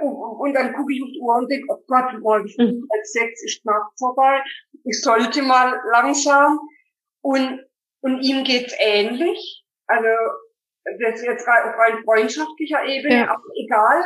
und, 0.00 0.14
und 0.14 0.54
dann 0.54 0.72
gucke 0.72 0.92
ich 0.92 1.02
auf 1.02 1.08
die 1.12 1.20
Uhr 1.20 1.36
und 1.36 1.50
denke, 1.50 1.66
oh 1.68 1.82
Gott, 1.86 2.20
morgen 2.20 2.50
mhm. 2.58 2.86
als 2.90 3.12
sechs 3.12 3.44
ist 3.44 3.64
Nacht 3.64 3.92
vorbei. 3.98 4.42
Ich 4.84 5.00
sollte 5.00 5.42
mal 5.42 5.80
langsam. 5.90 6.60
Und, 7.22 7.60
und 8.00 8.20
ihm 8.20 8.44
geht's 8.44 8.74
ähnlich. 8.78 9.64
Also, 9.86 10.08
das 10.84 11.20
ist 11.20 11.26
jetzt 11.26 11.48
auf 11.48 11.78
rein 11.78 12.02
freundschaftlicher 12.04 12.84
Ebene, 12.84 13.20
ja. 13.20 13.30
aber 13.30 13.42
egal. 13.56 14.04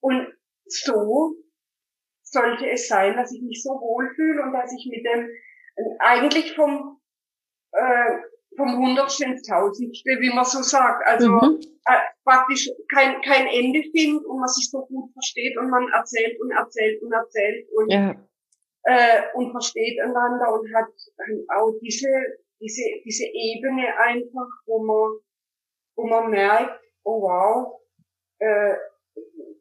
Und 0.00 0.34
so 0.66 1.36
sollte 2.22 2.68
es 2.68 2.88
sein, 2.88 3.16
dass 3.16 3.32
ich 3.32 3.42
mich 3.42 3.62
so 3.62 3.70
wohlfühle 3.70 4.42
und 4.42 4.52
dass 4.52 4.72
ich 4.72 4.86
mit 4.90 5.04
dem 5.04 5.28
eigentlich 5.98 6.54
vom 6.54 7.00
äh, 7.72 8.18
vom 8.56 8.76
Hundertste 8.76 9.24
ins 9.24 9.42
Tausendste, 9.42 10.10
wie 10.20 10.32
man 10.34 10.44
so 10.44 10.62
sagt. 10.62 11.06
Also 11.06 11.28
mhm. 11.28 11.60
äh, 11.86 12.00
praktisch 12.24 12.68
kein, 12.92 13.20
kein 13.22 13.46
Ende 13.46 13.82
findet 13.90 14.24
und 14.26 14.38
man 14.38 14.48
sich 14.48 14.70
so 14.70 14.84
gut 14.86 15.12
versteht 15.12 15.56
und 15.58 15.70
man 15.70 15.88
erzählt 15.92 16.40
und 16.40 16.50
erzählt 16.50 17.02
und 17.02 17.12
erzählt 17.12 17.66
und, 17.76 17.90
ja. 17.90 18.14
äh, 18.84 19.22
und 19.34 19.50
versteht 19.50 20.00
einander 20.00 20.52
und 20.52 20.72
hat 20.74 20.88
auch 21.56 21.72
diese, 21.82 22.08
diese, 22.60 22.82
diese 23.04 23.26
Ebene 23.26 23.86
einfach, 23.98 24.48
wo 24.66 24.84
man, 24.84 25.18
wo 25.96 26.06
man 26.06 26.30
merkt, 26.30 26.80
oh 27.04 27.22
wow, 27.22 27.80
äh, 28.38 28.74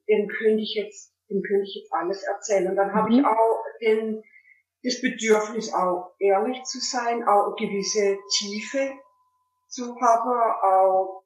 dem 0.08 0.28
könnte 0.28 0.62
ich 0.62 0.76
jetzt, 0.76 1.14
dem 1.30 1.42
könnte 1.44 1.64
ich 1.64 1.76
jetzt 1.76 1.94
alles 1.94 2.24
erzählen. 2.24 2.70
Und 2.70 2.76
dann 2.76 2.90
mhm. 2.90 2.96
habe 2.96 3.14
ich 3.14 3.26
auch 3.26 3.64
den, 3.82 4.24
das 4.84 5.02
Bedürfnis 5.02 5.74
auch 5.74 6.14
ehrlich 6.20 6.64
zu 6.64 6.80
sein, 6.80 7.24
auch 7.28 7.56
gewisse 7.56 8.18
Tiefe 8.38 8.94
zu 9.68 9.96
haben, 10.00 10.30
auch, 10.64 11.24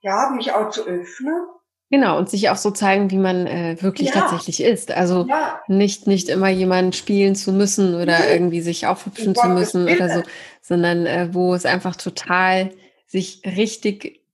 ja, 0.00 0.30
mich 0.30 0.52
auch 0.52 0.70
zu 0.70 0.86
öffnen. 0.86 1.46
Genau, 1.92 2.18
und 2.18 2.30
sich 2.30 2.48
auch 2.50 2.56
so 2.56 2.70
zeigen, 2.70 3.10
wie 3.10 3.18
man 3.18 3.48
äh, 3.48 3.76
wirklich 3.80 4.10
ja. 4.10 4.20
tatsächlich 4.20 4.62
ist. 4.62 4.92
Also 4.92 5.26
ja. 5.28 5.60
nicht, 5.66 6.06
nicht 6.06 6.28
immer 6.28 6.48
jemanden 6.48 6.92
spielen 6.92 7.34
zu 7.34 7.52
müssen 7.52 7.96
oder 7.96 8.20
nee. 8.20 8.32
irgendwie 8.32 8.60
sich 8.60 8.86
aufhübschen 8.86 9.34
zu 9.34 9.48
müssen 9.48 9.88
oder 9.88 10.08
so, 10.08 10.22
sondern 10.62 11.04
äh, 11.06 11.28
wo 11.32 11.52
es 11.52 11.66
einfach 11.66 11.96
total 11.96 12.70
sich 13.10 13.42
richtig 13.44 14.24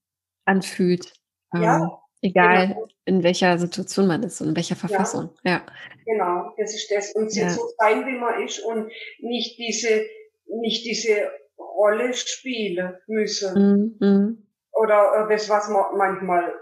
anfühlt. 0.45 1.13
Ähm, 1.53 1.63
ja. 1.63 2.01
Egal, 2.21 2.67
genau. 2.69 2.87
in 3.05 3.23
welcher 3.23 3.57
Situation 3.59 4.07
man 4.07 4.23
ist 4.23 4.41
und 4.41 4.49
in 4.49 4.55
welcher 4.55 4.75
Verfassung. 4.75 5.29
Ja. 5.43 5.51
ja. 5.51 5.65
Genau, 6.05 6.51
das 6.57 6.73
ist 6.73 6.91
das. 6.91 7.11
Und 7.13 7.33
ja. 7.35 7.49
so 7.49 7.61
sein, 7.77 8.05
wie 8.07 8.17
man 8.17 8.43
ist 8.43 8.59
und 8.59 8.91
nicht 9.19 9.57
diese, 9.59 10.05
nicht 10.47 10.85
diese 10.85 11.29
Rolle 11.59 12.13
spielen 12.13 12.95
müssen. 13.07 13.97
Mhm. 13.99 14.47
Oder 14.71 15.27
das, 15.29 15.47
was 15.49 15.69
man 15.69 15.95
manchmal 15.95 16.53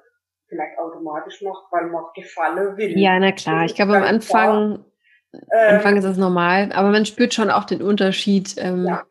vielleicht 0.48 0.78
automatisch 0.78 1.42
macht, 1.42 1.72
weil 1.72 1.88
man 1.88 2.04
gefallen 2.16 2.78
will. 2.78 2.98
Ja, 3.00 3.18
na 3.20 3.32
klar. 3.32 3.66
Ich 3.66 3.76
glaube, 3.76 3.96
am 3.96 4.04
Anfang, 4.04 4.86
ähm, 5.34 5.76
Anfang 5.76 5.98
ist 5.98 6.06
es 6.06 6.18
normal, 6.18 6.72
aber 6.74 6.90
man 6.92 7.06
spürt 7.06 7.34
schon 7.34 7.50
auch 7.50 7.64
den 7.64 7.82
Unterschied. 7.82 8.56
Ähm, 8.58 8.86
ja 8.86 9.06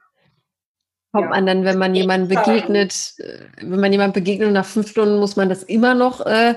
kommt 1.15 1.27
ja. 1.27 1.31
man 1.31 1.47
dann, 1.47 1.65
wenn 1.65 1.79
man 1.79 1.95
jemanden 1.95 2.27
begegnet, 2.27 3.15
äh, 3.19 3.39
wenn 3.63 3.79
man 3.79 3.93
jemand 3.93 4.15
begegnet 4.15 4.49
und 4.49 4.55
nach 4.55 4.67
fünf 4.67 4.89
Stunden 4.89 5.21
muss 5.21 5.37
man 5.37 5.49
das 5.49 5.63
immer 5.63 5.95
noch 5.95 6.27
äh, 6.27 6.57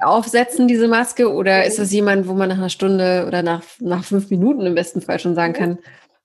aufsetzen, 0.00 0.66
diese 0.66 0.88
Maske? 0.88 1.32
Oder 1.32 1.64
ist 1.64 1.78
das 1.78 1.92
jemand, 1.92 2.26
wo 2.26 2.32
man 2.32 2.48
nach 2.48 2.58
einer 2.58 2.68
Stunde 2.68 3.24
oder 3.28 3.44
nach, 3.44 3.62
nach 3.78 4.04
fünf 4.04 4.28
Minuten 4.28 4.66
im 4.66 4.74
besten 4.74 5.00
Fall 5.00 5.20
schon 5.20 5.36
sagen 5.36 5.52
kann, 5.52 5.78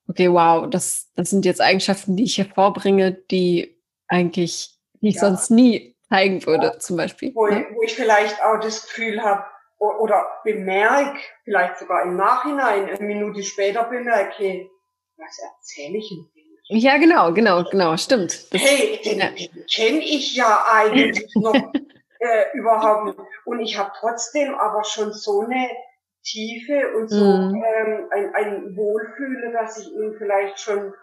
okay, 0.08 0.32
wow, 0.32 0.68
das, 0.68 1.12
das 1.16 1.30
sind 1.30 1.46
jetzt 1.46 1.62
Eigenschaften, 1.62 2.16
die 2.16 2.24
ich 2.24 2.40
hervorbringe, 2.40 3.12
die 3.12 3.78
eigentlich, 4.08 4.80
die 4.96 5.10
ich 5.10 5.16
ja. 5.16 5.22
sonst 5.22 5.52
nie 5.52 5.96
zeigen 6.10 6.44
würde, 6.48 6.66
ja. 6.66 6.80
zum 6.80 6.98
Beispiel. 6.98 7.32
Wo, 7.36 7.46
ne? 7.46 7.68
wo 7.76 7.84
ich 7.84 7.94
vielleicht 7.94 8.42
auch 8.44 8.60
das 8.60 8.88
Gefühl 8.88 9.22
habe, 9.22 9.44
oder 9.78 10.26
bemerke, 10.44 11.20
vielleicht 11.44 11.78
sogar 11.78 12.04
im 12.04 12.16
Nachhinein, 12.16 12.90
eine 12.90 13.00
Minute 13.00 13.44
später 13.44 13.84
bemerke, 13.84 14.70
was 15.18 15.40
erzähle 15.40 15.98
ich 15.98 16.10
denn? 16.10 16.31
Ja, 16.74 16.98
genau, 16.98 17.34
genau, 17.34 17.66
genau, 17.70 17.98
stimmt. 17.98 18.54
Das, 18.54 18.62
hey, 18.62 19.02
den, 19.04 19.20
ja. 19.20 19.28
kenne 19.76 20.00
ich 20.00 20.34
ja 20.38 20.64
eigentlich 20.72 21.28
noch 21.36 21.54
äh, 22.20 22.58
überhaupt 22.58 23.06
nicht. 23.08 23.20
Und 23.44 23.60
ich 23.60 23.78
habe 23.78 23.92
trotzdem 24.00 24.56
aber 24.56 24.86
schon 24.86 25.12
so 25.12 25.42
eine 25.42 25.70
Tiefe 26.24 26.94
und 26.96 27.10
so 27.10 27.26
mm. 27.26 27.56
ähm, 27.56 28.08
ein, 28.12 28.36
ein 28.36 28.78
Wohlfühle, 28.78 29.52
dass 29.52 29.80
ich 29.80 29.92
ihm 29.92 30.16
vielleicht 30.18 30.62
schon 30.62 30.94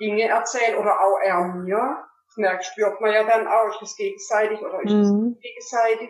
Dinge 0.00 0.28
erzähle 0.28 0.78
oder 0.78 0.98
auch 0.98 1.18
er 1.22 1.44
mir. 1.44 2.04
Das 2.28 2.36
merkt, 2.38 2.64
spürt 2.64 2.98
man 3.02 3.12
ja 3.12 3.24
dann 3.24 3.46
auch, 3.48 3.68
ist 3.68 3.82
das 3.82 3.96
gegenseitig 3.96 4.62
oder 4.62 4.80
ist 4.80 4.94
das 4.94 5.10
mm. 5.10 5.32
gegenseitig. 5.42 6.08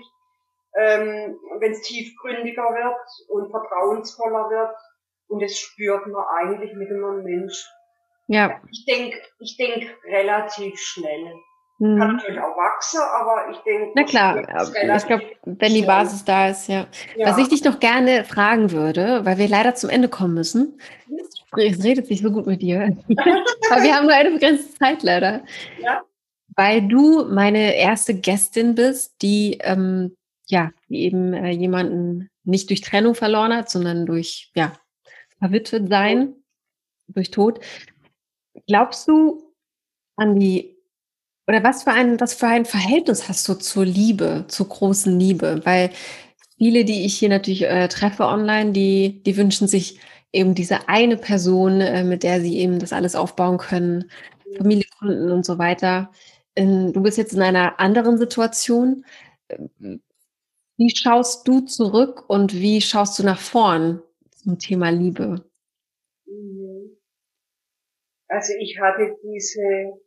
Ähm, 0.76 1.40
Wenn 1.58 1.72
es 1.72 1.80
tiefgründiger 1.80 2.62
wird 2.62 3.28
und 3.30 3.50
vertrauensvoller 3.50 4.48
wird 4.48 4.76
und 5.26 5.42
das 5.42 5.58
spürt 5.58 6.06
man 6.06 6.24
eigentlich 6.36 6.72
mit 6.74 6.88
einem 6.88 7.24
Mensch 7.24 7.68
ja. 8.28 8.60
Ich 8.70 8.84
denke 8.86 9.18
ich 9.40 9.56
denk 9.56 9.90
relativ 10.04 10.78
schnell. 10.78 11.34
Mhm. 11.78 11.98
Kann 11.98 12.16
natürlich 12.16 12.40
auch 12.40 12.56
wachsen, 12.56 13.00
aber 13.00 13.50
ich 13.50 13.58
denke. 13.58 13.92
Na 13.94 14.04
klar, 14.04 14.96
ich 14.96 15.06
glaube, 15.06 15.24
wenn 15.44 15.74
die 15.74 15.82
Basis 15.82 16.24
da 16.24 16.48
ist, 16.48 16.68
ja. 16.68 16.86
ja. 17.16 17.26
Was 17.26 17.38
ich 17.38 17.48
dich 17.48 17.62
noch 17.64 17.78
gerne 17.78 18.24
fragen 18.24 18.72
würde, 18.72 19.24
weil 19.24 19.38
wir 19.38 19.48
leider 19.48 19.74
zum 19.74 19.90
Ende 19.90 20.08
kommen 20.08 20.34
müssen. 20.34 20.80
Es 21.56 21.82
redet 21.82 22.06
sich 22.06 22.20
so 22.20 22.30
gut 22.30 22.46
mit 22.46 22.62
dir. 22.62 22.96
aber 23.70 23.82
wir 23.82 23.94
haben 23.94 24.06
nur 24.06 24.14
eine 24.14 24.30
begrenzte 24.32 24.74
Zeit 24.74 25.02
leider. 25.02 25.42
Ja. 25.80 26.02
Weil 26.56 26.86
du 26.86 27.24
meine 27.24 27.76
erste 27.76 28.14
Gästin 28.14 28.74
bist, 28.74 29.22
die 29.22 29.58
ähm, 29.62 30.16
ja, 30.48 30.72
die 30.88 31.02
eben 31.02 31.34
äh, 31.34 31.50
jemanden 31.50 32.30
nicht 32.44 32.70
durch 32.70 32.80
Trennung 32.80 33.14
verloren 33.14 33.54
hat, 33.54 33.70
sondern 33.70 34.06
durch 34.06 34.50
ja, 34.54 34.72
verwitwet 35.38 35.88
sein, 35.88 36.34
durch 37.08 37.30
Tod. 37.30 37.60
Glaubst 38.68 39.08
du 39.08 39.42
an 40.16 40.38
die, 40.38 40.76
oder 41.48 41.64
was 41.64 41.84
für 41.84 41.92
ein, 41.92 42.20
was 42.20 42.34
für 42.34 42.48
ein 42.48 42.66
Verhältnis 42.66 43.28
hast 43.28 43.48
du 43.48 43.54
zur 43.54 43.84
Liebe, 43.86 44.44
zur 44.48 44.68
großen 44.68 45.18
Liebe? 45.18 45.62
Weil 45.64 45.90
viele, 46.58 46.84
die 46.84 47.06
ich 47.06 47.18
hier 47.18 47.30
natürlich 47.30 47.64
äh, 47.64 47.88
treffe 47.88 48.26
online, 48.26 48.72
die, 48.72 49.22
die 49.24 49.36
wünschen 49.36 49.68
sich 49.68 50.00
eben 50.32 50.54
diese 50.54 50.88
eine 50.88 51.16
Person, 51.16 51.80
äh, 51.80 52.04
mit 52.04 52.22
der 52.24 52.40
sie 52.42 52.58
eben 52.58 52.78
das 52.78 52.92
alles 52.92 53.16
aufbauen 53.16 53.58
können, 53.58 54.10
Familie 54.58 54.86
gründen 54.98 55.32
und 55.32 55.46
so 55.46 55.58
weiter. 55.58 56.10
In, 56.54 56.92
du 56.92 57.02
bist 57.02 57.18
jetzt 57.18 57.34
in 57.34 57.42
einer 57.42 57.80
anderen 57.80 58.18
Situation. 58.18 59.04
Wie 60.78 60.90
schaust 60.96 61.46
du 61.46 61.60
zurück 61.60 62.24
und 62.28 62.54
wie 62.54 62.80
schaust 62.80 63.18
du 63.18 63.22
nach 63.22 63.38
vorn 63.38 64.02
zum 64.34 64.58
Thema 64.58 64.90
Liebe? 64.90 65.44
Mhm. 66.26 66.67
Also 68.28 68.52
ich 68.60 68.78
hatte 68.78 69.16
diese 69.22 69.98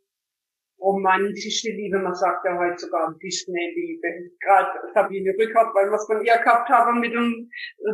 romantische 0.80 1.70
Liebe, 1.70 1.98
man 1.98 2.14
sagt 2.14 2.44
ja 2.44 2.58
heute 2.58 2.78
sogar 2.78 3.16
Disney-Liebe. 3.22 4.30
Gerade 4.40 4.70
Sabine 4.94 5.32
Rückert, 5.38 5.74
weil 5.74 5.90
wir 5.90 5.96
es 5.96 6.06
von 6.06 6.24
ihr 6.24 6.36
gehabt 6.38 6.68
haben 6.68 7.00
mit 7.00 7.12
dem 7.12 7.50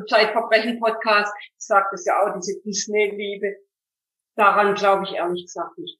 Zeitverbrechen-Podcast, 0.08 1.32
sagt 1.58 1.92
es 1.92 2.06
ja 2.06 2.14
auch, 2.20 2.34
diese 2.34 2.60
Disney-Liebe. 2.62 3.56
Daran 4.36 4.74
glaube 4.74 5.04
ich 5.04 5.14
ehrlich 5.14 5.44
gesagt 5.44 5.76
nicht. 5.78 5.98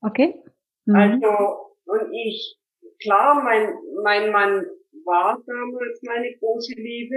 Okay. 0.00 0.42
Mhm. 0.86 0.94
Also, 0.94 1.76
und 1.86 2.12
ich, 2.12 2.58
klar, 3.00 3.42
mein, 3.42 3.74
mein 4.02 4.30
Mann 4.30 4.66
war 5.04 5.42
damals 5.44 6.02
meine 6.02 6.36
große 6.38 6.74
Liebe. 6.74 7.16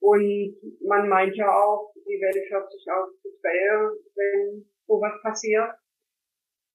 Und 0.00 0.56
man 0.86 1.08
meint 1.08 1.34
ja 1.36 1.48
auch, 1.48 1.92
die 1.94 2.20
Welt 2.20 2.50
hört 2.50 2.70
sich 2.70 2.86
auf 2.88 3.08
zu 3.20 3.28
quälen, 3.40 4.64
wenn 4.88 4.96
sowas 4.96 5.12
passiert 5.22 5.70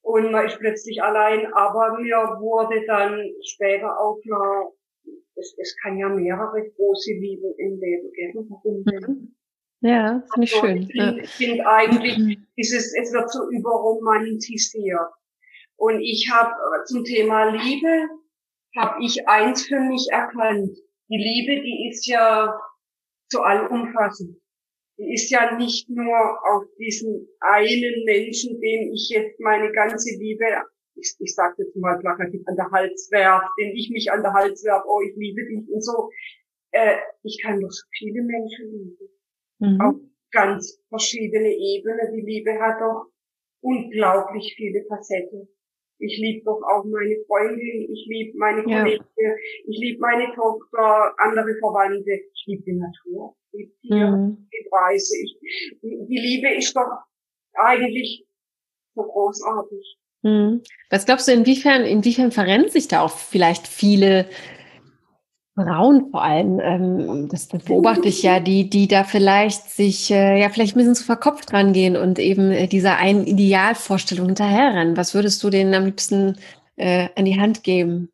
und 0.01 0.31
man 0.31 0.45
ist 0.45 0.59
plötzlich 0.59 1.01
allein. 1.01 1.51
Aber 1.53 1.97
mir 1.99 2.17
wurde 2.39 2.85
dann 2.85 3.19
später 3.43 3.99
auch 3.99 4.19
klar, 4.21 4.71
es, 5.35 5.55
es 5.57 5.75
kann 5.81 5.97
ja 5.97 6.09
mehrere 6.09 6.69
große 6.75 7.13
Lieben 7.13 7.53
im 7.57 7.79
Leben 7.79 8.11
geben. 8.13 8.47
Warum 8.49 8.83
denn? 8.83 9.01
Mhm. 9.01 9.35
Ja, 9.81 10.23
finde 10.33 10.45
ich 10.45 10.55
also, 10.55 10.67
schön. 10.67 10.77
Ich 10.77 10.91
finde 10.91 11.21
ja. 11.21 11.27
find 11.27 11.61
eigentlich, 11.65 12.17
mhm. 12.17 12.47
dieses, 12.57 12.93
es 12.95 13.11
wird 13.11 13.29
so 13.31 13.49
überromantisiert. 13.49 15.11
Und 15.75 15.99
ich 16.01 16.29
habe 16.31 16.53
zum 16.85 17.03
Thema 17.03 17.49
Liebe, 17.49 18.07
habe 18.77 19.03
ich 19.03 19.27
eins 19.27 19.67
für 19.67 19.79
mich 19.79 20.07
erkannt. 20.11 20.77
Die 21.09 21.17
Liebe, 21.17 21.61
die 21.61 21.89
ist 21.89 22.07
ja 22.07 22.57
so 23.29 23.41
allumfassend 23.41 24.37
die 25.03 25.13
ist 25.13 25.29
ja 25.31 25.55
nicht 25.57 25.89
nur 25.89 26.17
auf 26.17 26.63
diesen 26.79 27.27
einen 27.39 28.05
Menschen, 28.05 28.59
dem 28.59 28.93
ich 28.93 29.09
jetzt 29.09 29.39
meine 29.39 29.71
ganze 29.71 30.17
Liebe, 30.17 30.45
ich, 30.95 31.15
ich 31.19 31.35
sage 31.35 31.55
jetzt 31.57 31.75
mal 31.75 31.99
plakativ, 31.99 32.41
an 32.45 32.55
der 32.55 32.71
Hals 32.71 33.09
werf, 33.11 33.43
den 33.59 33.75
ich 33.75 33.89
mich 33.91 34.11
an 34.11 34.21
der 34.21 34.33
Hals 34.33 34.63
werf, 34.63 34.83
oh, 34.87 35.01
ich 35.01 35.15
liebe 35.15 35.41
dich 35.45 35.69
und 35.69 35.83
so. 35.83 36.09
Äh, 36.71 36.97
ich 37.23 37.39
kann 37.41 37.59
doch 37.59 37.69
so 37.69 37.83
viele 37.97 38.21
Menschen 38.23 38.71
lieben. 38.71 39.09
Mhm. 39.59 39.81
Auf 39.81 39.95
ganz 40.31 40.79
verschiedene 40.89 41.51
Ebenen. 41.53 42.13
Die 42.15 42.21
Liebe 42.21 42.53
hat 42.59 42.79
doch 42.79 43.07
unglaublich 43.61 44.53
viele 44.55 44.85
Facetten. 44.87 45.47
Ich 45.99 46.17
liebe 46.17 46.43
doch 46.45 46.61
auch 46.63 46.83
meine 46.85 47.17
Freundin, 47.27 47.87
ich 47.89 48.05
liebe 48.09 48.37
meine 48.37 48.63
Kollegin, 48.63 49.05
ja. 49.15 49.35
ich 49.67 49.79
liebe 49.79 49.99
meine 49.99 50.33
Tochter, 50.33 51.13
andere 51.17 51.55
Verwandte, 51.59 52.11
ich 52.33 52.43
liebe 52.47 52.63
die 52.63 52.73
Natur 52.73 53.35
die 53.53 53.71
Tiere, 53.81 54.17
mhm. 54.17 54.49
die 54.51 54.69
Preise. 54.69 55.15
Ich, 55.23 55.37
die, 55.81 56.05
die 56.09 56.19
Liebe 56.19 56.53
ist 56.55 56.75
doch 56.75 56.89
eigentlich 57.53 58.25
so 58.95 59.03
großartig. 59.03 59.97
Mhm. 60.23 60.61
Was 60.89 61.05
glaubst 61.05 61.27
du, 61.27 61.33
inwiefern, 61.33 61.83
inwiefern 61.83 62.31
verrennen 62.31 62.69
sich 62.69 62.87
da 62.87 63.01
auch 63.01 63.11
vielleicht 63.17 63.67
viele 63.67 64.27
Frauen 65.55 66.09
vor 66.09 66.23
allem, 66.23 66.59
ähm, 66.59 67.27
das, 67.29 67.47
das 67.47 67.63
beobachte 67.63 68.07
ich 68.07 68.23
ja, 68.23 68.39
die, 68.39 68.69
die 68.69 68.87
da 68.87 69.03
vielleicht 69.03 69.69
sich, 69.69 70.09
äh, 70.09 70.39
ja, 70.39 70.49
vielleicht 70.49 70.75
ein 70.75 70.79
bisschen 70.79 70.95
zu 70.95 71.03
verkopft 71.03 71.53
rangehen 71.53 71.95
und 71.95 72.17
eben 72.17 72.51
äh, 72.51 72.67
dieser 72.67 72.97
einen 72.97 73.27
Idealvorstellung 73.27 74.27
hinterherrennen. 74.27 74.97
Was 74.97 75.13
würdest 75.13 75.43
du 75.43 75.51
denen 75.51 75.75
am 75.75 75.85
liebsten 75.85 76.37
äh, 76.75 77.09
an 77.15 77.25
die 77.25 77.39
Hand 77.39 77.63
geben? 77.63 78.09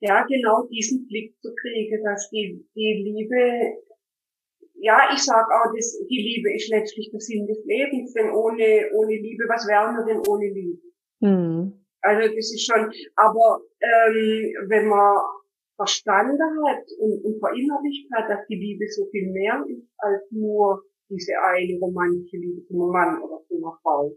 Ja, 0.00 0.26
genau 0.26 0.66
diesen 0.70 1.06
Blick 1.06 1.34
zu 1.40 1.54
kriegen, 1.54 2.04
dass 2.04 2.28
die, 2.28 2.62
die 2.74 3.02
Liebe 3.02 3.78
ja, 4.84 5.08
ich 5.14 5.22
sag 5.24 5.46
auch, 5.48 5.72
das, 5.74 5.98
die 6.10 6.22
Liebe 6.22 6.54
ist 6.54 6.68
letztlich 6.68 7.10
der 7.10 7.20
Sinn 7.20 7.46
des 7.46 7.64
Lebens, 7.64 8.12
denn 8.12 8.30
ohne, 8.30 8.90
ohne 8.92 9.16
Liebe, 9.16 9.44
was 9.48 9.66
wären 9.66 9.96
wir 9.96 10.04
denn 10.04 10.20
ohne 10.28 10.46
Liebe? 10.46 10.82
Mhm. 11.20 11.72
Also 12.02 12.28
das 12.28 12.52
ist 12.52 12.66
schon, 12.66 12.92
aber 13.16 13.62
ähm, 13.80 14.52
wenn 14.68 14.88
man 14.88 15.16
verstanden 15.76 16.38
hat 16.66 16.84
und, 16.98 17.24
und 17.24 17.40
verinnerlicht 17.40 18.12
hat, 18.12 18.28
dass 18.28 18.46
die 18.46 18.56
Liebe 18.56 18.86
so 18.90 19.06
viel 19.06 19.32
mehr 19.32 19.64
ist 19.66 19.88
als 19.96 20.22
nur 20.30 20.84
diese 21.08 21.32
eine 21.42 21.78
romantische 21.80 22.36
Liebe 22.36 22.66
zum 22.66 22.90
Mann 22.92 23.22
oder 23.22 23.42
zu 23.48 23.56
einer 23.56 23.78
Frau, 23.82 24.14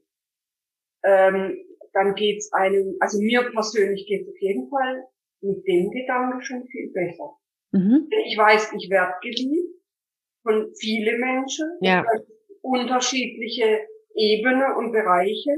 ähm, 1.06 1.58
dann 1.94 2.14
geht's 2.16 2.52
einem, 2.52 2.98
also 3.00 3.22
mir 3.22 3.50
persönlich 3.52 4.06
geht's 4.06 4.28
auf 4.28 4.42
jeden 4.42 4.70
Fall 4.70 5.06
mit 5.42 5.66
dem 5.66 5.90
Gedanken 5.92 6.42
schon 6.42 6.68
viel 6.68 6.92
besser. 6.92 7.38
Mhm. 7.72 8.10
Ich 8.26 8.38
weiß, 8.38 8.74
ich 8.78 8.90
werde 8.90 9.14
geliebt 9.22 9.77
von 10.48 10.74
viele 10.80 11.18
Menschen, 11.18 11.68
ja. 11.82 12.06
unterschiedliche 12.62 13.82
Ebenen 14.16 14.76
und 14.78 14.94
Bereiche. 14.94 15.52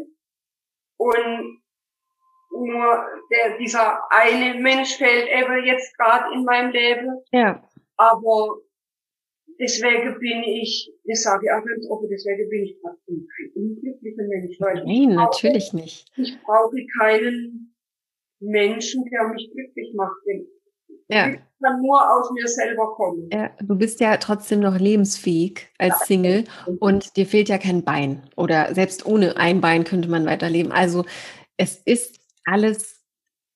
Und 0.97 1.61
nur 2.51 3.05
der, 3.31 3.57
dieser 3.57 3.99
eine 4.09 4.59
Mensch 4.59 4.97
fällt 4.97 5.29
eben 5.29 5.65
jetzt 5.65 5.95
gerade 5.97 6.33
in 6.33 6.43
meinem 6.43 6.71
Leben. 6.71 7.21
Ja. 7.31 7.63
Aber 7.97 8.57
deswegen 9.59 10.17
bin 10.19 10.43
ich, 10.43 10.91
das 11.05 11.21
sage 11.21 11.45
ich 11.45 11.51
auch 11.51 11.63
ganz 11.63 11.87
offen, 11.89 12.09
deswegen 12.09 12.49
bin 12.49 12.63
ich 12.63 12.77
trotzdem 12.81 13.27
ein 13.39 13.51
unglücklicher 13.55 14.23
Mensch. 14.23 14.57
Weil 14.59 14.83
Nein, 14.83 15.15
brauche, 15.15 15.25
natürlich 15.25 15.73
nicht. 15.73 16.11
Ich 16.17 16.35
brauche 16.41 16.77
keinen 16.99 17.75
Menschen, 18.39 19.05
der 19.05 19.27
mich 19.27 19.51
glücklich 19.53 19.93
macht. 19.93 20.17
Denn 20.25 20.47
ja. 21.09 21.29
Ich 21.29 21.39
kann 21.61 21.81
nur 21.81 21.99
aus 21.99 22.31
mir 22.31 22.47
selber 22.47 22.93
kommen. 22.95 23.29
Ja, 23.33 23.49
du 23.61 23.75
bist 23.75 23.99
ja 23.99 24.15
trotzdem 24.17 24.61
noch 24.61 24.77
lebensfähig 24.77 25.67
als 25.77 26.05
Single 26.05 26.45
und 26.79 27.17
dir 27.17 27.25
fehlt 27.25 27.49
ja 27.49 27.57
kein 27.57 27.83
Bein. 27.83 28.23
Oder 28.37 28.73
selbst 28.73 29.05
ohne 29.05 29.35
ein 29.35 29.59
Bein 29.59 29.83
könnte 29.83 30.07
man 30.07 30.25
weiterleben. 30.25 30.71
Also 30.71 31.03
es 31.57 31.75
ist 31.75 32.21
alles 32.45 33.03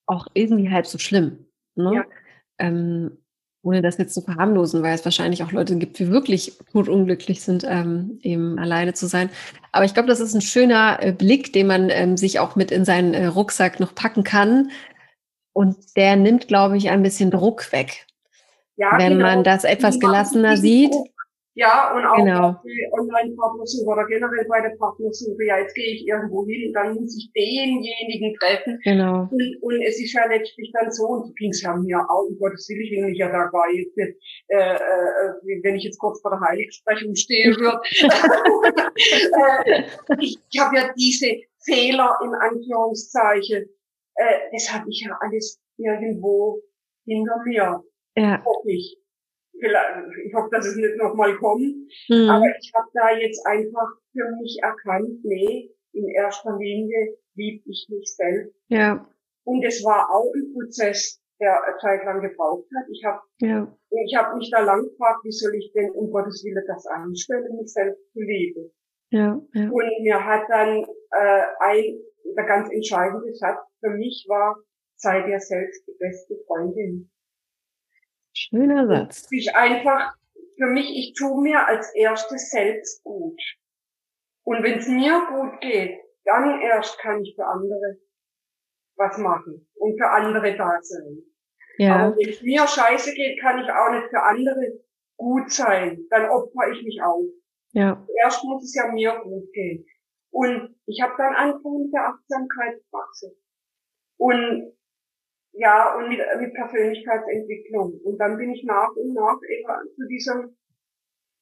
auch 0.05 0.27
irgendwie 0.33 0.69
halb 0.69 0.85
so 0.85 0.97
schlimm. 0.97 1.45
Ne? 1.75 1.93
Ja. 1.95 2.05
Ähm, 2.57 3.17
ohne 3.63 3.81
das 3.81 3.97
jetzt 3.97 4.13
zu 4.13 4.21
verharmlosen, 4.21 4.83
weil 4.83 4.93
es 4.93 5.05
wahrscheinlich 5.05 5.41
auch 5.41 5.53
Leute 5.53 5.77
gibt, 5.77 5.97
die 5.97 6.09
wirklich 6.09 6.59
gut 6.73 6.89
unglücklich 6.89 7.41
sind, 7.41 7.63
ähm, 7.65 8.19
eben 8.21 8.59
alleine 8.59 8.93
zu 8.93 9.07
sein. 9.07 9.29
Aber 9.71 9.85
ich 9.85 9.93
glaube, 9.93 10.09
das 10.09 10.19
ist 10.19 10.33
ein 10.33 10.41
schöner 10.41 11.01
äh, 11.01 11.13
Blick, 11.13 11.53
den 11.53 11.67
man 11.67 11.89
ähm, 11.89 12.17
sich 12.17 12.39
auch 12.39 12.57
mit 12.57 12.71
in 12.71 12.83
seinen 12.83 13.13
äh, 13.13 13.25
Rucksack 13.27 13.79
noch 13.79 13.95
packen 13.95 14.25
kann, 14.25 14.69
und 15.53 15.95
der 15.95 16.15
nimmt, 16.15 16.47
glaube 16.47 16.77
ich, 16.77 16.89
ein 16.89 17.03
bisschen 17.03 17.31
Druck 17.31 17.71
weg. 17.71 18.05
Ja, 18.75 18.97
wenn 18.97 19.13
genau. 19.13 19.25
man 19.25 19.43
das 19.43 19.63
etwas 19.63 19.99
gelassener 19.99 20.57
sieht. 20.57 20.93
Ja, 21.55 21.95
und 21.95 22.03
auch 22.03 22.15
genau. 22.15 22.55
die 22.65 22.87
Online-Partnersuche 22.91 23.85
oder 23.85 24.05
generell 24.07 24.43
bei 24.49 24.61
der 24.61 24.75
Partnersuche, 24.79 25.45
ja, 25.45 25.59
jetzt 25.59 25.75
gehe 25.75 25.93
ich 25.93 26.07
irgendwo 26.07 26.47
hin, 26.47 26.73
dann 26.73 26.95
muss 26.95 27.15
ich 27.15 27.31
denjenigen 27.31 28.35
treffen. 28.39 28.79
Genau. 28.83 29.29
Und, 29.29 29.57
und 29.61 29.81
es 29.83 30.01
ist 30.01 30.13
ja 30.13 30.25
letztlich 30.27 30.71
dann 30.73 30.91
so, 30.91 31.03
und 31.03 31.27
so 31.27 31.33
ging 31.33 31.51
es 31.51 31.61
ja 31.61 31.75
mir 31.75 31.99
auch, 32.09 32.25
um 32.27 32.39
Gottes 32.39 32.67
Willen, 32.69 32.81
ich 32.81 32.91
will 32.91 33.05
mich 33.05 33.19
ja 33.19 33.31
dabei 33.31 33.69
jetzt 33.75 33.95
nicht, 33.95 34.17
äh, 34.47 34.73
äh, 34.73 35.61
wenn 35.61 35.75
ich 35.75 35.83
jetzt 35.83 35.99
kurz 35.99 36.21
vor 36.21 36.31
der 36.31 36.41
Heiligsprechung 36.41 37.13
stehen 37.13 37.55
würde. 37.59 37.79
äh, 39.69 39.83
ich 40.19 40.39
ich 40.51 40.59
habe 40.59 40.75
ja 40.75 40.89
diese 40.97 41.27
Fehler 41.63 42.17
in 42.23 42.33
Anführungszeichen 42.33 43.69
äh, 44.15 44.39
das 44.51 44.73
habe 44.73 44.89
ich 44.89 45.05
ja 45.05 45.17
alles 45.21 45.59
irgendwo 45.77 46.61
hinter 47.05 47.41
mir. 47.45 47.83
Ja. 48.15 48.43
Hoffe 48.45 48.71
ich. 48.71 48.97
Ich 49.53 50.33
hoffe, 50.33 50.49
dass 50.51 50.65
es 50.65 50.75
nicht 50.75 50.97
nochmal 50.97 51.35
kommt. 51.37 51.75
Mhm. 52.09 52.29
Aber 52.29 52.45
ich 52.59 52.71
habe 52.75 52.87
da 52.93 53.11
jetzt 53.17 53.45
einfach 53.45 53.87
für 54.11 54.29
mich 54.41 54.59
erkannt, 54.61 55.23
nee, 55.23 55.71
in 55.93 56.07
erster 56.09 56.57
Linie 56.57 57.17
lieb 57.35 57.63
ich 57.65 57.87
mich 57.89 58.15
selbst. 58.15 58.55
Ja. 58.67 59.07
Und 59.45 59.63
es 59.63 59.83
war 59.83 60.09
auch 60.09 60.31
ein 60.33 60.53
Prozess, 60.53 61.21
der 61.39 61.63
eine 61.63 61.77
Zeit 61.77 62.03
lang 62.05 62.21
gebraucht 62.21 62.67
hat. 62.75 62.85
Ich 62.89 63.03
habe 63.03 63.21
ja. 63.39 63.77
ich 64.05 64.15
hab 64.15 64.35
mich 64.35 64.49
da 64.51 64.61
lang 64.61 64.83
gefragt, 64.83 65.19
wie 65.23 65.31
soll 65.31 65.53
ich 65.55 65.71
denn 65.73 65.91
um 65.91 66.11
Gottes 66.11 66.43
Willen 66.43 66.63
das 66.67 66.85
anstellen, 66.87 67.57
mich 67.57 67.71
selbst 67.71 68.01
zu 68.13 68.21
lieben. 68.21 68.71
Ja, 69.11 69.39
ja. 69.53 69.69
Und 69.69 69.83
mir 70.01 70.25
hat 70.25 70.43
dann 70.49 70.83
äh, 71.11 71.43
ein 71.59 71.99
der 72.35 72.45
ganz 72.45 72.69
entscheidende 72.71 73.33
Satz 73.33 73.59
für 73.79 73.89
mich 73.89 74.25
war, 74.27 74.57
sei 74.95 75.21
dir 75.23 75.39
selbst 75.39 75.87
die 75.87 75.95
beste 75.99 76.35
Freundin. 76.47 77.11
Schöner 78.33 78.87
Satz. 78.87 79.27
Ich 79.31 79.55
einfach, 79.55 80.13
für 80.57 80.67
mich, 80.67 80.89
ich 80.89 81.13
tue 81.17 81.41
mir 81.41 81.67
als 81.67 81.93
erstes 81.95 82.49
selbst 82.49 83.03
gut. 83.03 83.39
Und 84.43 84.63
wenn 84.63 84.79
es 84.79 84.87
mir 84.87 85.21
gut 85.29 85.61
geht, 85.61 85.99
dann 86.25 86.61
erst 86.61 86.99
kann 86.99 87.21
ich 87.21 87.35
für 87.35 87.45
andere 87.45 87.97
was 88.95 89.17
machen 89.17 89.67
und 89.75 89.97
für 89.97 90.09
andere 90.09 90.55
da 90.55 90.79
sein. 90.81 91.17
Ja. 91.77 91.95
Aber 91.95 92.17
wenn 92.17 92.29
es 92.29 92.41
mir 92.41 92.67
scheiße 92.67 93.13
geht, 93.13 93.41
kann 93.41 93.61
ich 93.61 93.69
auch 93.69 93.91
nicht 93.91 94.09
für 94.09 94.21
andere 94.21 94.79
gut 95.17 95.51
sein. 95.51 96.05
Dann 96.09 96.29
opfer 96.29 96.71
ich 96.71 96.83
mich 96.83 97.01
auf. 97.01 97.23
Ja. 97.71 98.05
Erst 98.21 98.43
muss 98.43 98.63
es 98.63 98.75
ja 98.75 98.91
mir 98.91 99.19
gut 99.23 99.51
gehen. 99.53 99.85
Und 100.33 100.75
ich 100.87 100.99
habe 100.99 101.13
dann 101.17 101.35
angefangen 101.35 101.83
mit 101.83 101.93
der 101.93 102.07
Achtsamkeitspraxis. 102.07 103.37
Und 104.17 104.73
ja, 105.51 105.95
und 105.95 106.09
mit, 106.09 106.19
mit 106.39 106.53
Persönlichkeitsentwicklung. 106.55 108.01
Und 108.03 108.17
dann 108.17 108.37
bin 108.37 108.51
ich 108.51 108.63
nach 108.63 108.89
und 108.95 109.13
nach 109.13 109.37
eben 109.47 109.95
zu 109.95 110.07
diesem, 110.07 110.57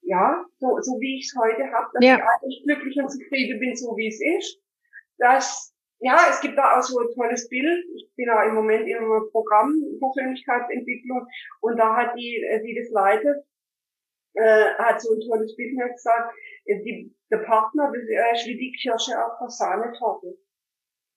ja, 0.01 0.43
so, 0.59 0.77
so 0.81 0.99
wie 0.99 1.19
ich 1.19 1.31
es 1.31 1.39
heute 1.39 1.71
habe, 1.71 1.87
dass 1.93 2.03
ja. 2.03 2.17
ich 2.17 2.21
eigentlich 2.21 2.63
glücklich 2.65 2.97
und 2.97 3.09
zufrieden 3.09 3.59
bin, 3.61 3.75
so 3.77 3.95
wie 3.95 4.09
es 4.09 4.19
ist. 4.19 4.61
Dass 5.17 5.73
ja, 5.99 6.17
es 6.29 6.41
gibt 6.41 6.57
da 6.57 6.77
auch 6.77 6.83
so 6.83 6.99
ein 6.99 7.13
tolles 7.15 7.47
Bild. 7.47 7.85
Ich 7.95 8.11
bin 8.17 8.25
ja 8.25 8.43
im 8.43 8.55
Moment 8.55 8.87
in 8.87 8.97
einem 8.97 9.29
Programm 9.31 9.71
Persönlichkeitsentwicklung 9.99 11.27
und 11.61 11.77
da 11.77 11.95
hat 11.95 12.17
die, 12.17 12.43
äh, 12.43 12.61
die 12.61 12.75
das 12.75 12.91
leitet, 12.91 13.45
äh, 14.33 14.73
hat 14.77 15.01
so 15.01 15.13
ein 15.13 15.19
tolles 15.21 15.55
Bild 15.55 15.75
mir 15.75 15.89
gesagt, 15.89 16.33
äh, 16.65 16.81
die, 16.83 17.15
der 17.31 17.37
Partner 17.37 17.91
das 17.91 18.39
ist 18.39 18.47
wie 18.47 18.57
die 18.57 18.71
Kirsche 18.81 19.13
auf 19.23 19.37
der 19.39 19.49
Sahnetorte. 19.49 20.37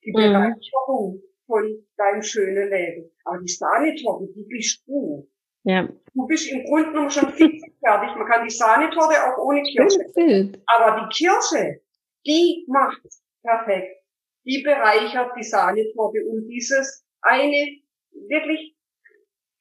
Die 0.04 0.10
mhm. 0.10 0.16
Bereicherung 0.16 1.22
von 1.46 1.86
deinem 1.96 2.22
schönen 2.22 2.70
Leben. 2.70 3.10
Aber 3.24 3.38
die 3.38 3.52
Sahnetorte, 3.52 4.32
die 4.34 4.44
bist 4.48 4.86
du. 4.86 5.28
Ja. 5.64 5.88
Du 6.14 6.26
bist 6.26 6.50
im 6.50 6.64
Grunde 6.64 6.90
genommen 6.90 7.10
schon 7.10 7.30
fix 7.32 7.62
fertig. 7.80 8.16
Man 8.16 8.28
kann 8.28 8.44
die 8.44 8.54
Sahnetorte 8.54 9.14
auch 9.24 9.38
ohne 9.38 9.62
Kirsche. 9.62 10.52
Aber 10.66 11.00
die 11.00 11.24
Kirsche, 11.24 11.80
die 12.26 12.66
macht's 12.68 13.22
perfekt 13.42 14.04
die 14.44 14.62
bereichert 14.62 15.32
die 15.38 15.42
Sahnetorte 15.42 16.24
und 16.26 16.48
dieses 16.48 17.06
eine 17.22 17.80
wirklich 18.28 18.76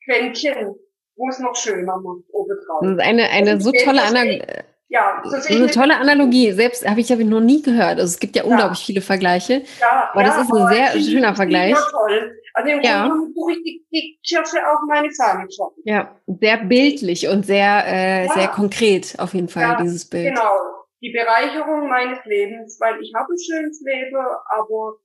Quäntchen, 0.05 0.75
wo 1.15 1.29
es 1.29 1.39
noch 1.39 1.55
schöner 1.55 1.97
macht 1.97 2.23
obendrauf. 2.31 2.81
Das 2.81 2.91
ist 2.91 2.99
eine, 2.99 3.29
eine 3.29 3.61
so 3.61 3.71
tolle 3.71 4.01
Analogie. 4.03 4.41
Ja, 4.89 5.23
so 5.23 5.55
eine 5.55 5.71
tolle 5.71 5.97
Analogie. 5.97 6.51
Selbst 6.51 6.87
habe 6.87 6.99
ich 6.99 7.09
ja 7.09 7.15
noch 7.15 7.39
nie 7.39 7.63
gehört. 7.63 7.99
Also 7.99 8.05
es 8.05 8.19
gibt 8.19 8.35
ja, 8.35 8.43
ja. 8.43 8.49
unglaublich 8.49 8.85
viele 8.85 9.01
Vergleiche. 9.01 9.63
Ja, 9.79 10.09
aber 10.11 10.21
ja, 10.21 10.27
das 10.27 10.43
ist 10.43 10.53
ein 10.53 10.67
sehr 10.67 11.01
schöner 11.01 11.35
Vergleich. 11.35 11.75
Toll. 11.89 12.39
Also 12.53 12.69
im 12.69 12.81
ja. 12.81 13.07
Grunde 13.07 13.53
ich 13.53 13.63
die, 13.63 13.85
die 13.91 14.19
Kirsche 14.23 14.57
auf 14.57 14.79
meine 14.87 15.11
Sahnetorte. 15.11 15.81
Ja, 15.85 16.15
sehr 16.27 16.57
bildlich 16.57 17.27
und 17.27 17.43
sehr, 17.43 17.83
äh, 17.87 18.27
sehr 18.35 18.49
konkret 18.49 19.15
auf 19.17 19.33
jeden 19.33 19.49
Fall, 19.49 19.77
dieses 19.81 20.07
Bild. 20.07 20.35
Genau 20.35 20.73
die 21.03 21.11
Bereicherung 21.11 21.89
meines 21.89 22.23
Lebens, 22.23 22.79
weil 22.79 23.01
ich 23.01 23.11
habe 23.13 23.33
ein 23.33 23.37
schönes 23.37 23.81
Leben, 23.81 24.15
aber 24.15 24.95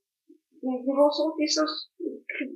nur 0.61 1.11
so 1.11 1.35
dieses 1.37 1.91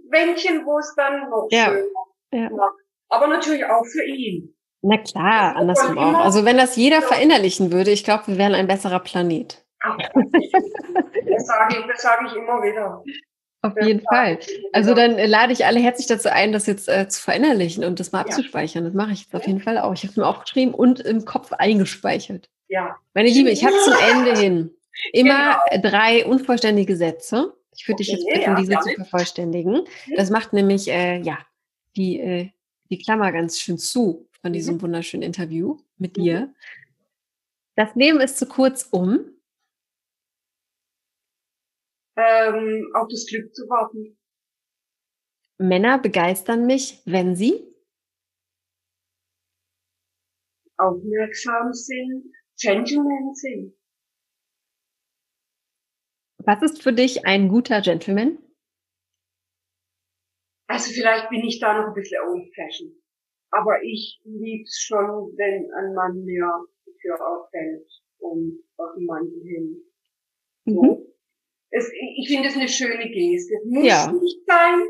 Quäntchen, 0.10 0.66
wo 0.66 0.80
es 0.80 0.94
dann 0.96 1.30
noch 1.30 1.48
ja. 1.52 1.66
schöner 1.66 1.88
ja. 2.32 2.50
macht. 2.50 2.83
Aber 3.14 3.28
natürlich 3.28 3.64
auch 3.66 3.86
für 3.86 4.04
ihn. 4.04 4.56
Na 4.82 4.98
klar, 4.98 5.56
andersrum 5.56 5.98
auch. 5.98 6.16
Also 6.16 6.46
wenn 6.46 6.58
das 6.58 6.76
jeder 6.76 7.02
verinnerlichen 7.02 7.72
würde, 7.72 7.92
ich 7.92 8.04
glaube, 8.04 8.28
wir 8.28 8.38
wären 8.38 8.56
ein 8.56 8.68
besserer 8.68 9.00
Planet. 9.00 9.64
das 9.82 11.46
sage 11.48 11.78
ich, 11.78 11.86
das 11.88 12.02
sage 12.02 12.26
ich 12.28 12.36
immer 12.36 12.62
wieder. 12.64 13.04
Auf 13.62 13.74
jeden 13.82 14.02
Fall. 14.02 14.40
Also 14.74 14.94
dann 14.94 15.18
lade 15.18 15.54
ich 15.54 15.66
alle 15.66 15.80
herzlich 15.80 16.08
dazu 16.08 16.30
ein, 16.30 16.52
das 16.52 16.66
jetzt 16.66 16.90
äh, 16.90 17.08
zu 17.08 17.22
verinnerlichen 17.22 17.86
und 17.86 18.00
das 18.00 18.12
mal 18.12 18.22
abzuspeichern. 18.22 18.84
Das 18.84 18.94
mache 18.94 19.14
ich 19.14 19.22
jetzt 19.22 19.36
auf 19.36 19.48
jeden 19.48 19.62
Fall 19.62 19.78
auch. 19.78 19.94
Ich 19.94 20.02
habe 20.02 20.10
es 20.12 20.18
mir 20.18 20.28
aufgeschrieben 20.28 20.74
und 20.74 21.00
im 21.00 21.24
Kopf 21.24 21.54
eingespeichert. 21.54 22.50
Ja. 22.68 22.98
Meine 23.14 23.30
Liebe, 23.30 23.52
ich 23.52 23.64
habe 23.64 23.76
zum 23.86 23.94
Ende 24.12 24.36
hin 24.40 24.76
immer 25.14 25.62
genau. 25.70 25.90
drei 25.90 26.26
unvollständige 26.26 26.98
Sätze. 26.98 27.54
Ich 27.76 27.88
würde 27.88 28.04
okay, 28.04 28.04
dich 28.04 28.08
jetzt 28.12 28.26
bitten, 28.26 28.52
ja, 28.52 28.56
diese 28.56 28.80
zu 28.80 28.90
vervollständigen. 28.96 29.84
Das 30.18 30.30
macht 30.30 30.52
nämlich 30.52 30.90
äh, 30.90 31.20
ja 31.20 31.38
die, 31.96 32.20
äh, 32.20 32.50
die 32.94 33.00
Klammer 33.00 33.32
ganz 33.32 33.60
schön 33.60 33.78
zu 33.78 34.30
von 34.42 34.52
mhm. 34.52 34.54
diesem 34.54 34.82
wunderschönen 34.82 35.24
Interview 35.24 35.80
mit 35.98 36.18
mhm. 36.18 36.22
dir. 36.22 36.56
Das 37.76 37.96
Leben 37.96 38.22
ist 38.22 38.38
zu 38.38 38.48
kurz, 38.48 38.88
um 38.92 39.32
ähm, 42.16 42.92
auf 42.94 43.08
das 43.10 43.26
Glück 43.28 43.54
zu 43.56 43.64
warten. 43.68 44.18
Männer 45.58 45.98
begeistern 45.98 46.68
mich, 46.68 47.02
wenn 47.06 47.36
sie 47.36 47.68
aufmerksam 50.78 51.74
sind, 51.74 52.32
Gentlemen 52.60 53.34
sind. 53.34 53.74
Was 56.38 56.62
ist 56.62 56.84
für 56.84 56.94
dich 56.94 57.26
ein 57.26 57.48
guter 57.48 57.82
Gentleman? 57.82 58.38
Also 60.68 60.92
vielleicht 60.92 61.30
bin 61.30 61.44
ich 61.44 61.60
da 61.60 61.78
noch 61.78 61.88
ein 61.88 61.94
bisschen 61.94 62.22
old-fashioned. 62.28 62.96
Aber 63.52 63.84
ich 63.84 64.20
lieb's 64.24 64.80
schon, 64.80 65.34
wenn 65.38 65.72
ein 65.74 65.94
Mann 65.94 66.24
mir 66.24 66.66
die 66.86 66.96
Tür 67.02 67.16
aufhält 67.22 67.88
und 68.20 68.64
auf 68.78 68.96
den 68.96 69.06
Mantel 69.06 69.42
hin. 69.44 69.84
Mhm 70.66 71.14
es, 71.74 71.92
ich 72.18 72.28
finde 72.28 72.50
es 72.50 72.56
eine 72.56 72.70
schöne 72.70 73.10
Geste. 73.10 73.56
Es 73.56 73.66
muss 73.66 73.86
ja. 73.86 74.12
nicht 74.12 74.46
sein, 74.46 74.84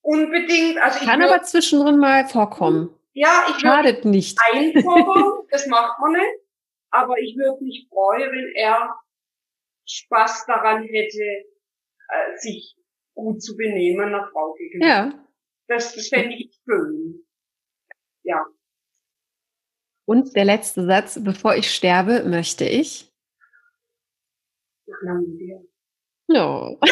unbedingt. 0.00 0.78
Also 0.78 1.04
Kann 1.04 1.22
aber 1.22 1.42
zwischendrin 1.42 1.98
mal 1.98 2.26
vorkommen. 2.26 2.94
Ja, 3.12 3.44
ich 3.50 3.60
Schadet 3.60 4.04
nicht. 4.04 4.38
Einfordern, 4.52 5.46
das 5.50 5.66
macht 5.66 6.00
man 6.00 6.12
nicht. 6.12 6.40
Aber 6.90 7.18
ich 7.18 7.36
würde 7.36 7.62
mich 7.62 7.86
freuen, 7.88 8.30
wenn 8.32 8.52
er 8.54 8.94
Spaß 9.86 10.46
daran 10.46 10.82
hätte, 10.84 11.22
äh, 11.22 12.36
sich 12.36 12.76
gut 13.20 13.42
zu 13.42 13.56
benehmen 13.56 14.06
einer 14.06 14.28
Frau 14.32 14.54
gegenüber. 14.54 14.86
Ja. 14.86 15.26
Das, 15.68 15.94
das 15.94 16.08
fände 16.08 16.34
ich 16.34 16.58
schön. 16.64 17.24
Ja. 18.22 18.44
Und 20.06 20.34
der 20.34 20.44
letzte 20.44 20.84
Satz, 20.86 21.22
bevor 21.22 21.54
ich 21.54 21.72
sterbe, 21.72 22.24
möchte 22.24 22.64
ich. 22.64 23.12
Nach 24.86 25.02
Namibia. 25.02 25.60
No. 26.26 26.78
das 26.80 26.88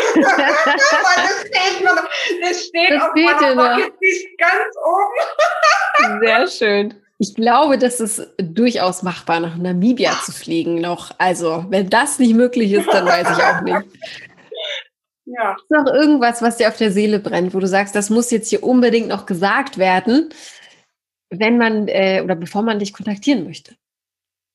steht, 1.41 1.85
noch, 1.85 2.09
das 2.41 2.65
steht 2.65 2.91
das 2.91 3.03
auf 3.03 3.15
meiner 3.15 3.77
Bucketlist 3.77 4.27
ganz 4.39 4.75
oben. 4.85 6.21
Sehr 6.21 6.47
schön. 6.47 6.95
Ich 7.19 7.35
glaube, 7.35 7.79
das 7.79 7.99
ist 7.99 8.35
durchaus 8.39 9.03
machbar, 9.03 9.41
nach 9.41 9.57
Namibia 9.57 10.13
zu 10.25 10.31
fliegen 10.31 10.81
noch. 10.81 11.11
Also, 11.19 11.65
wenn 11.69 11.91
das 11.91 12.21
nicht 12.21 12.35
möglich 12.35 12.73
ist, 12.73 12.87
dann 12.93 13.07
weiß 13.07 13.37
ich 13.37 13.45
auch 13.45 13.61
nicht. 13.63 14.28
Ja. 15.31 15.57
Ist 15.57 15.71
noch 15.71 15.87
irgendwas, 15.93 16.41
was 16.41 16.57
dir 16.57 16.69
auf 16.69 16.77
der 16.79 16.91
Seele 16.91 17.21
brennt, 17.21 17.55
wo 17.55 17.61
du 17.61 17.67
sagst, 17.67 17.95
das 17.95 18.09
muss 18.09 18.31
jetzt 18.31 18.49
hier 18.49 18.63
unbedingt 18.63 19.09
noch 19.09 19.27
gesagt 19.27 19.77
werden, 19.77 20.31
wenn 21.31 21.59
man 21.59 21.87
äh, 21.89 22.23
oder 22.25 22.35
bevor 22.35 22.63
man 22.63 22.79
dich 22.79 22.95
kontaktieren 22.95 23.45
möchte? 23.45 23.75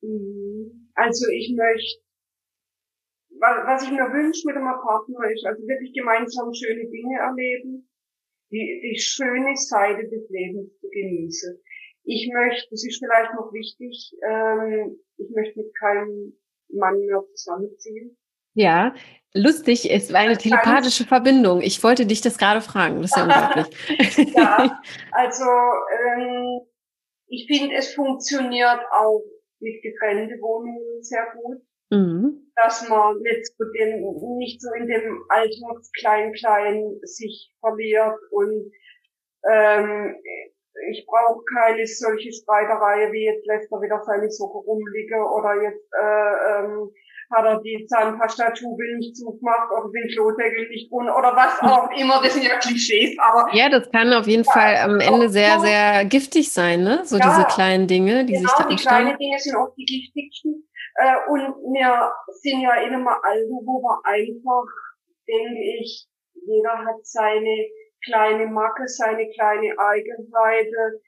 Mhm. 0.02 0.90
Also 0.96 1.28
ich 1.30 1.54
möchte 1.56 2.04
was 3.40 3.84
ich 3.84 3.92
mir 3.92 4.08
wünsche 4.14 4.48
mit 4.48 4.56
einem 4.56 4.80
Partner 4.82 5.30
ist, 5.32 5.46
also 5.46 5.68
wirklich 5.68 5.94
gemeinsam 5.94 6.54
schöne 6.54 6.90
Dinge 6.90 7.20
erleben, 7.20 7.90
die, 8.52 8.82
die 8.84 9.00
schöne 9.00 9.56
Seite 9.58 10.08
des 10.08 10.30
Lebens 10.30 10.70
zu 10.80 10.90
genießen. 10.90 11.60
Ich 12.06 12.30
möchte, 12.32 12.68
das 12.72 12.86
ist 12.86 13.04
vielleicht 13.04 13.34
noch 13.34 13.52
wichtig, 13.54 14.16
ähm, 14.28 14.98
ich 15.18 15.30
möchte 15.32 15.60
mit 15.60 15.76
keinem 15.76 16.38
Mann 16.70 17.00
mehr 17.00 17.24
zusammenziehen. 17.34 18.18
Ja, 18.54 18.94
lustig, 19.34 19.92
es 19.92 20.14
war 20.14 20.22
eine 20.22 20.38
telepathische 20.38 21.06
Verbindung. 21.06 21.62
Ich 21.62 21.84
wollte 21.84 22.06
dich 22.06 22.22
das 22.22 22.38
gerade 22.38 22.62
fragen, 22.62 23.02
das 23.02 23.12
ist 23.12 23.18
ja 23.18 23.24
unglaublich. 23.24 24.34
ja, 24.36 24.82
also 25.12 25.44
ähm, 25.44 26.62
ich 27.28 27.48
finde, 27.48 27.76
es 27.76 27.94
funktioniert 27.94 28.80
auch 28.92 29.24
mit 29.60 29.82
getrennten 29.82 30.40
Wohnungen 30.42 31.02
sehr 31.02 31.26
gut. 31.36 31.62
Mhm. 31.90 32.52
Dass 32.56 32.88
man 32.88 33.20
nicht 33.20 33.48
so, 33.58 33.64
den, 33.78 34.38
nicht 34.38 34.62
so 34.62 34.72
in 34.74 34.88
dem 34.88 35.24
Alltagsklein-Klein 35.30 37.00
sich 37.04 37.52
verliert 37.60 38.18
und 38.32 38.72
ähm, 39.50 40.16
ich 40.90 41.06
brauche 41.06 41.44
keine 41.54 41.86
solche 41.86 42.32
Streiterei, 42.32 43.12
wie 43.12 43.26
jetzt 43.26 43.46
lässt 43.46 43.72
er 43.72 43.82
wieder 43.82 44.02
seine 44.06 44.30
Socke 44.30 44.58
rumliegen 44.58 45.22
oder 45.22 45.62
jetzt 45.62 45.88
äh, 46.00 46.66
ähm, 46.66 46.92
hat 47.32 47.46
er 47.46 47.62
die 47.62 47.86
Zahnpastatube 47.88 48.98
nicht 48.98 49.16
zugemacht 49.16 49.72
oder 49.72 49.90
den 49.92 50.10
Klodeckel 50.10 50.70
nicht 50.70 50.92
un 50.92 51.10
oder 51.10 51.36
was 51.36 51.62
auch 51.62 51.90
immer. 51.92 52.22
Das 52.22 52.34
sind 52.34 52.44
ja 52.44 52.58
Klischees, 52.58 53.18
aber. 53.20 53.54
Ja, 53.54 53.70
das 53.70 53.90
kann 53.92 54.14
auf 54.14 54.28
jeden 54.28 54.44
ja, 54.44 54.52
Fall 54.52 54.76
am 54.78 55.00
Ende 55.00 55.30
sehr, 55.30 55.60
sehr 55.60 56.06
giftig 56.06 56.52
sein, 56.52 56.84
ne? 56.84 57.02
So 57.06 57.18
ja, 57.18 57.30
diese 57.30 57.48
kleinen 57.48 57.88
Dinge, 57.88 58.26
die 58.26 58.34
genau, 58.34 58.50
sich 58.50 58.58
da 58.58 58.68
die 58.68 58.76
kleinen 58.76 59.18
Dinge 59.18 59.40
sind 59.40 59.56
auch 59.56 59.74
die 59.76 59.86
giftigsten. 59.86 60.68
Äh, 60.96 61.30
und 61.30 61.42
wir 61.74 62.12
sind 62.42 62.62
ja 62.62 62.76
in 62.76 62.94
einem 62.94 63.08
Alter, 63.08 63.60
wo 63.66 63.82
wir 63.82 64.00
einfach, 64.04 64.66
denke 65.28 65.60
ich, 65.82 66.08
jeder 66.46 66.78
hat 66.78 67.04
seine 67.04 67.68
kleine 68.06 68.48
Macke, 68.48 68.88
seine 68.88 69.30
kleine 69.30 69.74
Eigenseite. 69.78 71.02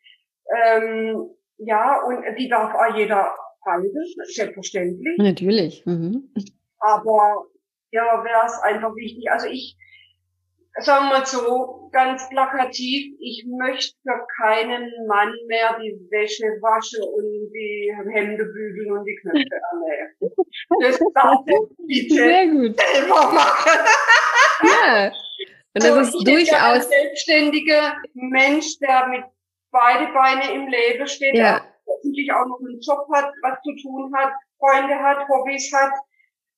Ähm, 0.50 1.30
ja, 1.58 2.02
und 2.02 2.24
die 2.38 2.50
darf 2.50 2.74
auch 2.74 2.96
jeder 2.96 3.36
halten, 3.66 3.94
selbstverständlich. 4.26 5.18
Natürlich. 5.18 5.86
Mhm. 5.86 6.32
Aber 6.80 7.46
ja, 7.92 8.24
wäre 8.24 8.46
es 8.46 8.60
einfach 8.64 8.96
wichtig. 8.96 9.32
Also 9.32 9.48
ich 9.48 9.78
sagen 10.80 11.06
wir 11.06 11.20
mal 11.20 11.26
so, 11.26 11.90
ganz 11.92 12.28
plakativ, 12.30 13.16
ich 13.20 13.46
möchte 13.48 13.96
für 14.04 14.28
keinen 14.42 14.92
Mann 15.08 15.34
mehr 15.48 15.78
die 15.82 15.96
Wäsche 16.12 16.44
waschen 16.62 17.02
und 17.02 17.52
die 17.54 17.94
Hemde 18.14 18.44
bügeln 18.46 18.98
und 18.98 19.06
die 19.06 19.16
Knöpfe 19.22 19.62
annähen. 19.72 20.16
Das 20.82 21.00
darf 21.14 21.40
ich 21.48 22.10
bitte 22.10 22.16
Sehr 22.16 22.48
gut. 22.48 22.80
selber 22.80 23.32
machen. 23.32 23.80
Ja. 24.64 25.12
Und 25.74 25.84
das 25.84 26.12
so, 26.12 26.20
ist 26.20 26.28
durchaus. 26.28 26.60
Ein 26.60 26.82
selbstständiger 26.82 27.96
Mensch, 28.14 28.78
der 28.80 29.08
mit 29.08 29.24
beide 29.72 30.12
Beine 30.14 30.54
im 30.54 30.68
Leben 30.68 31.08
steht, 31.08 31.36
ja. 31.36 31.62
Der 32.16 32.26
hoffentlich 32.26 32.32
auch 32.34 32.46
noch 32.48 32.60
einen 32.60 32.80
Job 32.80 33.08
hat, 33.14 33.32
was 33.42 33.62
zu 33.64 33.76
tun 33.82 34.14
hat, 34.16 34.32
Freunde 34.60 34.96
hat, 34.96 35.28
Hobbys 35.28 35.72
hat. 35.74 35.92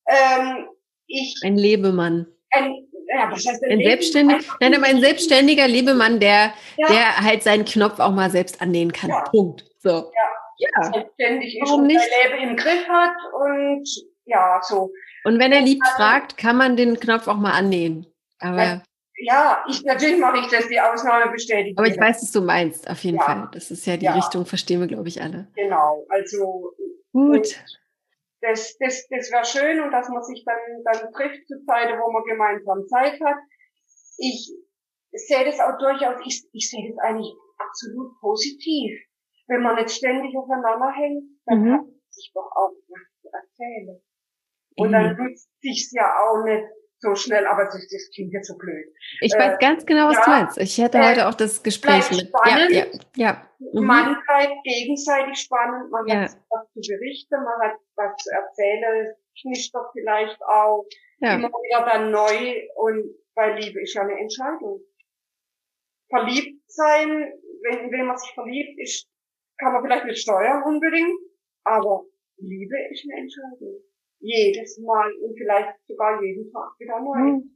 Ähm, 0.08 0.68
ich, 1.08 1.40
ein 1.44 1.58
Lebemann 1.58 2.28
ein, 2.52 2.88
ja, 3.08 3.32
was 3.32 3.46
heißt 3.46 3.64
ein 3.64 3.82
selbstständiger, 3.82 4.42
nein, 4.60 4.76
aber 4.76 4.86
ein 4.86 5.02
selbstständiger 5.02 5.68
Lebemann, 5.68 6.20
der, 6.20 6.54
ja. 6.78 6.88
der 6.88 7.18
halt 7.18 7.44
seinen 7.44 7.66
Knopf 7.66 8.00
auch 8.00 8.12
mal 8.12 8.30
selbst 8.30 8.62
annähen 8.62 8.92
kann. 8.92 9.10
Ja. 9.10 9.22
Punkt. 9.22 9.66
So. 9.80 9.90
Ja. 9.90 10.70
ja. 10.82 10.94
Selbstständig 10.94 11.60
ist 11.62 11.72
und 11.72 11.90
sein 11.92 12.02
Leben 12.32 12.50
im 12.50 12.56
Griff 12.56 12.88
hat 12.88 13.16
und 13.34 13.88
ja, 14.26 14.60
so. 14.64 14.92
Und 15.24 15.40
wenn 15.40 15.52
er 15.52 15.62
lieb 15.62 15.82
also, 15.84 15.96
fragt, 15.96 16.38
kann 16.38 16.58
man 16.58 16.76
den 16.76 17.00
Knopf 17.00 17.28
auch 17.28 17.38
mal 17.38 17.52
annähen. 17.52 18.06
Aber 18.40 18.84
ja, 19.18 19.64
ich 19.68 19.84
natürlich 19.84 20.20
mache 20.20 20.40
ich 20.40 20.48
das, 20.48 20.68
die 20.68 20.80
Ausnahme 20.80 21.32
bestätigt. 21.32 21.78
Aber 21.78 21.88
ich 21.88 22.00
weiß, 22.00 22.22
was 22.22 22.32
du 22.32 22.42
meinst, 22.42 22.90
auf 22.90 23.04
jeden 23.04 23.18
ja. 23.18 23.24
Fall. 23.24 23.50
Das 23.52 23.72
ist 23.72 23.86
ja 23.86 23.98
die 23.98 24.06
ja. 24.06 24.14
Richtung, 24.14 24.46
verstehen 24.46 24.80
wir, 24.80 24.88
glaube 24.88 25.08
ich, 25.08 25.22
alle. 25.22 25.48
Genau, 25.56 26.06
also 26.10 26.74
gut. 27.12 27.48
Das, 28.42 28.78
das, 28.78 29.08
das 29.10 29.32
wäre 29.32 29.46
schön 29.46 29.82
und 29.82 29.92
dass 29.92 30.08
man 30.10 30.24
sich 30.24 30.46
dann, 30.46 30.58
dann 30.86 31.12
trifft 31.12 31.48
zu 31.48 31.66
Zeiten, 31.66 32.00
wo 32.00 32.12
man 32.12 32.24
gemeinsam 32.24 32.86
Zeit 32.88 33.20
hat. 33.20 33.38
Ich 34.18 34.54
sehe 35.12 35.46
das 35.46 35.60
auch 35.60 35.78
durchaus, 35.80 36.22
ich, 36.26 36.48
ich 36.54 36.70
sehe 36.70 36.94
das 36.94 37.04
eigentlich 37.04 37.34
absolut 37.58 38.20
positiv. 38.20 39.00
Wenn 39.48 39.64
man 39.64 39.76
nicht 39.76 39.90
ständig 39.90 40.36
aufeinander 40.38 40.92
hängt, 40.94 41.24
dann 41.46 41.62
mhm. 41.62 41.66
kann 41.66 41.86
man 41.88 42.02
sich 42.12 42.32
doch 42.36 42.52
auch 42.54 42.72
was 42.90 43.22
zu 43.22 43.30
erzählen. 43.34 44.02
Und 44.78 44.90
mhm. 44.90 44.92
dann 44.92 45.18
nutzt 45.18 45.50
sich's 45.62 45.92
ja 45.94 46.06
auch 46.06 46.44
nicht 46.44 46.64
so 47.00 47.16
schnell, 47.16 47.46
aber 47.46 47.66
das, 47.66 47.88
das 47.92 48.10
klingt 48.14 48.34
jetzt 48.34 48.48
so 48.48 48.58
blöd. 48.58 48.86
Ich 49.22 49.34
äh, 49.34 49.40
weiß 49.40 49.60
ganz 49.60 49.86
genau, 49.86 50.08
was 50.08 50.18
ja, 50.18 50.24
du 50.24 50.30
meinst. 50.30 50.58
Ich 50.58 50.82
hatte 50.82 50.98
äh, 50.98 51.10
heute 51.10 51.28
auch 51.28 51.36
das 51.36 51.62
Gespräch 51.62 52.10
mit. 52.12 52.28
Spannend, 52.28 52.72
ja, 52.72 52.86
ja, 52.86 53.00
ja. 53.16 53.50
Mhm. 53.60 53.86
Man 53.86 54.18
bleibt 54.26 54.64
gegenseitig 54.64 55.38
spannend, 55.40 55.92
man 55.92 56.08
ja. 56.08 56.22
hat 56.22 56.38
was 56.50 56.72
zu 56.74 56.82
berichten, 56.92 57.36
man 57.36 57.70
hat 57.70 57.80
was 57.96 58.16
zu 58.18 58.32
erzählen, 58.32 59.14
doch 59.74 59.92
vielleicht 59.94 60.42
auch 60.44 60.86
ja. 61.20 61.36
immer 61.36 61.50
wieder 61.50 61.86
dann 61.86 62.12
neu 62.12 62.68
und 62.76 63.16
weil 63.36 63.60
Liebe 63.60 63.82
ist 63.82 63.94
ja 63.94 64.02
eine 64.02 64.20
Entscheidung. 64.20 64.82
Verliebt 66.10 66.64
sein, 66.68 67.32
wenn, 67.64 67.92
wenn 67.92 68.06
man 68.08 68.18
sich 68.18 68.32
verliebt 68.34 68.80
ist, 68.80 69.08
kann 69.60 69.74
man 69.74 69.84
vielleicht 69.84 70.06
nicht 70.06 70.22
steuern 70.22 70.64
unbedingt, 70.64 71.20
aber 71.64 72.06
Liebe 72.38 72.76
ist 72.90 73.06
eine 73.06 73.22
Entscheidung 73.22 73.84
jedes 74.20 74.78
Mal 74.80 75.10
und 75.24 75.38
vielleicht 75.38 75.70
sogar 75.88 76.22
jeden 76.22 76.52
Tag 76.52 76.72
wieder 76.80 77.00
neu. 77.00 77.18
Hm. 77.18 77.56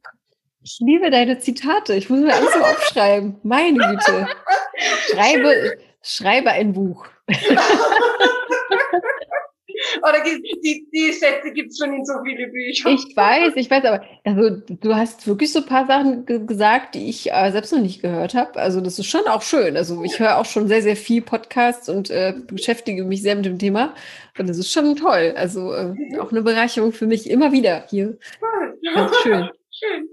Ich 0.64 0.78
liebe 0.80 1.10
deine 1.10 1.40
Zitate. 1.40 1.96
Ich 1.96 2.08
muss 2.10 2.20
mir 2.20 2.34
alles 2.34 2.54
so 2.54 2.60
aufschreiben. 2.60 3.38
Meine 3.44 3.80
Güte. 3.80 4.28
Schreibe, 5.12 5.78
schreibe 6.04 6.52
ein 6.52 6.74
Buch. 6.74 7.08
Oder 10.00 10.24
die, 10.24 10.42
die, 10.62 10.88
die 10.92 11.12
Sätze 11.12 11.52
gibt 11.52 11.72
es 11.72 11.78
schon 11.78 11.94
in 11.94 12.06
so 12.06 12.14
viele 12.24 12.48
Bücher. 12.48 12.90
Ich 12.90 13.16
weiß, 13.16 13.54
ich 13.56 13.70
weiß, 13.70 13.86
aber 13.86 14.04
also, 14.24 14.62
du 14.68 14.96
hast 14.96 15.28
wirklich 15.28 15.52
so 15.52 15.60
ein 15.60 15.66
paar 15.66 15.86
Sachen 15.88 16.26
gesagt, 16.26 16.96
die 16.96 17.10
ich 17.10 17.32
äh, 17.32 17.52
selbst 17.52 17.72
noch 17.74 17.82
nicht 17.82 18.02
gehört 18.02 18.34
habe. 18.34 18.60
Also 18.60 18.82
das 18.82 19.00
ist 19.00 19.08
schon 19.08 19.28
auch 19.28 19.42
schön. 19.42 19.78
Also 19.78 20.04
ich 20.04 20.20
höre 20.20 20.38
auch 20.38 20.46
schon 20.46 20.68
sehr, 20.68 20.82
sehr 20.82 20.96
viel 20.96 21.22
Podcasts 21.22 21.90
und 21.90 22.10
äh, 22.10 22.34
beschäftige 22.48 23.04
mich 23.04 23.22
sehr 23.22 23.36
mit 23.36 23.46
dem 23.46 23.60
Thema. 23.60 23.94
Und 24.38 24.48
das 24.50 24.58
ist 24.58 24.72
schon 24.72 24.96
toll. 24.96 25.34
Also 25.36 25.74
äh, 25.74 25.94
auch 26.20 26.32
eine 26.32 26.42
Bereicherung 26.42 26.92
für 26.92 27.08
mich 27.08 27.30
immer 27.30 27.52
wieder 27.52 27.86
hier. 27.90 28.18
Ganz 28.94 29.16
schön. 29.18 29.50
schön. 29.72 30.10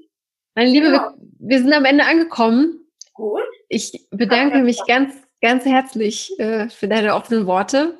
Meine 0.55 0.71
Liebe, 0.71 0.87
ja. 0.87 0.93
wir, 0.93 1.15
wir, 1.39 1.59
sind 1.59 1.73
am 1.73 1.85
Ende 1.85 2.05
angekommen. 2.05 2.81
Gut. 3.15 3.43
Ich 3.69 4.07
bedanke 4.11 4.59
mich 4.59 4.81
ganz, 4.87 5.15
ganz 5.41 5.65
herzlich 5.65 6.33
äh, 6.39 6.69
für 6.69 6.89
deine 6.89 7.15
offenen 7.15 7.47
Worte 7.47 7.97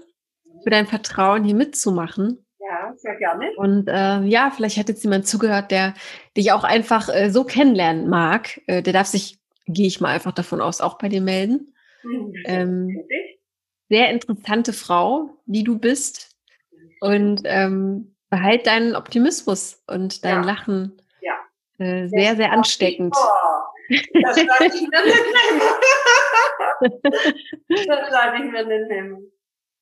für 0.69 0.71
dein 0.71 0.87
Vertrauen, 0.87 1.45
hier 1.45 1.55
mitzumachen. 1.55 2.45
Ja, 2.61 2.93
sehr 2.97 3.17
gerne. 3.17 3.53
Und 3.57 3.89
äh, 3.89 4.21
ja, 4.25 4.53
vielleicht 4.55 4.77
hat 4.77 4.91
jetzt 4.91 5.03
jemand 5.03 5.27
zugehört, 5.27 5.71
der 5.71 5.95
dich 6.37 6.53
auch 6.53 6.63
einfach 6.63 7.09
äh, 7.09 7.31
so 7.31 7.45
kennenlernen 7.45 8.11
mag. 8.11 8.61
Äh, 8.67 8.83
der 8.83 8.93
darf 8.93 9.07
sich, 9.07 9.39
gehe 9.67 9.87
ich 9.87 10.03
mal 10.03 10.11
einfach 10.11 10.33
davon 10.33 10.61
aus, 10.61 10.83
auch 10.83 10.99
bei 10.99 11.09
dir 11.09 11.23
melden. 11.23 11.75
Mhm. 12.03 12.33
Ähm, 12.45 13.03
sehr 13.89 14.11
interessante 14.11 14.75
Frau, 14.75 15.31
die 15.47 15.65
du 15.65 15.79
bist. 15.79 16.37
Und 17.01 17.41
ähm, 17.45 18.15
behalt 18.29 18.67
deinen 18.67 18.95
Optimismus 18.95 19.83
und 19.87 20.23
dein 20.23 20.43
ja. 20.43 20.53
Lachen. 20.53 21.01
Ja. 21.23 21.39
Äh, 21.79 22.09
sehr, 22.09 22.37
sehr 22.37 22.53
ansteckend. 22.53 23.15
Das 23.15 24.43
lasse 24.45 24.67
ich 24.67 24.87
mir 24.87 25.03
nicht 25.03 25.25
nehmen. 25.39 25.63
das 27.69 27.87
lasse 28.11 28.37
ich 28.37 28.53
mir 28.53 28.67
nicht 28.67 28.91
nehmen. 28.91 29.33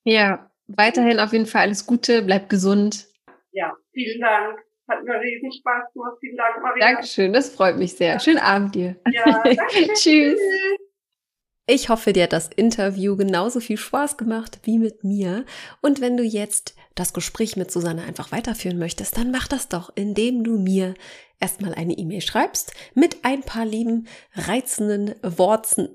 Ja, 0.05 0.49
weiterhin 0.69 1.21
auf 1.21 1.33
jeden 1.33 1.47
Fall 1.47 1.63
alles 1.63 1.87
Gute, 1.87 2.23
bleib 2.23 2.49
gesund. 2.49 3.07
Ja, 3.53 3.75
vielen 3.93 4.21
Dank. 4.21 4.59
Hat 4.89 5.03
mir 5.03 5.21
riesen 5.21 5.51
Spaß 5.53 5.93
gemacht. 5.93 6.17
Vielen 6.21 6.37
Dank, 6.37 6.63
Maria. 6.63 6.93
Dankeschön, 6.93 7.33
das 7.33 7.51
freut 7.53 7.77
mich 7.77 7.95
sehr. 7.95 8.21
Schönen 8.21 8.39
Abend 8.39 8.75
dir. 8.75 8.97
Ja, 9.11 9.43
Tschüss. 9.95 10.39
Ich 11.69 11.89
hoffe, 11.89 12.13
dir 12.13 12.25
hat 12.25 12.33
das 12.33 12.49
Interview 12.55 13.17
genauso 13.17 13.59
viel 13.59 13.77
Spaß 13.77 14.17
gemacht 14.17 14.61
wie 14.63 14.79
mit 14.79 15.03
mir. 15.03 15.45
Und 15.81 16.01
wenn 16.01 16.17
du 16.17 16.23
jetzt 16.23 16.77
das 16.95 17.13
Gespräch 17.13 17.57
mit 17.57 17.73
Susanne 17.73 18.05
einfach 18.05 18.31
weiterführen 18.31 18.79
möchtest, 18.79 19.17
dann 19.19 19.33
mach 19.33 19.49
das 19.49 19.69
doch, 19.69 19.91
indem 19.97 20.45
du 20.45 20.59
mir 20.59 20.95
erstmal 21.41 21.75
eine 21.75 21.95
E-Mail 21.95 22.21
schreibst 22.21 22.73
mit 22.95 23.25
ein 23.25 23.41
paar 23.41 23.65
lieben, 23.65 24.07
reizenden 24.35 25.17
Worten, 25.23 25.89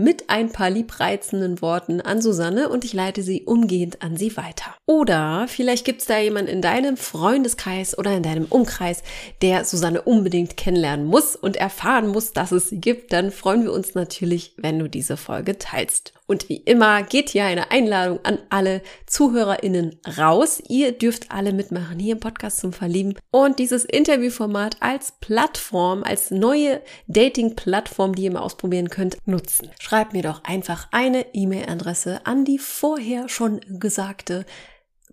mit 0.00 0.30
ein 0.30 0.50
paar 0.50 0.70
liebreizenden 0.70 1.60
Worten 1.60 2.00
an 2.00 2.22
Susanne 2.22 2.70
und 2.70 2.84
ich 2.84 2.94
leite 2.94 3.22
sie 3.22 3.42
umgehend 3.42 4.02
an 4.02 4.16
sie 4.16 4.34
weiter. 4.36 4.74
Oder 4.86 5.46
vielleicht 5.46 5.84
gibt 5.84 6.00
es 6.00 6.06
da 6.06 6.18
jemanden 6.18 6.50
in 6.50 6.62
deinem 6.62 6.96
Freundeskreis 6.96 7.96
oder 7.96 8.16
in 8.16 8.22
deinem 8.22 8.46
Umkreis, 8.46 9.02
der 9.42 9.64
Susanne 9.64 10.02
unbedingt 10.02 10.56
kennenlernen 10.56 11.04
muss 11.04 11.36
und 11.36 11.56
erfahren 11.56 12.08
muss, 12.08 12.32
dass 12.32 12.50
es 12.50 12.70
sie 12.70 12.80
gibt. 12.80 13.12
Dann 13.12 13.30
freuen 13.30 13.62
wir 13.62 13.72
uns 13.72 13.94
natürlich, 13.94 14.54
wenn 14.56 14.78
du 14.78 14.88
diese 14.88 15.18
Folge 15.18 15.58
teilst. 15.58 16.14
Und 16.30 16.48
wie 16.48 16.58
immer 16.58 17.02
geht 17.02 17.30
hier 17.30 17.44
eine 17.44 17.72
Einladung 17.72 18.20
an 18.22 18.38
alle 18.50 18.82
ZuhörerInnen 19.06 19.98
raus. 20.16 20.62
Ihr 20.68 20.92
dürft 20.92 21.32
alle 21.32 21.52
mitmachen 21.52 21.98
hier 21.98 22.12
im 22.12 22.20
Podcast 22.20 22.60
zum 22.60 22.72
Verlieben 22.72 23.18
und 23.32 23.58
dieses 23.58 23.84
Interviewformat 23.84 24.76
als 24.78 25.14
Plattform, 25.20 26.04
als 26.04 26.30
neue 26.30 26.82
Dating-Plattform, 27.08 28.14
die 28.14 28.22
ihr 28.22 28.30
mal 28.30 28.42
ausprobieren 28.42 28.90
könnt, 28.90 29.16
nutzen. 29.26 29.72
Schreibt 29.80 30.12
mir 30.12 30.22
doch 30.22 30.44
einfach 30.44 30.86
eine 30.92 31.34
E-Mail-Adresse 31.34 32.24
an 32.24 32.44
die 32.44 32.58
vorher 32.58 33.28
schon 33.28 33.60
gesagte 33.68 34.46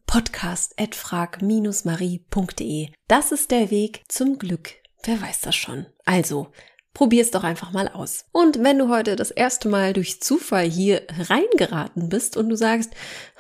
podcast.frag-marie.de. 0.06 2.90
Das 3.08 3.32
ist 3.32 3.50
der 3.50 3.72
Weg 3.72 4.04
zum 4.08 4.38
Glück. 4.38 4.76
Wer 5.02 5.20
weiß 5.20 5.42
das 5.42 5.56
schon? 5.56 5.88
Also, 6.06 6.52
Probier's 6.98 7.30
doch 7.30 7.44
einfach 7.44 7.72
mal 7.72 7.90
aus. 7.90 8.26
Und 8.32 8.64
wenn 8.64 8.80
du 8.80 8.90
heute 8.90 9.16
das 9.16 9.30
erste 9.30 9.70
Mal 9.70 9.94
durch 9.94 10.20
Zufall 10.20 10.68
hier 10.68 11.04
reingeraten 11.30 12.10
bist 12.10 12.36
und 12.36 12.50
du 12.50 12.56
sagst, 12.56 12.90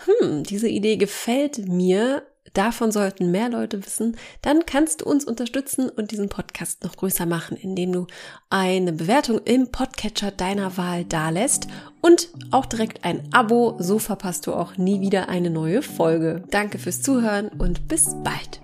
hm, 0.05 0.43
diese 0.43 0.67
Idee 0.67 0.95
gefällt 0.95 1.67
mir, 1.67 2.21
davon 2.53 2.91
sollten 2.91 3.31
mehr 3.31 3.49
Leute 3.49 3.84
wissen, 3.84 4.15
dann 4.43 4.67
kannst 4.67 5.01
du 5.01 5.05
uns 5.05 5.25
unterstützen 5.25 5.89
und 5.89 6.11
diesen 6.11 6.29
Podcast 6.29 6.84
noch 6.84 6.97
größer 6.97 7.25
machen, 7.25 7.57
indem 7.57 7.93
du 7.93 8.07
eine 8.51 8.93
Bewertung 8.93 9.41
im 9.45 9.71
Podcatcher 9.71 10.29
deiner 10.29 10.77
Wahl 10.77 11.03
dalässt 11.05 11.67
und 12.01 12.29
auch 12.51 12.67
direkt 12.67 13.05
ein 13.05 13.27
Abo, 13.34 13.75
so 13.79 13.97
verpasst 13.97 14.45
du 14.45 14.53
auch 14.53 14.77
nie 14.77 15.01
wieder 15.01 15.29
eine 15.29 15.49
neue 15.49 15.81
Folge. 15.81 16.43
Danke 16.51 16.77
fürs 16.77 17.01
Zuhören 17.01 17.47
und 17.47 17.88
bis 17.88 18.15
bald. 18.23 18.61